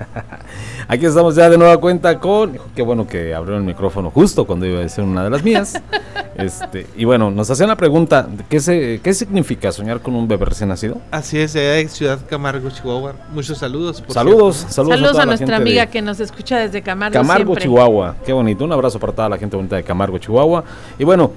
Aquí 0.87 1.05
estamos 1.05 1.35
ya 1.35 1.49
de 1.49 1.57
nueva 1.57 1.75
cuenta 1.81 2.17
con. 2.21 2.57
Qué 2.73 2.81
bueno 2.81 3.05
que 3.05 3.35
abrió 3.35 3.57
el 3.57 3.63
micrófono 3.63 4.11
justo 4.11 4.45
cuando 4.45 4.65
iba 4.65 4.79
a 4.79 4.83
decir 4.83 5.03
una 5.03 5.25
de 5.25 5.29
las 5.29 5.43
mías. 5.43 5.81
Este, 6.35 6.87
y 6.95 7.05
bueno, 7.05 7.29
nos 7.29 7.51
hacían 7.51 7.69
la 7.69 7.75
pregunta: 7.75 8.27
¿qué, 8.49 8.59
se, 8.59 9.01
¿qué 9.03 9.13
significa 9.13 9.71
soñar 9.71 9.99
con 9.99 10.15
un 10.15 10.27
bebé 10.27 10.45
recién 10.45 10.69
nacido? 10.69 10.99
Así 11.11 11.37
es, 11.37 11.53
en 11.53 11.87
Ciudad 11.89 12.17
Camargo, 12.27 12.71
Chihuahua. 12.71 13.13
Muchos 13.31 13.59
saludos. 13.59 14.01
por 14.01 14.13
Saludos, 14.13 14.55
cierto. 14.55 14.73
saludos, 14.73 14.95
Saludos 14.95 15.11
toda 15.11 15.23
a 15.23 15.25
nuestra 15.27 15.57
de 15.57 15.61
amiga 15.61 15.85
que 15.87 16.01
nos 16.01 16.19
escucha 16.19 16.57
desde 16.57 16.81
Camargo. 16.81 17.13
Camargo, 17.13 17.53
siempre. 17.53 17.63
Chihuahua. 17.65 18.15
Qué 18.25 18.33
bonito. 18.33 18.63
Un 18.63 18.71
abrazo 18.71 18.99
para 18.99 19.13
toda 19.13 19.29
la 19.29 19.37
gente 19.37 19.55
bonita 19.55 19.75
de 19.75 19.83
Camargo, 19.83 20.17
Chihuahua. 20.17 20.63
Y 20.97 21.03
bueno, 21.03 21.33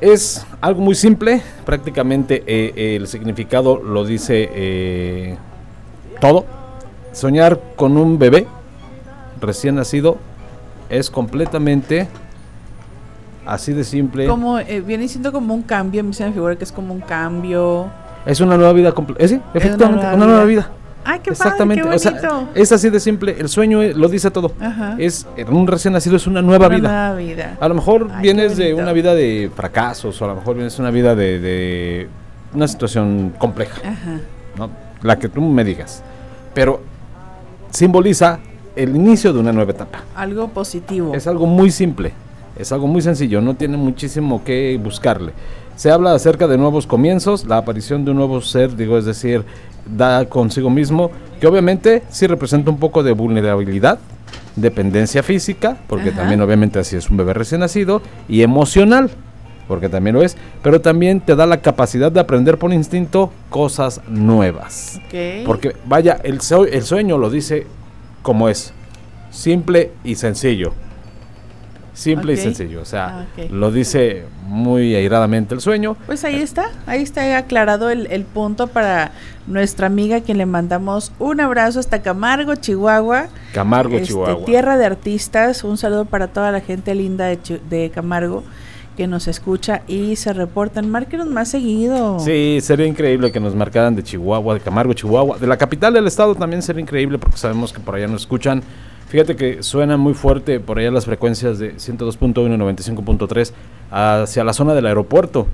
es 0.00 0.46
algo 0.60 0.82
muy 0.82 0.94
simple. 0.94 1.42
Prácticamente 1.64 2.42
eh, 2.46 2.96
el 2.96 3.06
significado 3.06 3.76
lo 3.82 4.04
dice 4.04 4.48
eh, 4.52 5.36
todo. 6.20 6.44
Soñar 7.12 7.60
con 7.76 7.96
un 7.96 8.18
bebé 8.18 8.46
recién 9.40 9.76
nacido 9.76 10.18
es 10.88 11.10
completamente 11.10 12.08
así 13.46 13.72
de 13.72 13.84
simple. 13.84 14.26
Como, 14.26 14.58
eh, 14.58 14.80
viene 14.80 15.08
siendo 15.08 15.32
como 15.32 15.54
un 15.54 15.62
cambio, 15.62 16.00
a 16.00 16.04
mí 16.04 16.12
se 16.12 16.26
me 16.26 16.32
figura 16.32 16.56
que 16.56 16.64
es 16.64 16.72
como 16.72 16.92
un 16.92 17.00
cambio. 17.00 17.86
Es 18.26 18.40
una 18.40 18.56
nueva 18.56 18.72
vida. 18.72 18.92
Eh, 19.18 19.28
sí, 19.28 19.40
efectivamente, 19.54 20.02
nueva 20.02 20.14
una 20.16 20.26
nueva 20.26 20.44
vida. 20.44 20.62
vida. 20.62 20.70
Ay, 21.06 21.20
qué 21.22 21.30
Exactamente. 21.30 21.82
padre, 21.84 21.96
o 21.96 22.00
qué 22.00 22.20
sea, 22.20 22.30
bonito. 22.30 22.48
es 22.54 22.72
así 22.72 22.90
de 22.90 23.00
simple. 23.00 23.36
El 23.38 23.48
sueño 23.48 23.82
eh, 23.82 23.94
lo 23.94 24.08
dice 24.08 24.30
todo. 24.30 24.52
Ajá. 24.60 24.96
Es 24.98 25.26
un 25.50 25.66
recién 25.66 25.92
nacido 25.94 26.16
es 26.16 26.26
una 26.26 26.42
nueva 26.42 26.66
Una 26.66 26.76
vida. 26.76 26.88
nueva 26.88 27.14
vida. 27.16 27.56
A 27.60 27.68
lo 27.68 27.74
mejor 27.74 28.08
Ay, 28.12 28.22
vienes 28.22 28.56
de 28.56 28.74
una 28.74 28.92
vida 28.92 29.14
de 29.14 29.50
fracasos, 29.54 30.20
o 30.20 30.24
a 30.24 30.28
lo 30.28 30.34
mejor 30.34 30.56
vienes 30.56 30.76
de 30.76 30.82
una 30.82 30.90
vida 30.90 31.14
de, 31.14 31.38
de 31.38 32.08
una 32.54 32.66
situación 32.68 33.32
compleja, 33.38 33.80
Ajá. 33.88 34.20
¿no? 34.56 34.70
La 35.02 35.18
que 35.18 35.28
tú 35.28 35.40
me 35.40 35.62
digas. 35.64 36.02
Pero 36.54 36.80
simboliza 37.70 38.38
el 38.74 38.94
inicio 38.94 39.32
de 39.32 39.40
una 39.40 39.52
nueva 39.52 39.72
etapa. 39.72 40.00
Algo 40.14 40.48
positivo. 40.48 41.14
Es 41.14 41.26
algo 41.26 41.46
muy 41.46 41.70
simple, 41.70 42.12
es 42.58 42.72
algo 42.72 42.86
muy 42.86 43.02
sencillo, 43.02 43.40
no 43.40 43.54
tiene 43.54 43.76
muchísimo 43.76 44.42
que 44.44 44.78
buscarle. 44.82 45.32
Se 45.76 45.90
habla 45.90 46.14
acerca 46.14 46.46
de 46.46 46.56
nuevos 46.56 46.86
comienzos, 46.86 47.44
la 47.44 47.58
aparición 47.58 48.04
de 48.04 48.10
un 48.10 48.16
nuevo 48.16 48.40
ser, 48.40 48.74
digo, 48.76 48.96
es 48.96 49.04
decir, 49.04 49.44
da 49.84 50.24
consigo 50.26 50.70
mismo, 50.70 51.10
que 51.38 51.46
obviamente 51.46 52.02
sí 52.08 52.26
representa 52.26 52.70
un 52.70 52.78
poco 52.78 53.02
de 53.02 53.12
vulnerabilidad, 53.12 53.98
dependencia 54.56 55.22
física, 55.22 55.76
porque 55.86 56.08
Ajá. 56.08 56.20
también 56.20 56.40
obviamente 56.40 56.78
así 56.78 56.96
es 56.96 57.10
un 57.10 57.18
bebé 57.18 57.34
recién 57.34 57.60
nacido, 57.60 58.00
y 58.26 58.40
emocional, 58.40 59.10
porque 59.68 59.90
también 59.90 60.16
lo 60.16 60.22
es, 60.22 60.38
pero 60.62 60.80
también 60.80 61.20
te 61.20 61.36
da 61.36 61.44
la 61.44 61.60
capacidad 61.60 62.10
de 62.10 62.20
aprender 62.20 62.56
por 62.56 62.72
instinto 62.72 63.30
cosas 63.50 64.00
nuevas. 64.08 64.98
Porque 65.44 65.76
vaya, 65.84 66.18
el 66.24 66.40
sueño 66.40 67.18
lo 67.18 67.28
dice 67.28 67.66
como 68.22 68.48
es, 68.48 68.72
simple 69.30 69.90
y 70.04 70.14
sencillo. 70.14 70.72
Simple 71.96 72.34
y 72.34 72.36
sencillo, 72.36 72.82
o 72.82 72.84
sea, 72.84 73.26
Ah, 73.38 73.42
lo 73.50 73.70
dice 73.70 74.24
muy 74.46 74.94
airadamente 74.94 75.54
el 75.54 75.62
sueño. 75.62 75.96
Pues 76.04 76.24
ahí 76.24 76.36
está, 76.36 76.66
ahí 76.86 77.00
está 77.02 77.38
aclarado 77.38 77.88
el, 77.88 78.06
el 78.10 78.24
punto 78.24 78.66
para 78.66 79.12
nuestra 79.46 79.86
amiga, 79.86 80.20
quien 80.20 80.36
le 80.36 80.44
mandamos 80.44 81.12
un 81.18 81.40
abrazo 81.40 81.80
hasta 81.80 82.02
Camargo, 82.02 82.54
Chihuahua. 82.54 83.28
Camargo, 83.54 83.94
Este, 83.96 84.08
Chihuahua. 84.08 84.44
Tierra 84.44 84.76
de 84.76 84.84
artistas, 84.84 85.64
un 85.64 85.78
saludo 85.78 86.04
para 86.04 86.28
toda 86.28 86.52
la 86.52 86.60
gente 86.60 86.94
linda 86.94 87.24
de, 87.26 87.38
de 87.70 87.90
Camargo 87.90 88.44
que 88.94 89.06
nos 89.06 89.26
escucha 89.28 89.80
y 89.88 90.16
se 90.16 90.32
reportan. 90.34 90.90
Márquenos 90.90 91.26
más 91.28 91.48
seguido. 91.48 92.18
Sí, 92.20 92.58
sería 92.62 92.86
increíble 92.86 93.30
que 93.32 93.40
nos 93.40 93.54
marcaran 93.54 93.94
de 93.96 94.02
Chihuahua, 94.02 94.54
de 94.54 94.60
Camargo, 94.60 94.92
Chihuahua. 94.92 95.38
De 95.38 95.46
la 95.46 95.56
capital 95.56 95.94
del 95.94 96.06
estado 96.06 96.34
también 96.34 96.62
sería 96.62 96.82
increíble 96.82 97.18
porque 97.18 97.36
sabemos 97.38 97.72
que 97.72 97.80
por 97.80 97.94
allá 97.94 98.06
nos 98.06 98.22
escuchan. 98.22 98.62
Fíjate 99.08 99.36
que 99.36 99.62
suena 99.62 99.96
muy 99.96 100.14
fuerte 100.14 100.58
por 100.60 100.78
allá 100.78 100.90
las 100.90 101.04
frecuencias 101.04 101.58
de 101.58 101.76
102.1 101.76 102.54
y 102.54 102.58
95.3 102.90 103.52
hacia 103.90 104.42
la 104.44 104.52
zona 104.52 104.74
del 104.74 104.86
aeropuerto. 104.86 105.46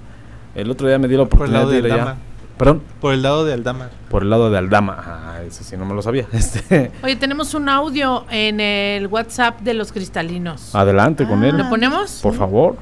El 0.55 0.70
otro 0.70 0.89
día 0.89 0.99
me 0.99 1.09
di 1.09 1.16
la 1.16 1.24
Por 1.27 1.47
el 1.49 1.55
oportunidad 1.57 1.61
lado 1.61 1.70
de 1.70 1.79
ir 1.79 1.85
allá. 1.87 1.95
Aldama. 2.03 2.16
Perdón, 2.59 2.83
Por 3.01 3.12
el 3.15 3.23
lado 3.23 3.45
de 3.45 3.53
Aldama. 3.55 3.91
por 4.09 4.23
el 4.23 4.31
lado 4.31 4.51
de 4.51 4.59
Aldama. 4.59 4.97
Ah, 5.05 5.41
ese 5.47 5.65
sí 5.65 5.77
no 5.77 5.85
me 5.85 5.95
lo 5.95 6.03
sabía. 6.03 6.27
Este, 6.33 6.93
Oye, 7.03 7.16
tenemos 7.16 7.55
un 7.55 7.69
audio 7.69 8.24
en 8.31 8.61
el 8.61 9.07
WhatsApp 9.09 9.61
de 9.61 9.74
los 9.74 9.91
cristalinos. 9.93 10.74
adelante 10.74 11.27
con 11.27 11.43
él. 11.45 11.57
¿Lo 11.57 11.69
ponemos? 11.69 12.20
Por 12.23 12.35
favor. 12.35 12.77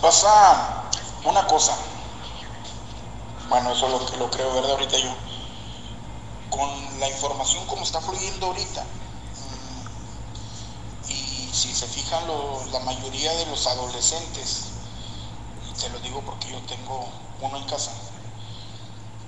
Pasa 0.00 0.28
una 1.24 1.42
cosa. 1.46 1.72
Bueno, 3.48 3.72
eso 3.72 3.88
lo, 3.88 4.18
lo 4.24 4.30
creo, 4.30 4.54
¿verdad? 4.54 4.70
Ahorita 4.70 4.96
yo. 4.96 5.29
Con 6.50 6.68
la 7.00 7.08
información 7.08 7.64
como 7.66 7.82
está 7.82 8.00
fluyendo 8.00 8.46
ahorita. 8.46 8.82
mm, 8.82 11.10
Y 11.10 11.48
si 11.52 11.72
se 11.72 11.86
fijan, 11.86 12.26
lo- 12.26 12.64
la 12.72 12.80
mayoría 12.80 13.32
de 13.34 13.46
los 13.46 13.66
adolescentes, 13.66 14.72
y 15.70 15.80
te 15.80 15.88
lo 15.90 15.98
digo 16.00 16.20
porque 16.22 16.50
yo 16.50 16.58
tengo 16.62 17.08
uno 17.40 17.56
en 17.56 17.64
casa, 17.64 17.92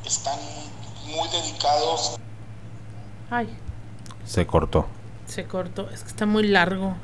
están 0.05 0.39
muy 1.07 1.29
dedicados 1.29 2.17
Ay, 3.31 3.49
Se 4.27 4.47
cortó. 4.47 4.87
se 5.27 5.47
cortó. 5.47 5.89
Es 5.91 6.03
que 6.03 6.09
está 6.09 6.27
muy 6.27 6.47
largo. 6.47 6.95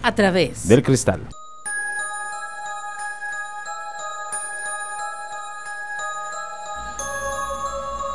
A 0.02 0.14
través. 0.14 0.66
Del 0.68 0.82
Cristal. 0.82 1.20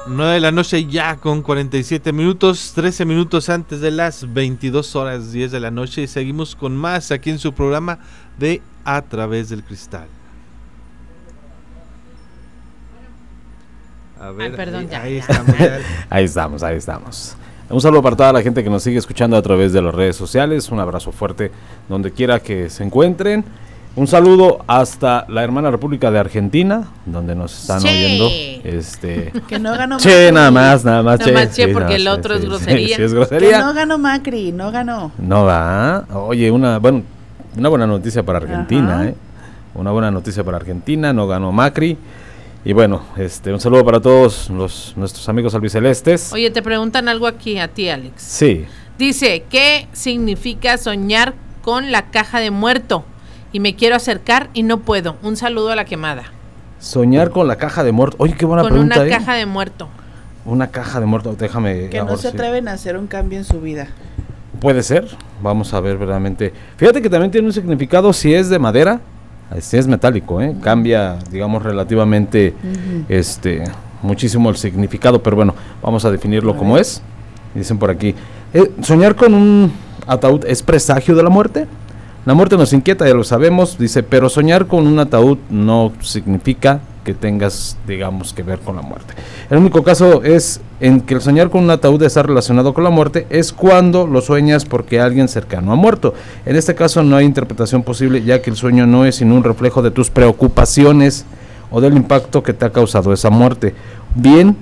Nueve 0.06 0.34
de 0.34 0.40
la 0.42 0.52
noche 0.52 0.86
ya 0.86 1.16
con 1.16 1.42
47 1.42 2.12
minutos, 2.12 2.74
13 2.76 3.06
minutos 3.06 3.48
antes 3.48 3.80
de 3.80 3.90
las 3.90 4.34
22 4.34 4.98
horas 4.98 5.32
10 5.32 5.52
de 5.52 5.60
la 5.62 5.72
noche 5.72 6.02
y 6.02 6.08
seguimos 6.08 6.58
con 6.58 6.76
más 6.76 7.12
aquí 7.12 7.30
en 7.30 7.40
su 7.40 7.54
programa 7.54 8.00
de 8.38 8.62
A 8.84 9.02
través 9.02 9.48
del 9.48 9.64
cristal. 9.64 10.08
A 14.20 14.32
ver, 14.32 14.56
perdón, 14.56 14.82
ahí, 14.84 14.90
ya, 14.90 15.02
ahí 15.02 15.14
ya. 15.16 15.20
estamos. 15.22 15.58
ya. 15.58 15.80
Ahí 16.10 16.26
estamos, 16.26 16.64
ahí 16.64 16.78
estamos. 16.78 17.38
Un 17.70 17.82
saludo 17.82 18.02
para 18.02 18.16
toda 18.16 18.34
la 18.34 18.42
gente 18.42 18.64
que 18.64 18.70
nos 18.70 18.84
sigue 18.84 18.98
escuchando 18.98 19.36
a 19.38 19.42
través 19.42 19.72
de 19.72 19.82
las 19.82 19.96
redes 19.96 20.16
sociales. 20.18 20.70
Un 20.70 20.80
abrazo 20.80 21.12
fuerte 21.12 21.52
donde 21.88 22.12
quiera 22.12 22.40
que 22.42 22.70
se 22.70 22.84
encuentren. 22.84 23.44
Un 23.96 24.08
saludo 24.08 24.64
hasta 24.66 25.26
la 25.30 25.44
hermana 25.44 25.70
República 25.70 26.10
de 26.10 26.18
Argentina, 26.18 26.88
donde 27.06 27.36
nos 27.36 27.62
están 27.62 27.80
Che. 27.80 27.90
oyendo. 27.90 28.30
Este, 28.64 29.32
Que 29.48 29.60
no 29.60 29.72
ganó 29.78 29.98
che, 29.98 30.10
Macri. 30.10 30.32
nada 30.34 30.50
más, 30.52 30.84
nada 30.84 31.04
más. 31.04 31.20
Nada 31.20 31.32
más 31.32 31.56
che, 31.56 31.68
sí, 31.68 31.74
porque 31.74 31.90
no, 31.90 31.96
el 31.96 32.02
sí, 32.02 32.08
otro 32.08 32.36
es 32.36 32.46
grosería. 32.46 32.96
Sí, 32.96 33.04
es 33.04 33.14
Que 33.14 33.52
no 33.60 33.74
ganó 33.74 33.98
Macri, 34.00 34.52
no 34.52 34.72
ganó. 34.72 35.12
No 35.20 35.46
va. 35.46 36.06
Oye, 36.12 36.50
una, 36.50 36.80
bueno, 36.80 37.04
una 37.56 37.70
buena 37.70 37.86
noticia 37.86 38.24
para 38.24 38.40
Argentina, 38.40 38.96
Ajá. 38.96 39.10
¿eh? 39.10 39.16
Una 39.76 39.92
buena 39.92 40.10
noticia 40.10 40.44
para 40.44 40.58
Argentina, 40.58 41.14
no 41.14 41.28
ganó 41.28 41.52
Macri. 41.52 41.96
Y 42.66 42.74
bueno, 42.74 43.04
este, 43.18 43.54
un 43.54 43.60
saludo 43.60 43.86
para 43.86 44.00
todos 44.00 44.50
los, 44.50 44.94
nuestros 44.96 45.30
amigos 45.30 45.54
albicelestes. 45.54 46.34
Oye, 46.34 46.50
te 46.50 46.64
preguntan 46.64 47.10
algo 47.10 47.28
aquí 47.28 47.60
a 47.60 47.68
ti, 47.68 47.90
Alex. 47.90 48.22
Sí, 48.24 48.66
Dice, 48.98 49.44
¿qué 49.50 49.88
significa 49.92 50.78
soñar 50.78 51.34
con 51.64 51.92
la 51.92 52.12
caja 52.12 52.40
de 52.40 52.52
muerto? 52.52 53.04
Y 53.54 53.60
me 53.60 53.76
quiero 53.76 53.96
acercar 53.96 54.50
y 54.54 54.64
no 54.64 54.80
puedo. 54.80 55.16
Un 55.22 55.38
saludo 55.38 55.70
a 55.70 55.76
la 55.76 55.86
quemada. 55.86 56.24
soñar 56.80 57.30
con 57.30 57.48
la 57.48 57.56
caja 57.56 57.84
de 57.84 57.92
muerto. 57.92 58.18
Oye, 58.20 58.34
qué 58.34 58.46
buena 58.46 58.64
con 58.64 58.72
pregunta, 58.72 58.96
una 58.98 59.08
¿eh? 59.08 59.10
caja 59.10 59.36
de 59.36 59.46
muerto. 59.46 59.88
Una 60.44 60.68
caja 60.68 61.00
de 61.00 61.06
muerto, 61.06 61.36
déjame. 61.38 61.88
Que 61.90 62.00
no 62.04 62.18
se 62.18 62.24
sí. 62.24 62.28
atreven 62.36 62.68
a 62.68 62.74
hacer 62.74 62.98
un 62.98 63.08
cambio 63.08 63.38
en 63.38 63.46
su 63.46 63.62
vida. 63.62 63.88
Puede 64.60 64.82
ser, 64.82 65.08
vamos 65.42 65.74
a 65.74 65.80
ver 65.80 65.98
verdaderamente. 65.98 66.52
Fíjate 66.78 67.02
que 67.02 67.10
también 67.10 67.32
tiene 67.32 67.48
un 67.48 67.54
significado 67.54 68.12
si 68.12 68.34
es 68.34 68.50
de 68.50 68.58
madera, 68.60 69.00
si 69.62 69.78
es 69.78 69.88
metálico, 69.88 70.42
¿eh? 70.42 70.56
cambia, 70.62 71.20
digamos, 71.32 71.62
relativamente 71.64 72.54
este 73.08 73.64
muchísimo 74.02 74.50
el 74.50 74.58
significado, 74.58 75.22
pero 75.22 75.36
bueno, 75.36 75.54
vamos 75.82 76.04
a 76.06 76.12
definirlo 76.12 76.58
como 76.58 76.78
es. 76.78 77.02
Dicen 77.54 77.78
por 77.78 77.92
aquí, 77.92 78.16
eh, 78.54 78.72
¿soñar 78.82 79.16
con 79.16 79.34
un 79.34 79.72
ataúd 80.08 80.44
es 80.46 80.64
presagio 80.64 81.16
de 81.16 81.24
la 81.24 81.30
muerte? 81.30 81.68
La 82.26 82.34
muerte 82.34 82.56
nos 82.56 82.72
inquieta, 82.72 83.06
ya 83.06 83.14
lo 83.14 83.26
sabemos, 83.26 83.78
dice, 83.78 84.02
pero 84.02 84.30
soñar 84.30 84.68
con 84.68 84.88
un 84.88 84.98
ataúd 84.98 85.38
no 85.50 85.92
significa 86.00 86.80
que 87.04 87.14
tengas, 87.14 87.78
digamos, 87.86 88.32
que 88.32 88.44
ver 88.44 88.60
con 88.60 88.78
la 88.78 88.82
muerte. 88.82 89.14
El 89.50 89.58
único 89.58 89.84
caso 89.84 90.24
es 90.24 90.62
en 90.80 91.02
que 91.02 91.16
el 91.16 91.22
soñar 91.22 91.50
con 91.50 91.66
un 91.66 91.70
ataúd 91.70 92.02
está 92.04 92.24
relacionado 92.24 92.74
con 92.74 92.86
la 92.86 92.90
muerte 92.90 93.28
es 93.30 93.52
cuando 93.52 94.08
lo 94.08 94.22
sueñas 94.22 94.64
porque 94.64 95.02
alguien 95.02 95.28
cercano 95.28 95.74
ha 95.74 95.76
muerto. 95.76 96.14
En 96.46 96.56
este 96.56 96.76
caso 96.76 97.04
no 97.04 97.18
hay 97.18 97.26
interpretación 97.26 97.84
posible 97.84 98.24
ya 98.24 98.42
que 98.42 98.50
el 98.50 98.56
sueño 98.56 98.88
no 98.88 99.04
es 99.04 99.16
sino 99.16 99.36
un 99.36 99.44
reflejo 99.44 99.82
de 99.82 99.92
tus 99.92 100.10
preocupaciones 100.10 101.26
o 101.72 101.82
del 101.82 101.98
impacto 101.98 102.42
que 102.42 102.54
te 102.54 102.64
ha 102.64 102.72
causado 102.72 103.12
esa 103.12 103.32
muerte. 103.32 103.76
Bien, 104.16 104.56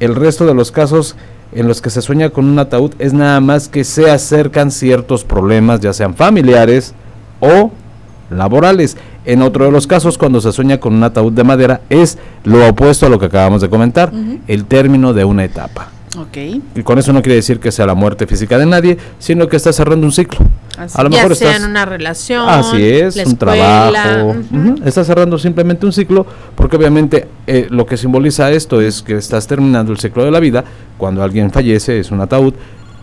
el 0.00 0.16
resto 0.16 0.46
de 0.46 0.54
los 0.54 0.72
casos 0.72 1.14
en 1.54 1.68
los 1.68 1.80
que 1.80 1.90
se 1.90 2.02
sueña 2.02 2.30
con 2.30 2.46
un 2.46 2.58
ataúd 2.58 2.92
es 2.98 3.12
nada 3.12 3.40
más 3.40 3.68
que 3.68 3.84
se 3.84 4.10
acercan 4.10 4.70
ciertos 4.70 5.24
problemas, 5.24 5.80
ya 5.80 5.92
sean 5.92 6.14
familiares 6.14 6.94
o 7.40 7.70
laborales. 8.30 8.96
En 9.24 9.42
otro 9.42 9.66
de 9.66 9.70
los 9.70 9.86
casos, 9.86 10.18
cuando 10.18 10.40
se 10.40 10.52
sueña 10.52 10.80
con 10.80 10.94
un 10.94 11.04
ataúd 11.04 11.32
de 11.32 11.44
madera, 11.44 11.82
es 11.90 12.18
lo 12.44 12.68
opuesto 12.68 13.06
a 13.06 13.08
lo 13.08 13.18
que 13.18 13.26
acabamos 13.26 13.60
de 13.60 13.68
comentar, 13.68 14.12
el 14.48 14.64
término 14.64 15.12
de 15.12 15.24
una 15.24 15.44
etapa. 15.44 15.90
Ok. 16.18 16.36
Y 16.74 16.82
con 16.82 16.98
eso 16.98 17.12
no 17.12 17.22
quiere 17.22 17.36
decir 17.36 17.58
que 17.58 17.72
sea 17.72 17.86
la 17.86 17.94
muerte 17.94 18.26
física 18.26 18.58
de 18.58 18.66
nadie, 18.66 18.98
sino 19.18 19.48
que 19.48 19.56
está 19.56 19.72
cerrando 19.72 20.06
un 20.06 20.12
ciclo. 20.12 20.40
Así, 20.76 20.98
a 20.98 21.02
lo 21.02 21.10
ya 21.10 21.16
mejor 21.22 21.36
sea 21.36 21.50
estás 21.50 21.64
en 21.64 21.70
una 21.70 21.84
relación, 21.86 22.48
Así 22.48 22.82
es, 22.82 23.16
la 23.16 23.22
un 23.24 23.28
escuela, 23.32 23.90
trabajo. 23.92 24.36
Ujú, 24.52 24.74
Está 24.84 25.04
cerrando 25.04 25.38
simplemente 25.38 25.86
un 25.86 25.92
ciclo, 25.92 26.26
porque 26.54 26.76
obviamente 26.76 27.28
eh, 27.46 27.66
lo 27.70 27.86
que 27.86 27.96
simboliza 27.96 28.50
esto 28.50 28.80
es 28.80 29.02
que 29.02 29.16
estás 29.16 29.46
terminando 29.46 29.92
el 29.92 29.98
ciclo 29.98 30.24
de 30.24 30.30
la 30.30 30.40
vida. 30.40 30.64
Cuando 30.98 31.22
alguien 31.22 31.50
fallece, 31.50 31.98
es 32.00 32.10
un 32.10 32.20
ataúd. 32.20 32.54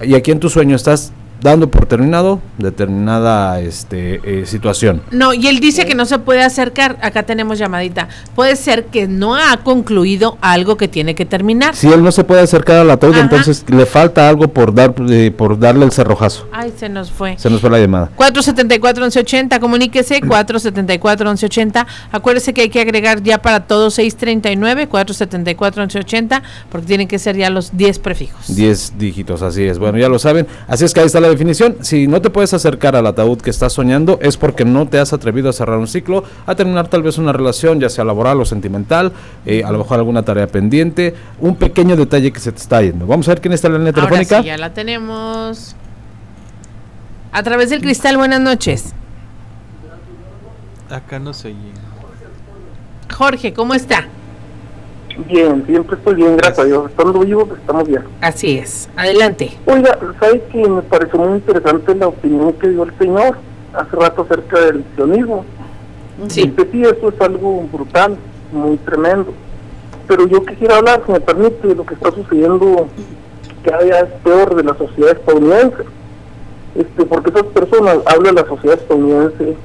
Y 0.02 0.14
aquí 0.16 0.32
en 0.32 0.40
tu 0.40 0.50
sueño 0.50 0.76
estás 0.76 1.12
dando 1.42 1.70
por 1.70 1.86
terminado 1.86 2.42
determinada 2.58 3.60
este, 3.60 4.20
eh, 4.24 4.46
situación. 4.46 5.02
No, 5.12 5.34
y 5.34 5.48
él 5.48 5.60
dice 5.60 5.86
que 5.86 5.96
no 5.96 6.06
se 6.06 6.20
puede 6.20 6.44
acercar. 6.44 6.98
Acá 7.02 7.24
tenemos 7.24 7.58
llamadita. 7.58 8.10
Puede 8.36 8.56
ser 8.56 8.86
que 8.86 9.08
no 9.08 9.36
ha 9.36 9.58
concluido 9.58 10.38
algo 10.42 10.78
que 10.78 10.88
tiene 10.88 11.16
que 11.16 11.26
terminar. 11.26 11.76
Si 11.76 11.88
él 11.88 12.04
no 12.04 12.12
se 12.12 12.24
puede 12.24 12.42
acercar 12.42 12.78
al 12.78 12.92
ataúd, 12.92 13.14
Ajá. 13.14 13.22
entonces 13.22 13.66
le 13.68 13.86
falta 13.86 14.28
algo 14.28 14.50
por, 14.50 14.74
dar, 14.74 14.94
eh, 15.10 15.32
por 15.36 15.58
darle 15.58 15.86
el 15.86 15.92
cerrojazo. 15.92 16.48
Ay, 16.52 16.74
se 16.78 16.90
nos 16.90 17.12
fue. 17.12 17.38
Se 17.38 17.50
nos 17.50 17.62
fue 17.62 17.70
la 17.70 17.80
llamada. 17.80 18.10
474-1180, 18.18 19.60
comuníquese, 19.60 20.22
474-1180. 20.22 21.86
Acuérdese 22.12 22.54
que 22.54 22.62
hay 22.62 22.70
que 22.70 22.82
agregar 22.82 23.24
ya 23.24 23.42
para 23.42 23.62
todos 23.62 23.94
639, 23.96 24.90
474-1180, 24.90 26.42
porque 26.70 26.88
tienen 26.88 27.08
que 27.08 27.20
ser 27.20 27.38
ya 27.38 27.50
los 27.50 27.76
10 27.78 28.00
prefijos. 28.00 28.56
10 28.56 28.94
dígitos, 28.98 29.42
así 29.42 29.64
es. 29.64 29.80
Bueno, 29.80 29.98
ya 29.98 30.10
lo 30.10 30.20
saben. 30.20 30.48
Así 30.68 30.86
es 30.86 30.94
que 30.94 31.00
ahí 31.00 31.06
está 31.06 31.20
la 31.20 31.29
definición. 31.30 31.78
Si 31.82 32.08
no 32.08 32.22
te 32.22 32.30
puedes 32.30 32.54
acercar 32.54 32.96
al 32.96 33.08
ataúd 33.08 33.40
que 33.40 33.50
estás 33.50 33.74
soñando, 33.74 34.20
es 34.22 34.38
porque 34.38 34.66
no 34.66 34.88
te 34.88 35.00
has 35.00 35.14
atrevido 35.14 35.50
a 35.50 35.54
cerrar 35.54 35.78
un 35.78 35.88
ciclo, 35.88 36.24
a 36.46 36.56
terminar 36.56 36.88
tal 36.88 37.04
vez 37.04 37.18
una 37.18 37.32
relación, 37.34 37.80
ya 37.80 37.90
sea 37.90 38.04
laboral 38.04 38.40
o 38.42 38.46
sentimental, 38.46 39.12
eh, 39.46 39.64
a 39.64 39.72
lo 39.72 39.80
mejor 39.80 40.00
alguna 40.00 40.24
tarea 40.24 40.48
pendiente, 40.48 41.14
un 41.40 41.56
pequeño 41.56 41.96
detalle 41.96 42.32
que 42.32 42.40
se 42.40 42.52
te 42.52 42.60
está 42.60 42.82
yendo. 42.82 43.08
Vamos 43.08 43.28
a 43.28 43.32
ver 43.32 43.42
quién 43.42 43.54
está 43.54 43.68
en 43.68 43.74
la 43.74 43.80
línea 43.80 43.94
Ahora 43.96 44.10
telefónica. 44.10 44.42
sí, 44.42 44.48
ya 44.48 44.58
la 44.58 44.74
tenemos. 44.74 45.76
A 47.32 47.44
través 47.44 47.70
del 47.70 47.82
cristal, 47.82 48.18
buenas 48.18 48.42
noches. 48.42 48.94
Acá 50.90 51.20
no 51.20 51.34
se 51.34 51.50
oye. 51.50 51.58
Jorge, 53.14 53.54
¿cómo 53.54 53.74
está? 53.74 54.08
Bien, 55.28 55.64
siempre 55.66 55.98
estoy 55.98 56.16
bien, 56.16 56.38
gracias 56.38 56.60
a 56.60 56.66
Dios. 56.66 56.90
Estando 56.90 57.20
vivos, 57.20 57.50
estamos 57.58 57.88
bien. 57.88 58.04
Así 58.22 58.58
es. 58.58 58.90
Adelante. 58.96 59.52
Oiga, 59.66 59.98
¿sabe 60.20 60.42
que 60.52 60.68
me 60.68 60.82
pareció 60.82 61.20
muy 61.20 61.38
interesante 61.38 61.96
la 61.96 62.08
opinión 62.08 62.54
que 62.54 62.70
dio 62.70 62.84
el 62.84 62.98
señor 62.98 63.38
hace 63.74 63.96
rato 63.96 64.22
acerca 64.24 64.60
del 64.62 64.84
sionismo? 64.96 65.46
Sí. 66.28 66.42
Este, 66.44 66.72
sí, 66.72 66.84
eso 66.84 67.10
es 67.10 67.22
algo 67.22 67.64
brutal, 67.72 68.18
muy 68.52 68.78
tremendo. 68.78 69.34
Pero 70.08 70.28
yo 70.28 70.46
quisiera 70.46 70.78
hablar, 70.78 71.04
si 71.06 71.12
me 71.12 71.20
permite, 71.20 71.68
de 71.68 71.76
lo 71.76 71.86
que 71.86 71.94
está 71.94 72.12
sucediendo 72.12 72.88
cada 73.64 73.84
día 73.84 74.00
es 74.00 74.12
peor 74.24 74.56
de 74.56 74.64
la 74.64 74.76
sociedad 74.78 75.12
estadounidense. 75.12 75.84
Este, 76.76 77.06
porque 77.06 77.30
esas 77.30 77.44
personas 77.44 77.98
hablan 78.06 78.36
de 78.36 78.42
la 78.42 78.48
sociedad 78.48 78.80
estadounidense 78.80 79.56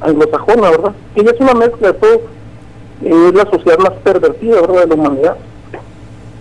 anglosajona, 0.00 0.70
¿verdad? 0.70 0.92
Que 1.14 1.20
es 1.20 1.40
una 1.40 1.54
mezcla 1.54 1.92
de 1.92 1.94
todo. 1.94 2.20
Es 3.04 3.34
la 3.34 3.44
sociedad 3.50 3.78
más 3.78 3.92
pervertida, 4.04 4.60
¿verdad?, 4.60 4.82
de 4.82 4.86
la 4.88 4.94
humanidad. 4.94 5.36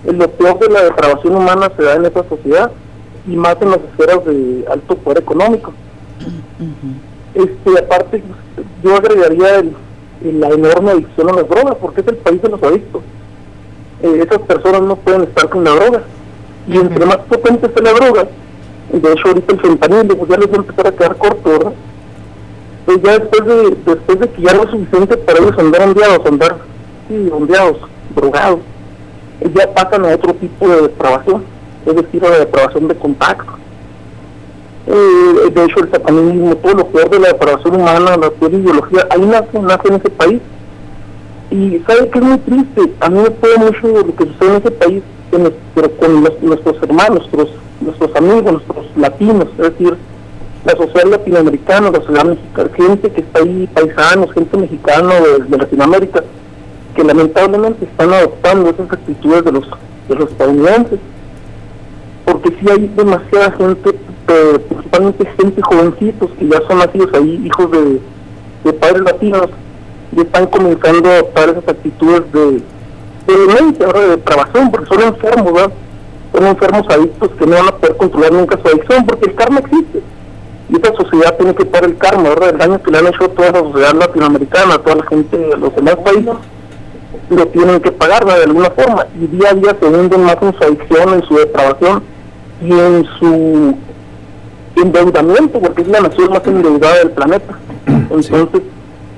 Lo 0.06 0.28
peor 0.32 0.60
de 0.60 0.70
la 0.70 0.84
depravación 0.84 1.36
humana 1.36 1.72
se 1.76 1.84
da 1.84 1.96
en 1.96 2.06
esa 2.06 2.24
sociedad 2.28 2.72
y 3.28 3.36
más 3.36 3.56
en 3.62 3.70
las 3.72 3.80
esferas 3.80 4.26
de 4.26 4.66
alto 4.70 4.96
poder 4.96 5.20
económico. 5.20 5.74
Este, 7.34 7.80
aparte, 7.80 8.24
yo 8.84 8.96
agregaría 8.96 9.56
el- 9.60 9.74
el- 10.24 10.40
la 10.40 10.50
enorme 10.50 10.92
adicción 10.92 11.30
a 11.30 11.34
las 11.34 11.48
drogas, 11.48 11.76
porque 11.82 12.02
es 12.02 12.08
el 12.08 12.18
país 12.18 12.42
de 12.42 12.50
los 12.50 12.62
adictos. 12.64 13.02
Eh, 14.04 14.24
esas 14.28 14.40
personas 14.42 14.82
no 14.82 14.96
pueden 14.96 15.24
estar 15.24 15.50
con 15.50 15.64
la 15.64 15.72
droga. 15.72 16.02
Y 16.68 16.78
entre 16.78 17.06
más 17.06 17.18
potente 17.18 17.68
esté 17.68 17.82
la 17.82 17.94
droga, 17.94 18.28
de 18.92 19.12
hecho 19.14 19.28
ahorita 19.28 19.54
el 19.54 19.60
fentanilo, 19.62 20.18
pues 20.18 20.30
ya 20.30 20.38
les 20.38 20.48
va 20.50 20.54
a 20.54 20.58
empezar 20.58 20.88
a 20.88 20.92
quedar 20.92 21.16
corto, 21.18 21.50
¿verdad? 21.50 21.72
Pues 22.86 23.02
ya 23.04 23.20
después 23.20 23.46
de, 23.46 23.78
después 23.86 24.20
de 24.20 24.30
que 24.30 24.42
ya 24.42 24.52
es 24.52 24.70
suficiente 24.72 25.18
para 25.18 25.40
ellos 25.40 25.58
andar 25.58 25.82
ondeados, 25.88 26.26
andar, 26.26 26.58
sí, 27.08 27.30
ondeados, 27.32 27.78
drogados, 28.16 28.60
ya 29.54 29.74
pasan 29.74 30.06
a 30.06 30.16
otro 30.16 30.34
tipo 30.36 30.68
de 30.68 30.82
depravación, 30.84 31.44
es 31.86 31.96
decir, 31.96 32.26
a 32.26 32.30
la 32.30 32.40
depravación 32.40 32.88
de 32.88 32.96
contacto. 32.96 33.54
Eh, 34.88 35.50
de 35.54 35.64
hecho, 35.66 35.80
el 35.84 35.92
satanismo, 35.92 36.56
todo 36.58 36.74
lo 36.74 36.88
peor 36.88 37.10
de 37.10 37.20
la 37.20 37.28
depravación 37.30 37.76
humana, 37.76 38.18
la 38.18 38.30
peor 38.32 38.54
ideología, 38.54 39.08
ahí 39.12 39.22
nace, 39.22 39.60
nace 39.62 39.88
en 39.88 39.94
ese 39.96 40.10
país. 40.10 40.42
Y 41.52 41.80
sabe 41.86 42.10
que 42.10 42.20
es 42.20 42.26
muy 42.26 42.38
triste, 42.40 42.94
a 43.00 43.10
mí 43.10 43.20
me 43.20 43.30
puede 43.32 43.58
mucho 43.58 43.88
lo 43.88 44.16
que 44.16 44.26
sucede 44.26 44.50
en 44.50 44.56
ese 44.56 44.72
país, 44.72 45.04
pero 45.76 45.92
con 45.98 46.24
los- 46.24 46.42
nuestros 46.42 46.78
hermanos, 46.82 47.30
nuestros, 47.34 47.50
nuestros 47.82 48.16
amigos, 48.16 48.54
nuestros 48.54 48.86
latinos, 48.98 49.46
es 49.58 49.58
decir, 49.58 49.98
la 50.66 50.76
sociedad 50.76 51.10
latinoamericana, 51.10 51.92
la 51.92 52.02
sociedad 52.02 52.26
mexicana, 52.26 52.70
gente 52.76 53.12
que 53.12 53.22
está 53.22 53.40
ahí, 53.40 53.70
paisanos, 53.74 54.32
gente 54.34 54.58
mexicana 54.58 55.14
de, 55.48 55.58
Latinoamérica, 55.58 56.24
que 56.96 57.04
lamentablemente 57.04 57.86
están 57.86 58.14
adoptando 58.14 58.70
esas 58.70 58.92
actitudes 58.92 59.44
de 59.46 59.52
los, 59.52 59.68
de 60.08 60.16
los 60.16 60.32
estadounidenses 60.32 61.00
porque 62.26 62.50
sí 62.60 62.66
hay 62.70 62.88
demasiada 62.96 63.52
gente, 63.52 63.94
principalmente 64.70 65.26
gente 65.38 65.62
jovencitos 65.62 66.30
que 66.38 66.48
ya 66.48 66.62
son 66.68 66.80
nacidos 66.80 67.10
ahí, 67.14 67.42
hijos 67.46 67.72
de, 67.72 68.02
de 68.64 68.74
padres 68.74 69.02
latinos, 69.02 69.48
y 70.16 70.22
están 70.22 70.46
comenzando 70.48 71.10
a 71.10 71.14
adoptar 71.16 71.50
esas 71.50 71.68
actitudes 71.68 72.24
de, 72.34 72.62
de 73.28 73.72
de 73.72 74.08
depravación, 74.10 74.72
porque 74.72 74.88
son 74.88 75.02
enfermos, 75.02 75.54
¿verdad? 75.54 75.72
Son 76.34 76.46
enfermos 76.46 76.88
adictos 76.90 77.30
que 77.38 77.46
no 77.46 77.56
van 77.56 77.68
a 77.68 77.76
poder 77.78 77.98
controlar 77.98 78.34
nunca 78.34 78.60
su 78.62 78.68
adicción, 78.68 79.06
porque 79.06 79.30
el 79.30 79.36
karma 79.36 79.60
existe. 79.60 80.02
Y 80.72 80.76
esta 80.76 80.94
sociedad 80.96 81.36
tiene 81.36 81.54
que 81.54 81.66
pagar 81.66 81.90
el 81.90 81.98
karma, 81.98 82.30
¿verdad? 82.30 82.52
El 82.52 82.58
daño 82.58 82.82
que 82.82 82.92
le 82.92 83.00
han 83.00 83.08
hecho 83.08 83.26
a 83.26 83.28
toda 83.28 83.52
la 83.52 83.60
sociedad 83.60 83.94
latinoamericana, 83.94 84.76
a 84.76 84.78
toda 84.78 84.96
la 84.96 85.06
gente 85.06 85.38
de 85.38 85.58
los 85.58 85.76
demás 85.76 85.98
países, 85.98 86.34
lo 87.30 87.48
tienen 87.48 87.82
que 87.82 87.92
pagar 87.92 88.24
¿verdad? 88.24 88.38
de 88.40 88.46
alguna 88.46 88.70
forma. 88.72 89.06
Y 89.20 89.28
día 89.28 89.50
a 89.50 89.54
día 89.54 89.76
se 89.78 89.86
hunden 89.86 90.24
más 90.24 90.38
en 90.42 90.54
su 90.54 90.64
adicción, 90.64 91.14
en 91.14 91.24
su 91.24 91.36
depravación 91.36 92.04
y 92.62 92.72
en 92.72 93.06
su 93.20 93.76
endeudamiento, 94.78 95.60
porque 95.60 95.82
es 95.82 95.90
la 95.90 96.00
nación 96.00 96.30
más 96.30 96.48
endeudada 96.48 97.00
del 97.00 97.12
planeta. 97.12 97.60
Entonces, 97.88 98.62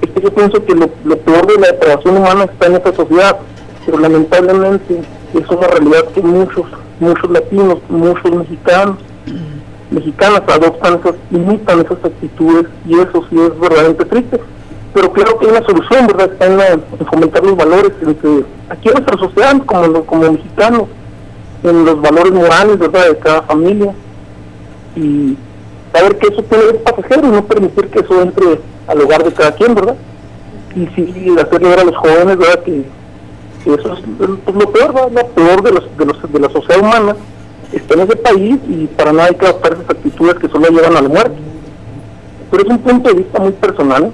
es 0.02 0.10
que 0.10 0.22
yo 0.22 0.34
pienso 0.34 0.66
que 0.66 0.74
lo, 0.74 0.90
lo 1.06 1.18
peor 1.18 1.46
de 1.46 1.60
la 1.60 1.68
depravación 1.68 2.18
humana 2.18 2.46
está 2.46 2.66
en 2.66 2.74
esta 2.74 2.96
sociedad, 2.96 3.38
pero 3.86 4.00
lamentablemente 4.00 5.02
es 5.36 5.50
una 5.50 5.68
realidad 5.68 6.06
que 6.16 6.22
muchos, 6.24 6.66
muchos 7.00 7.30
latinos, 7.30 7.78
muchos 7.90 8.36
mexicanos, 8.36 8.98
mexicanas 9.94 10.41
adoptan 10.48 10.99
esas, 10.99 11.15
imitan 11.32 11.80
esas 11.82 12.03
actitudes 12.03 12.65
y 12.86 12.94
eso 12.95 13.24
sí 13.30 13.40
es 13.40 13.60
verdaderamente 13.60 14.06
triste. 14.06 14.40
Pero 14.94 15.11
claro 15.11 15.40
que 15.40 15.45
hay 15.48 15.52
una 15.53 15.65
solución, 15.65 16.07
¿verdad? 16.07 16.32
Está 16.34 16.45
en, 16.45 16.57
la- 16.57 16.68
en 16.74 16.84
fomentar 17.10 17.44
los 17.44 17.56
valores 17.57 17.91
entre, 18.02 18.45
aquí 18.70 18.90
en 18.90 18.94
nuestra 18.94 19.18
sociedad, 19.18 19.57
como, 19.65 20.03
como 20.06 20.32
mexicanos, 20.32 20.84
en 21.64 21.86
los 21.86 22.02
valores 22.02 22.32
morales, 22.34 22.78
¿verdad? 22.78 23.07
De 23.10 23.18
cada 23.18 23.41
familia 23.44 23.94
y 24.95 25.38
saber 25.94 26.18
que 26.18 26.28
eso 26.28 26.44
puede 26.44 26.61
ser 26.72 26.84
pasajero 26.84 27.28
y 27.28 27.32
no 27.32 27.44
permitir 27.45 27.88
que 27.90 27.99
eso 27.99 28.22
entre 28.22 28.60
al 28.88 29.02
hogar 29.02 29.24
de 29.24 29.32
cada 29.34 29.53
quien, 29.53 29.74
¿verdad? 29.74 29.95
Y 30.76 30.88
sí, 30.95 31.36
hacerle 31.40 31.70
ver 31.70 31.80
a 31.80 31.84
los 31.86 31.95
jóvenes, 31.98 32.38
¿verdad? 32.38 32.64
Que, 32.64 32.84
que 33.64 33.74
eso 33.74 33.94
es 33.94 33.99
pues, 34.18 34.56
lo 34.56 34.72
peor. 34.72 34.94
Lo 35.11 35.28
peor 35.28 35.61
de, 35.64 35.72
los, 35.72 35.98
de, 35.98 36.06
los, 36.06 36.32
de 36.34 36.40
la 36.40 36.49
sociedad 36.49 36.82
humana 36.82 37.15
está 37.78 37.94
en 37.95 38.02
ese 38.02 38.16
país 38.18 38.58
y 38.70 38.88
para 38.88 39.12
nada 39.14 39.30
hay 39.30 39.36
que 39.36 39.45
adoptar 39.45 39.74
esas 39.74 39.90
actitudes 39.90 40.36
que 40.36 40.50
solo 40.50 40.68
llevan 40.70 40.95
a 40.98 41.02
la 41.02 41.10
muerte. 41.10 41.36
Pero 42.52 42.64
es 42.64 42.70
un 42.70 42.80
punto 42.80 43.10
de 43.10 43.16
vista 43.16 43.40
muy 43.40 43.52
personal. 43.54 44.12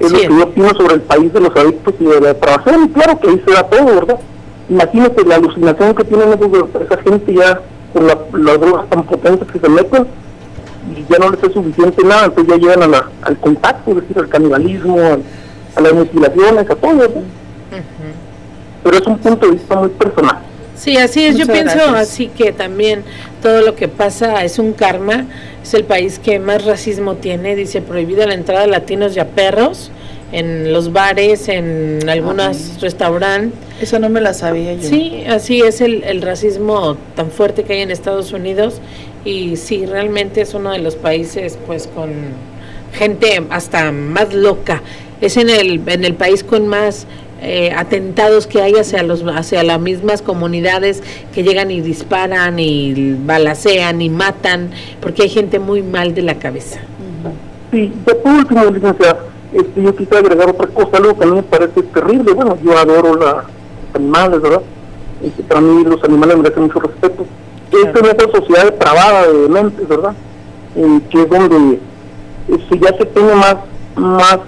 Es 0.00 0.10
lo 0.10 0.18
que 0.18 0.28
yo 0.28 0.44
opino 0.44 0.68
sobre 0.74 0.94
el 0.94 1.02
país 1.02 1.32
de 1.32 1.40
los 1.40 1.54
adictos 1.56 1.94
y 2.00 2.04
de 2.04 2.20
la 2.20 2.28
depravación. 2.28 2.84
Y 2.84 2.88
claro 2.88 3.18
que 3.20 3.28
ahí 3.28 3.42
se 3.46 3.52
da 3.52 3.62
todo, 3.64 3.84
¿verdad? 3.86 4.18
Imagínate 4.68 5.24
la 5.24 5.36
alucinación 5.36 5.94
que 5.94 6.04
tienen 6.04 6.28
esos, 6.32 6.68
esa 6.84 6.96
gente 7.02 7.34
ya 7.34 7.60
con 7.92 8.06
la- 8.06 8.18
las 8.32 8.60
drogas 8.60 8.88
tan 8.90 9.04
potentes 9.04 9.48
que 9.52 9.58
se 9.60 9.68
meten 9.68 10.06
y 10.96 11.04
ya 11.12 11.18
no 11.18 11.30
les 11.30 11.42
es 11.42 11.52
suficiente 11.52 12.02
nada, 12.04 12.24
entonces 12.26 12.52
ya 12.54 12.58
llegan 12.60 12.82
a 12.82 12.86
la- 12.88 13.08
al 13.22 13.38
contacto, 13.38 13.90
es 13.92 13.96
decir, 13.98 14.18
al 14.18 14.28
canibalismo, 14.28 14.98
al- 14.98 15.22
a 15.76 15.80
las 15.80 15.92
mutilaciones, 15.94 16.68
a 16.70 16.74
todo. 16.74 16.92
¿no? 16.94 17.08
Pero 18.82 18.96
es 18.98 19.06
un 19.06 19.18
punto 19.18 19.46
de 19.46 19.52
vista 19.52 19.76
muy 19.76 19.88
personal. 19.90 20.38
Sí, 20.84 20.98
así 20.98 21.24
es. 21.24 21.38
Yo 21.38 21.46
pienso 21.46 21.76
gracias. 21.76 21.94
así 21.94 22.28
que 22.28 22.52
también 22.52 23.04
todo 23.42 23.62
lo 23.62 23.74
que 23.74 23.88
pasa 23.88 24.44
es 24.44 24.58
un 24.58 24.74
karma. 24.74 25.26
Es 25.62 25.72
el 25.72 25.84
país 25.84 26.18
que 26.18 26.38
más 26.38 26.64
racismo 26.64 27.14
tiene. 27.14 27.56
Dice 27.56 27.80
prohibida 27.80 28.26
la 28.26 28.34
entrada 28.34 28.62
de 28.62 28.66
latinos 28.66 29.16
y 29.16 29.20
a 29.20 29.28
perros 29.28 29.90
en 30.30 30.72
los 30.72 30.92
bares, 30.92 31.48
en 31.48 32.06
algunos 32.08 32.80
restaurantes. 32.82 33.58
Eso 33.80 33.98
no 33.98 34.10
me 34.10 34.20
la 34.20 34.34
sabía 34.34 34.74
yo. 34.74 34.88
Sí, 34.88 35.24
así 35.26 35.60
es 35.60 35.80
el, 35.80 36.04
el 36.04 36.20
racismo 36.20 36.96
tan 37.16 37.30
fuerte 37.30 37.64
que 37.64 37.74
hay 37.74 37.80
en 37.80 37.90
Estados 37.90 38.32
Unidos 38.32 38.80
y 39.24 39.56
sí, 39.56 39.86
realmente 39.86 40.42
es 40.42 40.52
uno 40.52 40.72
de 40.72 40.80
los 40.80 40.96
países 40.96 41.58
pues 41.66 41.86
con 41.86 42.10
gente 42.92 43.42
hasta 43.48 43.90
más 43.90 44.34
loca. 44.34 44.82
Es 45.20 45.36
en 45.36 45.48
el, 45.48 45.80
en 45.86 46.04
el 46.04 46.14
país 46.14 46.44
con 46.44 46.66
más 46.66 47.06
eh, 47.44 47.72
atentados 47.76 48.46
que 48.46 48.60
hay 48.62 48.74
hacia, 48.74 49.02
los, 49.02 49.22
hacia 49.26 49.62
las 49.62 49.80
mismas 49.80 50.22
comunidades 50.22 51.02
que 51.34 51.42
llegan 51.42 51.70
y 51.70 51.80
disparan 51.80 52.58
y 52.58 53.14
balacean 53.24 54.00
y 54.02 54.10
matan 54.10 54.70
porque 55.00 55.22
hay 55.22 55.28
gente 55.28 55.58
muy 55.58 55.82
mal 55.82 56.14
de 56.14 56.22
la 56.22 56.34
cabeza. 56.36 56.80
Sí, 57.70 57.92
ya 58.06 58.14
por 58.14 58.32
último, 58.32 58.64
licenciada, 58.66 59.18
este, 59.52 59.82
yo 59.82 59.94
quisiera 59.96 60.18
agregar 60.20 60.50
otra 60.50 60.66
cosa, 60.68 60.96
algo 60.96 61.18
que 61.18 61.24
a 61.24 61.26
mí 61.26 61.34
me 61.36 61.42
parece 61.42 61.82
terrible. 61.82 62.32
Bueno, 62.32 62.56
yo 62.62 62.76
adoro 62.78 63.16
la- 63.16 63.34
los 63.44 63.94
animales, 63.94 64.40
¿verdad? 64.42 64.62
Este, 65.22 65.42
para 65.42 65.60
mí 65.60 65.84
los 65.84 66.02
animales 66.04 66.36
merecen 66.38 66.62
mucho 66.64 66.80
respeto. 66.80 67.26
Esta 67.72 67.98
es 68.00 68.14
una 68.14 68.38
sociedad 68.38 68.64
depravada 68.66 69.26
de 69.26 69.48
mentes, 69.48 69.88
¿verdad? 69.88 70.12
Eh, 70.76 71.00
que 71.10 71.22
es 71.22 71.28
donde 71.30 71.78
este, 72.48 72.78
ya 72.78 72.96
se 72.96 73.04
tiene 73.06 73.34
más, 73.34 73.56
más, 73.96 74.38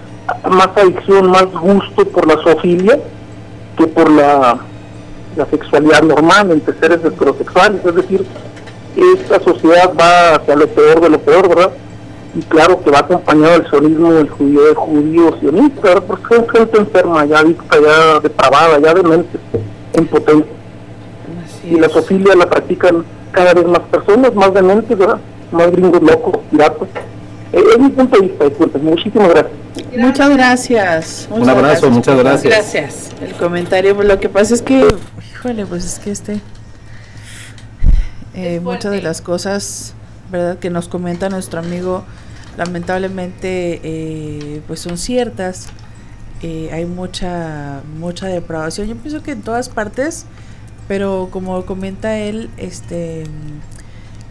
más 0.48 0.68
adicción, 0.76 1.30
más 1.30 1.46
gusto 1.52 2.04
por 2.06 2.26
la 2.26 2.42
zoofilia 2.42 2.98
que 3.76 3.86
por 3.86 4.10
la, 4.10 4.58
la 5.36 5.46
sexualidad 5.46 6.02
normal 6.02 6.50
entre 6.50 6.78
seres 6.78 7.04
heterosexuales. 7.04 7.84
Es 7.84 7.94
decir, 7.94 8.26
esta 8.96 9.40
sociedad 9.40 9.92
va 9.98 10.36
hacia 10.36 10.56
lo 10.56 10.66
peor 10.68 11.00
de 11.00 11.10
lo 11.10 11.18
peor, 11.20 11.48
¿verdad? 11.48 11.72
y 12.36 12.42
claro 12.42 12.82
que 12.82 12.90
va 12.90 12.98
acompañado 12.98 13.52
del 13.54 13.70
sionismo 13.70 14.12
del 14.12 14.28
judío 14.28 14.64
de 14.64 14.74
judío 14.74 15.38
sionista, 15.40 15.80
¿verdad? 15.82 16.02
porque 16.06 16.36
es 16.36 16.50
gente 16.50 16.78
enferma, 16.78 17.24
ya 17.24 17.38
adicta, 17.38 17.78
ya 17.80 18.20
depravada, 18.20 18.78
ya 18.78 18.92
demente, 18.92 19.38
impotente. 19.94 20.48
y 21.64 21.80
la 21.80 21.88
zoofilia 21.88 22.34
la 22.34 22.46
practican 22.46 23.04
cada 23.32 23.54
vez 23.54 23.66
más 23.66 23.80
personas, 23.90 24.34
más 24.34 24.52
dementes, 24.52 24.98
¿verdad? 24.98 25.18
Más 25.50 25.70
gringos 25.70 26.02
locos, 26.02 26.38
piratas. 26.50 26.88
Eh, 27.52 27.62
es 27.72 27.78
mi 27.78 27.88
punto 27.90 28.16
de 28.16 28.28
vista, 28.28 28.44
disculpen. 28.44 28.84
Muchísimas 28.84 29.28
gracias. 29.28 29.66
Muchas 29.96 30.30
gracias. 30.30 31.28
Un 31.30 31.48
abrazo, 31.48 31.90
muchas 31.90 32.18
gracias. 32.18 32.52
Gracias. 32.52 33.10
El 33.20 33.32
comentario, 33.34 33.94
pues, 33.94 34.08
lo 34.08 34.18
que 34.20 34.28
pasa 34.28 34.54
es 34.54 34.62
que, 34.62 34.86
híjole, 35.30 35.66
pues 35.66 35.84
es 35.84 35.98
que 35.98 36.10
este, 36.10 36.40
eh, 38.34 38.60
muchas 38.60 38.92
de 38.92 39.02
las 39.02 39.20
cosas, 39.20 39.94
verdad, 40.30 40.58
que 40.58 40.70
nos 40.70 40.88
comenta 40.88 41.28
nuestro 41.28 41.60
amigo, 41.60 42.04
lamentablemente, 42.56 43.80
eh, 43.82 44.62
pues 44.66 44.80
son 44.80 44.98
ciertas. 44.98 45.68
Eh, 46.42 46.68
hay 46.72 46.84
mucha, 46.84 47.80
mucha 47.98 48.26
depravación. 48.26 48.88
Yo 48.88 48.96
pienso 48.96 49.22
que 49.22 49.32
en 49.32 49.42
todas 49.42 49.68
partes, 49.68 50.26
pero 50.86 51.28
como 51.30 51.64
comenta 51.64 52.18
él, 52.18 52.50
este, 52.58 53.24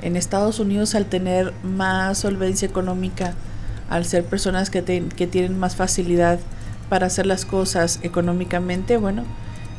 en 0.05 0.15
Estados 0.15 0.59
Unidos 0.59 0.95
al 0.95 1.05
tener 1.07 1.51
más 1.63 2.19
solvencia 2.19 2.67
económica, 2.67 3.33
al 3.89 4.05
ser 4.05 4.23
personas 4.25 4.69
que, 4.69 4.81
te- 4.81 5.03
que 5.15 5.27
tienen 5.27 5.59
más 5.59 5.75
facilidad 5.75 6.39
para 6.89 7.07
hacer 7.07 7.25
las 7.25 7.45
cosas 7.45 7.99
económicamente, 8.03 8.97
bueno, 8.97 9.23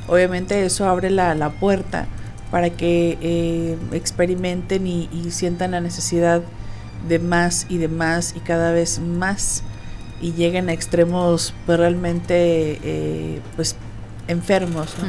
obviamente 0.09 0.65
eso 0.65 0.89
abre 0.89 1.11
la, 1.11 1.35
la 1.35 1.51
puerta 1.51 2.07
para 2.51 2.71
que 2.71 3.19
eh, 3.21 3.77
experimenten 3.93 4.87
y, 4.87 5.09
y 5.13 5.31
sientan 5.31 5.71
la 5.73 5.81
necesidad 5.81 6.43
de 7.09 7.19
más 7.19 7.67
y 7.69 7.79
de 7.79 7.89
más 7.89 8.35
y 8.37 8.41
cada 8.41 8.73
vez 8.73 8.99
más 9.01 9.63
y 10.21 10.33
lleguen 10.33 10.69
a 10.69 10.73
extremos 10.73 11.53
pues, 11.67 11.79
realmente 11.79 12.81
eh, 12.83 13.41
pues 13.55 13.77
enfermos, 14.29 14.95
¿no? 15.01 15.09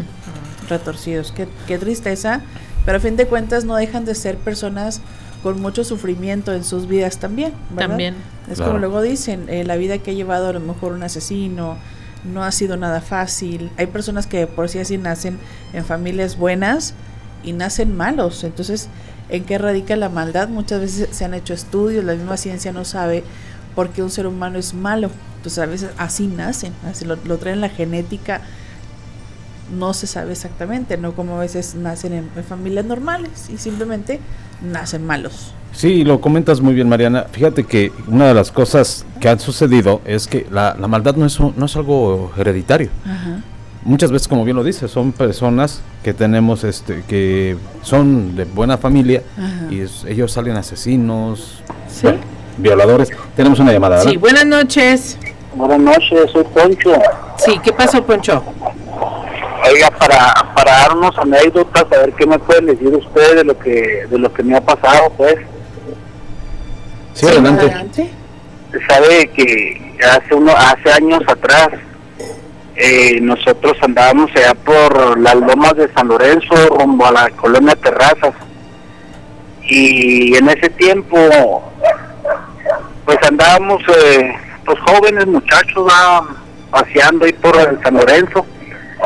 retorcidos. 0.69 1.31
Qué, 1.31 1.47
qué 1.67 1.77
tristeza, 1.77 2.41
pero 2.87 2.99
a 2.99 3.01
fin 3.01 3.17
de 3.17 3.27
cuentas 3.27 3.65
no 3.65 3.75
dejan 3.75 4.05
de 4.05 4.15
ser 4.15 4.37
personas 4.37 5.01
con 5.43 5.59
mucho 5.61 5.83
sufrimiento 5.83 6.53
en 6.53 6.63
sus 6.63 6.87
vidas 6.87 7.17
también. 7.17 7.51
¿verdad? 7.71 7.89
También. 7.89 8.15
Es 8.49 8.55
Claro. 8.55 8.71
como 8.71 8.79
luego 8.79 9.01
dicen, 9.01 9.49
eh, 9.49 9.65
la 9.65 9.75
vida 9.75 9.97
que 9.97 10.11
ha 10.11 10.13
llevado 10.13 10.47
a 10.47 10.53
lo 10.53 10.61
mejor 10.61 10.93
un 10.93 11.03
asesino 11.03 11.75
no 12.23 12.45
ha 12.45 12.51
sido 12.53 12.77
nada 12.77 13.01
fácil. 13.01 13.69
Hay 13.75 13.87
personas 13.87 14.25
que 14.25 14.47
por 14.47 14.69
sí 14.69 14.79
así 14.79 14.97
nacen 14.97 15.37
en 15.73 15.83
familias 15.83 16.37
buenas 16.37 16.93
y 17.43 17.51
nacen 17.51 17.93
malos. 17.93 18.45
Entonces, 18.45 18.87
¿en 19.27 19.43
qué 19.43 19.57
radica 19.57 19.97
la 19.97 20.07
maldad? 20.07 20.47
Muchas 20.47 20.79
veces 20.79 21.09
se 21.11 21.25
han 21.25 21.33
hecho 21.33 21.53
estudios, 21.53 22.05
la 22.05 22.13
misma 22.15 22.37
ciencia 22.37 22.71
no 22.71 22.85
sabe 22.85 23.25
por 23.75 23.89
qué 23.89 24.01
un 24.01 24.11
ser 24.11 24.27
humano 24.27 24.57
es 24.59 24.73
malo. 24.73 25.11
Entonces, 25.35 25.59
a 25.61 25.65
veces 25.65 25.89
así 25.97 26.27
nacen, 26.27 26.71
así 26.89 27.03
lo, 27.03 27.17
lo 27.25 27.37
traen 27.37 27.55
en 27.55 27.61
la 27.61 27.69
genética 27.69 28.39
no 29.75 29.93
se 29.93 30.07
sabe 30.07 30.31
exactamente, 30.33 30.97
no 30.97 31.13
como 31.13 31.37
a 31.37 31.39
veces 31.41 31.75
nacen 31.75 32.13
en, 32.13 32.29
en 32.35 32.43
familias 32.43 32.85
normales 32.85 33.49
y 33.53 33.57
simplemente 33.57 34.19
nacen 34.61 35.05
malos. 35.05 35.53
Sí, 35.73 36.03
lo 36.03 36.21
comentas 36.21 36.61
muy 36.61 36.73
bien, 36.73 36.89
Mariana. 36.89 37.25
Fíjate 37.31 37.63
que 37.65 37.91
una 38.07 38.27
de 38.27 38.33
las 38.33 38.51
cosas 38.51 39.05
que 39.19 39.29
han 39.29 39.39
sucedido 39.39 40.01
es 40.05 40.27
que 40.27 40.47
la, 40.51 40.75
la 40.79 40.87
maldad 40.87 41.15
no 41.15 41.25
es, 41.25 41.39
un- 41.39 41.53
no 41.57 41.65
es 41.65 41.75
algo 41.75 42.31
hereditario. 42.37 42.89
Ajá. 43.05 43.41
Muchas 43.83 44.11
veces, 44.11 44.27
como 44.27 44.43
bien 44.43 44.57
lo 44.57 44.63
dices, 44.63 44.89
son 44.89 45.11
personas 45.11 45.81
que 46.03 46.13
tenemos, 46.13 46.63
este, 46.63 47.03
que 47.07 47.55
son 47.83 48.35
de 48.35 48.45
buena 48.45 48.77
familia 48.77 49.21
Ajá. 49.37 49.67
y 49.71 49.81
es- 49.81 50.03
ellos 50.05 50.31
salen 50.31 50.55
asesinos, 50.57 51.61
Sí. 51.87 52.01
bueno, 52.03 52.19
violadores. 52.57 53.11
Tenemos 53.35 53.59
una 53.59 53.71
llamada, 53.71 53.97
¿verdad? 53.97 54.11
Sí, 54.11 54.17
buenas 54.17 54.45
noches. 54.45 55.17
Buenas 55.55 55.79
noches, 55.79 56.31
soy 56.31 56.43
Poncho. 56.45 56.91
Sí, 57.37 57.59
¿qué 57.63 57.71
pasó, 57.71 58.03
Poncho? 58.03 58.43
Oiga, 59.71 59.91
para, 59.91 60.33
para 60.55 60.71
dar 60.71 60.95
unas 60.95 61.17
anécdotas, 61.17 61.83
a 61.83 61.97
ver 61.97 62.13
qué 62.13 62.25
me 62.25 62.39
pueden 62.39 62.67
decir 62.67 62.87
ustedes 62.87 63.35
de 63.35 63.43
lo 63.43 63.57
que 63.57 64.05
de 64.09 64.17
lo 64.17 64.31
que 64.33 64.43
me 64.43 64.55
ha 64.55 64.61
pasado, 64.61 65.11
pues. 65.17 65.35
Sí, 67.13 67.27
adelante. 67.27 67.65
Adelante. 67.65 68.11
Sabe 68.87 69.27
que 69.29 69.97
hace 70.03 70.35
uno, 70.35 70.51
hace 70.55 70.91
años 70.91 71.21
atrás 71.27 71.69
eh, 72.75 73.19
nosotros 73.21 73.75
andábamos 73.81 74.29
allá 74.35 74.53
por 74.53 75.19
las 75.19 75.35
lomas 75.35 75.75
de 75.75 75.91
San 75.93 76.07
Lorenzo 76.07 76.53
rumbo 76.77 77.07
a 77.07 77.11
la 77.11 77.29
colonia 77.31 77.75
Terrazas 77.75 78.35
y 79.63 80.35
en 80.35 80.47
ese 80.49 80.69
tiempo 80.69 81.17
pues 83.03 83.17
andábamos 83.27 83.81
eh, 83.87 84.31
pues 84.63 84.77
jóvenes 84.81 85.25
muchachos 85.25 85.87
¿va? 85.87 86.27
paseando 86.69 87.25
ahí 87.25 87.33
por 87.33 87.57
el 87.57 87.81
San 87.81 87.95
Lorenzo 87.95 88.45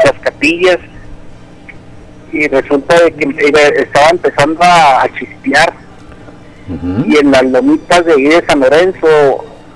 las 0.05 0.13
capillas 0.21 0.77
y 2.31 2.47
resulta 2.47 2.95
de 3.03 3.11
que 3.13 3.51
estaba 3.81 4.09
empezando 4.09 4.59
a, 4.63 5.07
chispear. 5.17 5.73
Y 7.07 7.17
en 7.17 7.31
las 7.31 7.43
lomitas 7.43 8.05
de 8.05 8.13
ahí 8.13 8.23
de 8.29 8.45
San 8.47 8.61
Lorenzo 8.61 9.07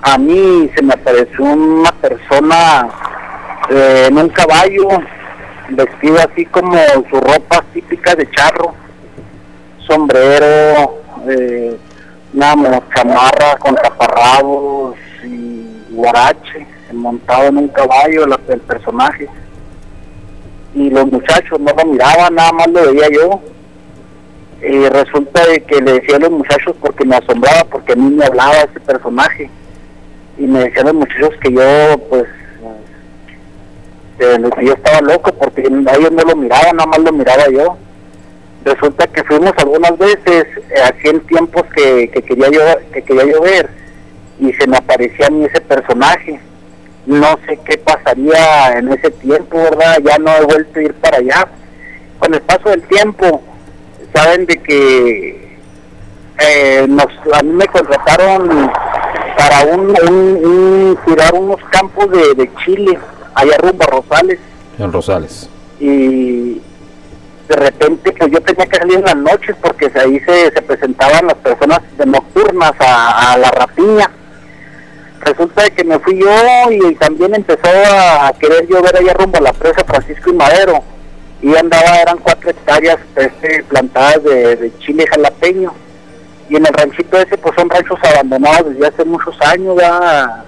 a 0.02 0.18
mí 0.18 0.70
se 0.76 0.82
me 0.84 0.94
apareció 0.94 1.44
una 1.44 1.92
persona 1.94 2.88
eh, 3.70 4.06
en 4.08 4.18
un 4.18 4.30
caballo 4.30 4.88
vestido 5.70 6.18
así 6.20 6.46
como 6.46 6.78
su 7.10 7.20
ropa 7.20 7.64
típica 7.74 8.16
de 8.16 8.30
charro 8.32 8.74
sombrero 9.88 11.02
eh, 11.28 11.76
una 12.34 12.82
chamarra 12.96 13.58
con 13.60 13.76
taparrabos 13.76 14.96
y 15.24 15.66
guarache 15.92 16.68
montado 16.94 17.48
en 17.48 17.58
un 17.58 17.68
caballo 17.70 18.26
la- 18.28 18.40
el 18.48 18.62
personaje 18.62 19.28
y 20.76 20.89
los 20.89 21.10
muchachos 21.10 21.60
no 21.60 21.72
lo 21.73 21.91
miraban 21.91 22.35
nada 22.35 22.52
más 22.52 22.68
lo 22.68 22.91
veía 22.91 23.07
yo. 23.10 23.41
Y 24.61 24.89
resulta 24.89 25.45
de 25.47 25.61
que 25.61 25.81
le 25.81 25.93
decía 25.93 26.18
a 26.18 26.19
los 26.19 26.31
muchachos 26.31 26.76
porque 26.81 27.06
me 27.06 27.15
asombraba 27.15 27.64
porque 27.65 27.93
a 27.93 27.95
mí 27.95 28.14
me 28.14 28.26
hablaba 28.26 28.56
ese 28.56 28.80
personaje. 28.81 29.49
Y 30.38 30.43
me 30.43 30.65
decían 30.65 30.88
los 30.88 30.95
muchachos 30.95 31.31
que 31.41 31.52
yo 31.52 31.97
pues 32.10 32.26
eh, 34.19 34.38
que 34.57 34.65
yo 34.65 34.73
estaba 34.73 35.02
loco 35.02 35.34
porque 35.34 35.61
ellos 35.61 36.11
no 36.11 36.23
lo 36.23 36.35
miraban 36.35 36.76
nada 36.76 36.88
más 36.88 36.99
lo 36.99 37.14
miraba 37.14 37.47
yo. 37.49 37.77
Resulta 38.65 39.07
que 39.07 39.23
fuimos 39.23 39.53
algunas 39.57 39.97
veces 39.97 40.45
eh, 40.72 40.81
así 40.84 41.07
en 41.07 41.22
tiempos 41.22 41.64
que, 41.76 42.10
que 42.10 42.22
quería 42.22 42.49
yo 42.49 42.61
que 42.91 43.02
quería 43.02 43.26
llover 43.26 43.69
y 44.39 44.52
se 44.53 44.68
me 44.68 44.77
aparecía 44.77 45.27
a 45.27 45.30
mí 45.30 45.45
ese 45.45 45.61
personaje 45.61 46.39
no 47.06 47.38
sé 47.48 47.60
qué 47.65 47.77
pasaría 47.77 48.77
en 48.80 48.91
ese 48.91 49.11
tiempo 49.11 49.57
verdad 49.57 49.98
ya 50.03 50.18
no 50.18 50.32
he 50.36 50.45
vuelto 50.45 50.80
a 50.80 50.84
ir 50.84 50.94
para 50.95 51.18
allá 51.18 51.48
con 52.19 52.34
el 52.34 52.41
paso 52.41 52.69
del 52.69 52.82
tiempo 52.84 53.41
saben 54.14 54.45
de 54.45 54.57
que 54.61 55.57
eh, 56.40 56.86
nos, 56.90 57.07
a 57.34 57.44
mí 57.44 57.52
me 57.53 57.68
contrataron 57.68 58.72
para 59.38 59.64
un, 59.76 59.90
un, 60.10 60.45
un- 60.45 60.95
cuidar 61.06 61.34
unos 61.34 61.61
campos 61.69 62.10
de, 62.11 62.34
de 62.36 62.49
Chile, 62.64 62.98
allá 63.34 63.56
rumbo 63.60 63.84
a 63.84 63.88
Rosales, 63.88 64.40
En 64.80 64.91
Rosales. 64.91 65.49
y 65.80 66.61
de 67.48 67.56
repente 67.56 68.11
pues 68.18 68.32
yo 68.32 68.41
tenía 68.41 68.65
que 68.65 68.77
salir 68.77 68.98
en 68.98 69.03
las 69.06 69.15
noches 69.18 69.56
porque 69.61 69.91
ahí 69.99 70.19
se, 70.22 70.52
se 70.52 70.61
presentaban 70.61 71.27
las 71.27 71.36
personas 71.36 71.80
de 71.98 72.06
nocturnas 72.06 72.72
a, 72.80 73.34
a 73.34 73.38
la 73.38 73.52
rapiña. 73.52 74.10
Resulta 75.26 75.68
que 75.72 75.84
me 75.84 75.97
fui 75.97 76.19
yo 76.19 76.30
y 76.69 76.93
también 76.95 77.34
empezó 77.34 77.68
a 77.68 78.31
querer 78.39 78.68
llover 78.68 78.95
allá 78.95 79.14
rumbo 79.14 79.39
a 79.39 79.41
la 79.41 79.53
presa 79.53 79.84
Francisco 79.84 80.30
y 80.30 80.34
Madero. 80.34 80.84
Y 81.41 81.56
andaba, 81.56 81.99
eran 81.99 82.19
cuatro 82.19 82.52
hectáreas 82.52 82.99
este, 83.15 83.64
plantadas 83.64 84.23
de, 84.23 84.72
chile 84.80 85.03
jalapeño. 85.10 85.73
Y 86.47 86.57
en 86.57 86.68
el 86.68 86.73
ranchito 86.73 87.18
ese 87.18 87.39
pues 87.39 87.56
son 87.56 87.68
ranchos 87.72 87.97
abandonados 88.03 88.72
desde 88.76 88.88
hace 88.88 89.03
muchos 89.03 89.35
años 89.41 89.76
ya. 89.80 90.45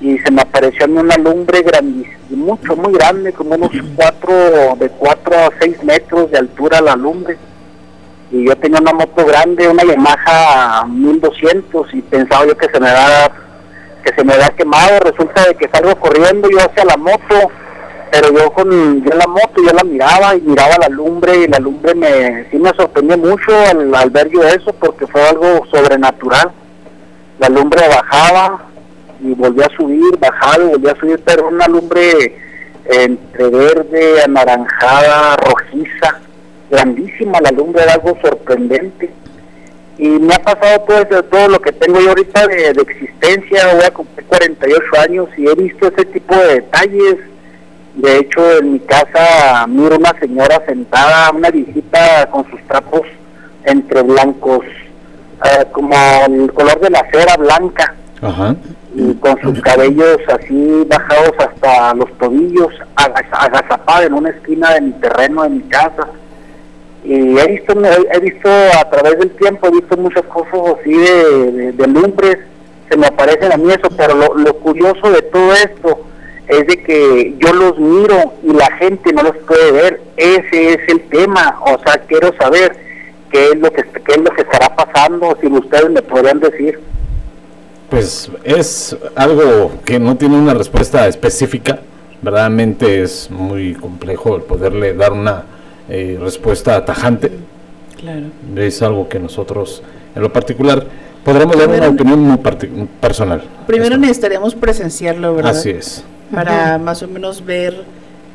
Y 0.00 0.18
se 0.18 0.30
me 0.30 0.40
apareció 0.40 0.86
a 0.86 0.88
mí 0.88 0.96
una 0.96 1.18
lumbre 1.18 1.60
grandísima, 1.60 2.16
mucho, 2.30 2.74
muy 2.74 2.94
grande, 2.94 3.34
como 3.34 3.54
unos 3.54 3.72
cuatro, 3.96 4.76
de 4.78 4.88
cuatro 4.90 5.36
a 5.36 5.50
seis 5.60 5.82
metros 5.84 6.30
de 6.30 6.38
altura 6.38 6.80
la 6.80 6.96
lumbre 6.96 7.36
y 8.30 8.46
yo 8.46 8.56
tenía 8.56 8.80
una 8.80 8.92
moto 8.92 9.24
grande, 9.24 9.68
una 9.68 9.84
Yamaha 9.84 10.86
1200 10.86 11.94
y 11.94 12.02
pensaba 12.02 12.46
yo 12.46 12.56
que 12.56 12.68
se 12.68 12.78
me 12.78 12.88
da 12.88 13.32
que 14.08 14.14
se 14.14 14.24
me 14.24 14.36
da 14.36 14.50
quemado, 14.50 15.00
resulta 15.00 15.44
de 15.44 15.54
que 15.54 15.68
salgo 15.68 15.94
corriendo 15.96 16.48
yo 16.50 16.58
hacia 16.58 16.84
la 16.84 16.96
moto, 16.96 17.50
pero 18.10 18.32
yo 18.32 18.50
con 18.52 19.02
yo 19.02 19.10
la 19.14 19.26
moto 19.26 19.54
yo 19.56 19.72
la 19.72 19.84
miraba 19.84 20.34
y 20.34 20.40
miraba 20.40 20.76
la 20.80 20.88
lumbre 20.88 21.36
y 21.36 21.46
la 21.46 21.58
lumbre 21.58 21.94
me 21.94 22.48
sí 22.50 22.56
me 22.56 22.70
sorprendió 22.70 23.18
mucho 23.18 23.52
al, 23.70 23.94
al 23.94 24.10
ver 24.10 24.30
yo 24.30 24.42
eso 24.42 24.72
porque 24.72 25.06
fue 25.06 25.20
algo 25.22 25.64
sobrenatural. 25.70 26.50
La 27.38 27.48
lumbre 27.48 27.82
bajaba 27.86 28.64
y 29.20 29.34
volvía 29.34 29.66
a 29.66 29.76
subir, 29.76 30.18
bajaba 30.18 30.64
y 30.64 30.68
volvía 30.68 30.92
a 30.92 31.00
subir, 31.00 31.22
pero 31.24 31.48
una 31.48 31.68
lumbre 31.68 32.36
entre 32.86 33.48
verde, 33.50 34.22
anaranjada, 34.22 35.36
rojiza, 35.36 36.20
grandísima 36.70 37.40
la 37.42 37.50
lumbre, 37.50 37.82
era 37.82 37.94
algo 37.94 38.16
sorprendente. 38.22 39.10
Y 39.98 40.08
me 40.08 40.32
ha 40.34 40.38
pasado 40.42 40.80
todo, 40.86 40.98
eso- 40.98 41.24
todo 41.24 41.48
lo 41.48 41.60
que 41.60 41.72
tengo 41.72 42.00
yo 42.00 42.10
ahorita 42.10 42.46
de, 42.46 42.72
de 42.72 42.82
existencia, 42.82 43.74
voy 43.74 43.84
a 43.84 43.90
cumplir 43.90 44.26
48 44.26 44.84
años 45.04 45.28
y 45.36 45.48
he 45.48 45.54
visto 45.54 45.88
ese 45.88 46.04
tipo 46.06 46.34
de 46.36 46.54
detalles. 46.54 47.16
De 47.96 48.18
hecho, 48.18 48.58
en 48.58 48.74
mi 48.74 48.78
casa 48.80 49.66
miro 49.66 49.96
una 49.96 50.16
señora 50.20 50.62
sentada, 50.66 51.30
una 51.34 51.50
viejita 51.50 52.28
con 52.30 52.48
sus 52.48 52.60
trapos 52.68 53.02
entre 53.64 54.02
blancos, 54.02 54.64
eh, 55.44 55.64
como 55.72 55.94
el 56.28 56.52
color 56.52 56.78
de 56.80 56.90
la 56.90 57.04
cera 57.10 57.36
blanca 57.36 57.94
Ajá. 58.22 58.54
y 58.94 59.14
con 59.14 59.40
sus 59.42 59.60
cabellos 59.62 60.18
así 60.28 60.86
bajados 60.88 61.32
hasta 61.40 61.94
los 61.94 62.16
tobillos, 62.18 62.72
aga- 62.94 63.24
agazapada 63.32 64.04
en 64.04 64.12
una 64.14 64.30
esquina 64.30 64.74
de 64.74 64.80
mi 64.80 64.92
terreno, 64.92 65.42
de 65.42 65.48
mi 65.50 65.60
casa. 65.62 66.06
Y 67.08 67.38
he 67.38 67.46
visto, 67.46 67.72
he 68.12 68.20
visto 68.20 68.50
a 68.78 68.90
través 68.90 69.18
del 69.18 69.30
tiempo, 69.30 69.66
he 69.66 69.70
visto 69.70 69.96
muchas 69.96 70.24
cosas 70.24 70.78
así 70.78 70.92
de, 70.92 71.72
de, 71.72 71.86
lumbres, 71.86 72.36
se 72.90 72.98
me 72.98 73.06
aparecen 73.06 73.50
a 73.50 73.56
mí 73.56 73.70
eso, 73.70 73.88
pero 73.96 74.14
lo, 74.14 74.34
lo 74.34 74.52
curioso 74.56 75.10
de 75.10 75.22
todo 75.22 75.54
esto 75.54 76.00
es 76.48 76.66
de 76.66 76.82
que 76.82 77.34
yo 77.38 77.54
los 77.54 77.78
miro 77.78 78.34
y 78.42 78.52
la 78.52 78.70
gente 78.76 79.10
no 79.14 79.22
los 79.22 79.38
puede 79.38 79.72
ver, 79.72 80.00
ese 80.18 80.74
es 80.74 80.80
el 80.88 81.00
tema, 81.08 81.58
o 81.62 81.78
sea, 81.82 81.98
quiero 82.06 82.30
saber 82.36 82.76
qué 83.32 83.52
es 83.52 83.56
lo 83.56 83.72
que, 83.72 83.84
qué 83.84 84.12
es 84.12 84.18
lo 84.18 84.30
que 84.30 84.42
estará 84.42 84.76
pasando, 84.76 85.34
si 85.40 85.46
ustedes 85.46 85.88
me 85.88 86.02
podrían 86.02 86.40
decir. 86.40 86.78
Pues 87.88 88.30
es 88.44 88.94
algo 89.14 89.72
que 89.86 89.98
no 89.98 90.14
tiene 90.18 90.36
una 90.36 90.52
respuesta 90.52 91.08
específica. 91.08 91.80
Verdaderamente 92.20 93.00
es 93.00 93.30
muy 93.30 93.72
complejo 93.74 94.36
el 94.36 94.42
poderle 94.42 94.92
dar 94.92 95.12
una 95.12 95.44
eh, 95.88 96.18
respuesta 96.20 96.84
tajante. 96.84 97.30
Claro. 97.98 98.26
Es 98.56 98.80
algo 98.82 99.08
que 99.08 99.18
nosotros, 99.18 99.82
en 100.14 100.22
lo 100.22 100.32
particular, 100.32 100.86
podremos 101.24 101.58
dar 101.58 101.68
una 101.68 101.88
opinión 101.88 102.20
muy 102.20 102.36
parti- 102.38 102.68
personal. 103.00 103.42
Primero 103.66 103.96
necesitaríamos 103.96 104.54
presenciarlo, 104.54 105.34
¿verdad? 105.34 105.52
Así 105.52 105.70
es. 105.70 106.04
Para 106.32 106.78
más 106.78 107.02
o 107.02 107.08
menos 107.08 107.44
ver 107.44 107.82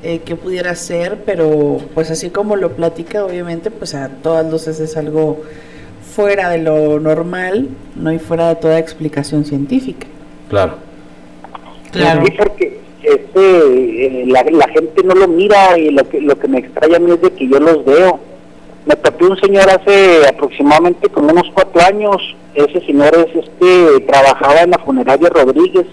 eh, 0.04 0.20
qué 0.26 0.36
pudiera 0.36 0.76
ser, 0.76 1.24
pero 1.26 1.80
pues 1.94 2.12
así 2.12 2.30
como 2.30 2.56
lo 2.56 2.72
platica, 2.74 3.24
obviamente, 3.24 3.72
pues 3.72 3.96
a 3.96 4.10
todas 4.10 4.50
luces 4.52 4.80
es 4.80 4.98
algo 4.98 5.42
fuera 6.16 6.50
de 6.50 6.58
lo 6.60 7.00
normal, 7.00 7.70
no 7.96 8.12
y 8.12 8.20
fuera 8.20 8.50
de 8.50 8.56
toda 8.56 8.78
explicación 8.80 9.46
científica. 9.46 10.08
Claro. 10.50 10.76
Sí, 11.94 12.02
porque 12.38 12.82
este, 13.04 14.06
eh, 14.06 14.24
la, 14.28 14.44
la 14.52 14.68
gente 14.70 15.04
no 15.04 15.14
lo 15.16 15.28
mira 15.28 15.78
y 15.78 15.90
lo 15.92 16.08
que, 16.10 16.22
lo 16.22 16.38
que 16.40 16.48
me 16.48 16.60
extraña 16.60 16.98
a 16.98 17.00
mí 17.00 17.12
es 17.12 17.22
de 17.22 17.32
que 17.32 17.48
yo 17.48 17.60
los 17.60 17.84
veo. 17.86 18.20
Me 18.86 18.96
topé 18.96 19.26
un 19.26 19.38
señor 19.40 19.70
hace 19.70 20.28
aproximadamente 20.28 21.08
como 21.10 21.32
unos 21.32 21.50
cuatro 21.54 21.82
años. 21.84 22.18
Ese 22.56 22.82
señor 22.86 23.16
es 23.16 23.36
este 23.46 24.00
trabajaba 24.02 24.62
en 24.62 24.72
la 24.72 24.78
funeraria 24.80 25.30
Rodríguez 25.30 25.86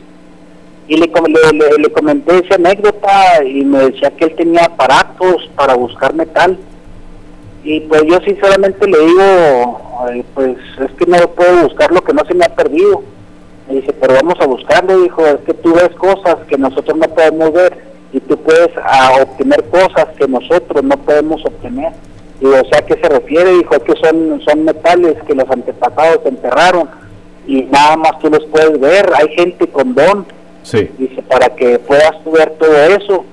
y 0.88 0.96
le, 0.96 1.06
le, 1.06 1.58
le- 1.58 1.78
le 1.78 1.92
comenté 1.92 2.38
esa 2.44 2.56
anécdota 2.56 3.44
y 3.44 3.64
me 3.64 3.90
decía 3.90 4.10
que 4.10 4.24
él 4.24 4.34
tenía 4.34 4.64
aparatos 4.64 5.48
para 5.54 5.74
buscar 5.74 6.14
metal. 6.14 6.58
Y 7.62 7.80
pues 7.80 8.02
yo 8.06 8.18
sinceramente 8.24 8.86
le 8.88 8.98
digo, 8.98 9.80
"Ay, 10.00 10.24
pues 10.34 10.56
es 10.84 10.90
que 10.96 11.06
no 11.06 11.18
puedo 11.28 11.62
buscar 11.64 11.92
lo 11.92 12.02
que 12.02 12.12
no 12.12 12.24
se 12.26 12.34
me 12.34 12.44
ha 12.46 12.54
perdido. 12.56 13.02
Me 13.70 13.76
dice, 13.76 13.92
pero 13.92 14.14
vamos 14.14 14.34
a 14.40 14.46
buscarlo, 14.46 15.00
dijo, 15.02 15.24
es 15.24 15.36
que 15.46 15.54
tú 15.54 15.72
ves 15.74 15.90
cosas 15.96 16.36
que 16.48 16.58
nosotros 16.58 16.98
no 16.98 17.06
podemos 17.08 17.52
ver 17.52 17.76
y 18.12 18.18
tú 18.18 18.36
puedes 18.38 18.70
ah, 18.82 19.12
obtener 19.22 19.62
cosas 19.70 20.08
que 20.18 20.26
nosotros 20.26 20.82
no 20.82 20.96
podemos 20.96 21.44
obtener. 21.44 21.92
Digo, 22.40 22.54
o 22.54 22.64
sea, 22.68 22.78
¿a 22.80 22.82
qué 22.86 22.94
se 23.00 23.08
refiere? 23.08 23.52
Dijo, 23.58 23.78
que 23.80 23.94
son, 24.02 24.40
son 24.44 24.64
metales 24.64 25.14
que 25.24 25.34
los 25.34 25.48
antepasados 25.48 26.18
enterraron 26.24 26.88
y 27.46 27.62
nada 27.62 27.96
más 27.96 28.18
tú 28.18 28.28
los 28.28 28.44
puedes 28.46 28.80
ver. 28.80 29.08
Hay 29.14 29.28
gente 29.34 29.68
con 29.68 29.94
don, 29.94 30.26
Sí. 30.62 30.90
dice, 30.98 31.22
para 31.22 31.50
que 31.54 31.78
puedas 31.78 32.12
ver 32.24 32.50
todo 32.58 32.74
eso. 32.74 33.24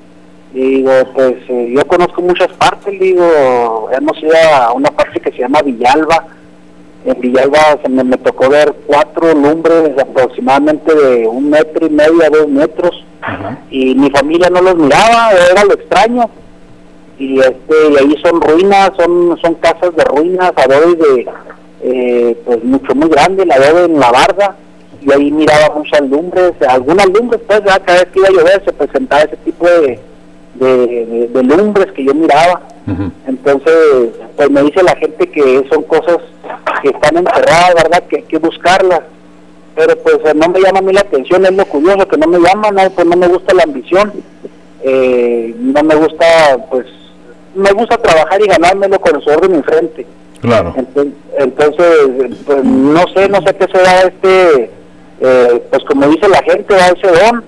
Y 0.54 0.76
digo, 0.76 0.92
pues 1.14 1.36
eh, 1.50 1.74
yo 1.76 1.86
conozco 1.88 2.22
muchas 2.22 2.48
partes, 2.54 3.00
digo, 3.00 3.90
hemos 3.92 4.22
ido 4.22 4.34
a 4.54 4.72
una 4.74 4.92
parte 4.92 5.20
que 5.20 5.32
se 5.32 5.40
llama 5.40 5.62
Villalba. 5.64 6.26
En 7.06 7.22
Villalba 7.22 7.80
se 7.82 7.90
me, 7.90 8.04
me 8.04 8.18
tocó 8.18 8.50
ver 8.50 8.74
cuatro 8.86 9.34
lumbres 9.34 9.92
aproximadamente 10.00 10.94
de 10.94 11.28
un 11.28 11.50
metro 11.50 11.88
y 11.88 11.90
medio 11.90 12.24
a 12.24 12.30
dos 12.30 12.48
metros. 12.48 13.04
Y 13.70 13.96
mi 13.96 14.10
familia 14.10 14.50
no 14.50 14.62
los 14.62 14.76
miraba, 14.76 15.32
era 15.52 15.64
lo 15.64 15.74
extraño. 15.74 16.30
Y 17.18 17.40
este 17.40 17.76
y 17.92 17.98
ahí 17.98 18.16
son 18.24 18.42
ruinas, 18.42 18.92
son 18.98 19.38
son 19.42 19.56
casas 19.56 19.96
de 19.96 20.04
ruinas, 20.04 20.52
adobes 20.56 21.00
de, 21.00 21.28
eh, 21.82 22.38
pues 22.46 22.64
mucho 22.64 22.94
muy 22.94 23.10
grande, 23.10 23.46
la 23.46 23.56
adobe 23.56 23.86
en 23.86 24.00
la 24.00 24.12
barda 24.12 24.56
y 25.02 25.12
ahí 25.12 25.32
miraba 25.32 25.76
muchas 25.76 26.02
lumbres, 26.02 26.54
algunas 26.68 27.08
lumbres, 27.08 27.42
pues 27.48 27.62
ya 27.66 27.80
cada 27.80 28.00
vez 28.00 28.08
que 28.12 28.20
iba 28.20 28.28
a 28.28 28.32
llover 28.32 28.64
se 28.66 28.74
presentaba 28.74 29.22
ese 29.22 29.38
tipo 29.38 29.66
de, 29.66 30.00
de, 30.60 30.88
de- 31.06 31.28
de 31.28 31.44
lumbres 31.44 31.92
que 31.94 32.04
yo 32.06 32.14
miraba. 32.14 32.62
Entonces, 33.28 33.74
pues 34.36 34.50
me 34.50 34.64
dice 34.64 34.82
la 34.84 34.96
gente 34.96 35.28
que 35.30 35.66
son 35.72 35.84
cosas 35.84 36.18
que 36.82 36.90
están 36.90 37.18
enterradas, 37.18 37.74
¿verdad? 37.76 38.04
Que 38.10 38.18
hay 38.18 38.24
que 38.24 38.38
buscarlas. 38.38 39.02
Pero 39.76 39.96
pues 39.98 40.18
no 40.36 40.48
me 40.50 40.60
llama 40.60 40.80
a 40.80 40.82
mí 40.82 40.94
la 40.94 41.02
atención, 41.02 41.46
es 41.46 41.52
lo 41.54 41.66
curioso, 41.66 42.08
que 42.08 42.18
no 42.18 42.28
me 42.28 42.40
llama, 42.40 42.72
no, 42.72 42.90
pues 42.92 43.06
no 43.08 43.16
me 43.18 43.28
gusta 43.28 43.54
la 43.54 43.64
ambición. 43.64 44.12
Eh, 44.84 45.54
no 45.60 45.84
me 45.84 45.96
gusta, 45.96 46.26
pues, 46.72 46.86
me 47.56 47.72
gusta 47.74 47.98
trabajar 47.98 48.42
y 48.42 48.48
ganármelo 48.48 49.00
con 49.00 49.16
el 49.16 49.22
sudor 49.22 49.42
de 49.48 49.56
mi 49.58 49.64
frente. 49.64 50.06
Claro. 50.42 50.74
Entonces, 50.78 51.14
entonces, 51.40 52.38
pues 52.46 52.64
no 52.64 53.04
sé, 53.16 53.28
no 53.30 53.42
sé 53.42 53.56
qué 53.56 53.66
se 53.72 53.84
da 53.84 54.02
este, 54.02 54.72
eh, 55.20 55.64
pues 55.72 55.84
como 55.86 56.08
dice 56.08 56.28
la 56.30 56.42
gente, 56.44 56.74
da 56.76 56.88
ese 56.88 57.08
don, 57.26 57.44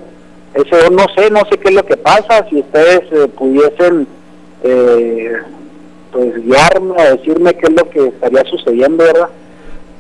ese 0.54 0.78
don 0.78 0.96
no 0.96 1.06
sé, 1.16 1.30
no 1.30 1.40
sé 1.50 1.58
qué 1.58 1.70
es 1.70 1.76
lo 1.76 1.86
que 1.86 1.98
pasa, 1.98 2.46
si 2.50 2.60
ustedes 2.60 3.02
eh, 3.12 3.28
pudiesen, 3.28 4.08
eh, 4.64 5.34
pues 6.12 6.44
guiarme 6.44 6.92
o 6.92 7.18
decirme 7.18 7.54
qué 7.54 7.68
es 7.68 7.74
lo 7.74 7.90
que 7.90 8.08
estaría 8.08 8.44
sucediendo, 8.46 9.04
¿verdad? 9.04 9.30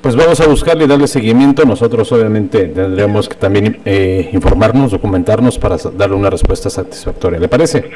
Pues 0.01 0.15
vamos 0.15 0.39
a 0.39 0.47
buscarle 0.47 0.85
y 0.85 0.87
darle 0.87 1.07
seguimiento. 1.07 1.65
Nosotros 1.65 2.09
obviamente 2.13 2.67
tendremos 2.67 3.27
que 3.27 3.35
también 3.35 3.81
eh, 3.83 4.29
informarnos, 4.31 4.91
documentarnos 4.91 5.59
para 5.59 5.75
darle 5.75 6.15
una 6.15 6.29
respuesta 6.29 6.69
satisfactoria. 6.69 7.37
¿Le 7.37 7.49
parece? 7.49 7.89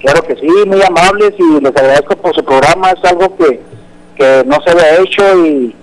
Claro 0.00 0.22
que 0.22 0.34
sí, 0.34 0.48
muy 0.66 0.82
amables 0.82 1.32
y 1.38 1.62
les 1.62 1.74
agradezco 1.76 2.16
por 2.16 2.34
su 2.34 2.44
programa, 2.44 2.90
es 2.90 3.10
algo 3.10 3.34
que, 3.36 3.60
que 4.16 4.42
no 4.44 4.56
se 4.62 4.70
había 4.72 5.00
hecho 5.00 5.46
y, 5.46 5.74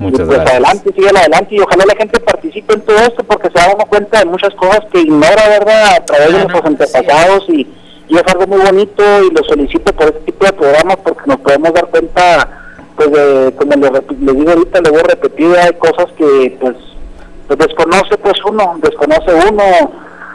Muchas 0.00 0.20
y 0.20 0.24
pues 0.24 0.28
gracias. 0.38 0.50
adelante, 0.50 0.92
sigan 0.96 1.16
adelante 1.16 1.54
y 1.54 1.60
ojalá 1.60 1.84
la 1.86 1.94
gente 1.96 2.20
participe 2.20 2.74
en 2.74 2.80
todo 2.80 2.96
esto 2.98 3.22
porque 3.24 3.48
se 3.50 3.58
da 3.58 3.72
uno 3.74 3.84
cuenta 3.86 4.18
de 4.18 4.24
muchas 4.24 4.54
cosas 4.54 4.80
que 4.92 5.00
ignora, 5.00 5.48
¿verdad? 5.48 5.94
A 5.98 6.04
través 6.04 6.26
de 6.32 6.32
nuestros 6.38 6.64
antepasados 6.64 7.44
y, 7.48 7.66
y 8.08 8.16
es 8.16 8.22
algo 8.26 8.46
muy 8.46 8.60
bonito 8.60 9.02
y 9.24 9.30
lo 9.34 9.44
solicito 9.44 9.92
por 9.92 10.06
este 10.06 10.20
tipo 10.20 10.46
de 10.46 10.52
programas 10.54 10.96
porque 11.04 11.22
nos 11.26 11.38
podemos 11.40 11.72
dar 11.74 11.86
cuenta 11.88 12.48
pues 12.96 13.12
de- 13.12 13.52
como 13.56 13.72
le, 13.76 13.90
rep- 13.90 14.18
le 14.18 14.32
digo 14.32 14.50
ahorita, 14.50 14.80
le 14.80 14.90
voy 14.90 15.00
a 15.00 15.04
repetir, 15.04 15.54
hay 15.56 15.72
cosas 15.74 16.06
que 16.16 16.56
pues, 16.60 16.76
pues 17.46 17.58
desconoce 17.58 18.16
pues 18.18 18.34
uno, 18.44 18.78
desconoce 18.82 19.32
uno. 19.50 19.62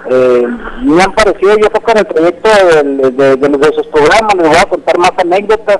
Eh, 0.07 0.47
me 0.83 1.01
han 1.01 1.11
parecido, 1.13 1.57
yo 1.57 1.67
creo 1.71 1.83
que 1.83 1.91
en 1.91 1.97
el 1.97 2.05
proyecto 2.05 2.49
de, 2.49 3.11
de, 3.11 3.35
de, 3.37 3.57
de 3.57 3.73
sus 3.73 3.87
programas 3.87 4.35
les 4.35 4.47
voy 4.47 4.57
a 4.57 4.65
contar 4.65 4.97
más 4.99 5.11
anécdotas, 5.17 5.79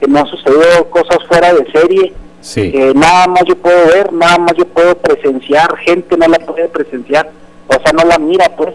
que 0.00 0.06
me 0.06 0.20
han 0.20 0.26
sucedido 0.26 0.88
cosas 0.90 1.18
fuera 1.28 1.52
de 1.52 1.66
serie. 1.72 2.12
Sí. 2.44 2.70
que 2.70 2.92
nada 2.94 3.26
más 3.28 3.42
yo 3.46 3.56
puedo 3.56 3.86
ver, 3.86 4.12
nada 4.12 4.36
más 4.36 4.52
yo 4.54 4.66
puedo 4.66 4.94
presenciar, 4.98 5.74
gente 5.78 6.14
no 6.18 6.28
la 6.28 6.38
puede 6.40 6.68
presenciar, 6.68 7.30
o 7.68 7.72
sea, 7.72 7.92
no 7.94 8.04
la 8.04 8.18
mira 8.18 8.50
pues, 8.54 8.74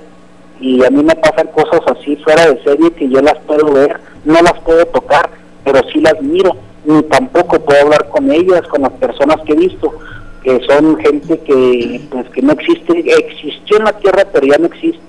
y 0.60 0.84
a 0.84 0.90
mí 0.90 1.04
me 1.04 1.16
pasan 1.16 1.48
cosas 1.48 1.80
así 1.86 2.16
fuera 2.18 2.48
de 2.50 2.64
serie 2.64 2.92
que 2.94 3.08
yo 3.08 3.22
las 3.22 3.38
puedo 3.46 3.72
ver, 3.72 4.00
no 4.26 4.42
las 4.42 4.60
puedo 4.62 4.84
tocar, 4.88 5.30
pero 5.64 5.82
sí 5.94 6.02
las 6.02 6.20
miro, 6.20 6.56
ni 6.84 7.04
tampoco 7.04 7.60
puedo 7.60 7.80
hablar 7.84 8.10
con 8.10 8.32
ellas, 8.32 8.64
con 8.70 8.82
las 8.82 8.92
personas 8.94 9.38
que 9.46 9.54
he 9.54 9.58
visto, 9.58 9.94
que 10.44 10.60
son 10.66 10.98
gente 10.98 11.38
que 11.42 12.02
pues 12.10 12.28
que 12.30 12.42
no 12.42 12.54
existe, 12.54 13.04
existió 13.20 13.78
en 13.78 13.84
la 13.84 13.94
tierra 13.94 14.24
pero 14.34 14.48
ya 14.48 14.58
no 14.58 14.66
existe, 14.66 15.00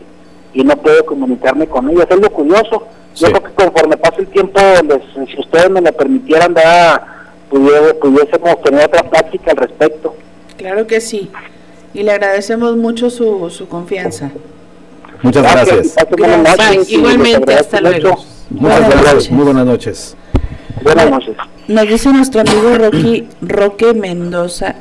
y 0.52 0.62
no 0.64 0.76
puedo 0.76 1.06
comunicarme 1.06 1.66
con 1.66 1.88
ellas, 1.88 2.06
es 2.10 2.20
lo 2.20 2.28
curioso, 2.30 2.86
yo 3.16 3.28
creo 3.28 3.42
que 3.42 3.52
conforme 3.54 3.96
pase 3.96 4.20
el 4.20 4.26
tiempo, 4.28 4.60
les- 4.86 5.28
si 5.30 5.40
ustedes 5.40 5.70
me 5.70 5.80
lo 5.80 5.92
permitieran, 5.94 6.54
ya 6.54 7.16
pudiera- 7.50 7.94
pudiésemos 8.00 8.62
tener 8.62 8.86
otra 8.86 9.02
plática 9.10 9.50
al 9.50 9.56
respecto. 9.58 10.14
Claro 10.56 10.86
que 10.86 11.00
sí. 11.00 11.30
Y 11.92 12.02
le 12.04 12.12
agradecemos 12.12 12.76
mucho 12.76 13.10
su, 13.10 13.50
su 13.50 13.68
confianza. 13.68 14.30
Muchas 15.22 15.42
gracias. 15.42 15.96
Bye. 16.16 16.80
Igualmente, 16.88 17.54
hasta 17.54 17.80
luego. 17.80 18.10
Muchas 18.50 18.80
Buenas 18.80 18.88
gracias. 18.90 19.04
noches. 19.14 19.30
Muy 19.32 19.44
buenas 19.44 19.66
noches. 19.66 20.16
Buenas 20.82 21.10
noches. 21.10 21.36
Nos 21.68 21.86
dice 21.88 22.12
nuestro 22.12 22.40
amigo 22.40 22.74
Rocky, 22.78 23.28
Roque 23.42 23.92
Mendoza. 23.94 24.76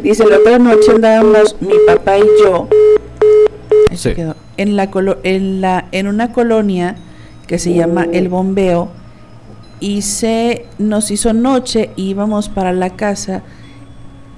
Dice, 0.00 0.24
la 0.26 0.38
otra 0.38 0.58
noche 0.58 0.92
andábamos 0.92 1.56
mi 1.60 1.74
papá 1.86 2.18
y 2.18 2.22
yo 2.42 2.68
Sí. 3.94 4.14
quedó, 4.14 4.34
en, 4.56 4.76
la 4.76 4.90
colo- 4.90 5.18
en, 5.22 5.60
la, 5.60 5.84
en 5.92 6.06
una 6.06 6.32
colonia 6.32 6.96
que 7.46 7.58
se 7.58 7.74
llama 7.74 8.06
El 8.12 8.28
Bombeo 8.30 8.88
y 9.82 10.02
se 10.02 10.66
nos 10.78 11.10
hizo 11.10 11.32
noche, 11.32 11.90
íbamos 11.96 12.48
para 12.48 12.72
la 12.72 12.90
casa 12.90 13.42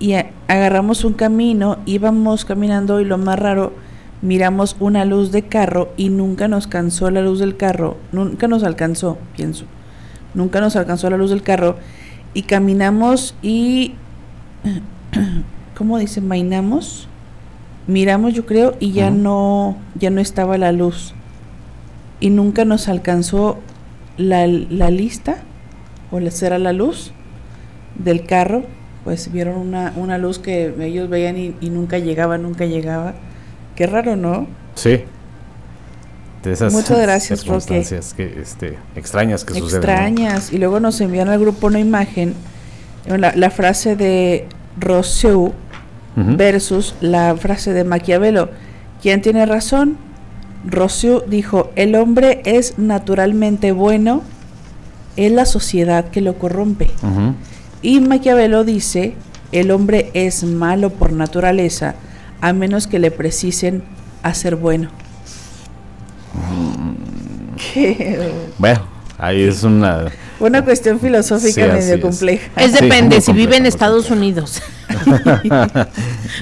y 0.00 0.14
a- 0.14 0.30
agarramos 0.48 1.04
un 1.04 1.12
camino, 1.12 1.76
íbamos 1.84 2.46
caminando 2.46 2.98
y 2.98 3.04
lo 3.04 3.18
más 3.18 3.38
raro, 3.38 3.74
miramos 4.22 4.74
una 4.80 5.04
luz 5.04 5.32
de 5.32 5.42
carro 5.42 5.92
y 5.98 6.08
nunca 6.08 6.48
nos 6.48 6.66
cansó 6.66 7.10
la 7.10 7.20
luz 7.20 7.40
del 7.40 7.58
carro, 7.58 7.98
nunca 8.10 8.48
nos 8.48 8.64
alcanzó, 8.64 9.18
pienso, 9.36 9.66
nunca 10.32 10.62
nos 10.62 10.76
alcanzó 10.76 11.10
la 11.10 11.18
luz 11.18 11.28
del 11.28 11.42
carro 11.42 11.76
y 12.32 12.44
caminamos 12.44 13.34
y, 13.42 13.92
¿cómo 15.76 15.98
dice? 15.98 16.22
Mainamos, 16.22 17.06
miramos 17.86 18.32
yo 18.32 18.46
creo 18.46 18.76
y 18.80 18.92
ya 18.92 19.10
no, 19.10 19.76
ya 19.94 20.08
no 20.08 20.22
estaba 20.22 20.56
la 20.56 20.72
luz 20.72 21.12
y 22.18 22.30
nunca 22.30 22.64
nos 22.64 22.88
alcanzó 22.88 23.58
la, 24.16 24.46
la 24.46 24.90
lista 24.90 25.38
o 26.10 26.20
la 26.20 26.30
será 26.30 26.58
la 26.58 26.72
luz 26.72 27.12
del 27.96 28.24
carro 28.26 28.64
pues 29.04 29.30
vieron 29.30 29.58
una, 29.58 29.92
una 29.96 30.16
luz 30.16 30.38
que 30.38 30.74
ellos 30.80 31.10
veían 31.10 31.36
y, 31.36 31.54
y 31.60 31.68
nunca 31.68 31.98
llegaba, 31.98 32.38
nunca 32.38 32.64
llegaba. 32.64 33.14
Qué 33.76 33.86
raro, 33.86 34.16
¿no? 34.16 34.46
Sí. 34.74 35.02
De 36.42 36.52
esas 36.52 36.72
Muchas 36.72 36.98
gracias, 37.02 37.46
Roque. 37.46 37.84
que 38.16 38.40
este, 38.40 38.78
extrañas 38.96 39.44
que 39.44 39.52
suceden. 39.54 39.70
¿no? 39.70 39.76
Extrañas. 39.76 40.52
Y 40.52 40.58
luego 40.58 40.80
nos 40.80 41.00
envían 41.02 41.28
al 41.28 41.38
grupo 41.38 41.66
una 41.66 41.80
imagen, 41.80 42.34
la, 43.06 43.34
la 43.36 43.50
frase 43.50 43.94
de 43.94 44.46
Rousseau 44.78 45.52
versus 46.16 46.94
la 47.00 47.36
frase 47.36 47.72
de 47.72 47.84
Maquiavelo. 47.84 48.48
¿Quién 49.02 49.20
tiene 49.20 49.44
razón? 49.44 49.98
Rousseau 50.66 51.22
dijo, 51.26 51.70
el 51.76 51.94
hombre 51.94 52.40
es 52.44 52.78
naturalmente 52.78 53.72
bueno, 53.72 54.22
es 55.16 55.30
la 55.30 55.44
sociedad 55.46 56.06
que 56.10 56.20
lo 56.20 56.38
corrompe. 56.38 56.90
Y 57.82 58.00
Maquiavelo 58.00 58.64
dice, 58.64 59.14
el 59.52 59.70
hombre 59.70 60.10
es 60.14 60.42
malo 60.44 60.90
por 60.90 61.12
naturaleza, 61.12 61.94
a 62.40 62.52
menos 62.52 62.86
que 62.86 62.98
le 62.98 63.10
precisen 63.10 63.82
hacer 64.22 64.56
bueno. 64.56 64.88
Qué- 67.74 68.32
Bueno, 68.58 68.80
ahí 69.18 69.42
es 69.42 69.62
una. 69.62 70.06
Una 70.40 70.64
cuestión 70.64 70.98
filosófica 70.98 71.80
Sí, 71.80 71.86
medio 71.86 72.00
compleja. 72.00 72.50
Es 72.56 72.72
Sí, 72.72 72.80
depende 72.80 73.20
si 73.20 73.32
vive 73.32 73.56
en 73.56 73.66
Estados 73.66 74.10
Unidos. 74.10 74.60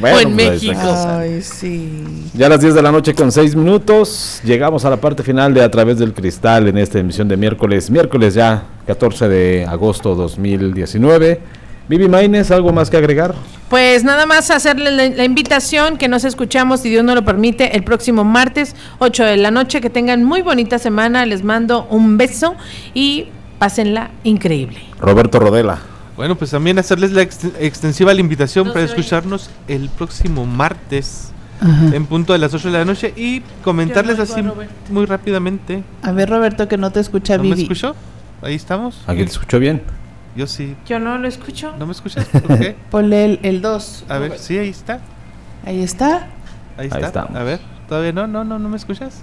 Bueno, 0.01 0.17
o 0.17 0.21
en 0.21 0.35
pues, 0.35 0.63
México. 0.63 0.81
Ay, 1.07 1.43
sí. 1.43 2.03
Ya 2.35 2.47
a 2.47 2.49
las 2.49 2.61
10 2.61 2.75
de 2.75 2.83
la 2.83 2.91
noche 2.91 3.15
con 3.15 3.31
6 3.31 3.55
minutos, 3.55 4.41
llegamos 4.43 4.85
a 4.85 4.91
la 4.91 4.97
parte 4.97 5.23
final 5.23 5.53
de 5.53 5.63
A 5.63 5.71
través 5.71 5.99
del 5.99 6.15
cristal 6.15 6.67
en 6.69 6.79
esta 6.79 6.99
emisión 6.99 7.29
de 7.29 7.37
miércoles, 7.37 7.91
miércoles 7.91 8.35
ya 8.35 8.65
14 8.87 9.29
de 9.29 9.67
agosto 9.69 10.15
2019. 10.15 11.41
Vivi 11.89 12.09
Maines, 12.09 12.51
¿algo 12.51 12.73
más 12.73 12.89
que 12.89 12.97
agregar? 12.97 13.35
Pues 13.69 14.03
nada 14.03 14.25
más 14.25 14.51
hacerle 14.51 14.91
la, 14.93 15.09
la 15.09 15.25
invitación 15.25 15.99
que 15.99 16.09
nos 16.09 16.25
escuchamos, 16.25 16.81
si 16.81 16.89
Dios 16.89 17.05
nos 17.05 17.15
lo 17.15 17.25
permite, 17.25 17.77
el 17.77 17.85
próximo 17.85 18.25
martes, 18.25 18.75
8 18.99 19.25
de 19.25 19.37
la 19.37 19.51
noche. 19.51 19.81
Que 19.81 19.91
tengan 19.91 20.25
muy 20.25 20.43
bonita 20.43 20.79
semana. 20.79 21.27
Les 21.27 21.45
mando 21.45 21.87
un 21.91 22.17
beso 22.17 22.55
y 22.95 23.29
pásenla 23.63 24.11
increíble. 24.25 24.79
Roberto 24.99 25.39
Rodela. 25.39 25.79
Bueno, 26.17 26.35
pues 26.37 26.51
también 26.51 26.81
hacerles 26.81 27.13
la 27.13 27.23
ext- 27.23 27.53
extensiva 27.61 28.13
la 28.13 28.21
invitación 28.21 28.67
No 28.67 28.73
para 28.73 28.85
oye. 28.85 28.93
escucharnos 28.93 29.51
el 29.69 29.89
próximo 29.89 30.45
martes 30.47 31.31
Ajá. 31.61 31.95
en 31.95 32.07
punto 32.07 32.33
de 32.33 32.41
las 32.41 32.53
8 32.53 32.73
de 32.73 32.79
la 32.79 32.85
noche 32.85 33.15
y 33.17 33.41
comentarles 33.63 34.17
no 34.17 34.25
así 34.25 34.43
muy 34.91 35.07
rápidamente. 35.07 35.85
A 36.03 36.11
ver, 36.11 36.29
Roberto, 36.29 36.67
que 36.67 36.77
no 36.77 36.91
te 36.91 36.99
escucha 36.99 37.37
¿No 37.39 37.45
me 37.45 37.55
escuchó? 37.55 37.95
Ahí 38.43 38.57
estamos. 38.57 39.01
¿Aquí 39.07 39.19
te 39.25 39.31
escuchó 39.31 39.61
bien? 39.61 39.81
Yo 40.35 40.49
sí. 40.49 40.75
Yo 40.87 40.99
no 40.99 41.17
lo 41.19 41.29
escucho. 41.29 41.73
¿No 41.79 41.87
me 41.87 41.93
escuchas? 41.93 42.25
¿Por 42.25 42.59
qué? 42.59 42.75
Ponle 42.91 43.39
el 43.45 43.63
2. 43.63 44.07
A 44.09 44.19
ver, 44.19 44.39
sí, 44.41 44.59
ahí 44.59 44.71
está. 44.71 44.99
Ahí 45.65 45.81
está. 45.85 46.27
Ahí 46.77 46.89
está. 46.89 47.23
A 47.33 47.43
ver, 47.45 47.61
todavía 47.89 48.13
no, 48.13 48.27
no, 48.27 48.43
no, 48.43 48.59
no 48.59 48.69
me 48.69 48.77
escuchas. 48.77 49.21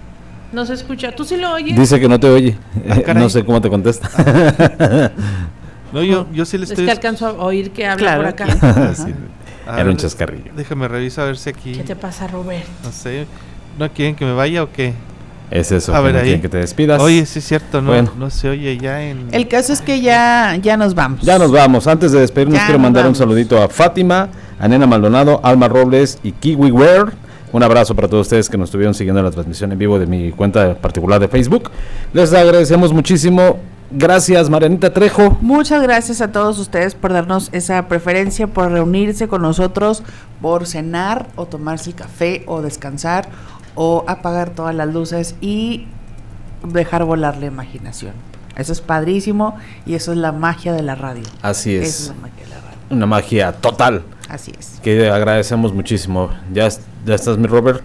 No 0.52 0.66
se 0.66 0.74
escucha. 0.74 1.12
¿Tú 1.16 1.26
sí 1.26 1.38
lo 1.38 1.52
oyes? 1.54 1.78
Dice 1.78 2.00
que 2.00 2.08
no 2.10 2.20
te 2.20 2.28
oye. 2.30 2.58
Ah, 2.90 2.98
caray. 3.06 3.22
no 3.24 3.30
sé 3.30 3.44
cómo 3.46 3.62
te 3.62 3.70
contesta. 3.70 4.10
No, 5.92 6.04
yo, 6.04 6.28
yo 6.32 6.46
sí 6.46 6.56
le 6.60 6.66
es 6.66 6.70
estoy. 6.70 6.86
que 6.86 6.92
alcanzo 6.92 7.26
a 7.26 7.32
oír 7.44 7.72
que 7.72 7.88
habla 7.88 7.98
Claro, 7.98 8.22
por 8.22 8.28
acá. 8.30 8.94
Sí, 8.96 9.12
Era 9.66 9.76
ver, 9.78 9.88
un 9.88 9.98
chascarrillo. 9.98 10.52
Déjame 10.56 10.88
revisar 10.88 11.24
a 11.24 11.28
ver 11.28 11.38
si 11.38 11.50
aquí. 11.50 11.72
¿Qué 11.72 11.84
te 11.84 11.96
pasa, 11.96 12.28
Robert? 12.28 12.64
No 12.84 12.92
sé. 12.92 13.26
¿No 13.80 13.90
quieren 13.92 14.14
que 14.16 14.24
me 14.24 14.34
vaya 14.34 14.62
o 14.62 14.72
qué? 14.72 14.94
Es 15.50 15.72
eso. 15.72 15.96
A 15.96 16.02
ver, 16.02 16.14
no 16.14 16.20
ahí. 16.20 16.26
quieren 16.26 16.42
que 16.44 16.50
te 16.50 16.58
despidas. 16.60 17.02
Oye, 17.02 17.26
sí 17.26 17.40
es 17.40 17.46
cierto, 17.48 17.82
no, 17.82 17.90
Bueno. 17.90 18.12
no 18.20 18.30
se 18.30 18.50
oye 18.50 18.78
ya 18.78 19.02
en. 19.02 19.30
El 19.32 19.48
caso 19.48 19.74
es 19.74 19.82
que 19.82 20.00
ya, 20.00 20.56
ya 20.62 20.78
nos 20.78 20.94
vamos. 20.94 21.22
Ya 21.22 21.40
nos 21.40 21.52
vamos. 21.52 21.88
Antes 21.88 22.12
de 22.12 22.20
despedirnos, 22.20 22.60
Ya 22.60 22.66
quiero 22.68 22.78
mandar 22.78 23.02
un 23.06 23.08
vamos. 23.08 23.18
saludito 23.18 23.60
a 23.60 23.68
Fátima, 23.68 24.30
a 24.60 24.68
Nena 24.68 24.86
Maldonado, 24.86 25.40
Alma 25.44 25.68
Robles 25.70 26.20
y 26.22 26.34
Kiwi 26.34 26.70
Wear. 26.70 27.14
Un 27.52 27.64
abrazo 27.64 27.96
para 27.96 28.08
todos 28.08 28.28
ustedes 28.28 28.48
que 28.48 28.58
nos 28.58 28.70
estuvieron 28.70 28.94
siguiendo 28.94 29.24
la 29.24 29.32
transmisión 29.32 29.72
en 29.72 29.80
vivo 29.80 29.98
de 29.98 30.06
mi 30.06 30.32
cuenta 30.32 30.76
particular 30.76 31.20
de 31.20 31.28
Facebook. 31.28 31.72
Les 32.14 32.32
agradecemos 32.34 32.94
muchísimo. 32.94 33.58
Gracias, 33.92 34.52
Marianita 34.52 34.94
Trejo. 34.94 35.36
Muchas 35.42 35.82
gracias 35.82 36.22
a 36.22 36.32
todos 36.32 36.60
ustedes 36.60 36.94
por 36.94 37.12
darnos 37.12 37.50
esa 37.52 37.88
preferencia, 37.88 38.46
por 38.46 38.72
reunirse 38.72 39.28
con 39.28 39.42
nosotros, 39.42 40.04
por 40.42 40.68
cenar 40.68 41.28
o 41.36 41.48
tomarse 41.48 41.90
el 41.90 41.96
café 41.96 42.44
o 42.46 42.62
descansar 42.62 43.28
o 43.74 44.04
apagar 44.08 44.52
todas 44.52 44.76
las 44.76 44.94
luces 44.94 45.36
y 45.42 45.88
dejar 46.64 47.04
volar 47.04 47.38
la 47.38 47.48
imaginación. 47.48 48.14
Eso 48.58 48.74
es 48.74 48.82
padrísimo 48.82 49.58
y 49.88 49.96
eso 49.96 50.12
es 50.12 50.20
la 50.20 50.34
magia 50.34 50.74
de 50.74 50.84
la 50.84 50.94
radio. 50.94 51.24
Así 51.42 51.76
es. 51.76 51.88
es 51.88 52.14
Una 52.90 53.06
magia 53.06 53.52
total. 53.52 54.04
Así 54.30 54.52
es. 54.58 54.80
Que 54.84 55.10
agradecemos 55.10 55.74
muchísimo. 55.74 56.30
Ya, 56.52 56.68
ya 57.06 57.16
estás, 57.16 57.38
mi 57.38 57.48
Robert. 57.48 57.84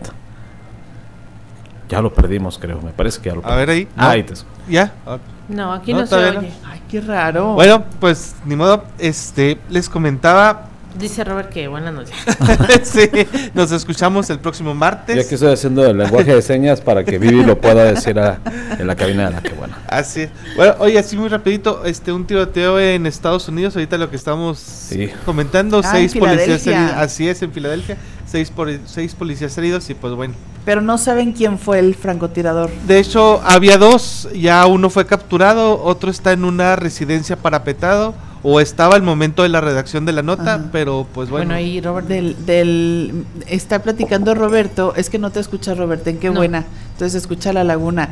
Ya 1.89 2.01
lo 2.01 2.13
perdimos, 2.13 2.59
creo. 2.59 2.81
Me 2.81 2.91
parece 2.93 3.21
que 3.21 3.29
ya 3.31 3.37
lo 3.37 3.47
A 3.47 3.57
ver 3.57 3.71
ahí. 3.71 3.89
Ah, 3.97 4.05
No. 4.05 4.11
ahí 4.11 4.23
te 4.23 4.35
¿Ya? 4.69 4.93
Ah. 5.07 5.19
No, 5.49 5.73
aquí 5.73 5.93
No, 5.93 6.01
no, 6.01 6.07
se 6.07 6.15
oye. 6.17 6.53
Ay, 6.65 6.83
qué 6.91 7.01
raro. 7.01 7.53
Bueno, 7.55 7.85
pues 8.01 8.35
ni 8.47 8.57
modo. 8.57 8.85
Este, 8.99 9.59
les 9.69 9.89
comentaba. 9.89 10.69
Dice 10.99 11.25
Robert 11.25 11.51
que 11.51 11.67
buenas 11.67 11.93
noches. 11.93 12.15
sí, 12.85 13.09
nos 13.53 13.73
escuchamos 13.73 14.31
el 14.31 14.39
próximo 14.39 14.75
martes. 14.75 15.17
Ya 15.17 15.29
que 15.29 15.35
estoy 15.35 15.53
haciendo 15.53 15.85
el 15.85 15.99
lenguaje 15.99 16.35
de 16.35 16.41
señas 16.43 16.81
para 16.81 17.03
que 17.05 17.19
Vivi 17.19 17.43
lo 17.45 17.61
pueda 17.61 17.85
decir 17.85 18.19
a- 18.19 18.39
en 18.79 18.87
la 18.87 18.95
cabina 18.95 19.27
de 19.27 19.31
la 19.35 19.43
que 19.43 19.51
buena. 19.51 19.79
Así 19.89 20.23
es. 20.23 20.31
Bueno, 20.57 20.77
oye, 20.79 20.99
así 20.99 21.17
muy 21.17 21.29
rapidito, 21.29 21.85
este, 21.85 22.13
un 22.13 22.27
tiroteo 22.27 22.79
en 22.79 23.07
Estados 23.07 23.49
Unidos, 23.49 23.75
ahorita 23.75 23.99
lo 23.99 24.09
que 24.09 24.17
estamos 24.17 24.89
comentando, 25.25 25.81
Ah, 25.85 25.91
seis 25.93 26.15
en 26.15 26.21
policías 26.21 26.67
así 26.97 27.29
es, 27.29 27.43
en 27.43 27.53
Filadelfia, 27.53 27.97
seis, 28.35 28.51
por- 28.51 28.81
seis 28.87 29.15
policías 29.15 29.57
heridos 29.59 29.89
y 29.91 29.95
pues 29.95 30.13
bueno. 30.15 30.35
Pero 30.65 30.81
no 30.81 30.99
saben 30.99 31.35
quién 31.35 31.57
fue 31.57 31.79
el 31.79 31.95
francotirador. 31.95 32.69
De 32.89 32.99
hecho, 32.99 33.41
había 33.45 33.79
dos, 33.79 34.29
ya 34.35 34.67
uno 34.67 34.91
fue 34.91 35.07
capturado, 35.07 35.81
otro 35.85 36.11
está 36.11 36.33
en 36.33 36.45
una 36.45 36.75
residencia 36.75 37.37
parapetado, 37.37 38.13
o 38.43 38.59
estaba 38.59 38.97
al 38.97 39.03
momento 39.03 39.45
de 39.45 39.51
la 39.51 39.61
redacción 39.61 40.05
de 40.05 40.13
la 40.13 40.23
nota, 40.23 40.55
Ajá. 40.57 40.65
pero 40.73 41.07
pues 41.15 41.31
bueno. 41.31 41.47
Bueno, 41.47 41.55
ahí 41.55 41.81
Robert. 41.81 42.09
Del, 42.09 42.45
del, 42.45 43.25
está 43.47 43.83
platicando 43.85 44.35
Roberto, 44.35 44.95
es 44.97 45.11
que 45.11 45.21
no 45.21 45.31
te 45.31 45.39
escucha 45.39 45.75
Roberto, 45.75 46.11
en 46.11 46.19
qué 46.19 46.31
No. 46.31 46.35
buena, 46.41 46.65
entonces 46.93 47.15
escucha 47.23 47.53
la 47.53 47.63
laguna. 47.63 48.09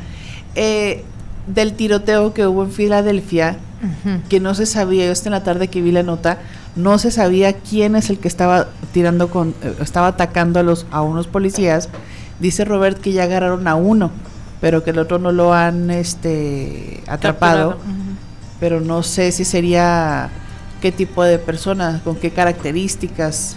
Eh, 0.55 1.05
del 1.47 1.75
tiroteo 1.75 2.35
que 2.35 2.47
hubo 2.47 2.65
en 2.65 2.71
Filadelfia, 2.71 3.57
que 4.29 4.39
no 4.39 4.55
se 4.55 4.67
sabía, 4.67 5.07
yo 5.07 5.13
hasta 5.13 5.29
en 5.29 5.33
la 5.33 5.43
tarde 5.43 5.69
que 5.69 5.83
vi 5.83 5.91
la 5.91 6.03
nota, 6.03 6.39
no 6.77 6.99
se 6.99 7.11
sabía 7.11 7.53
quién 7.53 7.97
es 7.97 8.11
el 8.11 8.19
que 8.19 8.29
estaba 8.29 8.69
tirando 8.93 9.29
con, 9.29 9.55
eh, 9.63 9.75
estaba 9.81 10.09
atacando 10.09 10.61
a 10.61 10.63
los, 10.63 10.87
a 10.91 11.03
unos 11.03 11.27
policías. 11.27 11.89
Dice 12.39 12.65
Robert 12.65 12.99
que 12.99 13.13
ya 13.13 13.25
agarraron 13.25 13.67
a 13.69 13.75
uno, 13.75 14.11
pero 14.61 14.83
que 14.83 14.91
el 14.91 14.99
otro 14.99 15.19
no 15.19 15.33
lo 15.33 15.53
han 15.53 15.91
este 15.91 17.03
atrapado. 17.07 17.79
Pero 18.61 18.81
no 18.81 19.03
sé 19.03 19.33
si 19.33 19.45
sería 19.45 20.31
qué 20.81 20.93
tipo 20.93 21.25
de 21.25 21.39
persona, 21.39 22.01
con 22.05 22.15
qué 22.15 22.31
características, 22.31 23.57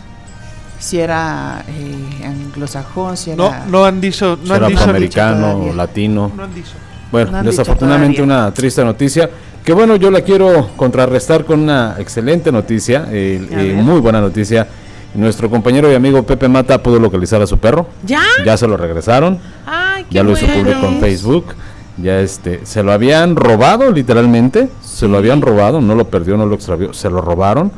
si 0.80 0.99
era 0.99 1.64
eh, 1.68 2.26
anglosajón, 2.26 3.16
si 3.16 3.36
no, 3.36 3.48
era 3.48 3.66
no 3.68 3.86
han 3.86 4.02
dicho, 4.02 4.38
no 4.44 4.56
han 4.56 4.68
dicho, 4.68 4.80
afroamericano, 4.80 5.52
todavía. 5.52 5.74
latino. 5.74 6.32
no 6.36 6.44
han 6.44 6.53
dicho. 6.53 6.74
Bueno, 7.11 7.32
No 7.32 7.44
desafortunadamente 7.44 8.22
una 8.22 8.52
triste 8.52 8.84
noticia. 8.84 9.30
Que 9.64 9.73
bueno, 9.73 9.95
yo 9.95 10.11
la 10.11 10.22
quiero 10.22 10.69
contrarrestar 10.76 11.44
con 11.45 11.60
una 11.61 11.95
excelente 11.98 12.52
noticia, 12.52 13.07
eh, 13.10 13.48
eh, 13.52 13.73
muy 13.82 13.99
buena 13.99 14.22
noticia. 14.22 14.68
Nuestro 15.15 15.49
compañero 15.49 15.91
y 15.91 15.95
amigo 15.95 16.22
Pepe 16.23 16.48
Mata 16.48 16.84
pudo 16.84 16.99
localizar 16.99 17.41
a 17.41 17.48
su 17.48 17.57
perro. 17.57 17.88
¿Ya? 18.06 18.22
Ya 18.45 18.57
se 18.57 18.68
lo 18.68 18.77
regresaron. 18.77 19.40
Ay, 19.65 20.03
qué 20.10 20.15
ya 20.15 20.23
lo 20.23 20.34
hizo 20.34 20.45
bueno. 20.45 20.61
público 20.64 20.86
en 20.88 20.99
Facebook. 20.99 21.45
Ya 21.98 22.19
este, 22.19 22.60
se 22.65 22.84
lo 22.84 22.91
habían 22.91 23.36
robado 23.38 23.90
literalmente, 23.91 24.68
se 24.84 25.07
lo 25.07 25.18
habían 25.18 25.41
robado, 25.41 25.80
no 25.80 25.95
lo 25.95 26.10
perdió, 26.10 26.36
no 26.36 26.45
lo 26.45 26.56
extravió, 26.56 26.94
se 26.94 27.10
lo 27.10 27.22
robaron. 27.22 27.72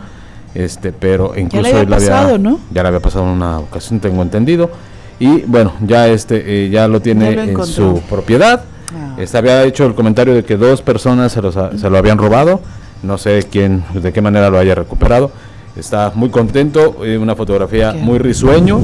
Este, 0.55 0.91
pero 0.91 1.33
incluso 1.37 1.67
había 1.67 1.81
él 1.83 1.93
había- 1.93 2.09
pasado, 2.09 2.37
¿no? 2.39 2.59
ya 2.71 2.81
le 2.81 2.87
había 2.87 2.99
pasado 2.99 3.25
una 3.25 3.59
ocasión, 3.59 3.99
tengo 3.99 4.23
entendido. 4.23 4.71
Y 5.19 5.41
bueno, 5.43 5.73
ya 5.85 6.07
este 6.07 6.65
eh, 6.65 6.69
ya 6.69 6.87
lo 6.87 6.99
tiene 6.99 7.35
Ya 7.35 7.45
lo 7.45 7.61
en 7.61 7.65
su 7.65 8.01
propiedad. 8.09 8.63
Ah. 8.95 9.15
Este 9.17 9.37
había 9.37 9.63
hecho 9.63 9.85
el 9.85 9.95
comentario 9.95 10.33
de 10.33 10.43
que 10.43 10.57
dos 10.57 10.81
personas 10.81 11.31
se, 11.31 11.41
los 11.41 11.55
se 11.55 11.89
lo 11.89 11.97
habían 11.97 12.17
robado. 12.17 12.61
No 13.03 13.17
sé 13.17 13.47
quién, 13.49 13.83
de 13.93 14.11
qué 14.11 14.21
manera 14.21 14.49
lo 14.49 14.57
haya 14.57 14.75
recuperado. 14.75 15.31
Está 15.75 16.11
muy 16.15 16.29
contento, 16.29 17.05
eh, 17.05 17.17
una 17.17 17.35
fotografía 17.35 17.93
Qué 17.93 17.99
muy 17.99 18.17
risueño, 18.17 18.79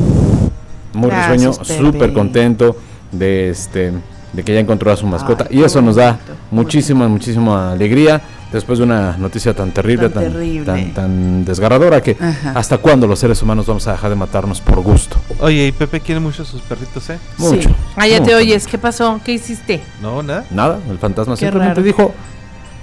muy 0.94 1.10
Gracias, 1.10 1.58
risueño, 1.60 1.92
súper 1.92 2.14
contento 2.14 2.76
de 3.12 3.50
este 3.50 3.94
de 4.34 4.44
que 4.44 4.54
ya 4.54 4.60
encontró 4.60 4.92
a 4.92 4.96
su 4.98 5.06
mascota 5.06 5.46
Ay, 5.50 5.60
y 5.60 5.64
eso 5.64 5.82
nos 5.82 5.96
da 5.96 6.20
muchísima 6.50 7.08
muchísima 7.08 7.72
alegría 7.72 8.22
después 8.54 8.80
de 8.80 8.86
una 8.86 9.18
noticia 9.18 9.54
tan 9.54 9.72
terrible, 9.72 10.10
Tan 10.10 10.24
tan 10.24 10.32
terrible. 10.34 10.66
tan, 10.66 10.94
tan 10.94 11.46
desgarradora 11.46 12.02
que 12.02 12.16
Ajá. 12.20 12.54
hasta 12.56 12.78
cuándo 12.78 13.08
los 13.08 13.20
seres 13.20 13.42
humanos 13.42 13.66
vamos 13.66 13.86
a 13.88 13.92
dejar 13.92 14.10
de 14.10 14.16
matarnos 14.16 14.62
por 14.62 14.80
gusto. 14.82 15.18
Oye, 15.40 15.68
y 15.68 15.72
Pepe 15.74 16.00
quiere 16.00 16.22
mucho 16.22 16.44
a 16.44 16.46
sus 16.46 16.62
perritos, 16.62 17.10
¿eh? 17.10 17.18
Mucho. 17.38 17.70
Ah, 17.96 18.08
ya 18.08 18.18
te 18.18 18.22
mucho. 18.24 18.38
oyes. 18.38 18.66
¿Qué 18.68 18.78
pasó? 18.78 19.20
¿Qué 19.26 19.34
hiciste? 19.34 19.82
No, 20.02 20.24
nada. 20.24 20.46
Nada, 20.52 20.80
el 20.90 20.98
fantasma 21.00 21.36
Qué 21.36 21.40
simplemente 21.48 21.76
raro. 21.76 21.84
dijo 21.84 22.14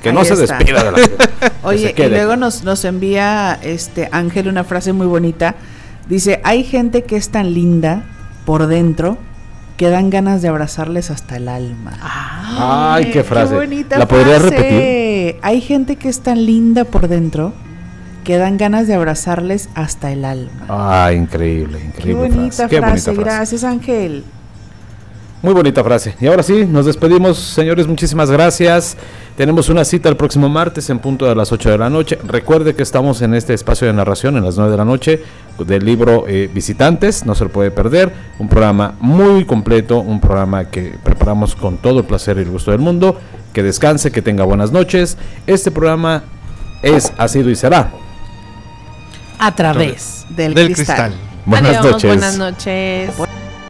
que 0.02 0.12
no 0.12 0.24
se 0.24 0.34
está. 0.34 0.56
despida 0.58 0.82
de 0.84 0.90
la 0.92 0.96
vida. 0.98 1.08
que 1.40 1.52
Oye, 1.62 1.94
y 1.96 2.02
luego 2.08 2.36
nos, 2.36 2.64
nos 2.64 2.84
envía 2.84 3.58
este 3.62 4.08
Ángel 4.12 4.48
una 4.48 4.64
frase 4.64 4.92
muy 4.92 5.06
bonita. 5.06 5.54
Dice, 6.08 6.40
hay 6.44 6.64
gente 6.64 7.04
que 7.04 7.16
es 7.16 7.28
tan 7.28 7.54
linda 7.54 8.02
por 8.44 8.66
dentro 8.66 9.18
que 9.80 9.88
dan 9.88 10.10
ganas 10.10 10.42
de 10.42 10.48
abrazarles 10.48 11.10
hasta 11.10 11.38
el 11.38 11.48
alma. 11.48 11.92
Ay, 12.02 13.06
qué 13.12 13.24
frase. 13.24 13.54
bonita 13.54 13.96
¿La 13.96 14.06
podrías 14.06 14.40
frase. 14.42 14.54
repetir? 14.54 15.36
Hay 15.40 15.62
gente 15.62 15.96
que 15.96 16.10
es 16.10 16.20
tan 16.20 16.44
linda 16.44 16.84
por 16.84 17.08
dentro 17.08 17.54
que 18.22 18.36
dan 18.36 18.58
ganas 18.58 18.86
de 18.88 18.92
abrazarles 18.92 19.70
hasta 19.74 20.12
el 20.12 20.26
alma. 20.26 20.66
Ay, 20.68 21.16
increíble, 21.16 21.78
Qué 21.78 21.86
increíble 21.86 22.28
bonita 22.28 22.68
frase. 22.68 22.68
Qué 22.68 22.80
bonita 22.80 23.02
frase. 23.04 23.14
gracias 23.14 23.64
Ángel. 23.64 24.24
Muy 25.42 25.54
bonita 25.54 25.82
frase. 25.82 26.14
Y 26.20 26.26
ahora 26.26 26.42
sí, 26.42 26.66
nos 26.66 26.84
despedimos, 26.84 27.38
señores. 27.38 27.86
Muchísimas 27.86 28.30
gracias. 28.30 28.94
Tenemos 29.38 29.70
una 29.70 29.86
cita 29.86 30.10
el 30.10 30.16
próximo 30.16 30.50
martes 30.50 30.90
en 30.90 30.98
punto 30.98 31.24
de 31.24 31.34
las 31.34 31.50
8 31.50 31.70
de 31.70 31.78
la 31.78 31.88
noche. 31.88 32.18
Recuerde 32.26 32.74
que 32.74 32.82
estamos 32.82 33.22
en 33.22 33.32
este 33.32 33.54
espacio 33.54 33.86
de 33.86 33.94
narración 33.94 34.36
en 34.36 34.44
las 34.44 34.56
9 34.56 34.70
de 34.70 34.76
la 34.76 34.84
noche 34.84 35.22
del 35.58 35.82
libro 35.82 36.26
eh, 36.28 36.50
Visitantes. 36.52 37.24
No 37.24 37.34
se 37.34 37.44
lo 37.44 37.50
puede 37.50 37.70
perder. 37.70 38.12
Un 38.38 38.50
programa 38.50 38.94
muy 39.00 39.46
completo, 39.46 40.00
un 40.00 40.20
programa 40.20 40.66
que 40.66 40.94
preparamos 41.02 41.54
con 41.54 41.78
todo 41.78 42.00
el 42.00 42.04
placer 42.04 42.36
y 42.36 42.40
el 42.42 42.50
gusto 42.50 42.72
del 42.72 42.80
mundo. 42.80 43.18
Que 43.54 43.62
descanse, 43.62 44.12
que 44.12 44.20
tenga 44.20 44.44
buenas 44.44 44.72
noches. 44.72 45.16
Este 45.46 45.70
programa 45.70 46.22
es, 46.82 47.14
ha 47.16 47.28
sido 47.28 47.48
y 47.48 47.56
será. 47.56 47.92
A 49.38 49.54
través 49.54 50.26
Del, 50.28 50.52
Del 50.52 50.74
cristal. 50.74 51.12
cristal. 51.12 51.14
Buenas 51.46 51.78
Adiós, 51.78 51.92
noches. 51.92 52.10
Buenas 52.10 52.36
noches. 52.36 53.10